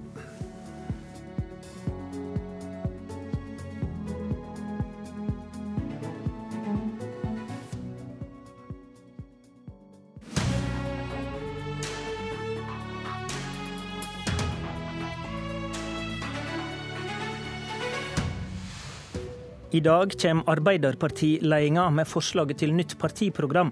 I 19.70 19.80
dag 19.80 20.12
kommer 20.20 20.48
Arbeiderpartiledelsen 20.48 21.94
med 21.94 22.08
forslaget 22.08 22.56
til 22.62 22.70
nytt 22.72 22.94
partiprogram. 22.98 23.68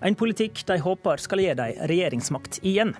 En 0.00 0.14
politikk 0.16 0.62
de 0.64 0.78
håper 0.80 1.20
skal 1.20 1.42
gi 1.44 1.50
dem 1.58 1.82
regjeringsmakt 1.90 2.62
igjen. 2.64 2.94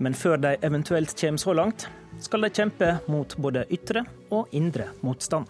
Men 0.00 0.16
før 0.16 0.40
de 0.40 0.54
eventuelt 0.64 1.12
kommer 1.20 1.42
så 1.42 1.52
langt, 1.52 1.84
skal 2.24 2.46
de 2.46 2.50
kjempe 2.56 2.88
mot 3.12 3.36
både 3.36 3.66
ytre 3.68 4.06
og 4.32 4.48
indre 4.56 4.88
motstand. 5.04 5.44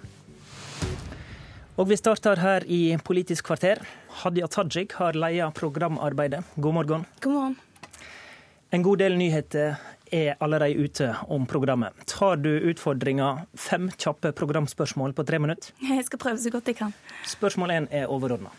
Og 1.79 1.87
vi 1.87 2.01
starter 2.01 2.43
her 2.43 2.67
i 2.67 2.97
Politisk 2.99 3.47
kvarter. 3.47 3.79
Hadia 4.25 4.51
Tajik 4.51 4.99
har 4.99 5.15
ledet 5.15 5.55
programarbeidet. 5.55 6.43
God 6.57 6.81
morgen. 6.81 7.07
God 7.23 7.33
morgen. 7.33 7.57
En 8.75 8.83
god 8.83 8.99
del 8.99 9.15
nyheter 9.17 9.79
er 10.15 10.37
allerede 10.45 10.79
ute 10.79 11.11
om 11.29 11.47
programmet. 11.47 11.97
Tar 12.11 12.41
du 12.43 12.51
utfordringa 12.71 13.47
fem 13.55 13.91
kjappe 13.97 14.33
programspørsmål 14.37 15.15
på 15.17 15.27
tre 15.29 15.41
minutter? 15.43 15.75
Jeg 15.83 16.07
skal 16.07 16.23
prøve 16.23 16.41
så 16.43 16.53
godt 16.55 16.71
jeg 16.71 16.81
kan. 16.81 16.97
Spørsmål 17.27 17.75
én 17.75 17.89
er 17.95 18.11
overordna. 18.13 18.53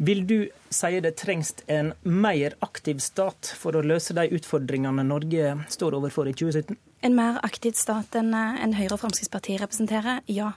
Vil 0.00 0.22
du 0.24 0.48
si 0.72 1.00
det 1.04 1.12
trengs 1.20 1.52
en 1.68 1.92
mer 2.08 2.54
aktiv 2.64 3.02
stat 3.04 3.50
for 3.60 3.76
å 3.76 3.82
løse 3.84 4.14
de 4.16 4.30
utfordringene 4.32 5.04
Norge 5.04 5.58
står 5.68 5.98
overfor 5.98 6.30
i 6.30 6.32
2017? 6.32 6.78
En 7.04 7.16
mer 7.16 7.36
aktiv 7.44 7.76
stat 7.76 8.16
enn 8.16 8.32
en 8.32 8.76
Høyre 8.78 8.96
og 8.96 9.02
Fremskrittspartiet 9.02 9.60
representerer, 9.60 10.22
ja. 10.32 10.54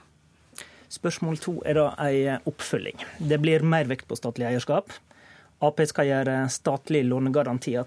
Spørsmål 0.88 1.36
to 1.44 1.58
er 1.68 1.76
da 1.76 1.90
en 2.06 2.48
oppfølging. 2.48 3.04
Det 3.20 3.40
blir 3.42 3.66
mer 3.68 3.88
vekt 3.90 4.08
på 4.08 4.16
statlig 4.16 4.48
eierskap. 4.48 4.96
Ap 5.64 5.80
skal, 5.88 6.10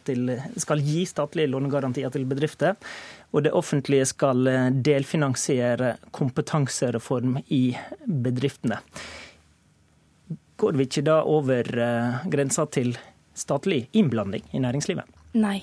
til, 0.06 0.32
skal, 0.58 0.82
gi 0.82 1.06
statlige 1.06 1.52
lånegarantier 1.52 2.12
til 2.14 2.26
bedrifter. 2.26 2.76
Og 3.32 3.44
det 3.44 3.54
offentlige 3.54 4.06
skal 4.08 4.48
eh, 4.48 4.70
delfinansiere 4.72 5.98
kompetansereform 6.12 7.38
i 7.54 7.76
bedriftene. 8.06 8.80
Går 10.58 10.80
vi 10.80 10.88
ikke 10.88 11.06
da 11.06 11.22
over 11.24 11.68
eh, 11.78 12.26
grensa 12.32 12.66
til 12.72 12.96
statlig 13.38 13.88
innblanding 13.94 14.48
i 14.54 14.64
næringslivet? 14.64 15.06
Nei. 15.38 15.60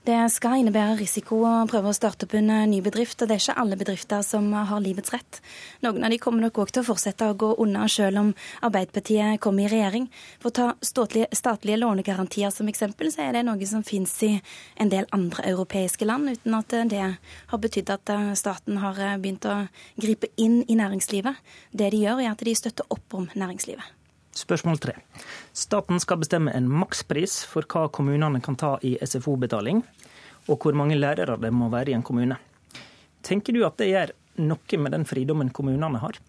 Det 0.00 0.16
skal 0.32 0.62
innebære 0.62 0.94
risiko 0.96 1.42
å 1.44 1.50
prøve 1.68 1.90
å 1.90 1.96
starte 1.96 2.24
opp 2.24 2.32
en 2.38 2.46
eh, 2.48 2.62
ny 2.70 2.78
bedrift, 2.80 3.20
og 3.20 3.28
det 3.28 3.34
er 3.34 3.42
ikke 3.42 3.56
alle 3.60 3.76
bedrifter 3.76 4.22
som 4.24 4.46
har 4.56 4.80
livets 4.80 5.12
rett. 5.12 5.40
Noen 5.84 6.06
av 6.06 6.14
de 6.14 6.18
kommer 6.22 6.40
nok 6.46 6.62
òg 6.62 6.72
til 6.72 6.80
å 6.80 6.86
fortsette 6.86 7.28
å 7.28 7.34
gå 7.36 7.50
unna 7.60 7.84
selv 7.84 8.22
om 8.22 8.30
Arbeiderpartiet 8.64 9.42
kommer 9.44 9.66
i 9.66 9.68
regjering. 9.74 10.08
For 10.40 10.48
å 10.48 10.56
ta 10.56 10.70
statlige, 10.80 11.28
statlige 11.36 11.82
lånegarantier 11.82 12.48
som 12.48 12.72
eksempel, 12.72 13.12
så 13.12 13.26
er 13.26 13.36
det 13.36 13.44
noe 13.44 13.68
som 13.68 13.84
finnes 13.84 14.16
i 14.24 14.32
en 14.80 14.88
del 14.88 15.04
andre 15.12 15.44
europeiske 15.52 16.08
land, 16.08 16.32
uten 16.32 16.56
at 16.56 16.80
det 16.96 17.04
har 17.52 17.64
betydd 17.68 17.92
at 17.92 18.16
eh, 18.16 18.32
staten 18.40 18.80
har 18.80 19.04
eh, 19.04 19.18
begynt 19.20 19.52
å 19.52 19.60
gripe 20.00 20.32
inn 20.40 20.62
i 20.64 20.80
næringslivet. 20.80 21.44
Det 21.76 21.92
de 21.92 22.06
gjør, 22.06 22.24
er 22.24 22.32
at 22.32 22.48
de 22.48 22.56
støtter 22.56 22.88
opp 22.88 23.20
om 23.20 23.28
næringslivet. 23.36 23.99
Spørsmål 24.36 24.78
tre. 24.78 24.94
Staten 25.52 25.98
skal 26.00 26.20
bestemme 26.22 26.52
en 26.54 26.68
makspris 26.70 27.40
for 27.50 27.66
hva 27.66 27.88
kommunene 27.90 28.40
kan 28.44 28.56
ta 28.58 28.76
i 28.86 28.94
SFO-betaling, 29.02 29.82
og 30.46 30.62
hvor 30.62 30.76
mange 30.78 30.98
lærere 30.98 31.38
det 31.40 31.50
må 31.52 31.68
være 31.72 31.90
i 31.90 31.96
en 31.98 32.06
kommune. 32.06 32.38
Tenker 33.26 33.52
du 33.52 33.64
at 33.66 33.76
det 33.80 33.90
gjør 33.90 34.14
noe 34.40 34.78
med 34.78 34.94
den 34.94 35.06
fridommen 35.08 35.50
kommunene 35.52 36.00
har? 36.00 36.20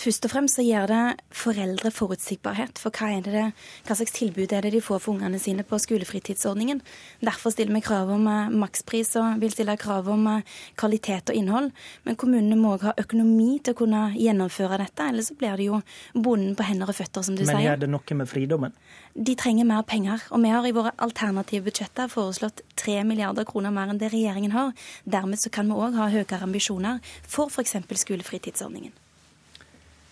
Først 0.00 0.24
og 0.24 0.30
fremst 0.32 0.56
så 0.56 0.62
gir 0.64 0.86
det 0.88 1.00
foreldre 1.36 1.90
forutsigbarhet 1.92 2.78
for 2.80 2.94
hva, 2.94 3.18
det, 3.20 3.42
hva 3.84 3.96
slags 3.98 4.14
tilbud 4.16 4.52
er 4.56 4.64
det 4.64 4.72
de 4.72 4.80
får 4.80 5.02
for 5.04 5.12
ungene 5.12 5.36
sine 5.42 5.60
på 5.66 5.76
skolefritidsordningen. 5.82 6.80
Derfor 7.20 7.52
stiller 7.52 7.76
vi 7.76 7.82
krav 7.84 8.08
om 8.14 8.24
eh, 8.30 8.54
makspris 8.62 9.12
og 9.20 9.42
vil 9.42 9.52
stille 9.52 9.74
krav 9.80 10.08
om 10.08 10.24
eh, 10.30 10.54
kvalitet 10.80 11.34
og 11.34 11.36
innhold. 11.36 11.68
Men 12.08 12.16
kommunene 12.20 12.56
må 12.56 12.78
òg 12.78 12.86
ha 12.88 12.94
økonomi 13.02 13.58
til 13.60 13.76
å 13.76 13.80
kunne 13.82 14.06
gjennomføre 14.14 14.78
dette, 14.80 15.10
ellers 15.10 15.28
så 15.28 15.36
blir 15.42 15.60
det 15.60 15.68
jo 15.68 15.82
bonden 16.14 16.56
på 16.56 16.70
hender 16.70 16.94
og 16.94 16.96
føtter, 16.96 17.26
som 17.28 17.36
du 17.36 17.44
Men 17.44 17.50
sier. 17.50 17.60
Men 17.60 17.68
gjør 17.68 17.84
det 17.84 17.92
noe 17.92 18.18
med 18.22 18.32
fridommen? 18.32 18.80
De 19.28 19.36
trenger 19.36 19.68
mer 19.68 19.84
penger. 19.84 20.24
Og 20.32 20.40
vi 20.40 20.54
har 20.54 20.64
i 20.64 20.72
våre 20.80 20.94
alternative 20.96 21.68
budsjetter 21.68 22.08
foreslått 22.08 22.64
3 22.80 23.02
milliarder 23.04 23.44
kroner 23.44 23.74
mer 23.74 23.92
enn 23.92 24.00
det 24.00 24.14
regjeringen 24.14 24.56
har. 24.56 24.72
Dermed 25.04 25.44
så 25.44 25.52
kan 25.52 25.68
vi 25.68 25.76
òg 25.76 26.00
ha 26.00 26.08
høyere 26.08 26.40
ambisjoner 26.48 27.04
for 27.28 27.52
f.eks. 27.52 27.76
skolefritidsordningen. 28.06 28.96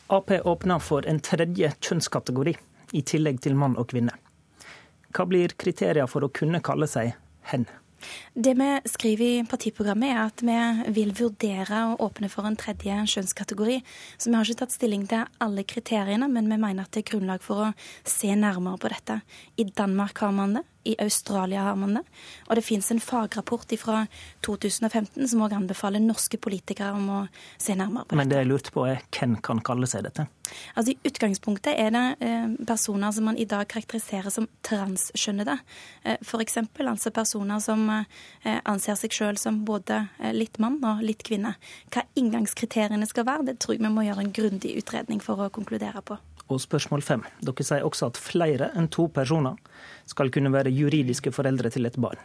Ap 0.08 0.30
åpner 0.30 0.78
for 0.80 1.04
en 1.04 1.18
tredje 1.20 1.68
kjønnskategori, 1.84 2.54
i 2.96 3.02
tillegg 3.04 3.42
til 3.44 3.56
mann 3.60 3.74
og 3.76 3.90
kvinne. 3.90 4.14
Hva 5.12 5.26
blir 5.28 5.52
kriterier 5.60 6.08
for 6.08 6.24
å 6.24 6.30
kunne 6.32 6.62
kalle 6.64 6.88
seg 6.88 7.12
hen? 7.50 7.66
Det 8.32 8.54
vi 8.56 8.68
skriver 8.88 9.24
i 9.26 9.44
partiprogrammet, 9.50 10.14
er 10.14 10.20
at 10.22 10.42
vi 10.46 10.94
vil 10.96 11.12
vurdere 11.18 11.82
å 11.90 11.96
åpne 12.06 12.30
for 12.32 12.48
en 12.48 12.56
tredje 12.56 12.94
kjønnskategori. 13.12 13.80
Så 14.16 14.30
vi 14.30 14.36
har 14.38 14.48
ikke 14.48 14.62
tatt 14.62 14.76
stilling 14.76 15.04
til 15.10 15.26
alle 15.44 15.66
kriteriene, 15.68 16.28
men 16.30 16.48
vi 16.48 16.56
mener 16.56 16.86
at 16.86 16.94
det 16.94 17.02
er 17.02 17.10
grunnlag 17.12 17.44
for 17.44 17.66
å 17.66 17.72
se 18.08 18.30
nærmere 18.32 18.80
på 18.80 18.92
dette. 18.94 19.20
I 19.60 19.68
Danmark 19.68 20.24
har 20.24 20.32
man 20.32 20.56
det, 20.56 20.64
i 20.84 20.94
Australia 21.02 21.62
har 21.62 21.76
man 21.76 21.98
det. 21.98 22.04
Og 22.48 22.56
det 22.56 22.64
fins 22.64 22.90
en 22.92 23.00
fagrapport 23.00 23.72
fra 23.80 24.06
2015 24.46 25.28
som 25.28 25.42
òg 25.44 25.54
anbefaler 25.56 26.00
norske 26.00 26.38
politikere 26.40 26.94
om 26.96 27.08
å 27.12 27.20
se 27.58 27.74
nærmere 27.76 28.06
på 28.06 28.14
dette. 28.14 28.20
Men 28.20 28.32
det 28.32 28.40
jeg 28.40 28.48
lurte 28.48 28.74
på 28.74 28.86
er 28.88 29.02
hvem 29.14 29.36
kan 29.44 29.60
kalle 29.64 29.88
seg 29.90 30.06
dette? 30.06 30.28
Altså 30.78 30.94
I 30.94 31.10
utgangspunktet 31.10 31.74
er 31.76 31.92
det 31.92 32.04
eh, 32.24 32.46
personer 32.68 33.12
som 33.12 33.28
man 33.28 33.36
i 33.36 33.44
dag 33.48 33.68
karakteriserer 33.68 34.32
som 34.32 34.48
transkjønnede. 34.64 35.58
Eh, 36.04 36.16
F.eks. 36.22 36.56
altså 36.62 37.12
personer 37.12 37.60
som 37.64 37.84
eh, 37.90 38.60
anser 38.64 38.96
seg 38.96 39.12
sjøl 39.12 39.40
som 39.40 39.64
både 39.68 40.06
eh, 40.22 40.32
litt 40.36 40.60
mann 40.62 40.80
og 40.80 41.04
litt 41.04 41.26
kvinne. 41.26 41.56
Hva 41.92 42.06
inngangskriteriene 42.16 43.08
skal 43.10 43.28
være, 43.28 43.50
det 43.50 43.58
tror 43.60 43.76
jeg 43.76 43.84
vi 43.84 43.92
må 43.92 44.06
gjøre 44.06 44.24
en 44.24 44.34
grundig 44.34 44.76
utredning 44.80 45.20
for 45.24 45.44
å 45.44 45.52
konkludere 45.52 46.04
på. 46.06 46.18
Og 46.48 46.60
spørsmål 46.64 47.02
fem. 47.04 47.24
Dere 47.44 47.64
sier 47.66 47.84
også 47.84 48.08
at 48.08 48.20
flere 48.20 48.70
enn 48.78 48.88
to 48.92 49.08
personer 49.12 49.58
skal 50.08 50.32
kunne 50.32 50.52
være 50.54 50.72
juridiske 50.72 51.32
foreldre 51.34 51.70
til 51.72 51.88
et 51.88 51.98
barn. 52.00 52.20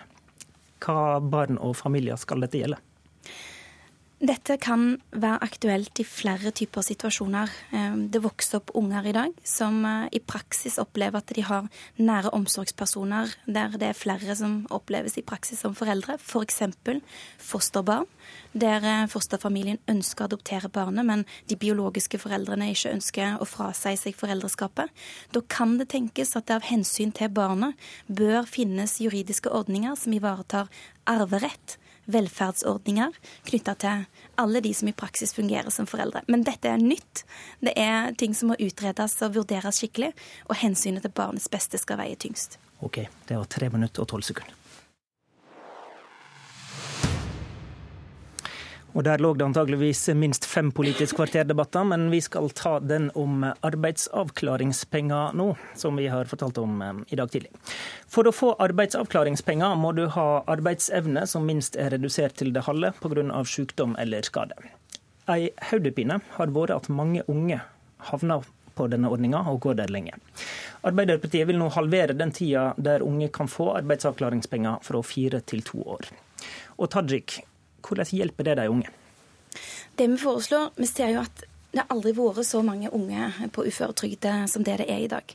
Hva 0.84 1.20
barn 1.20 1.60
og 1.60 1.76
familier 1.80 2.20
skal 2.20 2.44
dette 2.44 2.62
gjelde? 2.62 2.80
Dette 4.24 4.56
kan 4.56 5.02
være 5.12 5.42
aktuelt 5.44 6.00
i 6.00 6.06
flere 6.08 6.54
typer 6.56 6.86
situasjoner. 6.86 7.50
Eh, 7.76 7.96
det 8.08 8.22
vokser 8.24 8.62
opp 8.62 8.72
unger 8.80 9.10
i 9.10 9.12
dag 9.18 9.34
som 9.44 9.82
eh, 9.84 10.06
i 10.16 10.22
praksis 10.24 10.78
opplever 10.80 11.20
at 11.20 11.34
de 11.36 11.44
har 11.44 11.68
nære 12.00 12.32
omsorgspersoner 12.32 13.34
der 13.44 13.76
det 13.76 13.90
er 13.90 14.00
flere 14.00 14.38
som 14.40 14.62
oppleves 14.72 15.18
i 15.20 15.26
praksis 15.28 15.60
som 15.66 15.76
foreldre, 15.76 16.16
f.eks. 16.22 16.62
For 16.64 17.04
fosterbarn, 17.50 18.08
der 18.56 18.88
eh, 18.88 19.04
fosterfamilien 19.12 19.84
ønsker 19.92 20.24
å 20.24 20.32
adoptere 20.32 20.72
barnet, 20.72 21.04
men 21.04 21.28
de 21.52 21.60
biologiske 21.60 22.22
foreldrene 22.24 22.72
ikke 22.72 22.96
ønsker 22.96 23.44
å 23.44 23.50
frasi 23.50 23.98
seg 24.00 24.16
foreldreskapet. 24.16 24.88
Da 25.36 25.44
kan 25.52 25.76
det 25.82 25.92
tenkes 25.92 26.38
at 26.40 26.48
det 26.48 26.62
av 26.62 26.72
hensyn 26.72 27.12
til 27.12 27.28
barnet 27.28 27.76
bør 28.08 28.48
finnes 28.48 29.02
juridiske 29.04 29.52
ordninger 29.52 30.00
som 30.00 30.16
ivaretar 30.16 30.72
arverett 31.12 31.82
velferdsordninger 32.12 33.16
knytta 33.50 33.76
til 33.80 34.06
alle 34.42 34.62
de 34.66 34.74
som 34.74 34.90
i 34.90 34.96
praksis 34.98 35.34
fungerer 35.36 35.70
som 35.74 35.88
foreldre. 35.90 36.24
Men 36.28 36.46
dette 36.48 36.72
er 36.72 36.82
nytt. 36.82 37.24
Det 37.64 37.76
er 37.80 38.14
ting 38.20 38.36
som 38.36 38.52
må 38.52 38.58
utredes 38.60 39.20
og 39.22 39.38
vurderes 39.38 39.82
skikkelig, 39.82 40.14
og 40.50 40.60
hensynet 40.64 41.06
til 41.06 41.14
barnets 41.16 41.50
beste 41.52 41.80
skal 41.82 42.02
veie 42.02 42.18
tyngst. 42.20 42.60
Ok, 42.84 43.06
det 43.30 43.38
var 43.38 43.48
tre 43.48 43.70
minutter 43.74 44.04
og 44.04 44.12
tolv 44.12 44.28
sekunder. 44.28 44.63
Og 48.94 49.04
Der 49.04 49.18
lå 49.18 49.32
det 49.34 49.46
antageligvis 49.46 50.06
minst 50.14 50.46
fem 50.46 50.72
Politisk 50.72 51.18
kvarter-debatter, 51.18 51.84
men 51.84 52.12
vi 52.12 52.20
skal 52.22 52.52
ta 52.54 52.76
den 52.80 53.08
om 53.18 53.42
arbeidsavklaringspenger 53.66 55.34
nå, 55.34 55.48
som 55.76 55.98
vi 55.98 56.06
har 56.14 56.30
fortalt 56.30 56.60
om 56.62 56.82
eh, 56.82 57.00
i 57.10 57.18
dag 57.18 57.32
tidlig. 57.34 57.50
For 58.06 58.30
å 58.30 58.34
få 58.36 58.52
arbeidsavklaringspenger 58.62 59.74
må 59.82 59.96
du 59.98 60.06
ha 60.14 60.28
arbeidsevne 60.46 61.26
som 61.30 61.48
minst 61.50 61.76
er 61.76 61.90
redusert 61.96 62.38
til 62.38 62.54
det 62.54 62.68
halve 62.68 62.94
pga. 63.02 63.44
sykdom 63.44 63.96
eller 64.00 64.22
skade. 64.22 64.54
Ei 65.30 65.50
hodepine 65.72 66.20
har 66.36 66.54
vært 66.54 66.76
at 66.76 66.90
mange 66.90 67.24
unge 67.28 67.62
havner 68.12 68.46
på 68.76 68.88
denne 68.92 69.10
ordninga 69.10 69.42
og 69.50 69.62
går 69.66 69.80
der 69.80 69.94
lenge. 69.94 70.20
Arbeiderpartiet 70.86 71.48
vil 71.48 71.58
nå 71.58 71.70
halvere 71.74 72.14
den 72.18 72.34
tida 72.36 72.74
der 72.78 73.06
unge 73.06 73.30
kan 73.34 73.50
få 73.50 73.72
arbeidsavklaringspenger 73.80 74.86
fra 74.86 75.02
fire 75.02 75.42
til 75.42 75.64
to 75.66 75.82
år. 75.96 76.10
Og 76.78 76.90
Tajik, 76.92 77.40
hvordan 77.84 78.14
hjelper 78.16 78.50
det 78.50 78.60
de 78.62 78.70
unge? 78.72 78.92
Det 79.96 80.08
Vi 80.08 80.18
foreslår, 80.18 80.72
vi 80.76 80.88
ser 80.90 81.14
jo 81.14 81.22
at 81.22 81.44
det 81.74 81.82
har 81.82 81.90
aldri 81.90 82.12
vært 82.14 82.46
så 82.46 82.60
mange 82.62 82.90
unge 82.94 83.50
på 83.50 83.64
uføretrygd 83.66 84.28
som 84.50 84.62
det 84.62 84.76
det 84.78 84.86
er 84.94 85.00
i 85.02 85.10
dag. 85.10 85.26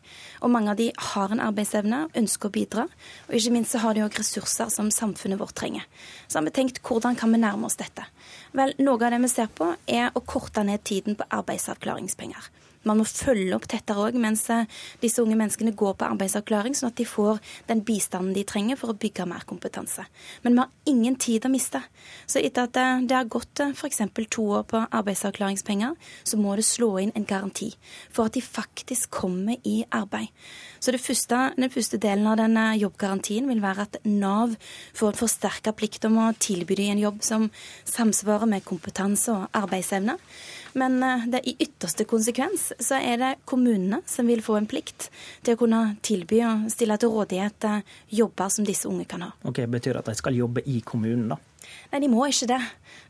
Og 0.46 0.50
mange 0.54 0.70
av 0.70 0.76
de 0.78 0.92
har 0.94 1.32
en 1.34 1.42
arbeidsevne, 1.42 2.04
ønsker 2.14 2.46
å 2.46 2.54
bidra. 2.54 2.84
Og 3.26 3.34
ikke 3.34 3.50
minst 3.56 3.74
så 3.74 3.80
har 3.82 3.94
de 3.94 4.04
òg 4.04 4.14
ressurser 4.20 4.70
som 4.70 4.92
samfunnet 4.94 5.40
vårt 5.40 5.56
trenger. 5.58 5.82
Så 6.28 6.38
har 6.38 6.46
vi 6.46 6.54
tenkt 6.54 6.78
hvordan 6.86 7.18
kan 7.18 7.34
vi 7.34 7.42
nærme 7.42 7.66
oss 7.66 7.78
dette? 7.80 8.06
Vel, 8.54 8.76
noe 8.78 9.02
av 9.02 9.16
det 9.16 9.18
vi 9.24 9.32
ser 9.32 9.50
på, 9.50 9.72
er 9.86 10.14
å 10.14 10.22
korte 10.22 10.62
ned 10.62 10.86
tiden 10.86 11.18
på 11.18 11.26
arbeidsavklaringspenger. 11.26 12.46
Man 12.86 13.00
må 13.00 13.06
følge 13.08 13.56
opp 13.56 13.66
tettere 13.70 14.08
òg 14.08 14.18
mens 14.20 14.44
eh, 14.54 14.68
disse 15.02 15.22
unge 15.22 15.36
menneskene 15.38 15.74
går 15.78 15.96
på 15.98 16.06
arbeidsavklaring, 16.06 16.76
sånn 16.76 16.92
at 16.92 16.98
de 17.00 17.06
får 17.08 17.40
den 17.68 17.82
bistanden 17.86 18.36
de 18.36 18.44
trenger 18.48 18.78
for 18.80 18.92
å 18.92 18.98
bygge 18.98 19.26
mer 19.28 19.46
kompetanse. 19.48 20.04
Men 20.44 20.54
vi 20.54 20.62
har 20.62 20.94
ingen 20.94 21.18
tid 21.20 21.46
å 21.46 21.52
miste. 21.52 21.82
Så 22.26 22.42
etter 22.42 22.68
at 22.68 22.78
eh, 22.78 23.02
det 23.08 23.16
har 23.18 23.30
gått 23.30 23.62
eh, 23.64 23.74
f.eks. 23.74 24.02
to 24.30 24.46
år 24.60 24.66
på 24.70 24.84
arbeidsavklaringspenger, 24.86 25.96
så 26.24 26.40
må 26.40 26.54
det 26.58 26.66
slå 26.68 26.94
inn 27.02 27.14
en 27.18 27.28
garanti 27.28 27.72
for 28.10 28.28
at 28.28 28.38
de 28.38 28.44
faktisk 28.44 29.10
kommer 29.18 29.58
i 29.66 29.82
arbeid. 29.90 30.30
Så 30.78 30.94
første, 30.98 31.52
Den 31.56 31.70
første 31.70 31.98
delen 31.98 32.26
av 32.26 32.38
denne 32.38 32.76
jobbgarantien 32.78 33.48
vil 33.48 33.62
være 33.62 33.88
at 33.88 33.96
Nav 34.04 34.54
får 34.94 35.12
en 35.12 35.18
forsterka 35.18 35.72
plikt 35.74 36.04
om 36.06 36.18
å 36.22 36.32
tilby 36.38 36.76
dem 36.78 36.92
en 36.92 37.02
jobb 37.02 37.22
som 37.22 37.48
samsvarer 37.84 38.46
med 38.46 38.64
kompetanse 38.64 39.32
og 39.34 39.48
arbeidsevne. 39.58 40.18
Men 40.74 40.98
det, 41.30 41.42
i 41.48 41.56
ytterste 41.64 42.04
konsekvens 42.08 42.72
så 42.78 43.00
er 43.00 43.20
det 43.20 43.32
kommunene 43.48 44.02
som 44.06 44.28
vil 44.28 44.42
få 44.44 44.58
en 44.58 44.68
plikt 44.68 45.08
til 45.46 45.56
å 45.56 45.60
kunne 45.60 45.82
tilby 46.04 46.42
og 46.46 46.68
stille 46.72 46.98
til 47.00 47.12
rådighet 47.14 47.68
jobber 48.14 48.52
som 48.52 48.66
disse 48.68 48.88
unge 48.90 49.06
kan 49.08 49.26
ha. 49.26 49.32
Ok, 49.48 49.62
Betyr 49.68 49.96
det 49.96 50.04
at 50.04 50.12
de 50.12 50.18
skal 50.18 50.36
jobbe 50.38 50.64
i 50.66 50.80
kommunen, 50.84 51.28
da? 51.32 51.38
Nei, 51.92 52.00
de 52.04 52.08
må 52.10 52.26
ikke 52.28 52.48
det. 52.50 52.60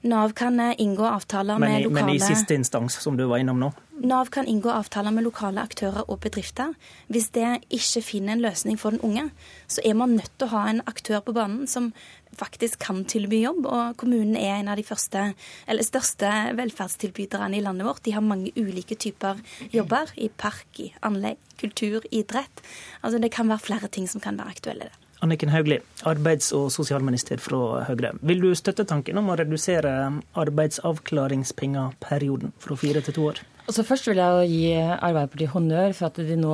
Nav 0.08 0.32
kan 0.38 0.58
inngå 0.70 1.06
avtaler 1.06 1.58
men 1.58 1.70
i, 1.70 1.72
med 1.78 1.86
lokale 1.88 2.06
Men 2.06 2.16
i 2.16 2.22
siste 2.22 2.54
instans, 2.58 2.98
som 3.02 3.16
du 3.18 3.26
var 3.30 3.42
innom 3.42 3.58
nå? 3.60 3.70
Nav 3.98 4.28
kan 4.30 4.46
inngå 4.46 4.70
avtaler 4.70 5.10
med 5.10 5.24
lokale 5.26 5.62
aktører 5.64 6.04
og 6.06 6.20
bedrifter. 6.22 6.74
Hvis 7.10 7.30
det 7.34 7.64
ikke 7.74 8.02
finner 8.04 8.36
en 8.36 8.44
løsning 8.44 8.78
for 8.78 8.94
den 8.94 9.02
unge, 9.02 9.24
så 9.66 9.82
er 9.84 9.96
man 9.98 10.14
nødt 10.14 10.30
til 10.38 10.46
å 10.46 10.52
ha 10.52 10.62
en 10.70 10.82
aktør 10.86 11.24
på 11.26 11.34
banen 11.34 11.66
som 11.66 11.90
faktisk 12.38 12.78
kan 12.84 13.02
tilby 13.10 13.42
jobb. 13.42 13.66
Og 13.66 13.96
kommunen 13.98 14.36
er 14.38 14.58
en 14.58 14.70
av 14.70 14.78
de 14.78 14.86
første, 14.86 15.32
eller 15.66 15.86
største 15.86 16.30
velferdstilbyderne 16.58 17.58
i 17.58 17.64
landet 17.64 17.88
vårt. 17.88 18.04
De 18.06 18.14
har 18.14 18.24
mange 18.24 18.54
ulike 18.54 18.94
typer 18.94 19.42
jobber. 19.74 20.14
I 20.16 20.30
park, 20.30 20.68
i 20.78 20.92
anlegg, 21.02 21.42
kultur, 21.58 22.06
idrett. 22.12 22.62
Altså 23.02 23.18
Det 23.18 23.32
kan 23.34 23.50
være 23.50 23.66
flere 23.66 23.88
ting 23.90 24.06
som 24.08 24.22
kan 24.22 24.38
være 24.38 24.54
aktuelle. 24.54 24.92
Anniken 25.24 25.50
Hauglie, 25.50 25.80
arbeids- 26.06 26.52
og 26.54 26.70
sosialminister 26.70 27.42
fra 27.42 27.82
Høyre. 27.88 28.12
Vil 28.22 28.40
du 28.44 28.54
støtte 28.54 28.84
tanken 28.86 29.18
om 29.18 29.30
å 29.32 29.36
redusere 29.40 30.12
arbeidsavklaringspengeperioden 30.38 32.52
fra 32.62 32.76
fire 32.78 33.02
til 33.02 33.14
to 33.16 33.22
år? 33.32 33.42
Altså 33.68 33.82
først 33.84 34.06
vil 34.08 34.16
jeg 34.16 34.46
gi 34.48 34.68
Arbeiderpartiet 34.80 35.50
honnør 35.52 35.90
for 35.92 36.06
at 36.06 36.18
de 36.24 36.36
nå 36.40 36.52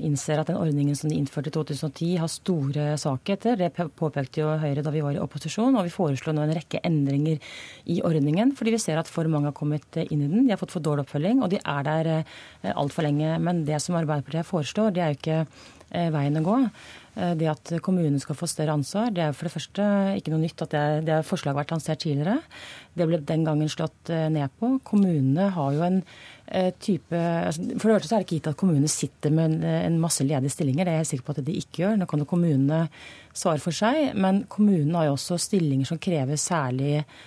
innser 0.00 0.40
at 0.40 0.48
den 0.48 0.56
ordningen 0.56 0.96
som 0.96 1.10
de 1.10 1.18
innførte 1.20 1.50
i 1.50 1.52
2010 1.52 2.06
har 2.22 2.30
store 2.32 2.86
svakheter. 3.02 3.58
Det 3.60 3.90
påpekte 3.98 4.40
jo 4.40 4.54
Høyre 4.62 4.84
da 4.86 4.94
vi 4.94 5.02
var 5.04 5.12
i 5.12 5.20
opposisjon, 5.20 5.76
og 5.76 5.84
vi 5.84 5.92
foreslår 5.92 6.38
nå 6.38 6.46
en 6.46 6.54
rekke 6.56 6.80
endringer 6.88 7.36
i 7.84 7.98
ordningen. 8.00 8.54
Fordi 8.56 8.72
vi 8.72 8.80
ser 8.80 9.02
at 9.02 9.12
for 9.12 9.28
mange 9.28 9.50
har 9.50 9.58
kommet 9.58 10.00
inn 10.06 10.24
i 10.24 10.30
den, 10.30 10.46
de 10.46 10.54
har 10.54 10.62
fått 10.62 10.72
for 10.72 10.86
dårlig 10.86 11.04
oppfølging, 11.04 11.44
og 11.44 11.52
de 11.52 11.60
er 11.60 11.84
der 11.90 12.10
eh, 12.14 12.72
altfor 12.72 13.04
lenge. 13.04 13.36
Men 13.36 13.66
det 13.68 13.82
som 13.84 14.00
Arbeiderpartiet 14.00 14.48
foreslår, 14.48 14.96
det 14.96 15.04
er 15.04 15.12
jo 15.12 15.20
ikke 15.20 15.38
eh, 15.42 16.08
veien 16.16 16.40
å 16.40 16.46
gå. 16.48 16.58
Eh, 17.16 17.32
det 17.38 17.48
at 17.52 17.72
kommunene 17.84 18.20
skal 18.22 18.38
få 18.38 18.48
større 18.50 18.76
ansvar, 18.76 19.10
det 19.14 19.24
er 19.24 19.34
for 19.36 19.48
det 19.48 19.54
første 19.54 19.88
ikke 20.18 20.34
noe 20.34 20.42
nytt. 20.44 20.62
at 20.64 20.74
Det, 20.74 20.84
det 21.08 21.18
forslaget 21.28 21.54
har 21.54 21.62
vært 21.62 21.74
lansert 21.74 22.04
tidligere. 22.04 22.38
Det 22.96 23.08
ble 23.08 23.22
den 23.24 23.44
gangen 23.48 23.72
slått 23.72 24.12
ned 24.12 24.52
på. 24.60 24.76
Kommunene 24.84 25.50
har 25.56 25.72
jo 25.72 25.82
en 25.86 26.02
type 26.84 27.16
altså, 27.16 27.62
For 27.80 27.88
det 27.88 27.94
første 27.94 28.08
så 28.10 28.14
er 28.14 28.20
det 28.20 28.26
ikke 28.26 28.36
gitt 28.36 28.48
at 28.50 28.58
kommunene 28.60 28.90
sitter 28.90 29.32
med 29.32 29.62
en 29.64 29.96
masse 30.02 30.24
ledige 30.26 30.52
stillinger. 30.52 30.84
Det 30.84 30.92
er 30.92 31.00
jeg 31.00 31.12
sikker 31.14 31.24
på 31.24 31.34
at 31.36 31.46
de 31.46 31.54
ikke 31.56 31.84
gjør. 31.84 31.96
Nå 31.96 32.08
kan 32.10 32.20
jo 32.20 32.28
kommunene 32.28 32.82
svare 33.32 33.62
for 33.62 33.72
seg. 33.76 34.12
Men 34.18 34.42
kommunene 34.52 34.98
har 34.98 35.08
jo 35.08 35.16
også 35.16 35.38
stillinger 35.40 35.88
som 35.88 36.00
krever 36.02 36.40
særlig 36.40 36.98
eh, 37.00 37.20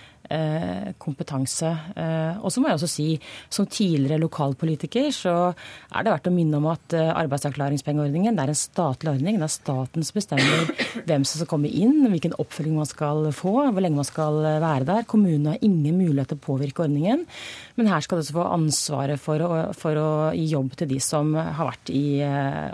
kompetanse. 0.98 1.70
Eh, 1.96 2.38
og 2.40 2.52
så 2.52 2.60
må 2.60 2.70
jeg 2.70 2.78
også 2.78 2.90
si, 2.90 3.08
som 3.52 3.68
tidligere 3.70 4.20
lokalpolitiker, 4.22 5.08
så 5.14 5.34
er 5.52 6.04
det 6.04 6.12
verdt 6.12 6.30
å 6.30 6.34
minne 6.34 6.60
om 6.60 6.68
at 6.72 6.96
eh, 6.96 7.12
arbeidsavklaringspengeordningen 7.12 8.40
er 8.42 8.52
en 8.52 8.58
statlig 8.58 9.12
ordning. 9.14 9.38
Det 9.40 9.48
er 9.48 9.54
staten 9.54 10.06
som 10.06 10.18
bestemmer 10.18 10.72
hvem 11.08 11.26
som 11.26 11.40
skal 11.40 11.50
komme 11.50 11.70
inn, 11.70 12.04
hvilken 12.10 12.36
oppfølging 12.42 12.76
man 12.78 12.90
skal 12.90 13.30
få, 13.36 13.54
hvor 13.70 13.84
lenge 13.84 14.00
man 14.00 14.08
skal 14.08 14.40
være 14.44 14.88
der. 14.88 15.06
Kommunene 15.08 15.56
har 15.56 15.66
ingen 15.66 15.98
mulighet 16.00 16.32
til 16.32 16.40
å 16.40 16.46
påvirke 16.46 16.86
ordningen. 16.86 17.26
Men 17.76 17.90
her 17.92 18.04
skal 18.04 18.18
de 18.18 18.26
også 18.26 18.38
få 18.38 18.48
ansvaret 18.54 19.20
for 19.20 19.42
å, 19.44 19.50
for 19.76 20.00
å 20.00 20.08
gi 20.36 20.46
jobb 20.52 20.74
til 20.80 20.90
de 20.94 21.00
som 21.02 21.34
har 21.36 21.70
vært 21.70 21.92
i 21.94 22.06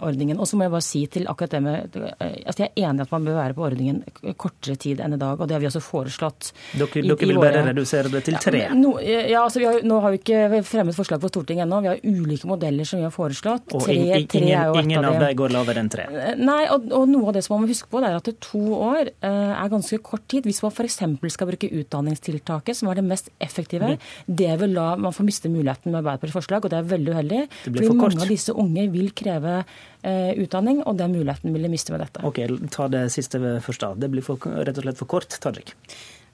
ordningen. 0.03 0.41
Og 0.41 0.49
så 0.49 0.59
må 0.59 0.67
jeg 0.67 0.75
bare 0.75 0.87
si 0.87 1.05
til 1.11 1.29
akkurat 1.31 1.57
det 1.57 1.63
med 1.63 1.97
altså 2.03 2.63
Jeg 2.63 2.71
er 2.71 2.87
enig 2.87 3.03
i 3.03 3.05
at 3.05 3.13
man 3.13 3.27
bør 3.27 3.39
være 3.39 3.57
på 3.57 3.65
ordningen 3.67 4.03
kortere 4.39 4.77
tid 4.81 5.03
enn 5.03 5.17
i 5.17 5.21
dag, 5.21 5.41
og 5.41 5.49
det 5.49 5.57
har 5.57 5.63
vi 5.63 5.69
også 5.69 5.83
foreslått. 5.85 6.53
Dere, 6.79 7.03
dere 7.03 7.29
vil 7.29 7.42
bare 7.43 7.63
redusere 7.69 8.11
det 8.13 8.23
til 8.27 8.39
tre? 8.43 8.63
Ja, 8.65 8.77
no, 8.77 8.95
ja 9.03 9.43
altså 9.43 9.63
har, 9.65 9.81
Nå 9.87 9.99
har 10.05 10.15
vi 10.15 10.21
ikke 10.21 10.63
fremmet 10.67 10.97
forslag 10.97 11.21
for 11.23 11.33
Stortinget 11.33 11.67
ennå. 11.67 11.81
Vi 11.85 11.91
har 11.91 12.01
ulike 12.03 12.49
modeller 12.51 12.89
som 12.89 13.01
vi 13.01 13.07
har 13.07 13.15
foreslått. 13.15 13.75
Og 13.77 13.85
tre, 13.87 13.97
ingen, 13.99 14.29
tre 14.31 14.43
ingen 14.43 14.99
av, 15.05 15.11
av 15.13 15.21
dem 15.25 15.37
går 15.39 15.55
lavere 15.55 15.83
enn 15.83 15.91
tre? 15.93 16.07
Nei, 16.41 16.61
og, 16.73 16.89
og, 16.91 17.07
noe 17.11 17.31
av 17.33 17.37
det 17.37 17.45
som 17.47 17.57
man 17.57 17.67
må 17.67 17.73
huske 17.73 17.91
på, 17.93 18.03
det 18.03 18.11
er 18.11 18.19
at 18.19 18.31
det 18.31 18.37
to 18.45 18.63
år 18.79 19.13
uh, 19.13 19.53
er 19.59 19.73
ganske 19.73 20.01
kort 20.05 20.27
tid. 20.31 20.49
Hvis 20.49 20.63
man 20.65 20.75
f.eks. 20.75 20.99
skal 21.37 21.51
bruke 21.51 21.71
utdanningstiltaket, 21.83 22.79
som 22.79 22.91
er 22.93 23.01
det 23.01 23.07
mest 23.09 23.33
effektive, 23.43 23.95
mm. 23.95 24.11
det 24.43 24.53
vil 24.63 24.77
la 24.79 24.93
man 25.01 25.15
få 25.17 25.27
miste 25.27 25.51
muligheten 25.53 25.93
med 25.93 26.03
Arbeiderpartiets 26.03 26.39
forslag, 26.39 26.65
og 26.65 26.73
det 26.73 26.81
er 26.81 26.91
veldig 26.93 27.17
uheldig. 27.17 27.43
fordi 27.65 27.87
for 27.89 28.01
mange 28.01 28.23
av 28.23 28.33
disse 28.33 28.55
unge 28.65 28.87
vil 28.95 29.13
kreve 29.19 29.61
uh, 29.63 30.33
utdanning, 30.39 30.83
og 30.87 30.99
den 31.01 31.15
muligheten 31.17 31.55
vil 31.55 31.69
de 31.69 31.73
miste 31.73 31.95
med 31.95 32.05
dette. 32.07 32.25
Ok, 32.27 32.45
Ta 32.73 32.89
det 32.89 33.07
siste 33.15 33.41
først. 33.41 33.83
da. 33.83 33.95
Det 33.99 34.11
blir 34.13 34.25
for, 34.25 34.39
rett 34.39 34.79
og 34.79 34.87
slett 34.87 35.01
for 35.01 35.11
kort. 35.11 35.41
Tajik. 35.43 35.75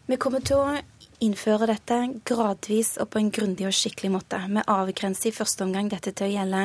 Vi 0.09 0.17
kommer 0.17 0.41
til 0.45 0.57
å 0.57 0.79
innføre 1.25 1.67
dette 1.71 1.99
gradvis 2.29 2.97
og 3.03 3.11
på 3.13 3.21
en 3.21 3.31
grundig 3.35 3.67
og 3.69 3.75
skikkelig 3.77 4.11
måte. 4.15 4.41
Vi 4.47 4.65
avgrenser 4.71 5.31
i 5.31 5.35
første 5.35 5.67
omgang 5.67 5.91
dette 5.91 6.13
til 6.13 6.29
å 6.29 6.35
gjelde 6.37 6.63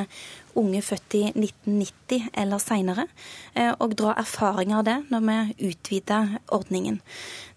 unge 0.60 0.82
født 0.86 1.18
i 1.18 1.24
1990 1.32 2.30
eller 2.38 2.62
seinere, 2.62 3.08
eh, 3.56 3.72
og 3.80 3.96
dra 4.00 4.14
erfaringer 4.22 4.82
av 4.82 4.86
det 4.88 4.98
når 5.14 5.26
vi 5.30 5.70
utvider 5.72 6.38
ordningen. 6.54 7.00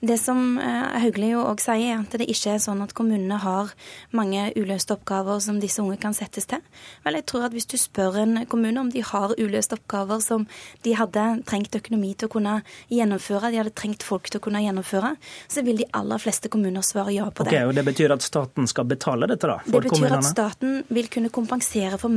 Det 0.01 0.19
som 0.21 0.59
eh, 0.61 0.99
Hauglie 1.03 1.33
jo 1.33 1.43
òg 1.49 1.63
sier, 1.63 1.97
er 1.97 2.03
at 2.03 2.17
det 2.21 2.29
ikke 2.29 2.57
er 2.57 2.63
sånn 2.63 2.83
at 2.85 2.93
kommunene 2.97 3.39
har 3.43 3.73
mange 4.17 4.51
uløste 4.59 4.95
oppgaver 4.97 5.41
som 5.45 5.61
disse 5.61 5.81
unge 5.83 5.97
kan 6.01 6.15
settes 6.17 6.49
til. 6.51 6.61
Vel, 7.05 7.19
jeg 7.19 7.27
tror 7.31 7.47
at 7.49 7.57
hvis 7.57 7.69
du 7.71 7.77
spør 7.81 8.21
en 8.23 8.43
kommune 8.51 8.81
om 8.81 8.91
de 8.93 9.03
har 9.07 9.35
uløste 9.41 9.79
oppgaver 9.79 10.21
som 10.25 10.47
de 10.85 10.95
hadde 10.99 11.25
trengt 11.49 11.77
økonomi 11.79 12.13
til 12.15 12.29
å 12.29 12.35
kunne 12.37 12.59
gjennomføre, 12.93 13.51
de 13.53 13.61
hadde 13.63 13.75
trengt 13.77 14.05
folk 14.07 14.29
til 14.31 14.41
å 14.41 14.45
kunne 14.47 14.63
gjennomføre, 14.65 15.15
så 15.49 15.65
vil 15.67 15.81
de 15.81 15.89
aller 15.97 16.23
fleste 16.23 16.53
kommuner 16.53 16.85
svare 16.87 17.15
ja 17.17 17.29
på 17.31 17.47
det. 17.49 17.55
Ok, 17.55 17.71
og 17.71 17.75
Det 17.77 17.87
betyr 17.89 18.15
at 18.17 18.25
staten 18.25 18.69
skal 18.71 18.89
betale 18.89 19.29
dette, 19.31 19.49
da? 19.49 19.59
For 19.65 19.81
det 19.81 19.89
betyr 19.89 19.97
kommunene. 19.97 20.21
at 20.23 20.31
staten 20.31 20.77
vil 20.93 21.09
kunne 21.13 21.33
kompensere 21.33 21.99
for 22.01 22.13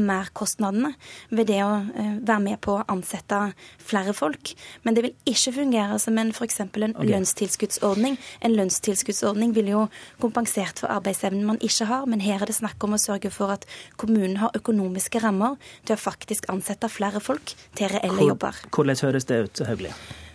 merkostnadene 0.70 0.94
ved 1.30 1.48
det 1.50 1.60
å 1.64 1.72
eh, 1.94 2.20
være 2.26 2.44
med 2.44 2.60
på 2.62 2.78
å 2.78 2.86
ansette 2.88 3.54
flere 3.78 4.14
folk. 4.14 4.54
Men 4.84 4.96
det 4.96 5.04
vil 5.04 5.16
ikke 5.26 5.54
fungere 5.54 6.00
som 6.00 6.18
en 6.18 6.32
f.eks. 6.32 6.60
en 6.60 6.70
okay. 6.96 7.10
lønnstilskuddsordning. 7.10 8.18
En 8.42 8.56
lønnstilskuddsordning 8.56 9.54
ville 9.56 9.72
jo 9.72 9.88
kompensert 10.20 10.80
for 10.80 10.90
arbeidsevnen 10.90 11.46
man 11.46 11.60
ikke 11.62 11.86
har, 11.90 12.06
men 12.06 12.22
her 12.22 12.42
er 12.42 12.50
det 12.50 12.58
snakk 12.58 12.82
om 12.84 12.96
å 12.96 13.02
sørge 13.02 13.32
for 13.32 13.52
at 13.52 13.68
kommunen 13.98 14.38
har 14.38 14.56
økonomiske 14.56 15.22
rammer 15.24 15.58
til 15.86 15.96
å 15.96 16.00
faktisk 16.00 16.50
ansette 16.50 16.90
flere 16.90 17.20
folk 17.20 17.56
til 17.76 17.92
reelle 17.92 18.32
jobber. 18.32 18.58
Hvordan 18.74 19.00
høres 19.04 19.30
det 19.30 19.44
ut, 19.46 19.64
Hauglie? 19.68 19.94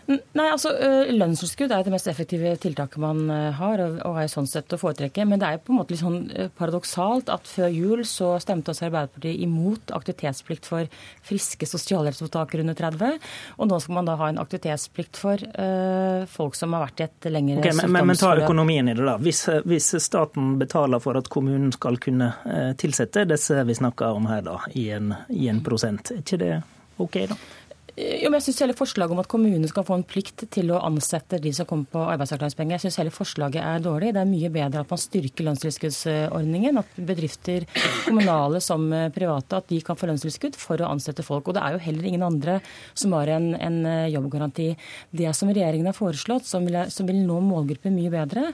Nei, 0.08 0.46
altså 0.50 0.72
Lønnstilskudd 1.14 1.72
er 1.72 1.84
det 1.86 1.92
mest 1.94 2.08
effektive 2.10 2.54
tiltaket 2.60 3.00
man 3.02 3.26
har, 3.58 3.80
og 4.04 4.18
er 4.20 4.28
sånn 4.30 4.48
sett 4.50 4.72
å 4.74 4.78
foretrekke. 4.80 5.24
Men 5.28 5.40
det 5.40 5.48
er 5.48 5.56
jo 5.56 5.64
på 5.66 5.74
en 5.74 5.78
måte 5.80 5.94
litt 5.94 6.02
sånn 6.02 6.50
paradoksalt 6.58 7.30
at 7.32 7.48
før 7.48 7.72
jul 7.72 8.04
så 8.08 8.34
stemte 8.42 8.72
også 8.72 8.88
Arbeiderpartiet 8.88 9.40
imot 9.44 9.94
aktivitetsplikt 9.96 10.68
for 10.68 10.90
friske 11.24 11.68
sosialhjelpsmottakere 11.68 12.64
under 12.64 12.76
30. 12.78 13.18
Og 13.58 13.70
nå 13.70 13.80
skal 13.80 13.98
man 13.98 14.10
da 14.10 14.18
ha 14.20 14.30
en 14.32 14.40
aktivitetsplikt 14.42 15.20
for 15.20 15.40
uh, 15.40 16.24
folk 16.30 16.58
som 16.58 16.76
har 16.76 16.86
vært 16.86 17.00
i 17.00 17.06
et 17.08 17.30
lengre 17.32 17.62
okay, 17.62 17.76
men, 17.78 17.92
men, 17.94 18.10
men 18.10 18.20
ta 18.20 18.34
økonomien 18.36 18.90
i 18.90 18.96
det, 18.96 19.06
da. 19.06 19.16
Hvis, 19.22 19.46
hvis, 19.64 19.90
staten 20.04 20.56
betaler 20.60 21.02
for 21.02 21.18
at 21.20 21.30
kommunen 21.32 21.72
skal 21.74 21.98
kunne 22.02 22.32
tilsette 22.80 23.26
disse 23.30 23.64
vi 23.64 23.76
snakker 23.76 24.16
om 24.18 24.28
her, 24.30 24.44
da, 24.46 24.58
i 24.76 24.88
en, 24.94 25.14
i 25.32 25.48
en 25.52 25.62
prosent, 25.64 26.12
er 26.12 26.24
ikke 26.24 26.40
det 26.40 26.54
OK, 27.02 27.16
da? 27.26 27.36
Jo, 27.94 28.26
men 28.26 28.40
jeg 28.40 28.48
synes 28.48 28.60
hele 28.64 28.74
Forslaget 28.74 29.14
om 29.14 29.20
at 29.22 29.28
kommunene 29.30 29.68
skal 29.70 29.84
få 29.86 29.94
en 29.94 30.06
plikt 30.06 30.42
til 30.50 30.72
å 30.74 30.80
ansette 30.82 31.38
de 31.38 31.52
som 31.54 31.66
kommer 31.68 31.86
på 31.92 32.00
arbeidsavklaringspenger, 32.02 32.74
jeg 32.74 32.82
synes 32.88 32.98
hele 32.98 33.12
forslaget 33.14 33.62
er 33.62 33.84
dårlig. 33.84 34.10
Det 34.16 34.22
er 34.24 34.26
mye 34.26 34.50
bedre 34.50 34.82
at 34.82 34.90
man 34.90 34.98
styrker 34.98 35.46
lønnstilskuddsordningen. 35.46 36.80
At 36.82 36.98
bedrifter, 36.98 37.68
kommunale 38.08 38.58
som 38.64 38.88
private, 39.14 39.60
at 39.62 39.70
de 39.70 39.78
kan 39.86 39.98
få 40.00 40.10
lønnstilskudd 40.10 40.58
for 40.58 40.82
å 40.82 40.90
ansette 40.90 41.22
folk. 41.26 41.46
Og 41.46 41.54
det 41.54 41.62
er 41.62 41.76
jo 41.76 41.84
heller 41.86 42.10
ingen 42.10 42.26
andre 42.26 42.58
som 42.98 43.14
har 43.14 43.30
en, 43.36 43.52
en 43.54 43.80
jobbgaranti. 44.10 44.72
Det 45.14 45.30
som 45.38 45.54
regjeringen 45.54 45.92
har 45.92 45.98
foreslått, 45.98 46.50
som 46.50 46.66
vil, 46.66 46.80
som 46.90 47.06
vil 47.06 47.22
nå 47.22 47.38
målgruppen 47.46 47.94
mye 47.94 48.10
bedre, 48.10 48.48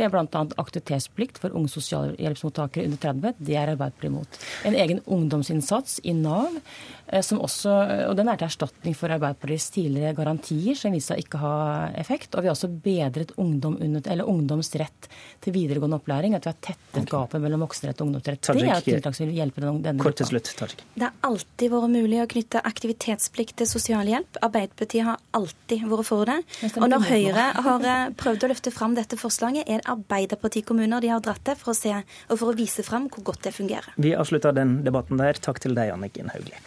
det 0.00 0.08
er 0.08 0.14
bl.a. 0.14 0.24
aktivitetsplikt 0.64 1.42
for 1.44 1.52
unge 1.52 1.74
sosialhjelpsmottakere 1.76 2.88
under 2.88 3.04
30. 3.10 3.44
Det 3.44 3.60
er 3.60 3.76
Arbeiderpartiet 3.76 4.08
imot. 4.14 4.44
En 4.72 4.80
egen 4.86 5.04
ungdomsinnsats 5.04 6.00
i 6.08 6.16
Nav 6.16 6.62
Eh, 7.06 7.22
som 7.22 7.40
også, 7.40 7.70
og 8.08 8.16
Den 8.16 8.28
er 8.28 8.36
til 8.36 8.48
erstatning 8.48 8.85
for 8.94 9.10
Arbeiderpartiets 9.10 9.70
tidligere 9.74 10.14
garantier, 10.14 10.76
som 10.78 10.94
viste 10.94 11.14
seg 11.14 11.24
ikke 11.24 11.40
ha 11.42 11.54
effekt. 11.98 12.34
Og 12.36 12.44
vi 12.44 12.50
har 12.50 12.54
også 12.54 12.70
bedret 12.70 13.32
ungdom 13.40 13.78
under, 13.82 14.22
ungdoms 14.22 14.70
rett 14.78 15.08
til 15.42 15.54
videregående 15.56 15.98
opplæring. 15.98 16.36
At 16.38 16.46
vi 16.46 16.52
har 16.52 16.58
tettet 16.60 17.00
okay. 17.02 17.10
gapet 17.10 17.42
mellom 17.42 17.64
voksenrett 17.66 18.00
og 18.00 18.10
ungdomsrett. 18.10 18.42
Tajik, 18.46 18.62
det 18.62 18.70
er 18.70 18.76
et 18.76 18.88
tiltak 18.90 19.18
som 19.18 19.26
vil 19.26 19.40
hjelpe 19.40 19.64
denne 19.64 19.96
Kort 20.02 20.18
til 20.20 20.30
slutt, 20.30 20.52
Tajik. 20.58 20.84
Det 20.94 21.08
har 21.08 21.16
alltid 21.26 21.74
vært 21.74 21.92
mulig 21.96 22.22
å 22.22 22.28
knytte 22.30 22.62
aktivitetsplikt 22.70 23.58
til 23.62 23.70
sosialhjelp. 23.70 24.40
Arbeiderpartiet 24.46 25.08
har 25.08 25.20
alltid 25.36 25.86
vært 25.90 26.10
for 26.10 26.30
det. 26.30 26.38
Og 26.76 26.88
når 26.92 27.06
Høyre 27.10 27.46
har 27.66 27.88
eh, 27.92 28.06
prøvd 28.20 28.46
å 28.46 28.52
løfte 28.52 28.74
fram 28.74 28.96
dette 28.98 29.18
forslaget, 29.20 29.66
er 29.66 29.82
det 29.82 29.90
Arbeiderpartikommuner 29.96 31.04
de 31.04 31.12
har 31.14 31.24
dratt 31.24 31.44
til 31.46 31.58
for 31.58 31.74
å 31.74 31.78
se 31.78 31.94
og 31.96 32.38
for 32.38 32.52
å 32.52 32.56
vise 32.56 32.84
fram 32.86 33.10
hvor 33.12 33.26
godt 33.32 33.46
det 33.48 33.54
fungerer. 33.56 33.94
Vi 34.00 34.14
avslutter 34.16 34.56
den 34.56 34.80
debatten 34.86 35.20
der. 35.20 35.38
Takk 35.42 35.62
til 35.62 35.76
deg, 35.78 35.94
Anniken 35.94 36.32
Hauglie. 36.34 36.60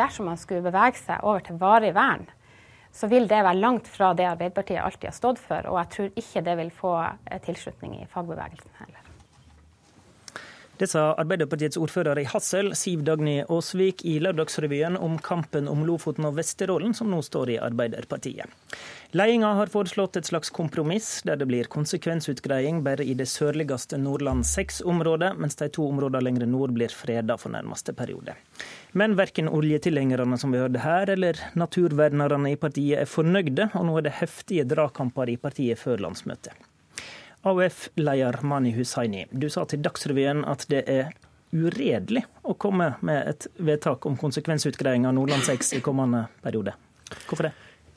Dersom 0.00 0.30
man 0.30 0.40
skulle 0.40 0.64
bevege 0.64 0.98
seg 0.98 1.22
over 1.26 1.44
til 1.44 1.60
varig 1.60 1.92
vern, 1.96 2.26
så 2.92 3.06
vil 3.10 3.28
det 3.30 3.44
være 3.46 3.60
langt 3.60 3.88
fra 3.88 4.10
det 4.18 4.26
Arbeiderpartiet 4.26 4.82
alltid 4.82 5.10
har 5.12 5.16
stått 5.16 5.38
for. 5.42 5.68
Og 5.70 5.78
jeg 5.78 5.92
tror 5.94 6.18
ikke 6.24 6.44
det 6.48 6.56
vil 6.58 6.74
få 6.74 6.96
eh, 7.04 7.38
tilslutning 7.44 8.00
i 8.00 8.08
fagbevegelsen 8.10 8.80
heller. 8.80 9.09
Det 10.80 10.86
sa 10.88 11.10
Arbeiderpartiets 11.20 11.76
ordfører 11.76 12.22
i 12.22 12.24
Hassel, 12.24 12.70
Siv 12.72 13.02
Dagny 13.04 13.42
Aasvik, 13.42 14.00
i 14.08 14.14
Lørdagsrevyen 14.24 14.94
om 14.96 15.18
kampen 15.20 15.66
om 15.68 15.82
Lofoten 15.84 16.24
og 16.24 16.38
Vesterålen, 16.38 16.94
som 16.96 17.10
nå 17.12 17.18
står 17.26 17.52
i 17.52 17.58
Arbeiderpartiet. 17.60 18.48
Ledelsen 19.12 19.58
har 19.58 19.72
foreslått 19.74 20.16
et 20.16 20.30
slags 20.30 20.48
kompromiss, 20.56 21.10
der 21.28 21.36
det 21.36 21.50
blir 21.50 21.68
konsekvensutgreiing 21.68 22.80
bare 22.86 23.04
i 23.04 23.12
det 23.18 23.28
sørligste 23.28 24.00
Nordland 24.00 24.48
6-området, 24.48 25.34
mens 25.36 25.60
de 25.60 25.68
to 25.68 25.84
områdene 25.90 26.24
lenger 26.24 26.48
nord 26.48 26.72
blir 26.72 26.96
freda 26.96 27.36
for 27.36 27.52
nærmeste 27.52 27.92
periode. 27.92 28.38
Men 28.96 29.18
verken 29.20 29.52
oljetilhengerne 29.52 30.40
som 30.40 30.56
vi 30.56 30.64
hørte 30.64 30.80
her, 30.80 31.12
eller 31.12 31.44
naturvernerne 31.60 32.54
i 32.54 32.60
partiet 32.64 33.04
er 33.04 33.14
fornøyde, 33.18 33.68
og 33.74 33.84
nå 33.84 34.00
er 34.00 34.08
det 34.08 34.16
heftige 34.24 34.64
dragkamper 34.72 35.28
i 35.28 35.36
partiet 35.44 35.84
før 35.84 36.00
landsmøtet. 36.08 36.69
AUF-leder 37.42 38.42
Mani 38.42 38.74
Hussaini, 38.76 39.24
du 39.32 39.48
sa 39.48 39.64
til 39.64 39.80
Dagsrevyen 39.80 40.42
at 40.48 40.66
det 40.68 40.82
er 40.90 41.14
uredelig 41.56 42.26
å 42.44 42.54
komme 42.60 42.92
med 43.06 43.30
et 43.32 43.46
vedtak 43.56 44.04
om 44.06 44.18
konsekvensutgreiing 44.20 45.06
av 45.08 45.16
Nordland 45.16 45.46
6 45.46 45.72
i 45.78 45.80
kommende 45.84 46.26
periode. 46.44 46.76
Hvorfor 47.26 47.48
det? 47.48 47.54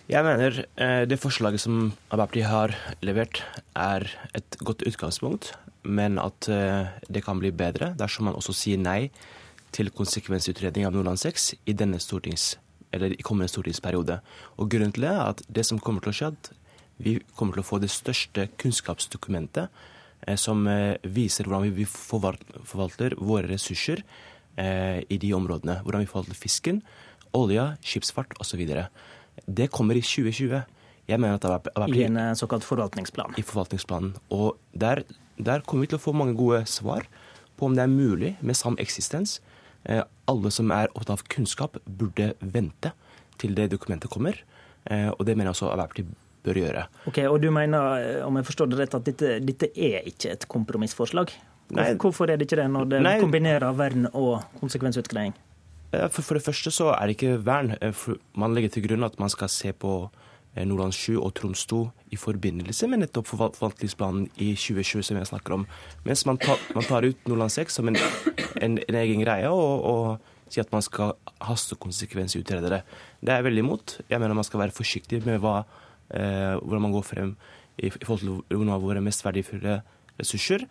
Jeg 0.08 0.26
mener 0.26 0.64
eh, 0.64 1.04
det 1.08 1.20
forslaget 1.20 1.64
som 1.64 1.92
Arbeiderpartiet 2.10 2.50
har 2.50 2.74
levert, 3.06 3.44
er 3.76 4.08
et 4.36 4.58
godt 4.64 4.84
utgangspunkt, 4.88 5.54
men 5.84 6.20
at 6.20 6.48
eh, 6.52 6.90
det 7.08 7.24
kan 7.28 7.40
bli 7.40 7.54
bedre 7.56 7.94
dersom 8.00 8.28
man 8.30 8.40
også 8.40 8.56
sier 8.56 8.80
nei 8.80 9.12
til 9.76 9.92
konsekvensutredning 9.96 10.88
av 10.88 10.96
Nordland 10.96 11.20
6 11.20 11.54
i 11.68 11.76
denne 11.76 12.00
stortings, 12.04 12.54
eller 12.96 13.16
i 13.16 13.24
kommende 13.26 13.52
stortingsperiode. 13.52 14.20
Og 14.60 14.72
Grunnen 14.72 14.96
til 14.96 15.08
det 15.08 15.16
er 15.16 15.24
at 15.30 15.44
det 15.48 15.68
som 15.68 15.80
kommer 15.84 16.04
til 16.04 16.14
å 16.14 16.20
skje, 16.20 16.36
vi 17.04 17.18
kommer 17.38 17.58
til 17.58 17.64
å 17.64 17.68
få 17.68 17.80
det 17.84 17.92
største 17.92 18.48
kunnskapsdokumentet 18.62 19.70
eh, 20.28 20.38
som 20.40 20.66
eh, 20.70 20.96
viser 21.04 21.50
hvordan 21.50 21.74
vi 21.76 21.88
forvalter 21.90 23.18
våre 23.20 23.50
ressurser 23.52 24.04
eh, 24.56 25.02
i 25.04 25.20
de 25.20 25.34
områdene. 25.36 25.82
Hvordan 25.84 26.06
vi 26.06 26.10
forvalter 26.12 26.40
fisken, 26.40 26.82
olja, 27.36 27.74
skipsfart 27.84 28.38
osv. 28.44 28.64
Det 29.46 29.70
kommer 29.74 30.00
i 30.00 30.06
2020. 30.06 30.64
Jeg 31.10 31.20
mener 31.20 31.36
at 31.36 31.44
det 31.44 31.74
er, 31.76 31.92
I 31.92 32.08
en 32.08 32.40
såkalt 32.40 32.64
forvaltningsplan? 32.64 33.36
I 33.38 33.44
forvaltningsplanen. 33.44 34.16
Og 34.32 34.56
der, 34.72 35.04
der 35.38 35.66
kommer 35.68 35.84
vi 35.84 35.94
til 35.94 36.00
å 36.00 36.06
få 36.06 36.16
mange 36.16 36.38
gode 36.40 36.64
svar 36.72 37.10
på 37.60 37.68
om 37.68 37.76
det 37.76 37.84
er 37.84 37.92
mulig 37.92 38.36
med 38.42 38.56
sameksistens 38.56 39.40
eksistens. 39.42 39.50
alle 40.32 40.50
som 40.52 40.72
er 40.72 40.88
opptatt 40.96 41.20
av 41.20 41.24
kunnskap, 41.28 41.76
burde 41.84 42.30
vente 42.40 42.94
til 43.38 43.52
det 43.56 43.68
dokumentet 43.74 44.10
kommer. 44.10 44.38
Og 44.88 45.26
det 45.28 45.36
mener 45.36 45.52
jeg 45.52 45.58
også 45.58 45.74
Arbeiderpartiet 45.74 46.23
bør 46.44 46.60
gjøre. 46.62 46.86
Ok, 47.10 47.24
Og 47.30 47.40
du 47.42 47.50
mener, 47.52 48.24
om 48.28 48.38
jeg 48.40 48.50
forstår 48.50 48.72
det 48.72 48.80
rett, 48.84 48.98
at 49.00 49.08
dette, 49.08 49.40
dette 49.44 49.72
er 49.76 50.08
ikke 50.10 50.34
et 50.36 50.48
kompromissforslag? 50.52 51.34
Nei. 51.74 51.94
Hvorfor 51.98 52.30
er 52.30 52.38
det 52.38 52.50
ikke 52.50 52.60
det, 52.60 52.68
når 52.70 52.90
det 52.92 53.02
Nei. 53.02 53.18
kombinerer 53.22 53.74
vern 53.78 54.10
og 54.12 54.44
konsekvensutgreiing? 54.60 55.34
For, 55.94 56.22
for, 56.26 56.38
det 56.38 56.44
første 56.46 56.74
så 56.74 56.92
er 56.96 57.08
det 57.08 57.16
ikke 57.18 57.38
vern. 57.46 57.76
Man 58.36 58.54
legger 58.58 58.76
til 58.76 58.88
grunn 58.88 59.06
at 59.06 59.20
man 59.22 59.30
skal 59.30 59.50
se 59.50 59.72
på 59.78 60.10
Eh, 60.54 60.66
Nordland 60.70 60.94
7 60.94 61.18
og 61.18 61.34
Troms 61.34 61.66
2 61.66 61.80
i 62.14 62.18
forbindelse 62.20 62.88
med 62.88 63.02
nettopp 63.02 63.26
forvaltningsplanen 63.32 64.28
i 64.38 64.52
2020 64.54 65.08
som 65.08 65.18
jeg 65.18 65.30
snakker 65.32 65.56
om. 65.56 65.66
Mens 66.06 66.26
man 66.30 66.38
tar, 66.38 66.62
man 66.76 66.86
tar 66.86 67.08
ut 67.08 67.28
Nordland 67.28 67.52
6 67.52 67.80
som 67.80 67.90
en, 67.90 67.98
en, 68.62 68.78
en 68.78 69.00
egen 69.02 69.24
greie 69.26 69.50
og, 69.50 69.82
og 69.82 70.54
sier 70.54 70.68
at 70.68 70.76
man 70.76 70.86
skal 70.86 71.16
hastekonsekvensutrede 71.42 72.70
det. 72.70 72.84
Det 73.22 73.34
er 73.34 73.42
jeg 73.42 73.48
veldig 73.50 73.64
imot. 73.66 73.96
Jeg 74.10 74.22
mener 74.22 74.38
man 74.38 74.46
skal 74.46 74.62
være 74.62 74.78
forsiktig 74.78 75.24
med 75.26 75.42
hva, 75.42 75.64
eh, 76.14 76.56
hvordan 76.62 76.88
man 76.88 76.96
går 76.96 77.06
frem 77.08 77.36
i, 77.78 77.90
i 77.90 78.06
forhold 78.06 78.24
til 78.24 78.58
noen 78.58 78.74
av 78.74 78.84
våre 78.86 79.04
mest 79.04 79.26
verdifulle 79.26 79.82
ressurser. 80.20 80.66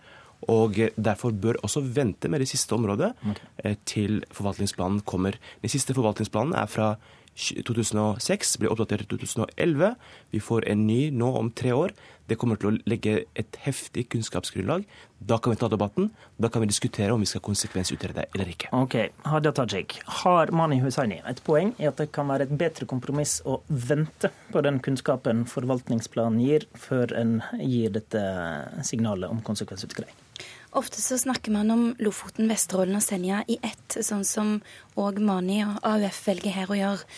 Og 0.50 0.78
Derfor 0.98 1.30
bør 1.30 1.60
også 1.62 1.84
vente 1.86 2.28
med 2.28 2.42
det 2.42 2.48
siste 2.50 2.74
området 2.74 3.12
okay. 3.22 3.50
Eh, 3.64 3.76
til 3.86 4.22
forvaltningsplanen 4.34 5.02
kommer. 5.06 5.38
Den 5.62 5.70
siste 5.70 5.94
forvaltningsplanen 5.94 6.54
er 6.58 6.66
fra 6.66 6.94
2006, 7.36 8.56
ble 8.60 8.70
oppdatert 8.72 9.06
i 9.06 9.10
2011. 9.10 9.94
Vi 10.32 10.40
får 10.40 10.66
en 10.68 10.86
ny 10.86 11.10
nå 11.14 11.30
om 11.38 11.50
tre 11.50 11.72
år. 11.72 11.94
Det 12.30 12.38
kommer 12.38 12.56
til 12.60 12.70
å 12.70 12.74
legge 12.88 13.24
et 13.38 13.56
heftig 13.64 14.06
kunnskapsgrunnlag. 14.12 14.84
Da 15.18 15.38
kan 15.42 15.52
vi 15.52 15.58
ta 15.60 15.68
debatten. 15.72 16.10
Da 16.40 16.48
kan 16.52 16.62
vi 16.62 16.70
diskutere 16.70 17.12
om 17.14 17.22
vi 17.22 17.28
skal 17.28 17.42
konsekvensutrede 17.44 18.26
eller 18.30 18.52
ikke. 18.52 18.70
Ok, 18.76 18.96
Hadia 19.26 19.52
Tajik, 19.56 19.98
Har 20.22 20.52
Mani 20.54 20.80
Hussaini 20.82 21.20
et 21.28 21.42
poeng 21.44 21.74
i 21.82 21.88
at 21.90 22.00
det 22.00 22.10
kan 22.14 22.30
være 22.30 22.46
et 22.48 22.56
bedre 22.62 22.88
kompromiss 22.90 23.40
å 23.44 23.60
vente 23.68 24.32
på 24.52 24.64
den 24.64 24.80
kunnskapen 24.84 25.44
forvaltningsplanen 25.50 26.40
gir, 26.42 26.68
før 26.78 27.14
en 27.18 27.40
gir 27.60 27.92
dette 27.94 28.22
signalet 28.86 29.32
om 29.32 29.42
konsekvensutgreiing? 29.44 30.21
Ofte 30.72 31.02
så 31.04 31.18
snakker 31.18 31.52
man 31.52 31.70
om 31.70 31.82
Lofoten, 32.00 32.48
Vesterålen 32.48 32.96
og 32.96 33.02
Senja 33.04 33.42
i 33.44 33.58
ett, 33.60 33.96
sånn 34.00 34.22
som 34.24 34.54
òg 34.96 35.18
Mani 35.20 35.58
og 35.66 35.74
AUF 35.84 36.20
velger 36.24 36.54
her 36.54 36.72
å 36.72 36.78
gjøre. 36.78 37.08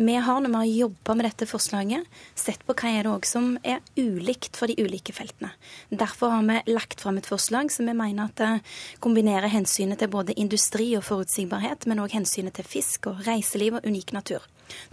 Vi 0.00 0.14
har 0.16 0.40
når 0.40 0.48
vi 0.48 0.60
har 0.62 0.70
jobba 0.78 1.16
med 1.18 1.28
dette 1.28 1.48
forslaget, 1.50 2.08
sett 2.32 2.64
på 2.64 2.72
hva 2.72 2.88
er 2.88 3.04
det 3.04 3.12
òg 3.12 3.28
som 3.28 3.50
er 3.68 3.84
ulikt 4.00 4.56
for 4.56 4.72
de 4.72 4.78
ulike 4.80 5.12
feltene. 5.12 5.52
Derfor 5.92 6.32
har 6.32 6.48
vi 6.48 6.72
lagt 6.72 7.04
fram 7.04 7.20
et 7.20 7.28
forslag 7.28 7.68
som 7.74 7.90
vi 7.90 7.98
mener 8.00 8.32
at 8.32 8.72
kombinerer 9.04 9.52
hensynet 9.52 10.00
til 10.00 10.08
både 10.16 10.38
industri 10.40 10.88
og 10.96 11.04
forutsigbarhet, 11.04 11.84
men 11.84 12.00
òg 12.00 12.16
hensynet 12.16 12.56
til 12.56 12.70
fisk 12.78 13.12
og 13.12 13.20
reiseliv 13.28 13.76
og 13.76 13.92
unik 13.92 14.16
natur. 14.16 14.48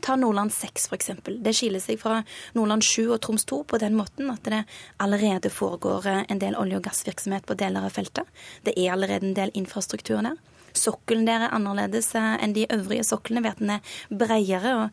Ta 0.06 0.16
Nordland 0.20 0.54
6 0.54 0.90
f.eks. 0.92 1.12
Det 1.26 1.56
skiller 1.56 1.84
seg 1.84 2.00
fra 2.02 2.22
Nordland 2.58 2.86
7 2.86 3.10
og 3.10 3.20
Troms 3.26 3.46
2 3.50 3.64
på 3.70 3.82
den 3.82 3.98
måten 4.00 4.32
at 4.34 4.46
det 4.50 4.64
allerede 4.98 5.52
foregår 5.54 6.08
en 6.28 6.42
del 6.42 6.58
olje- 6.60 6.80
og 6.80 6.86
gassvirksomhet 6.88 7.46
på 7.50 7.58
deler 7.60 7.88
av 7.88 7.96
feltet. 7.96 8.28
Det 8.64 8.76
er 8.78 8.94
allerede 8.94 9.28
en 9.28 9.38
del 9.38 9.54
infrastruktur 9.58 10.22
der. 10.26 10.38
Sokkelen 10.78 11.26
der 11.28 11.48
er 11.48 11.56
annerledes 11.56 12.12
eh, 12.18 12.38
enn 12.44 12.56
de 12.56 12.68
øvrige 12.74 13.06
soklene 13.08 13.44
ved 13.46 13.56
at 13.56 13.64
den 13.64 13.74
er 13.78 13.94
bredere. 14.10 14.76
og 14.84 14.90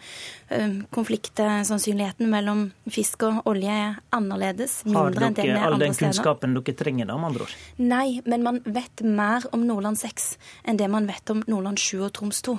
eh, 0.50 0.76
Konfliktsannsynligheten 0.94 2.30
mellom 2.30 2.70
fisk 2.90 3.26
og 3.28 3.42
olje 3.50 3.72
er 3.72 3.98
annerledes. 4.16 4.82
Mindre 4.86 5.30
enn 5.30 5.38
den 5.38 5.52
er 5.54 5.56
andre 5.56 5.56
steder. 5.56 5.60
Har 5.60 5.66
dere 5.66 5.72
all 5.72 5.84
den 5.84 5.98
kunnskapen 6.00 6.56
dere 6.58 6.76
trenger, 6.76 7.10
da, 7.10 7.18
med 7.20 7.30
andre 7.32 7.46
ord? 7.46 7.56
Nei, 7.78 8.20
men 8.26 8.46
man 8.46 8.60
vet 8.64 9.02
mer 9.04 9.46
om 9.52 9.66
Nordland 9.66 10.00
6 10.00 10.28
enn 10.66 10.80
det 10.80 10.88
man 10.92 11.08
vet 11.10 11.32
om 11.32 11.42
Nordland 11.50 11.80
7 11.82 12.06
og 12.06 12.12
Troms 12.16 12.42
2. 12.46 12.56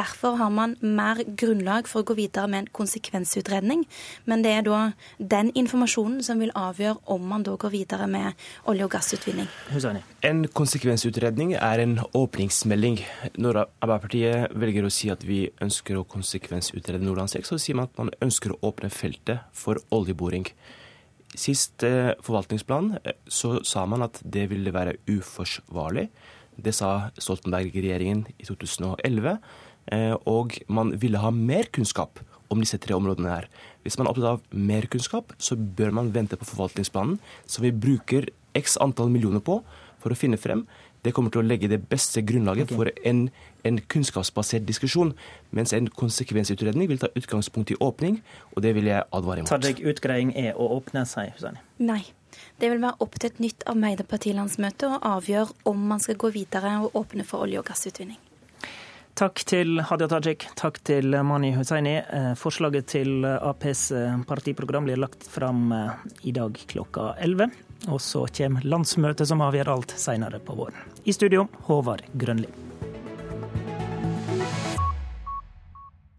Derfor 0.00 0.36
har 0.40 0.50
man 0.54 0.76
mer 0.80 1.22
grunnlag 1.24 1.88
for 1.90 2.02
å 2.02 2.08
gå 2.10 2.16
videre 2.18 2.48
med 2.50 2.64
en 2.64 2.70
konsekvensutredning. 2.80 3.86
Men 4.24 4.44
det 4.44 4.54
er 4.58 4.66
da 4.66 4.80
den 5.18 5.52
informasjonen 5.58 6.22
som 6.26 6.40
vil 6.42 6.52
avgjøre 6.56 6.98
om 7.10 7.26
man 7.30 7.44
da 7.46 7.56
går 7.60 7.74
videre 7.74 8.08
med 8.10 8.32
olje- 8.70 8.86
og 8.86 8.92
gassutvinning. 8.94 9.48
En 10.26 10.44
konsekvensutredning 10.48 11.54
er 11.56 11.82
en 11.84 11.98
åpnings 12.16 12.49
melding. 12.68 12.98
Når 13.40 13.58
Arbeiderpartiet 13.62 14.52
velger 14.58 14.86
å 14.86 14.92
si 14.92 15.10
at 15.12 15.22
vi 15.26 15.44
ønsker 15.62 15.98
å 15.98 16.06
konsekvensutrede 16.08 17.02
Nordland 17.02 17.32
6, 17.32 17.52
så 17.52 17.58
sier 17.60 17.78
man 17.78 17.88
at 17.88 17.98
man 18.00 18.12
ønsker 18.24 18.54
å 18.54 18.60
åpne 18.70 18.90
feltet 18.92 19.46
for 19.56 19.80
oljeboring. 19.94 20.48
Sist 21.38 21.84
eh, 21.86 22.12
forvaltningsplan 22.26 22.96
eh, 23.00 23.16
så 23.30 23.60
sa 23.66 23.84
man 23.86 24.02
at 24.06 24.18
det 24.24 24.48
ville 24.50 24.74
være 24.74 24.96
uforsvarlig. 25.10 26.08
Det 26.60 26.74
sa 26.74 27.10
Stoltenberg-regjeringen 27.20 28.26
i 28.36 28.48
2011. 28.48 29.38
Eh, 29.94 30.16
og 30.26 30.58
man 30.68 30.94
ville 31.00 31.22
ha 31.22 31.30
mer 31.34 31.70
kunnskap 31.72 32.20
om 32.50 32.62
disse 32.62 32.80
tre 32.82 32.96
områdene 32.98 33.30
her. 33.30 33.46
Hvis 33.84 33.96
man 33.98 34.08
er 34.08 34.12
opptatt 34.12 34.32
av 34.34 34.64
mer 34.70 34.90
kunnskap, 34.90 35.32
så 35.38 35.54
bør 35.56 35.94
man 36.00 36.10
vente 36.14 36.38
på 36.38 36.48
forvaltningsplanen, 36.48 37.20
som 37.46 37.64
vi 37.64 37.70
bruker 37.70 38.26
x 38.58 38.74
antall 38.82 39.12
millioner 39.12 39.42
på 39.44 39.60
for 40.00 40.12
å 40.12 40.18
finne 40.18 40.40
frem. 40.40 40.64
Det 41.04 41.14
kommer 41.16 41.32
til 41.32 41.40
å 41.40 41.46
legge 41.46 41.70
det 41.70 41.80
beste 41.88 42.20
grunnlaget 42.26 42.68
okay. 42.68 42.76
for 42.76 43.08
en, 43.08 43.24
en, 43.64 43.80
kunnskapsbasert 43.92 44.66
diskusjon. 44.68 45.14
Mens 45.56 45.72
en 45.76 45.88
konsekvensutredning 45.88 46.90
vil 46.90 47.00
ta 47.00 47.08
utgangspunkt 47.16 47.72
i 47.72 47.78
åpning, 47.80 48.20
og 48.54 48.64
det 48.66 48.74
vil 48.76 48.90
jeg 48.90 49.06
advare 49.08 49.42
imot. 49.42 49.52
Tadjik, 49.52 49.80
utgreiing 49.88 50.34
er 50.36 50.58
å 50.60 50.68
åpne 50.76 51.06
seg, 51.08 51.32
Husani? 51.36 51.62
Nei. 51.80 52.02
Det 52.60 52.68
vil 52.70 52.78
være 52.78 53.02
opp 53.02 53.16
til 53.18 53.32
et 53.32 53.40
nytt 53.42 53.64
Arbeiderpartilandsmøte 53.70 54.86
å 54.86 54.98
avgjøre 55.16 55.70
om 55.70 55.80
man 55.90 56.02
skal 56.02 56.18
gå 56.20 56.30
videre 56.34 56.76
og 56.84 57.00
åpne 57.00 57.24
for 57.26 57.46
olje- 57.46 57.58
og 57.58 57.66
gassutvinning. 57.66 58.20
Takk 59.18 59.42
til 59.44 59.80
Hadia 59.84 60.06
Tajik, 60.08 60.46
takk 60.56 60.78
til 60.86 61.16
Mani 61.26 61.50
Hussaini. 61.56 61.96
Eh, 62.00 62.30
forslaget 62.38 62.86
til 62.94 63.26
Aps 63.26 63.90
eh, 63.92 64.14
partiprogram 64.28 64.86
blir 64.86 65.00
lagt 65.00 65.26
fram 65.28 65.72
eh, 65.74 66.06
i 66.30 66.32
dag 66.36 66.56
klokka 66.70 67.10
11. 67.18 67.50
Og 67.88 68.00
så 68.00 68.26
kommer 68.36 68.66
landsmøtet 68.66 69.28
som 69.30 69.40
avgjør 69.44 69.72
alt 69.76 69.94
seinere 69.96 70.42
på 70.44 70.58
våren. 70.58 70.76
I 71.04 71.16
studio, 71.16 71.48
Håvard 71.68 72.04
Grønli. 72.12 72.69